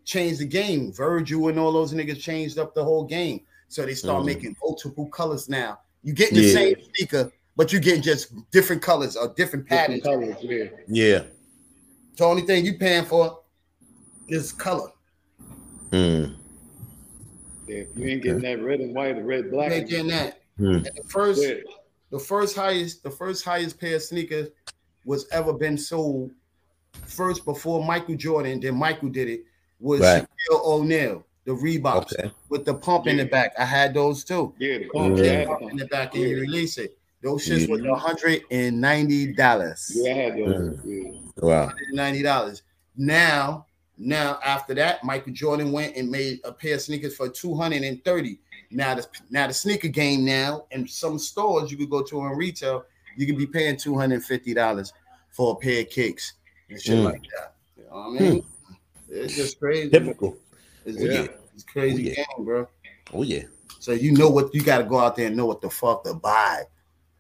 changed 0.05 0.41
the 0.41 0.45
game. 0.45 0.93
Virgil 0.93 1.49
and 1.49 1.59
all 1.59 1.73
those 1.73 1.95
niggas 1.95 2.21
changed 2.21 2.59
up 2.59 2.75
the 2.75 2.85
whole 2.85 3.05
game. 3.05 3.41
So 3.69 3.87
they 3.87 3.95
start 3.95 4.23
Mhm. 4.23 4.27
making 4.27 4.57
multiple 4.63 5.07
colors 5.09 5.49
now. 5.49 5.81
You 6.03 6.13
getting 6.13 6.37
the 6.37 6.45
Yeah. 6.45 6.53
same 6.53 6.77
sneaker, 6.95 7.33
but 7.57 7.73
you 7.73 7.81
getting 7.81 8.03
just 8.03 8.33
different 8.51 8.83
colors 8.83 9.17
or 9.17 9.33
different 9.35 9.67
patterns. 9.67 10.03
Different 10.03 10.39
colors, 10.39 10.45
yeah. 10.45 10.65
Yeah. 10.87 11.25
The 12.17 12.25
only 12.25 12.43
thing 12.43 12.67
you 12.67 12.77
paying 12.77 13.07
for 13.07 13.41
is 14.29 14.53
color. 14.53 14.91
Mm. 15.91 16.35
Yeah, 17.67 17.77
if 17.77 17.89
you 17.97 18.07
ain't 18.07 18.23
getting 18.23 18.43
that 18.43 18.63
red 18.63 18.81
and 18.81 18.95
white 18.95 19.17
or 19.17 19.25
red 19.25 19.47
You 19.47 19.51
black. 19.51 19.73
ain't 19.73 19.89
getting 19.89 20.09
that. 20.09 20.43
Hmm. 20.59 20.67
And 20.67 20.85
the 20.85 21.05
first, 21.07 21.43
Yeah. 21.43 21.55
the 22.11 22.19
first 22.19 22.55
highest, 22.55 23.03
the 23.03 23.11
first 23.11 23.45
highest 23.45 23.81
pair 23.81 23.97
of 23.97 24.03
sneakers 24.03 24.49
was 25.07 25.27
ever 25.31 25.55
been 25.55 25.79
sold. 25.79 26.33
First 27.09 27.45
before 27.45 27.85
Michael 27.85 28.17
Jordan, 28.17 28.61
then 28.61 28.77
Michael 28.77 29.09
did 29.09 29.29
it. 29.29 29.45
Was 29.81 30.01
Right. 30.01 30.23
Shaquille 30.51 30.65
O'Neal, 30.65 31.25
the 31.45 31.53
Reeboks 31.53 32.13
Okay. 32.13 32.31
with 32.49 32.65
the 32.65 32.75
pump 32.75 33.07
in 33.07 33.17
the 33.17 33.25
back. 33.25 33.53
I 33.59 33.65
had 33.65 33.95
those 33.95 34.25
too. 34.25 34.53
Yeah, 34.59 34.79
the 34.79 34.85
Yeah, 34.85 34.91
pump, 34.93 35.19
Yeah. 35.19 35.25
yeah, 35.25 35.45
pump 35.47 35.71
in 35.71 35.77
the 35.77 35.87
back 35.87 36.15
and 36.15 36.23
you 36.25 36.41
release 36.41 36.79
it. 36.79 36.99
Those 37.23 37.47
shits 37.47 37.69
was 37.69 37.81
Yeah. 37.81 37.95
hundred 37.97 38.43
and 38.51 38.81
ninety 38.81 39.33
dollars. 39.33 39.91
Yeah, 39.95 40.11
I 40.13 40.15
had 40.17 40.37
those. 40.37 40.77
Mm. 40.77 40.81
Yeah. 40.85 41.45
Wow. 41.45 41.73
ninety 41.93 42.23
dollars. 42.23 42.63
Now, 42.97 43.67
now 43.97 44.39
after 44.45 44.75
that, 44.75 45.03
Michael 45.05 45.33
Jordan 45.33 45.73
went 45.73 45.97
and 45.97 46.11
made 46.11 46.41
a 46.45 46.53
pair 46.53 46.75
of 46.75 46.83
sneakers 46.83 47.17
for 47.17 47.29
two 47.29 47.55
hundred 47.55 47.83
and 47.85 48.05
thirty. 48.05 48.39
Now 48.71 48.95
the 48.95 49.07
now 49.31 49.47
the 49.47 49.55
sneaker 49.55 49.89
game 49.89 50.25
now 50.25 50.67
in 50.73 50.87
some 50.87 51.19
stores 51.19 51.71
you 51.71 51.79
could 51.79 51.91
go 51.91 52.03
to 52.03 52.21
in 52.21 52.37
retail, 52.37 52.85
you 53.17 53.27
could 53.27 53.39
be 53.39 53.47
paying 53.47 53.77
two 53.77 53.97
hundred 53.97 54.17
and 54.17 54.25
fifty 54.25 54.53
dollars 54.53 54.93
for 55.31 55.53
a 55.53 55.57
pair 55.57 55.81
of 55.83 55.89
kicks 55.91 56.35
and 56.69 56.81
shit 56.81 56.97
Mm. 56.97 57.05
like 57.05 57.23
that. 57.23 57.55
You 57.77 57.85
know 57.85 57.91
what 58.11 58.21
I 58.21 58.23
mean? 58.25 58.45
It's 59.09 59.35
just 59.37 59.59
crazy. 59.59 59.91
Typical. 59.91 60.37
It's, 60.85 61.01
Yeah. 61.03 61.27
it's 61.55 61.65
crazy 61.65 62.07
Oh, 62.07 62.09
yeah. 62.09 62.15
game, 62.37 62.45
bro. 62.45 62.69
Oh 63.15 63.23
yeah. 63.23 63.43
So 63.81 63.93
you 63.93 64.13
know 64.13 64.29
what 64.29 64.55
you 64.55 64.63
got 64.63 64.79
to 64.79 64.85
go 64.85 64.99
out 64.99 65.17
there 65.17 65.29
and 65.29 65.37
know 65.37 65.47
what 65.47 65.61
the 65.63 65.71
fuck 65.71 66.05
to 66.05 66.15
buy. 66.15 66.65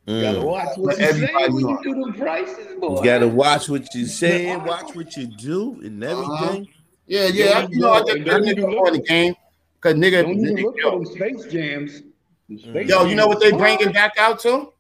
You 0.06 0.22
gotta 0.22 0.38
Mm. 0.38 0.44
watch 0.44 0.68
what 0.78 0.98
you 0.98 1.12
say 1.12 1.32
when 1.48 1.58
you 1.68 1.78
do 1.82 1.94
them 1.94 2.14
prices, 2.14 2.80
boy. 2.80 2.96
You 2.98 3.04
gotta 3.04 3.28
watch 3.28 3.68
what 3.68 3.94
you 3.94 4.06
say, 4.06 4.56
watch 4.56 4.94
what 4.94 5.14
you 5.16 5.26
do, 5.26 5.78
and 5.82 6.02
everything. 6.02 6.66
Yeah, 7.06 7.26
yeah. 7.26 7.60
Don't 7.62 7.72
you 7.72 7.78
know, 7.80 7.90
I 7.92 7.98
just 8.00 8.08
look- 8.12 8.18
that 8.18 8.24
don't 8.26 8.42
nigga 8.42 8.50
even 8.58 8.64
on 8.70 8.92
the 8.94 9.00
game 9.00 9.34
because 9.74 9.94
nigga, 9.96 10.22
Don't 10.22 10.30
even 10.32 10.56
nigga, 10.56 10.62
look 10.62 10.76
yo, 10.78 10.90
for 10.90 11.04
them 11.04 11.06
space 11.14 11.52
jams. 11.52 12.02
Them 12.48 12.58
Space 12.58 12.88
Yo, 12.88 13.04
you 13.04 13.14
know 13.16 13.26
what 13.26 13.40
they 13.40 13.50
Jams. 13.50 13.60
bringing 13.60 13.92
back 13.92 14.14
out 14.18 14.38
to? 14.40 14.72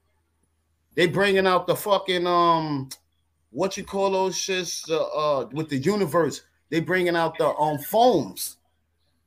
They 0.94 1.06
bringing 1.06 1.46
out 1.46 1.66
the 1.66 1.76
fucking 1.76 2.26
um, 2.26 2.88
what 3.50 3.76
you 3.76 3.84
call 3.84 4.10
those 4.10 4.36
shits? 4.36 4.88
Uh, 4.90 5.02
uh 5.42 5.48
with 5.52 5.68
the 5.68 5.76
universe. 5.76 6.42
They 6.70 6.80
bringing 6.80 7.16
out 7.16 7.38
the 7.38 7.48
um 7.56 7.78
foams. 7.78 8.56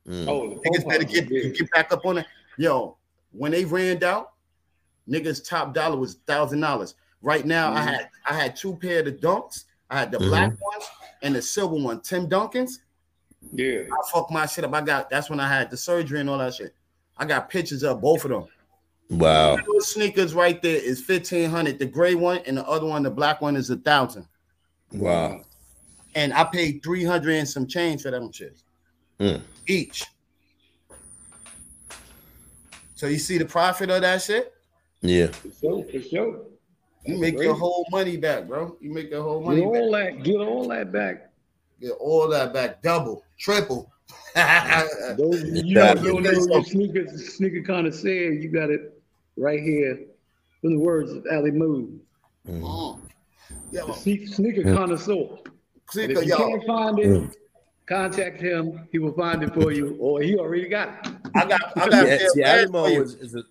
Mm. 0.06 0.28
Oh, 0.28 0.48
the 0.48 0.54
Niggas 0.56 0.88
better 0.88 1.04
get 1.04 1.28
get 1.28 1.70
back 1.70 1.92
up 1.92 2.04
on 2.06 2.18
it. 2.18 2.26
Yo, 2.58 2.96
when 3.32 3.52
they 3.52 3.64
ran 3.64 4.02
out, 4.04 4.32
niggas 5.08 5.46
top 5.48 5.74
dollar 5.74 5.96
was 5.96 6.16
thousand 6.26 6.60
dollars. 6.60 6.94
Right 7.22 7.46
now, 7.46 7.72
I 7.72 7.80
Mhm. 7.80 7.84
had 7.84 8.08
I 8.26 8.34
had 8.34 8.56
two 8.56 8.76
pair 8.76 9.00
of 9.00 9.06
the 9.06 9.12
dunks. 9.12 9.64
I 9.90 9.98
had 10.00 10.10
the 10.12 10.18
Mhm. 10.18 10.28
black 10.28 10.50
ones 10.60 10.84
and 11.22 11.34
the 11.34 11.42
silver 11.42 11.76
one, 11.76 12.00
Tim 12.00 12.28
Duncans. 12.28 12.80
Yeah. 13.52 13.82
I 13.92 14.10
fucked 14.12 14.30
my 14.30 14.46
shit 14.46 14.64
up. 14.64 14.72
I 14.74 14.80
got 14.80 15.10
that's 15.10 15.28
when 15.30 15.40
I 15.40 15.48
had 15.48 15.70
the 15.70 15.76
surgery 15.76 16.20
and 16.20 16.30
all 16.30 16.38
that 16.38 16.54
shit. 16.54 16.74
I 17.16 17.24
got 17.24 17.48
pictures 17.50 17.82
of 17.82 18.00
both 18.00 18.24
of 18.24 18.30
them. 18.30 18.46
Wow. 19.12 19.58
Those 19.66 19.88
sneakers 19.88 20.34
right 20.34 20.60
there 20.62 20.76
is 20.76 21.02
fifteen 21.02 21.50
hundred. 21.50 21.78
The 21.78 21.86
gray 21.86 22.14
one 22.14 22.38
and 22.46 22.56
the 22.56 22.66
other 22.66 22.86
one, 22.86 23.02
the 23.02 23.10
black 23.10 23.40
one, 23.42 23.56
is 23.56 23.68
a 23.70 23.76
thousand. 23.76 24.26
Wow. 24.92 25.42
And 26.14 26.32
I 26.32 26.44
paid 26.44 26.82
three 26.82 27.04
hundred 27.04 27.36
and 27.36 27.48
some 27.48 27.66
change 27.66 28.02
for 28.02 28.10
them 28.10 28.30
shits 28.30 28.62
Mm. 29.20 29.40
each. 29.68 30.04
So 32.94 33.06
you 33.06 33.18
see 33.18 33.36
the 33.38 33.44
profit 33.44 33.90
of 33.90 34.00
that 34.02 34.22
shit? 34.22 34.52
Yeah. 35.00 35.26
For 35.26 35.48
sure, 35.60 35.84
for 35.84 36.00
sure. 36.00 36.40
You 37.04 37.18
That's 37.18 37.20
make 37.20 37.38
your 37.42 37.54
whole 37.54 37.86
money 37.90 38.16
back, 38.16 38.46
bro. 38.46 38.76
You 38.80 38.92
make 38.92 39.10
your 39.10 39.22
whole 39.22 39.40
Get 39.40 39.46
money 39.48 39.60
back. 39.60 39.68
all 39.82 39.92
that, 39.92 40.22
get 40.22 40.36
all 40.36 40.68
that 40.68 40.92
back. 40.92 41.30
Get 41.80 41.90
all 41.92 42.28
that 42.28 42.52
back, 42.54 42.80
double, 42.80 43.24
triple. 43.38 43.92
Those 44.34 45.42
you 45.44 45.62
Yeah. 45.64 45.94
know, 45.94 46.02
don't 46.02 46.22
know 46.22 46.30
your 46.30 46.64
sneakers, 46.64 47.34
sneaker 47.36 47.62
connoisseur, 47.62 48.32
you 48.32 48.48
got 48.48 48.70
it 48.70 49.01
right 49.36 49.60
here 49.62 49.98
in 50.62 50.72
the 50.74 50.78
words 50.78 51.12
of 51.12 51.26
Ali 51.32 51.50
Moon. 51.50 52.00
Mm. 52.48 53.00
Yo, 53.70 53.86
The 53.86 53.92
sneaker 54.26 54.62
Mm. 54.62 54.74
connoisseur. 54.74 55.38
Sneaker, 55.90 56.12
if 56.12 56.22
you 56.24 56.28
yo, 56.28 56.36
can't 56.36 56.66
find 56.66 56.98
it, 56.98 57.30
contact 57.86 58.40
him. 58.40 58.88
He 58.92 58.98
will 58.98 59.12
find 59.14 59.42
it 59.42 59.52
for 59.54 59.72
you, 59.72 59.96
or 59.98 60.20
he 60.22 60.36
already 60.36 60.68
got 60.68 61.06
it. 61.06 61.12
I 61.34 61.46
got, 61.46 61.60
I 61.76 61.88
got. 61.88 61.92
Yeah, 61.92 62.18
pair 62.18 62.28
see, 62.30 62.42
pants 62.42 62.70
Alamo 62.72 62.84
for 62.84 62.90
you. 62.90 63.02
is, 63.02 63.14
is 63.14 63.34
a 63.34 63.42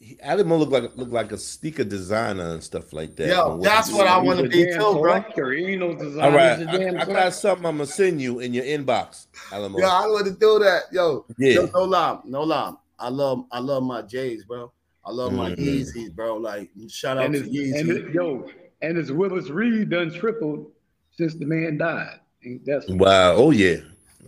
he, 0.00 0.20
Alamo 0.20 0.56
look 0.56 0.70
like 0.70 0.96
look 0.96 1.10
like 1.10 1.32
a 1.32 1.38
sneaker 1.38 1.84
designer 1.84 2.50
and 2.50 2.62
stuff 2.62 2.92
like 2.92 3.16
that. 3.16 3.28
Yo, 3.28 3.58
that's 3.62 3.90
what 3.90 4.06
I 4.06 4.18
want 4.18 4.40
to 4.40 4.48
be 4.48 4.66
damn 4.66 4.72
too, 4.78 4.92
bro. 4.92 4.92
collector. 4.92 5.52
He 5.52 5.64
ain't 5.64 5.80
no 5.80 5.94
designer. 5.94 6.22
All 6.22 6.32
right, 6.32 6.58
He's 6.58 6.66
a 6.66 6.70
I, 6.70 6.76
damn 6.78 7.00
I 7.00 7.04
got 7.06 7.34
something 7.34 7.64
I'm 7.66 7.76
gonna 7.76 7.86
send 7.86 8.20
you 8.20 8.40
in 8.40 8.52
your 8.52 8.64
inbox, 8.64 9.26
Alamo. 9.50 9.78
Yo, 9.78 9.86
I 9.86 10.06
want 10.06 10.26
to 10.26 10.32
do 10.32 10.58
that. 10.58 10.82
Yo, 10.92 11.24
Yeah. 11.38 11.54
yo, 11.54 11.70
no 11.74 11.84
lie, 11.84 12.18
no 12.26 12.42
lie. 12.42 12.72
I 12.98 13.08
love, 13.08 13.44
I 13.50 13.58
love 13.60 13.82
my 13.82 14.02
J's, 14.02 14.44
bro. 14.44 14.72
I 15.06 15.10
love 15.10 15.32
my 15.32 15.50
Mhm. 15.50 15.58
Yeezys, 15.58 16.14
bro. 16.14 16.36
Like, 16.36 16.70
shout 16.88 17.18
out 17.18 17.26
And 17.26 17.34
to 17.34 17.40
his, 17.42 17.48
Yeezy. 17.50 17.78
and 17.80 17.88
his, 17.88 18.14
yo, 18.14 18.50
and 18.80 18.96
his 18.96 19.12
Willis 19.12 19.50
Reed 19.50 19.90
done 19.90 20.10
tripled 20.12 20.72
since 21.12 21.34
the 21.34 21.44
man 21.46 21.76
died. 21.78 22.20
That's 22.64 22.88
Wow. 22.88 23.34
Oh 23.36 23.50
yeah. 23.50 23.76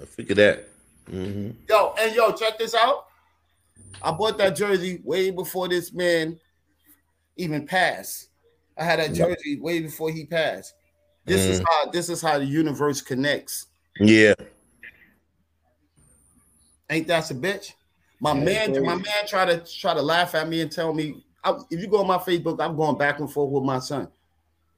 I 0.01 0.05
figured 0.05 0.39
that. 0.39 0.69
hmm 1.09 1.51
Yo, 1.69 1.94
and 1.98 2.15
yo, 2.15 2.32
check 2.32 2.59
this 2.59 2.74
out. 2.74 3.07
I 4.03 4.11
bought 4.12 4.39
that 4.39 4.57
jersey 4.57 5.01
way 5.05 5.31
before 5.31 5.69
this 5.69 5.93
man 5.93 6.39
even 7.36 7.66
passed. 7.66 8.28
I 8.77 8.85
had 8.85 8.98
that 8.98 9.15
Yeah. 9.16 9.27
jersey 9.27 9.59
way 9.59 9.81
before 9.81 10.11
he 10.11 10.27
passed. 10.27 10.74
This 11.24 11.43
is 11.47 11.61
Mhm. 11.61 11.65
how 11.69 11.90
this 11.90 12.09
is 12.09 12.20
how 12.20 12.39
the 12.39 12.44
universe 12.44 13.01
connects. 13.01 13.66
Yeah. 13.98 14.35
Ain't 16.90 17.07
that 17.09 17.31
a 17.31 17.35
bitch? 17.35 17.73
My 18.20 18.32
man, 18.32 18.72
my 18.84 18.94
man 18.94 19.26
tried 19.26 19.47
to 19.47 19.78
try 19.78 19.94
to 19.94 20.02
laugh 20.02 20.34
at 20.34 20.48
me 20.48 20.62
and 20.62 20.72
tell 20.72 20.94
me 20.94 21.22
I, 21.47 21.56
if 21.70 21.80
you 21.80 21.86
go 21.86 22.01
on 22.01 22.09
my 22.09 22.18
Facebook, 22.18 22.60
I'm 22.60 22.76
going 22.76 22.98
back 22.98 23.20
and 23.20 23.30
forth 23.30 23.52
with 23.52 23.62
my 23.62 23.78
son 23.78 24.09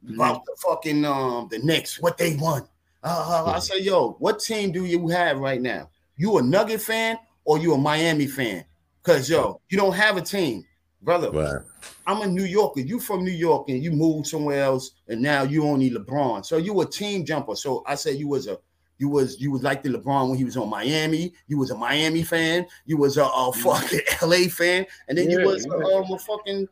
about 0.07 0.45
the 0.45 0.55
fucking 0.59 1.05
um 1.05 1.49
the 1.51 1.59
Knicks, 1.61 2.01
what 2.01 2.19
they 2.19 2.37
won. 2.37 2.63
Uh, 3.03 3.53
I 3.55 3.59
say, 3.59 3.81
yo, 3.81 4.13
what 4.19 4.41
team 4.41 4.71
do 4.73 4.85
you 4.85 5.09
have 5.09 5.39
right 5.39 5.61
now? 5.61 5.89
You 6.17 6.39
a 6.39 6.43
Nugget 6.43 6.83
fan 6.83 7.17
or 7.45 7.59
you 7.59 7.73
a 7.73 7.79
Miami 7.79 8.27
fan? 8.27 8.65
Cause 9.03 9.31
yo, 9.31 9.61
you 9.71 9.79
don't 9.79 9.95
have 9.95 10.19
a 10.19 10.21
team, 10.21 10.67
brother. 11.01 11.31
Right. 11.31 11.63
I'm 12.07 12.21
a 12.21 12.27
New 12.27 12.45
Yorker. 12.45 12.81
You 12.81 13.01
from 13.01 13.25
New 13.25 13.31
York 13.31 13.71
and 13.71 13.83
you 13.83 13.93
moved 13.93 14.27
somewhere 14.27 14.63
else, 14.63 14.91
and 15.09 15.23
now 15.23 15.45
you 15.45 15.65
only 15.65 15.91
LeBron. 15.91 16.45
So 16.45 16.59
you 16.59 16.79
a 16.83 16.87
team 16.87 17.25
jumper. 17.25 17.55
So 17.55 17.83
I 17.87 17.95
said 17.95 18.17
you 18.17 18.29
was 18.29 18.47
a 18.47 18.59
you 18.99 19.09
was 19.09 19.41
you 19.41 19.51
was 19.51 19.63
like 19.63 19.83
the 19.83 19.91
LeBron 19.91 20.29
when 20.29 20.39
he 20.39 20.45
was 20.45 20.57
on 20.57 20.69
Miami. 20.69 21.33
You 21.47 21.59
was 21.59 21.71
a 21.71 21.77
Miami 21.77 22.23
fan. 22.23 22.67
You 22.87 22.97
was 22.97 23.17
a, 23.17 23.25
a 23.25 23.53
fucking 23.53 24.01
LA 24.23 24.49
fan, 24.49 24.87
and 25.09 25.17
then 25.17 25.31
you 25.31 25.41
was 25.47 25.67
yeah. 25.67 25.73
um, 25.97 26.13
a 26.13 26.19
fucking 26.19 26.69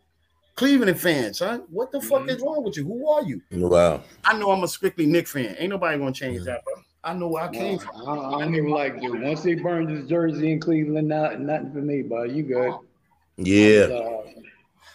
Cleveland 0.56 0.98
fan, 0.98 1.34
son. 1.34 1.64
What 1.70 1.92
the 1.92 2.00
fuck 2.00 2.22
Mhm. 2.22 2.30
is 2.30 2.42
wrong 2.42 2.64
with 2.64 2.76
you? 2.76 2.84
Who 2.84 3.08
are 3.10 3.22
you? 3.22 3.42
Wow. 3.52 4.02
I 4.24 4.38
know 4.38 4.50
I'm 4.50 4.64
a 4.64 4.68
strictly 4.68 5.06
Knick 5.06 5.28
fan. 5.28 5.54
Ain't 5.58 5.70
nobody 5.70 5.98
gonna 5.98 6.12
change 6.12 6.44
that, 6.44 6.64
bro. 6.64 6.74
I 7.04 7.12
know 7.14 7.28
where 7.28 7.44
I 7.44 7.52
came 7.52 7.74
No, 7.76 7.78
from. 7.78 8.08
I, 8.08 8.36
I 8.36 8.44
don't 8.44 8.54
even 8.54 8.70
like 8.70 8.94
it. 9.00 9.10
Once 9.20 9.42
they 9.42 9.54
burned 9.54 9.90
his 9.90 10.08
jersey 10.08 10.50
in 10.52 10.58
Cleveland, 10.60 11.08
not 11.08 11.40
nothing 11.40 11.72
for 11.72 11.78
me, 11.82 12.02
but 12.02 12.30
you 12.30 12.42
good. 12.42 12.74
Yeah. 13.36 13.86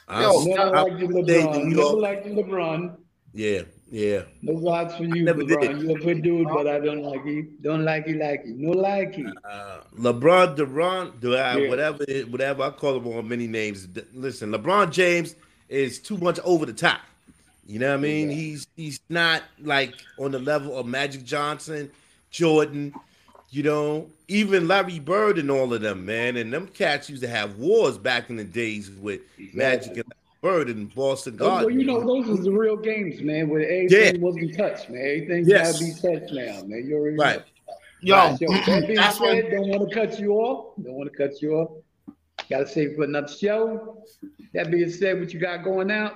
i 0.09 0.15
Uh, 0.15 0.17
I- 0.17 0.21
Yo, 0.23 0.43
never 0.43 0.75
I- 0.75 0.81
liked 0.81 0.99
the 0.99 1.07
they- 1.07 1.43
LeBron. 1.43 1.57
you 1.59 1.63
Never 1.69 1.75
know, 1.81 1.89
liked 1.91 2.23
the 2.25 2.31
LeBron. 2.31 2.97
Yeah. 3.33 3.61
Yeah. 3.91 4.21
No 4.41 4.65
odds 4.69 4.95
for 4.95 5.03
you. 5.03 5.25
LeBron. 5.25 5.81
You 5.81 5.95
a 5.95 5.99
good 5.99 6.21
dude, 6.23 6.47
but 6.47 6.65
I 6.65 6.79
don't 6.79 7.03
like 7.03 7.25
you. 7.25 7.49
Don't 7.61 7.83
like 7.83 8.07
you, 8.07 8.15
like 8.15 8.43
you. 8.45 8.55
No 8.57 8.71
like 8.71 9.17
you. 9.17 9.33
Uh, 9.43 9.81
LeBron, 9.99 10.55
Duran, 10.55 11.11
Duran, 11.19 11.63
Yeah. 11.63 11.69
whatever, 11.69 12.05
whatever 12.29 12.63
I 12.63 12.69
call 12.69 12.95
him 12.97 13.07
on 13.07 13.27
many 13.27 13.47
names. 13.47 13.89
Listen, 14.13 14.51
LeBron 14.51 14.91
James 14.91 15.35
is 15.67 15.99
too 15.99 16.17
much 16.17 16.39
over 16.45 16.65
the 16.65 16.71
top. 16.71 17.01
You 17.67 17.79
know 17.79 17.89
what 17.89 17.95
I 17.99 18.01
mean? 18.01 18.29
He's 18.29 18.65
he's 18.77 18.99
not 19.09 19.43
like 19.61 19.93
on 20.17 20.31
the 20.31 20.39
level 20.39 20.77
of 20.77 20.85
Magic 20.85 21.23
Johnson, 21.25 21.91
Jordan, 22.29 22.93
You 23.49 23.63
know, 23.63 24.07
even 24.29 24.69
Larry 24.69 24.99
Bird 24.99 25.37
and 25.37 25.51
all 25.51 25.73
of 25.73 25.81
them, 25.81 26.05
man, 26.05 26.37
and 26.37 26.53
them 26.53 26.67
cats 26.67 27.09
used 27.09 27.21
to 27.23 27.27
have 27.27 27.57
wars 27.57 27.97
back 27.97 28.29
in 28.29 28.37
the 28.37 28.45
days 28.45 28.89
with 28.89 29.19
Magic 29.53 29.97
and 29.97 30.13
Bird 30.41 30.69
and 30.69 30.93
Boston 30.95 31.37
Well, 31.39 31.69
you 31.69 31.85
know, 31.85 31.99
those 31.99 32.25
was 32.27 32.41
the 32.41 32.51
real 32.51 32.75
games, 32.75 33.21
man, 33.21 33.47
where 33.47 33.61
everything 33.61 34.15
Yeah. 34.15 34.21
wasn't 34.21 34.57
touched, 34.57 34.89
man. 34.89 35.01
Everything 35.01 35.45
Yes. 35.45 35.73
gotta 35.79 35.85
be 35.85 36.19
touched 36.19 36.33
now, 36.33 36.63
man. 36.65 36.83
You 36.87 36.95
already 36.97 37.17
Right. 37.17 37.37
know. 37.37 37.43
Yo, 38.01 38.15
Right. 38.15 38.39
So, 38.39 38.45
that 38.71 38.87
being 38.87 38.95
that's 38.95 39.19
when- 39.19 39.41
said, 39.43 39.51
don't 39.51 39.69
want 39.69 39.89
to 39.89 39.95
cut 39.95 40.19
you 40.19 40.33
off. 40.33 40.75
Don't 40.83 40.93
want 40.95 41.11
to 41.11 41.15
cut 41.17 41.41
you 41.43 41.53
off. 41.57 41.71
Got 42.49 42.59
to 42.61 42.67
save 42.67 42.95
for 42.95 43.03
another 43.03 43.27
show. 43.27 44.03
That 44.55 44.71
being 44.71 44.89
said, 44.89 45.19
what 45.19 45.31
you 45.31 45.39
got 45.39 45.63
going 45.63 45.91
out? 45.91 46.15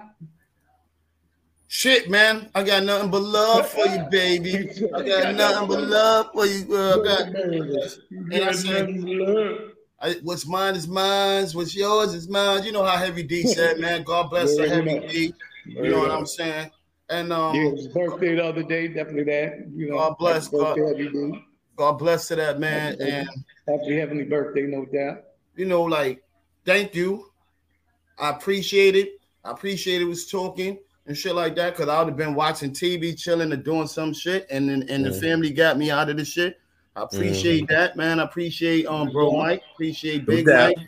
Shit, 1.68 2.10
man. 2.10 2.50
I 2.56 2.64
got 2.64 2.84
nothing 2.84 3.12
but 3.12 3.22
love 3.22 3.70
for 3.70 3.86
you, 3.86 4.04
baby. 4.12 4.70
I 4.96 5.04
got 5.04 5.36
nothing 5.36 5.68
but 5.68 5.82
love 5.84 6.32
for 6.34 6.48
you. 6.48 6.66
Uh, 6.76 7.00
I 7.00 7.04
got, 7.04 7.22
and 7.36 8.44
I 8.44 8.52
said, 8.54 8.88
I, 10.00 10.16
what's 10.24 10.46
mine 10.46 10.76
is 10.76 10.88
mine. 10.88 11.48
What's 11.54 11.76
yours 11.76 12.14
is 12.14 12.28
mine. 12.28 12.64
You 12.64 12.72
know 12.72 12.84
how 12.84 12.98
Heavy 12.98 13.24
D 13.24 13.44
said, 13.48 13.80
man. 13.80 14.04
God 14.04 14.30
bless 14.30 14.56
the 14.56 14.70
Heavy. 14.70 15.08
D. 15.08 15.34
You 15.66 15.90
know 15.90 16.00
what 16.00 16.12
I'm 16.12 16.26
saying? 16.26 16.72
And 17.10 17.32
um, 17.32 17.56
Yeah, 17.56 17.72
his 17.72 17.88
birthday 17.88 18.36
the 18.36 18.46
other 18.46 18.64
day, 18.64 18.88
definitely 18.88 19.24
that. 19.26 19.68
You 19.74 19.90
know, 19.90 19.98
God 19.98 20.18
bless 20.18 20.48
God. 20.48 20.76
birthday, 20.76 21.04
Heavy 21.04 21.10
D. 21.10 21.46
God 21.76 21.94
bless 21.94 22.28
to 22.30 22.36
that 22.36 22.60
man. 22.60 22.92
Happy 22.92 23.04
And 23.12 23.30
Happy 23.68 23.98
heavenly 23.98 24.26
birthday, 24.26 24.64
no 24.64 24.86
doubt. 24.86 25.24
you 25.56 25.66
know, 25.66 25.84
like, 25.84 26.24
thank 26.66 26.94
you. 26.96 27.32
I 28.18 28.30
appreciate 28.30 28.96
it. 28.96 29.20
I 29.44 29.52
appreciate 29.52 30.02
it 30.02 30.06
was 30.06 30.28
talking 30.28 30.80
and 31.08 31.18
shit 31.18 31.36
like 31.36 31.56
that 31.56 31.76
because 31.76 31.90
I 31.90 32.00
would 32.00 32.10
have 32.10 32.18
been 32.18 32.36
watching 32.36 32.72
TV, 32.72 33.18
chilling 33.18 33.52
and 33.52 33.64
doing 33.64 33.88
some 33.88 34.14
shit, 34.14 34.48
and 34.50 34.70
then 34.70 34.84
and 34.90 35.06
the 35.06 35.14
family 35.14 35.52
got 35.52 35.78
me 35.78 35.92
out 35.92 36.10
of 36.10 36.18
the 36.18 36.26
shit. 36.26 36.60
I 36.96 37.04
appreciate 37.04 37.68
that, 37.70 37.96
man. 37.98 38.20
I 38.20 38.24
appreciate 38.24 38.86
um 38.86 39.10
bro 39.12 39.32
Mike. 39.32 39.62
Appreciate 39.74 40.26
Big 40.26 40.46
doubt. 40.46 40.74
Mike. 40.78 40.88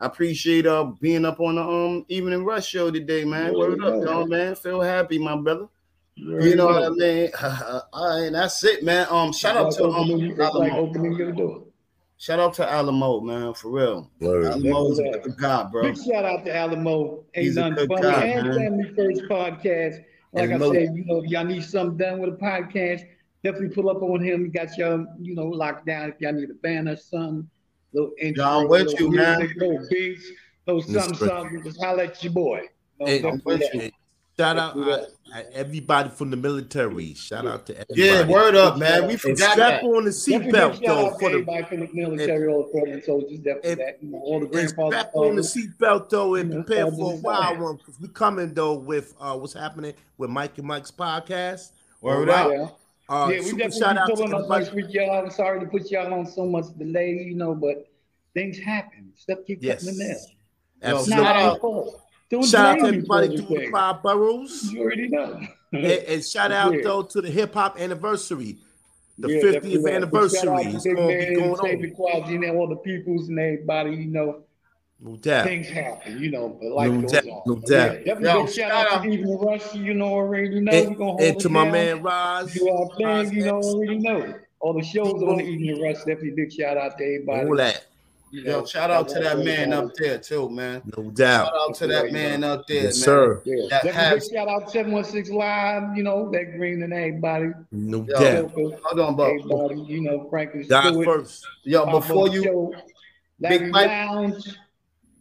I 0.00 0.06
appreciate 0.06 0.66
uh 0.66 0.84
being 1.00 1.24
up 1.24 1.40
on 1.40 1.54
the 1.56 1.62
um 1.62 2.04
evening 2.08 2.44
rush 2.44 2.66
show 2.66 2.90
today, 2.90 3.24
man. 3.24 3.52
Yeah, 3.52 3.58
Word 3.58 3.80
up, 3.84 3.94
yeah. 4.04 4.10
y'all, 4.10 4.26
man. 4.26 4.54
Feel 4.54 4.80
happy, 4.80 5.18
my 5.18 5.36
brother. 5.36 5.68
already 6.26 6.50
You 6.50 6.56
know 6.56 6.66
what. 6.66 6.82
I 6.84 6.88
mean? 6.90 7.30
All 7.92 8.20
right, 8.22 8.32
that's 8.32 8.62
it, 8.64 8.82
man. 8.82 9.06
Um, 9.10 9.32
shout 9.32 9.56
out 9.56 9.72
to 9.72 9.86
like 9.86 10.00
opening- 10.00 10.24
um 10.24 10.30
it's 10.30 10.38
like 10.38 10.72
Alamo. 10.72 10.88
opening 10.88 11.12
your 11.12 11.32
door. 11.32 11.62
Shout 12.18 12.40
out 12.40 12.54
to 12.54 12.68
Alamo, 12.70 13.20
man, 13.20 13.52
for 13.54 13.70
real. 13.70 14.10
Word. 14.20 14.46
Alamo's 14.46 14.98
a 14.98 15.18
good 15.22 15.36
guy, 15.36 15.64
bro. 15.64 15.82
Big 15.82 15.98
shout 15.98 16.24
out 16.24 16.44
to 16.46 16.56
Alamo. 16.56 17.24
Ain't 17.34 17.44
He's 17.44 17.56
a 17.58 17.68
nothing 17.68 17.86
good 17.86 17.88
funny. 18.00 18.02
guy, 18.02 18.24
and 18.24 18.48
man. 18.48 18.58
Family 18.58 18.94
First 18.96 19.22
Podcast. 19.30 20.02
Like 20.32 20.50
And 20.50 20.64
I 20.64 20.70
said, 20.72 20.88
you 20.96 21.04
know, 21.06 21.22
if 21.22 21.30
y'all 21.30 21.44
need 21.44 21.62
something 21.62 21.96
done 21.98 22.18
with 22.20 22.34
a 22.34 22.36
podcast, 22.36 23.06
definitely 23.50 23.74
pull 23.74 23.88
up 23.88 24.02
on 24.02 24.20
him. 24.22 24.44
He 24.44 24.50
got 24.50 24.76
y'all, 24.76 25.06
you 25.20 25.34
know, 25.34 25.46
locked 25.46 25.86
down. 25.86 26.10
If 26.10 26.20
y'all 26.20 26.32
need 26.32 26.50
a 26.50 26.54
band 26.54 26.88
or 26.88 26.96
something, 26.96 27.48
little 27.92 28.12
intro, 28.20 28.42
John, 28.44 28.68
with 28.68 28.86
little 28.88 29.00
you, 29.12 29.16
man. 29.16 29.38
music, 29.38 29.56
little 29.58 29.86
beats, 29.90 30.26
little 30.66 30.82
Yes, 30.82 31.04
something, 31.04 31.18
sir. 31.18 31.26
something, 31.28 31.62
just 31.62 31.82
holler 31.82 32.02
at 32.04 32.22
your 32.24 32.32
boy. 32.32 32.62
No, 33.00 33.06
And- 33.06 33.22
definitely 33.22 33.42
with 33.44 33.60
that. 33.72 33.74
you. 33.84 33.90
shout 34.38 34.58
out 34.58 34.76
Let's 34.76 35.06
uh, 35.06 35.38
uh, 35.38 35.42
everybody 35.54 36.08
from 36.10 36.30
the 36.30 36.36
military. 36.36 37.14
Shout 37.14 37.46
out 37.46 37.66
to 37.66 37.72
everybody. 37.78 38.00
Yeah, 38.02 38.26
word 38.26 38.54
up, 38.54 38.78
man. 38.78 39.06
We 39.06 39.16
forgot 39.16 39.52
strap 39.52 39.80
that. 39.80 39.84
on 39.84 40.04
the 40.04 40.10
seatbelt 40.10 40.84
though 40.84 41.10
for 41.18 41.30
the 41.30 41.38
everybody 41.38 41.62
from 41.64 41.80
the 41.80 41.88
military, 41.92 42.48
all 42.48 42.64
the 42.64 42.72
fallen 42.72 43.02
soldiers, 43.02 43.38
definitely 43.38 43.70
and- 43.72 43.80
that. 43.80 44.02
You 44.02 44.10
know, 44.10 44.18
all 44.18 44.40
the 44.40 44.46
grandfathers. 44.46 44.98
strap 45.00 45.10
on 45.14 45.36
the 45.36 45.42
seatbelt 45.42 46.10
though 46.10 46.34
and 46.34 46.50
You 46.50 46.58
know, 46.58 46.64
prepare 46.64 46.90
for 46.90 47.12
a 47.12 47.16
wild 47.16 47.44
sons. 47.46 47.60
one 47.62 47.76
because 47.76 48.00
we 48.00 48.08
coming 48.08 48.52
though 48.54 48.74
with 48.74 49.14
uh 49.20 49.36
what's 49.36 49.54
happening 49.54 49.94
with 50.18 50.30
Mike 50.30 50.58
and 50.58 50.66
Mike's 50.66 50.90
podcast. 50.90 51.70
Word 52.02 52.28
All 52.28 52.64
up. 52.64 52.80
Yeah. 53.08 53.16
Uh, 53.16 53.28
yeah, 53.28 53.38
we 53.38 53.44
super 53.44 53.58
definitely 53.58 53.80
shout 53.80 53.94
be 53.94 53.98
out 54.00 54.06
to 54.06 54.14
pulling 54.14 54.34
up 54.34 54.38
everybody. 54.40 54.64
next 54.64 54.74
week, 54.74 54.86
y'all. 54.90 55.24
I'm 55.24 55.30
sorry 55.30 55.60
to 55.60 55.66
put 55.66 55.90
y'all 55.90 56.12
on 56.14 56.26
so 56.26 56.46
much 56.46 56.64
delay, 56.78 57.12
you 57.12 57.34
know, 57.34 57.54
but 57.54 57.88
things 58.34 58.58
happen. 58.58 59.12
Stuff 59.16 59.38
keep 59.46 59.62
Yes, 59.62 59.84
getting 59.84 60.00
in 60.00 60.06
there. 60.08 60.90
Yo, 60.90 60.98
It's 60.98 61.08
shout 61.08 61.18
not 61.22 61.36
out- 61.36 61.52
our 61.52 61.58
fault. 61.58 62.00
Don't 62.28 62.44
Shout 62.44 62.66
out 62.66 62.80
to 62.82 62.86
everybody 62.88 63.28
for 63.28 63.36
through 63.36 63.46
the 63.46 63.54
everything. 63.54 63.72
five 63.72 64.02
boroughs. 64.02 64.72
You 64.72 64.80
already 64.82 65.08
know. 65.08 65.40
and, 65.72 65.84
and 65.86 66.24
shout 66.24 66.50
out 66.60 66.74
Yeah. 66.74 66.80
though 66.82 67.02
to 67.02 67.20
the 67.22 67.30
hip 67.30 67.54
hop 67.54 67.80
anniversary, 67.80 68.56
the 69.16 69.28
Yeah, 69.28 69.36
50th 69.36 69.52
definitely 69.52 69.76
that. 69.76 69.84
Big 69.84 69.94
anniversary. 69.94 70.38
Shout 70.40 70.48
out 70.48 70.62
to 70.64 70.68
It's 70.76 70.84
Big 70.84 70.96
going 70.96 71.08
to 71.08 71.26
be 71.28 71.36
Man, 71.40 71.48
going 71.54 71.60
David 71.62 71.90
on. 71.90 71.96
Quality, 71.96 72.34
and 72.34 72.44
all 72.56 72.66
the 72.68 72.76
peoples 72.76 73.28
and 73.28 73.38
everybody, 73.38 73.90
you 73.94 74.06
know, 74.06 74.40
No 74.98 75.14
doubt. 75.16 75.44
things 75.44 75.68
happen, 75.68 76.18
you 76.22 76.30
know, 76.30 76.48
but 76.60 76.70
life 76.72 76.90
No 76.90 77.00
goes 77.02 77.12
doubt, 77.12 77.24
on. 77.26 77.42
no 77.46 77.54
But 77.56 77.66
doubt. 77.66 77.92
Yeah, 77.92 77.98
definitely 78.14 78.28
Yo, 78.28 78.44
big 78.46 78.54
shout 78.54 78.70
shout 78.70 78.86
out 78.86 78.92
out- 78.92 79.02
to 79.04 79.08
Evening 79.10 79.38
Rush, 79.38 79.74
you 79.74 79.94
know, 79.94 80.06
already 80.06 80.60
know. 80.60 80.72
And, 80.72 80.88
we 80.88 80.94
gonna 80.94 81.10
hold 81.10 81.20
and 81.20 81.36
it 81.36 81.40
to 81.40 81.48
my 81.50 81.70
man 81.70 82.02
Roz. 82.02 82.52
do 82.54 82.68
our 82.70 82.88
Roz 82.98 83.32
you 83.32 83.44
know, 83.44 83.60
already 83.60 83.98
know. 83.98 84.34
All 84.58 84.72
the 84.72 84.82
shows 84.82 85.12
People- 85.12 85.30
on 85.30 85.36
the 85.36 85.44
Evening 85.44 85.82
Rush, 85.82 85.96
definitely 85.98 86.30
big 86.30 86.50
shout 86.52 86.78
out 86.78 86.96
to 86.96 87.04
everybody. 87.04 87.46
all 87.48 87.56
that. 87.56 87.84
You 88.32 88.42
Yo, 88.42 88.64
shout 88.64 88.90
out 88.90 89.08
to 89.10 89.20
that 89.20 89.38
man 89.38 89.72
up 89.72 89.94
there 89.94 90.18
too, 90.18 90.48
man. 90.48 90.82
No 90.96 91.04
doubt. 91.10 91.46
Shout 91.46 91.54
out 91.54 91.74
to 91.76 91.86
that 91.86 92.10
man 92.12 92.42
up 92.42 92.66
there, 92.66 92.76
man. 92.78 92.84
Yes, 92.86 92.96
sir. 92.96 93.40
Yeah, 93.44 93.54
That 93.70 93.84
definitely 93.84 93.92
has- 94.00 94.28
big 94.28 94.36
shout 94.38 94.48
out 94.48 94.70
716 94.70 95.36
Live, 95.36 95.96
you 95.96 96.02
know, 96.02 96.30
that 96.32 96.56
Green 96.56 96.82
and 96.82 96.92
everybody. 96.92 97.50
No 97.70 97.98
Yo, 98.08 98.18
doubt. 98.18 98.50
Hold 98.82 99.00
on, 99.00 99.14
bro. 99.14 99.26
Everybody, 99.26 99.80
you 99.92 100.00
know, 100.00 100.26
Franklin 100.28 100.66
God 100.66 100.88
Stewart, 100.88 101.04
first. 101.06 101.46
Yo, 101.64 101.84
Pablo 101.84 102.00
before 102.00 102.28
you, 102.30 102.42
Show, 102.42 102.74
Big 103.40 103.70
Mike- 103.70 103.86
Lounge, 103.88 104.56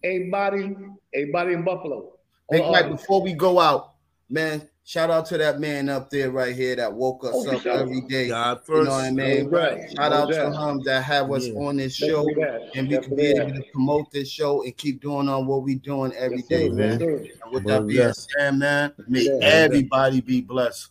everybody, 0.06 0.76
everybody 1.14 1.54
in 1.54 1.64
Buffalo. 1.64 2.14
Big 2.50 2.62
All 2.62 2.76
uh, 2.76 2.82
Mike, 2.82 2.92
before 2.92 3.22
we 3.22 3.34
go 3.34 3.60
out, 3.60 3.94
man, 4.30 4.68
shout 4.84 5.10
out 5.10 5.26
to 5.28 5.38
that 5.40 5.60
man 5.60 5.90
up 5.90 6.10
there 6.12 6.30
right 6.30 6.56
here 6.56 6.76
that 6.76 6.94
woke 6.94 7.26
us 7.26 7.32
Oh, 7.34 7.56
up 7.56 7.62
sure. 7.64 7.72
every 7.80 8.02
day. 8.02 8.28
God 8.28 8.60
first, 8.66 8.78
You 8.80 8.84
know 8.86 8.92
what 8.92 9.04
I 9.06 9.12
mean? 9.12 9.50
No 9.50 9.58
doubt. 9.60 9.80
Shout 9.96 10.12
No 10.12 10.18
out 10.18 10.26
to 10.30 10.36
doubt. 10.36 10.70
him 10.70 10.82
that 10.86 11.04
have 11.04 11.32
us 11.32 11.48
Yeah. 11.48 11.60
on 11.60 11.78
this 11.78 11.96
show, 11.96 12.28
and 12.76 12.88
we 12.88 12.98
can 13.00 13.16
be 13.16 13.34
that. 13.34 13.48
able 13.48 13.56
to 13.56 13.64
promote 13.72 14.12
this 14.12 14.30
show 14.30 14.64
and 14.64 14.78
keep 14.78 15.02
doing 15.02 15.28
on 15.28 15.48
what 15.48 15.64
we 15.64 15.76
doing 15.76 16.14
every 16.14 16.38
Yes, 16.38 16.48
day, 16.48 16.70
man. 16.70 17.00
Yes. 17.00 17.02
And 17.44 17.52
with 17.54 17.64
Well, 17.66 17.82
that 17.82 17.88
being 17.88 18.00
yeah. 18.02 18.12
said, 18.12 18.56
man, 18.58 18.94
may 19.08 19.22
Yeah. 19.22 19.40
everybody 19.42 20.22
be 20.22 20.42
blessed. 20.42 20.90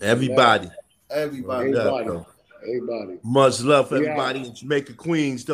Everybody. 0.00 0.68
Everybody. 1.10 1.70
Yeah, 1.70 1.78
Everybody. 1.78 2.24
Everybody. 2.64 3.18
Much 3.24 3.60
love 3.62 3.88
for 3.88 3.98
We 3.98 4.06
out. 4.08 4.18
everybody 4.18 4.46
in 4.48 4.54
Jamaica, 4.54 4.92
Queens, 4.92 5.44
though. 5.44 5.50